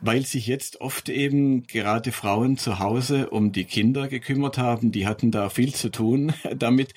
weil 0.00 0.24
sich 0.24 0.46
jetzt 0.46 0.80
oft 0.80 1.08
eben 1.08 1.66
gerade 1.66 2.12
Frauen 2.12 2.56
zu 2.56 2.78
Hause 2.78 3.28
um 3.30 3.52
die 3.52 3.64
Kinder 3.64 4.08
gekümmert 4.08 4.56
haben. 4.56 4.90
Die 4.90 5.06
hatten 5.06 5.30
da 5.30 5.50
viel 5.50 5.74
zu 5.74 5.90
tun 5.90 6.32
damit. 6.56 6.94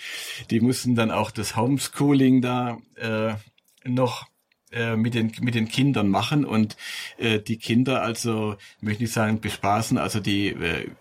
Die 0.49 0.61
mussten 0.61 0.95
dann 0.95 1.11
auch 1.11 1.31
das 1.31 1.57
Homeschooling 1.57 2.41
da 2.41 2.77
äh, 2.95 3.33
noch 3.83 4.27
äh, 4.71 4.95
mit 4.95 5.15
den 5.15 5.31
mit 5.41 5.55
den 5.55 5.67
Kindern 5.67 6.09
machen 6.09 6.45
und 6.45 6.77
äh, 7.17 7.39
die 7.39 7.57
Kinder 7.57 8.03
also 8.03 8.55
möchte 8.81 9.05
ich 9.05 9.11
sagen 9.11 9.41
bespaßen 9.41 9.97
also 9.97 10.19
die 10.19 10.49
äh, 10.49 10.91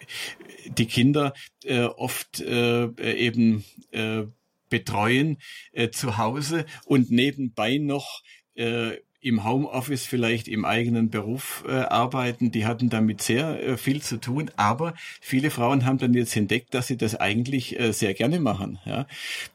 die 0.77 0.87
Kinder 0.87 1.35
äh, 1.65 1.83
oft 1.83 2.41
äh, 2.41 2.87
eben 3.15 3.65
äh, 3.93 4.25
betreuen 4.69 5.39
äh, 5.73 5.91
zu 5.91 6.19
Hause 6.19 6.67
und 6.85 7.11
nebenbei 7.11 7.79
noch 7.79 8.23
äh, 8.55 8.99
im 9.21 9.45
Homeoffice 9.45 10.07
vielleicht 10.07 10.47
im 10.47 10.65
eigenen 10.65 11.11
Beruf 11.11 11.65
äh, 11.67 11.73
arbeiten, 11.73 12.53
die 12.53 12.67
hatten 12.67 12.89
damit 12.89 13.21
sehr 13.21 13.61
äh, 13.63 13.77
viel 13.77 14.01
zu 14.01 14.19
tun, 14.19 14.51
aber 14.57 14.95
viele 15.21 15.51
Frauen 15.51 15.85
haben 15.85 15.99
dann 15.99 16.15
jetzt 16.15 16.37
entdeckt, 16.37 16.73
dass 16.73 16.87
sie 16.87 16.97
das 16.97 17.17
eigentlich 17.17 17.79
äh, 17.81 17.93
sehr 17.93 18.15
gerne 18.15 18.39
machen. 18.39 18.79
Ja? 18.85 19.07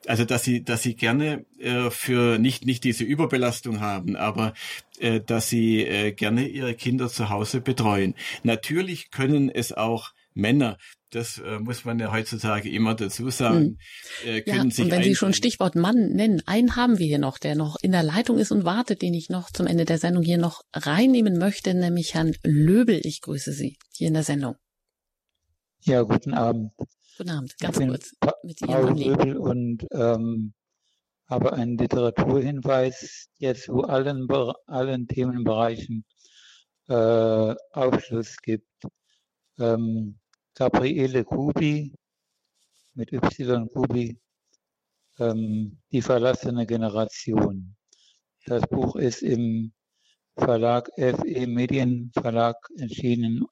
Also 0.06 0.26
dass 0.26 0.44
sie, 0.44 0.64
dass 0.64 0.84
sie 0.84 0.96
gerne 0.96 1.46
äh, 1.60 1.90
für 1.92 2.40
nicht 2.40 2.66
nicht 2.66 2.84
diese 2.84 3.06
Überbelastung 3.06 3.80
haben, 3.80 4.18
aber 4.18 4.54
äh, 5.00 5.22
dass 5.22 5.50
sie 5.50 5.86
äh, 5.86 6.12
gerne 6.12 6.46
ihre 6.46 6.74
Kinder 6.74 7.08
zu 7.08 7.30
Hause 7.30 7.62
betreuen. 7.62 8.16
Natürlich 8.44 9.12
können 9.12 9.50
es 9.50 9.72
auch 9.72 10.12
Männer, 10.34 10.78
das 11.12 11.38
äh, 11.38 11.60
muss 11.60 11.86
man 11.86 12.00
ja 12.00 12.12
heutzutage 12.12 12.70
immer 12.70 12.96
dazu 12.96 13.30
sagen. 13.30 13.78
Hm. 14.22 14.30
Äh, 14.30 14.42
können 14.42 14.70
ja, 14.70 14.76
sich 14.76 14.86
und 14.86 14.92
wenn 14.92 15.04
Sie 15.04 15.16
schon 15.16 15.34
Stichwort 15.34 15.76
Mann 15.76 16.10
nennen, 16.14 16.42
einen 16.46 16.76
haben 16.76 16.98
wir 16.98 17.06
hier 17.06 17.20
noch, 17.20 17.38
der 17.38 17.56
noch 17.56 17.78
in 17.82 17.92
der 17.92 18.04
Leitung 18.04 18.38
ist 18.38 18.52
und 18.52 18.66
wartet, 18.66 19.02
den 19.02 19.14
ich 19.14 19.30
noch 19.30 19.52
zum 19.52 19.68
Ende 19.68 19.86
der 19.86 19.98
Sendung 19.98 20.24
hier 20.24 20.38
noch 20.38 20.62
reinnehmen 20.74 21.38
möchte, 21.38 21.74
nämlich 21.74 22.14
Herrn 22.14 22.36
Löbel. 22.44 23.00
Ich 23.04 23.22
grüße 23.22 23.54
Sie 23.54 23.78
hier 23.92 24.08
in 24.08 24.14
der 24.16 24.24
Sendung. 24.24 24.56
Ja, 25.82 26.02
guten 26.02 26.34
Abend. 26.34 26.72
Guten 27.18 27.30
Abend, 27.30 27.58
ganz 27.60 27.78
kurz. 27.78 28.16
Pa 28.20 28.34
mit 28.44 28.60
Paul 28.60 28.98
Löbel 28.98 29.38
und 29.38 29.86
ähm, 29.92 30.54
habe 31.28 31.54
einen 31.54 31.78
Literaturhinweis, 31.78 33.28
der 33.40 33.56
zu 33.56 33.84
allen, 33.84 34.28
allen 34.66 35.08
Themenbereichen 35.08 36.06
äh, 36.88 37.56
Aufschluss 37.72 38.38
gibt. 38.38 38.68
Ähm, 39.60 40.20
Gabriele 40.56 41.24
Kubi 41.24 41.94
mit 42.96 43.12
Y 43.12 43.68
Kubi, 43.70 44.20
ähm, 45.20 45.80
Die 45.92 46.02
verlassene 46.02 46.66
Generation. 46.66 47.76
Das 48.46 48.64
Buch 48.68 48.96
ist 48.96 49.22
im 49.24 49.74
Verlag 50.38 50.90
FE 50.98 51.48
Medienverlag 51.48 52.58
erschienen 52.78 53.46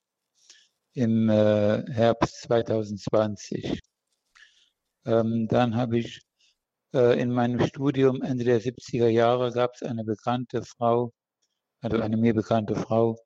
im 0.94 1.30
äh, 1.30 1.84
Herbst 1.91 2.41
2020. 2.41 3.80
Ähm, 5.06 5.48
dann 5.48 5.76
habe 5.76 5.99
ich 5.99 6.22
äh, 6.94 7.19
in 7.19 7.32
meinem 7.32 7.65
Studium 7.68 8.22
Ende 8.22 8.44
der 8.44 8.61
70er 8.61 9.07
Jahre 9.07 9.52
gab 9.52 9.73
es 9.76 9.84
eine 9.84 10.03
bekannte 10.03 10.64
Frau, 10.64 11.14
also 11.82 11.99
eine 12.02 12.18
mir 12.18 12.34
bekannte 12.34 12.76
Frau, 12.76 13.18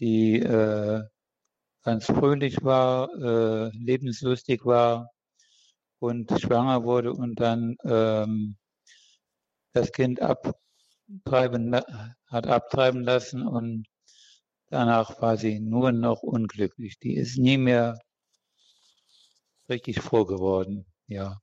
die 0.00 0.40
äh, 0.40 1.02
ganz 1.86 2.06
fröhlich 2.06 2.56
war, 2.64 3.08
äh, 3.14 3.70
lebenslustig 3.76 4.64
war 4.64 5.12
und 6.00 6.30
schwanger 6.40 6.82
wurde 6.84 7.12
und 7.12 7.38
dann 7.40 7.76
ähm, 7.84 8.56
das 9.72 9.92
Kind 9.92 10.20
abtreiben, 10.20 11.76
hat 12.26 12.46
abtreiben 12.48 13.04
lassen 13.04 13.46
und 13.46 13.86
danach 14.68 15.20
war 15.22 15.36
sie 15.36 15.60
nur 15.60 15.92
noch 15.92 16.22
unglücklich. 16.22 16.98
Die 16.98 17.14
ist 17.14 17.38
nie 17.38 17.56
mehr 17.56 18.00
richtig 19.68 20.00
froh 20.00 20.24
geworden, 20.24 20.86
ja. 21.06 21.40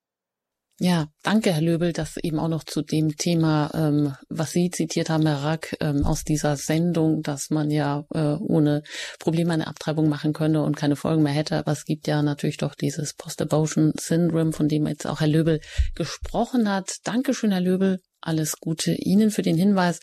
Ja, 0.80 1.08
danke, 1.22 1.54
Herr 1.54 1.62
Löbel, 1.62 1.94
dass 1.94 2.18
eben 2.18 2.40
auch 2.40 2.48
noch 2.48 2.64
zu 2.64 2.82
dem 2.82 3.16
Thema, 3.16 3.70
ähm, 3.76 4.16
was 4.30 4.52
Sie 4.52 4.72
zitiert 4.72 5.12
haben, 5.12 5.26
Herr 5.28 5.44
Rack, 5.44 5.78
ähm, 5.80 6.04
aus 6.04 6.24
dieser 6.24 6.58
Sendung, 6.58 7.22
dass 7.22 7.52
man 7.52 7.70
ja 7.70 8.06
äh, 8.12 8.36
ohne 8.40 8.82
Probleme 9.20 9.54
eine 9.54 9.68
Abtreibung 9.68 10.10
machen 10.10 10.34
könne 10.34 10.64
und 10.64 10.76
keine 10.76 10.96
Folgen 10.96 11.22
mehr 11.22 11.32
hätte. 11.32 11.58
Aber 11.58 11.72
es 11.72 11.86
gibt 11.86 12.08
ja 12.08 12.24
natürlich 12.24 12.58
doch 12.58 12.74
dieses 12.74 13.14
Post-Abortion 13.14 13.94
Syndrome, 14.00 14.52
von 14.52 14.68
dem 14.68 14.88
jetzt 14.88 15.06
auch 15.06 15.20
Herr 15.20 15.28
Löbel 15.28 15.62
gesprochen 15.94 16.68
hat. 16.68 16.98
Dankeschön, 17.04 17.52
Herr 17.52 17.62
Löbel. 17.62 18.02
Alles 18.20 18.58
Gute 18.60 18.94
Ihnen 18.94 19.30
für 19.30 19.44
den 19.44 19.58
Hinweis. 19.58 20.00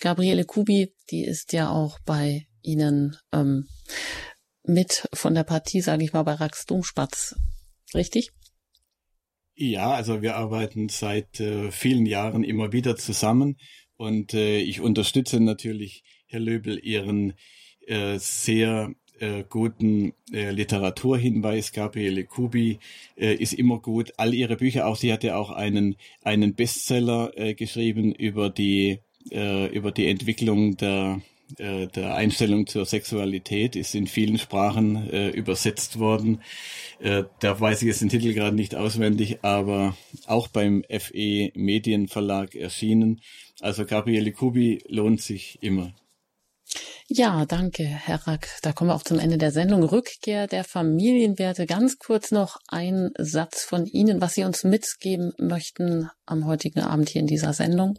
Gabriele 0.00 0.44
Kubi, 0.44 0.94
die 1.10 1.24
ist 1.24 1.52
ja 1.52 1.70
auch 1.70 1.98
bei 2.04 2.46
Ihnen 2.62 3.16
ähm, 3.32 3.66
mit 4.62 5.08
von 5.12 5.34
der 5.34 5.44
Partie, 5.44 5.80
sage 5.80 6.04
ich 6.04 6.12
mal, 6.12 6.22
bei 6.22 6.34
Rax 6.34 6.64
Domspatz. 6.64 7.34
Richtig? 7.92 8.30
Ja, 9.64 9.92
also 9.92 10.22
wir 10.22 10.34
arbeiten 10.34 10.88
seit 10.88 11.38
äh, 11.38 11.70
vielen 11.70 12.04
Jahren 12.04 12.42
immer 12.42 12.72
wieder 12.72 12.96
zusammen 12.96 13.58
und 13.96 14.34
äh, 14.34 14.58
ich 14.58 14.80
unterstütze 14.80 15.38
natürlich, 15.38 16.02
Herr 16.26 16.40
Löbel, 16.40 16.80
Ihren 16.84 17.34
äh, 17.86 18.18
sehr 18.18 18.92
äh, 19.20 19.44
guten 19.48 20.14
äh, 20.32 20.50
Literaturhinweis. 20.50 21.70
Gabriele 21.70 22.24
Kubi 22.24 22.80
äh, 23.16 23.34
ist 23.34 23.52
immer 23.52 23.78
gut. 23.78 24.12
All 24.16 24.34
ihre 24.34 24.56
Bücher, 24.56 24.88
auch 24.88 24.96
sie 24.96 25.12
hatte 25.12 25.36
auch 25.36 25.50
einen, 25.50 25.94
einen 26.22 26.56
Bestseller 26.56 27.30
äh, 27.36 27.54
geschrieben 27.54 28.12
über 28.12 28.50
die, 28.50 28.98
äh, 29.30 29.68
über 29.68 29.92
die 29.92 30.08
Entwicklung 30.08 30.76
der 30.76 31.22
äh, 31.58 31.86
der 31.88 32.14
Einstellung 32.14 32.66
zur 32.66 32.86
Sexualität 32.86 33.76
ist 33.76 33.94
in 33.94 34.06
vielen 34.06 34.38
Sprachen 34.38 35.10
äh, 35.10 35.30
übersetzt 35.30 35.98
worden. 35.98 36.42
Äh, 36.98 37.24
da 37.40 37.58
weiß 37.58 37.82
ich 37.82 37.88
jetzt 37.88 38.00
den 38.00 38.08
Titel 38.08 38.32
gerade 38.32 38.56
nicht 38.56 38.74
auswendig, 38.74 39.38
aber 39.42 39.96
auch 40.26 40.48
beim 40.48 40.84
FE 40.88 41.50
Medienverlag 41.54 42.54
erschienen. 42.54 43.20
Also 43.60 43.84
Gabriele 43.84 44.32
Kubi 44.32 44.82
lohnt 44.88 45.20
sich 45.20 45.58
immer. 45.62 45.94
Ja, 47.08 47.44
danke, 47.44 47.84
Herr 47.84 48.26
Rack. 48.26 48.48
Da 48.62 48.72
kommen 48.72 48.88
wir 48.90 48.94
auch 48.94 49.02
zum 49.02 49.18
Ende 49.18 49.36
der 49.36 49.52
Sendung. 49.52 49.82
Rückkehr 49.82 50.46
der 50.46 50.64
Familienwerte. 50.64 51.66
Ganz 51.66 51.98
kurz 51.98 52.30
noch 52.30 52.56
ein 52.68 53.10
Satz 53.18 53.64
von 53.64 53.84
Ihnen, 53.84 54.20
was 54.20 54.34
Sie 54.34 54.44
uns 54.44 54.64
mitgeben 54.64 55.32
möchten 55.38 56.08
am 56.24 56.46
heutigen 56.46 56.80
Abend 56.80 57.10
hier 57.10 57.20
in 57.20 57.26
dieser 57.26 57.52
Sendung. 57.52 57.98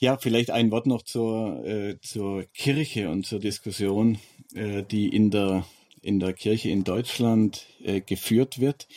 Ja, 0.00 0.16
vielleicht 0.16 0.50
ein 0.50 0.70
Wort 0.72 0.86
noch 0.86 1.02
zur, 1.02 1.64
äh, 1.64 2.00
zur 2.00 2.44
Kirche 2.52 3.10
und 3.10 3.26
zur 3.26 3.38
Diskussion, 3.38 4.18
äh, 4.54 4.82
die 4.82 5.08
in 5.08 5.30
der, 5.30 5.64
in 6.02 6.18
der 6.18 6.32
Kirche 6.32 6.70
in 6.70 6.82
Deutschland 6.82 7.66
äh, 7.82 8.00
geführt 8.00 8.58
wird. 8.58 8.88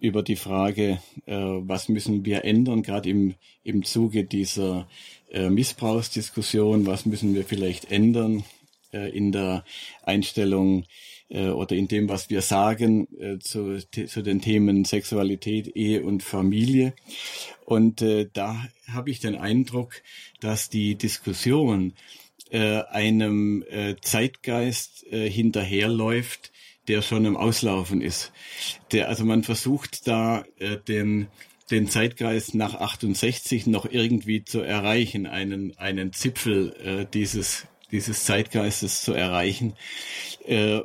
Über 0.00 0.22
die 0.22 0.36
Frage, 0.36 1.02
äh, 1.26 1.34
was 1.34 1.88
müssen 1.88 2.24
wir 2.24 2.44
ändern, 2.44 2.82
gerade 2.82 3.10
im, 3.10 3.34
im 3.64 3.84
Zuge 3.84 4.24
dieser 4.24 4.88
äh, 5.30 5.50
Missbrauchsdiskussion, 5.50 6.86
was 6.86 7.06
müssen 7.06 7.34
wir 7.34 7.44
vielleicht 7.44 7.90
ändern 7.90 8.44
äh, 8.92 9.10
in 9.10 9.32
der 9.32 9.64
Einstellung 10.04 10.84
oder 11.30 11.76
in 11.76 11.88
dem, 11.88 12.08
was 12.08 12.28
wir 12.28 12.42
sagen 12.42 13.06
äh, 13.18 13.38
zu, 13.38 13.78
zu 13.78 14.22
den 14.22 14.40
Themen 14.40 14.84
Sexualität, 14.84 15.76
Ehe 15.76 16.02
und 16.02 16.22
Familie. 16.22 16.92
Und 17.64 18.02
äh, 18.02 18.28
da 18.32 18.66
habe 18.92 19.10
ich 19.10 19.20
den 19.20 19.36
Eindruck, 19.36 20.02
dass 20.40 20.70
die 20.70 20.96
Diskussion 20.96 21.92
äh, 22.50 22.82
einem 22.90 23.64
äh, 23.70 23.94
Zeitgeist 24.00 25.06
äh, 25.12 25.30
hinterherläuft, 25.30 26.50
der 26.88 27.02
schon 27.02 27.24
im 27.24 27.36
Auslaufen 27.36 28.00
ist. 28.00 28.32
Der, 28.90 29.08
also 29.08 29.24
man 29.24 29.44
versucht 29.44 30.08
da 30.08 30.44
äh, 30.58 30.76
den 30.76 31.28
den 31.70 31.86
Zeitgeist 31.86 32.56
nach 32.56 32.74
68 32.74 33.68
noch 33.68 33.86
irgendwie 33.88 34.44
zu 34.44 34.60
erreichen, 34.60 35.26
einen 35.28 35.78
einen 35.78 36.12
Zipfel 36.12 36.74
äh, 36.84 37.06
dieses 37.14 37.68
dieses 37.92 38.24
Zeitgeistes 38.24 39.02
zu 39.02 39.12
erreichen. 39.12 39.74
Äh, 40.46 40.80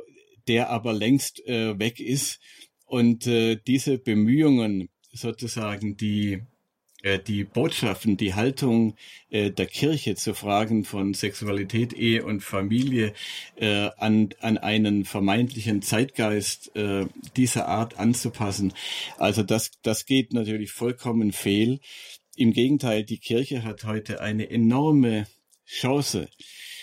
der 0.48 0.70
aber 0.70 0.92
längst 0.92 1.46
äh, 1.46 1.78
weg 1.78 2.00
ist. 2.00 2.40
Und 2.84 3.26
äh, 3.26 3.56
diese 3.56 3.98
Bemühungen, 3.98 4.88
sozusagen 5.12 5.96
die 5.96 6.42
äh, 7.06 7.20
die 7.20 7.44
Botschaften, 7.44 8.16
die 8.16 8.34
Haltung 8.34 8.96
äh, 9.30 9.50
der 9.50 9.66
Kirche 9.66 10.16
zu 10.16 10.34
Fragen 10.34 10.84
von 10.84 11.14
Sexualität, 11.14 11.92
Ehe 11.92 12.24
und 12.24 12.42
Familie 12.42 13.12
äh, 13.54 13.90
an, 13.96 14.30
an 14.40 14.58
einen 14.58 15.04
vermeintlichen 15.04 15.82
Zeitgeist 15.82 16.74
äh, 16.74 17.06
dieser 17.36 17.68
Art 17.68 17.98
anzupassen. 17.98 18.72
Also 19.18 19.44
das, 19.44 19.70
das 19.82 20.06
geht 20.06 20.32
natürlich 20.32 20.72
vollkommen 20.72 21.32
fehl. 21.32 21.78
Im 22.34 22.52
Gegenteil, 22.52 23.04
die 23.04 23.18
Kirche 23.18 23.62
hat 23.62 23.84
heute 23.84 24.20
eine 24.20 24.50
enorme 24.50 25.26
Chance, 25.64 26.28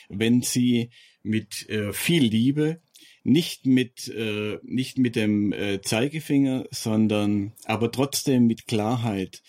wenn 0.09 0.41
sie 0.41 0.89
mit 1.21 1.67
äh, 1.69 1.91
viel 1.91 2.23
Liebe, 2.23 2.81
nicht 3.23 3.65
mit 3.65 4.07
äh, 4.09 4.59
nicht 4.63 4.97
mit 4.97 5.15
dem 5.15 5.53
äh, 5.53 5.81
Zeigefinger, 5.81 6.65
sondern 6.71 7.53
aber 7.65 7.91
trotzdem 7.91 8.45
mit 8.45 8.67
Klarheit. 8.67 9.41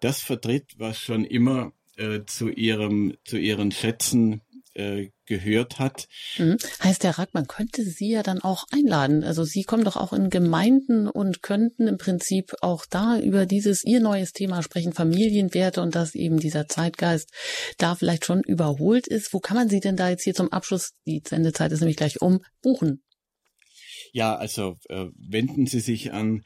Das 0.00 0.20
vertritt, 0.20 0.74
was 0.78 0.98
schon 0.98 1.24
immer 1.24 1.72
äh, 1.96 2.20
zu 2.26 2.48
ihrem 2.48 3.14
zu 3.24 3.38
ihren 3.38 3.72
Schätzen 3.72 4.42
äh, 4.74 5.10
gehört 5.26 5.78
hat. 5.78 6.08
Mhm. 6.38 6.56
Heißt 6.82 7.04
der 7.04 7.18
Rack, 7.18 7.30
man 7.32 7.46
könnte 7.46 7.84
Sie 7.84 8.10
ja 8.10 8.22
dann 8.22 8.40
auch 8.40 8.64
einladen. 8.70 9.24
Also 9.24 9.44
Sie 9.44 9.62
kommen 9.62 9.84
doch 9.84 9.96
auch 9.96 10.12
in 10.12 10.30
Gemeinden 10.30 11.08
und 11.08 11.42
könnten 11.42 11.88
im 11.88 11.98
Prinzip 11.98 12.54
auch 12.60 12.84
da 12.88 13.18
über 13.18 13.46
dieses 13.46 13.84
Ihr 13.84 14.00
neues 14.00 14.32
Thema 14.32 14.62
sprechen, 14.62 14.92
Familienwerte 14.92 15.82
und 15.82 15.94
dass 15.94 16.14
eben 16.14 16.38
dieser 16.38 16.68
Zeitgeist 16.68 17.30
da 17.78 17.94
vielleicht 17.94 18.24
schon 18.24 18.42
überholt 18.42 19.06
ist. 19.06 19.32
Wo 19.32 19.40
kann 19.40 19.56
man 19.56 19.68
Sie 19.68 19.80
denn 19.80 19.96
da 19.96 20.08
jetzt 20.08 20.24
hier 20.24 20.34
zum 20.34 20.52
Abschluss, 20.52 20.92
die 21.06 21.22
Sendezeit 21.26 21.72
ist 21.72 21.80
nämlich 21.80 21.96
gleich 21.96 22.20
um, 22.20 22.40
buchen? 22.62 23.02
Ja, 24.12 24.36
also 24.36 24.78
äh, 24.88 25.06
wenden 25.16 25.66
Sie 25.66 25.80
sich 25.80 26.12
an 26.12 26.42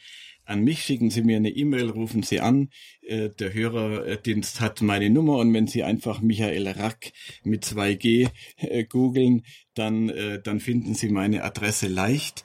an 0.46 0.62
mich, 0.62 0.82
schicken 0.82 1.10
Sie 1.10 1.22
mir 1.22 1.36
eine 1.36 1.50
E-Mail, 1.50 1.90
rufen 1.90 2.22
Sie 2.22 2.40
an. 2.40 2.70
Äh, 3.02 3.30
der 3.30 3.52
Hörerdienst 3.52 4.60
hat 4.60 4.80
meine 4.80 5.10
Nummer 5.10 5.38
und 5.38 5.52
wenn 5.52 5.66
Sie 5.66 5.82
einfach 5.82 6.20
Michael 6.20 6.68
Rack 6.68 7.12
mit 7.42 7.64
2G 7.64 8.30
äh, 8.58 8.84
googeln, 8.84 9.44
dann, 9.74 10.08
äh, 10.08 10.40
dann 10.40 10.60
finden 10.60 10.94
Sie 10.94 11.08
meine 11.08 11.42
Adresse 11.42 11.88
leicht. 11.88 12.44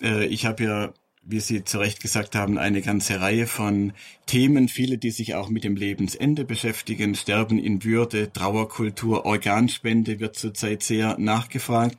Äh, 0.00 0.26
ich 0.26 0.46
habe 0.46 0.64
ja 0.64 0.94
wie 1.22 1.40
Sie 1.40 1.64
zu 1.64 1.78
Recht 1.78 2.00
gesagt 2.00 2.34
haben, 2.34 2.58
eine 2.58 2.80
ganze 2.80 3.20
Reihe 3.20 3.46
von 3.46 3.92
Themen, 4.26 4.68
viele, 4.68 4.96
die 4.96 5.10
sich 5.10 5.34
auch 5.34 5.48
mit 5.48 5.64
dem 5.64 5.76
Lebensende 5.76 6.44
beschäftigen. 6.44 7.14
Sterben 7.14 7.58
in 7.58 7.84
Würde, 7.84 8.32
Trauerkultur, 8.32 9.26
Organspende 9.26 10.18
wird 10.18 10.36
zurzeit 10.36 10.82
sehr 10.82 11.18
nachgefragt. 11.18 11.98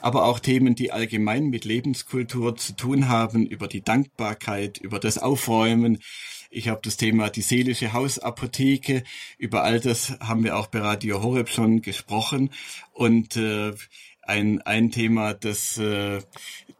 Aber 0.00 0.24
auch 0.24 0.40
Themen, 0.40 0.74
die 0.74 0.90
allgemein 0.90 1.50
mit 1.50 1.64
Lebenskultur 1.64 2.56
zu 2.56 2.74
tun 2.74 3.08
haben, 3.08 3.46
über 3.46 3.68
die 3.68 3.82
Dankbarkeit, 3.82 4.78
über 4.78 4.98
das 4.98 5.18
Aufräumen. 5.18 5.98
Ich 6.50 6.68
habe 6.68 6.80
das 6.82 6.96
Thema 6.96 7.30
die 7.30 7.42
seelische 7.42 7.92
Hausapotheke. 7.92 9.04
Über 9.38 9.64
all 9.64 9.80
das 9.80 10.18
haben 10.20 10.44
wir 10.44 10.56
auch 10.56 10.66
bei 10.66 10.80
Radio 10.80 11.22
Horeb 11.22 11.48
schon 11.48 11.82
gesprochen. 11.82 12.50
Und 12.92 13.36
äh, 13.36 13.72
ein, 14.22 14.62
ein 14.62 14.90
Thema, 14.90 15.34
das, 15.34 15.78
äh, 15.78 16.20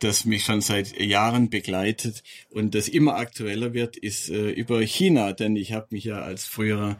das 0.02 0.24
mich 0.24 0.44
schon 0.44 0.60
seit 0.60 1.00
Jahren 1.00 1.50
begleitet. 1.50 2.22
Und 2.50 2.74
das 2.74 2.88
immer 2.88 3.16
aktueller 3.16 3.74
wird, 3.74 3.96
ist 3.96 4.28
äh, 4.30 4.50
über 4.50 4.80
China, 4.80 5.32
denn 5.32 5.56
ich 5.56 5.72
habe 5.72 5.88
mich 5.90 6.04
ja 6.04 6.20
als 6.20 6.44
früherer 6.44 6.98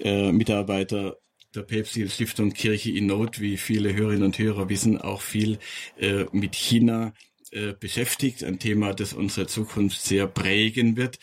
äh, 0.00 0.32
Mitarbeiter 0.32 1.18
der 1.54 1.62
Päpstlichen 1.62 2.10
Stiftung 2.10 2.52
Kirche 2.52 2.90
in 2.90 3.06
Not, 3.06 3.40
wie 3.40 3.56
viele 3.56 3.94
Hörerinnen 3.94 4.24
und 4.24 4.38
Hörer 4.38 4.68
wissen, 4.68 5.00
auch 5.00 5.20
viel 5.20 5.58
äh, 5.98 6.24
mit 6.32 6.54
China 6.56 7.12
äh, 7.52 7.72
beschäftigt, 7.78 8.42
ein 8.42 8.58
Thema, 8.58 8.94
das 8.94 9.12
unsere 9.12 9.46
Zukunft 9.46 10.00
sehr 10.00 10.26
prägen 10.26 10.96
wird. 10.96 11.18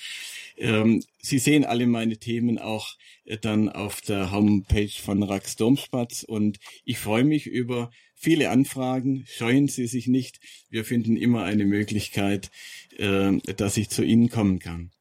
Ähm, 0.61 1.03
Sie 1.19 1.39
sehen 1.39 1.65
alle 1.65 1.87
meine 1.87 2.17
Themen 2.17 2.59
auch 2.59 2.95
äh, 3.25 3.37
dann 3.37 3.67
auf 3.67 3.99
der 4.01 4.31
Homepage 4.31 4.91
von 4.91 5.23
Rax 5.23 5.55
Domspatz 5.55 6.23
und 6.23 6.59
ich 6.85 6.99
freue 6.99 7.23
mich 7.23 7.47
über 7.47 7.89
viele 8.13 8.51
Anfragen. 8.51 9.25
Scheuen 9.27 9.67
Sie 9.67 9.87
sich 9.87 10.07
nicht. 10.07 10.39
Wir 10.69 10.85
finden 10.85 11.17
immer 11.17 11.43
eine 11.43 11.65
Möglichkeit, 11.65 12.51
äh, 12.97 13.37
dass 13.57 13.77
ich 13.77 13.89
zu 13.89 14.03
Ihnen 14.03 14.29
kommen 14.29 14.59
kann. 14.59 14.91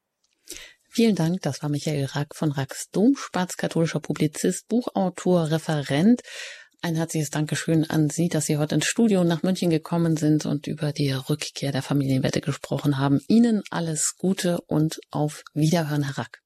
Vielen 0.88 1.14
Dank. 1.14 1.42
Das 1.42 1.62
war 1.62 1.68
Michael 1.68 2.06
Rack 2.06 2.34
von 2.34 2.50
Racks 2.50 2.90
Domspatz, 2.90 3.56
katholischer 3.56 4.00
Publizist, 4.00 4.66
Buchautor, 4.66 5.50
Referent. 5.50 6.22
Ein 6.82 6.96
herzliches 6.96 7.28
Dankeschön 7.28 7.84
an 7.90 8.08
Sie, 8.08 8.30
dass 8.30 8.46
Sie 8.46 8.56
heute 8.56 8.76
ins 8.76 8.86
Studio 8.86 9.22
nach 9.22 9.42
München 9.42 9.68
gekommen 9.68 10.16
sind 10.16 10.46
und 10.46 10.66
über 10.66 10.92
die 10.94 11.12
Rückkehr 11.12 11.72
der 11.72 11.82
Familienwette 11.82 12.40
gesprochen 12.40 12.96
haben. 12.96 13.20
Ihnen 13.28 13.62
alles 13.68 14.14
Gute 14.16 14.62
und 14.62 14.98
auf 15.10 15.44
Wiederhören, 15.52 16.04
Herr 16.04 16.16
Rack. 16.16 16.40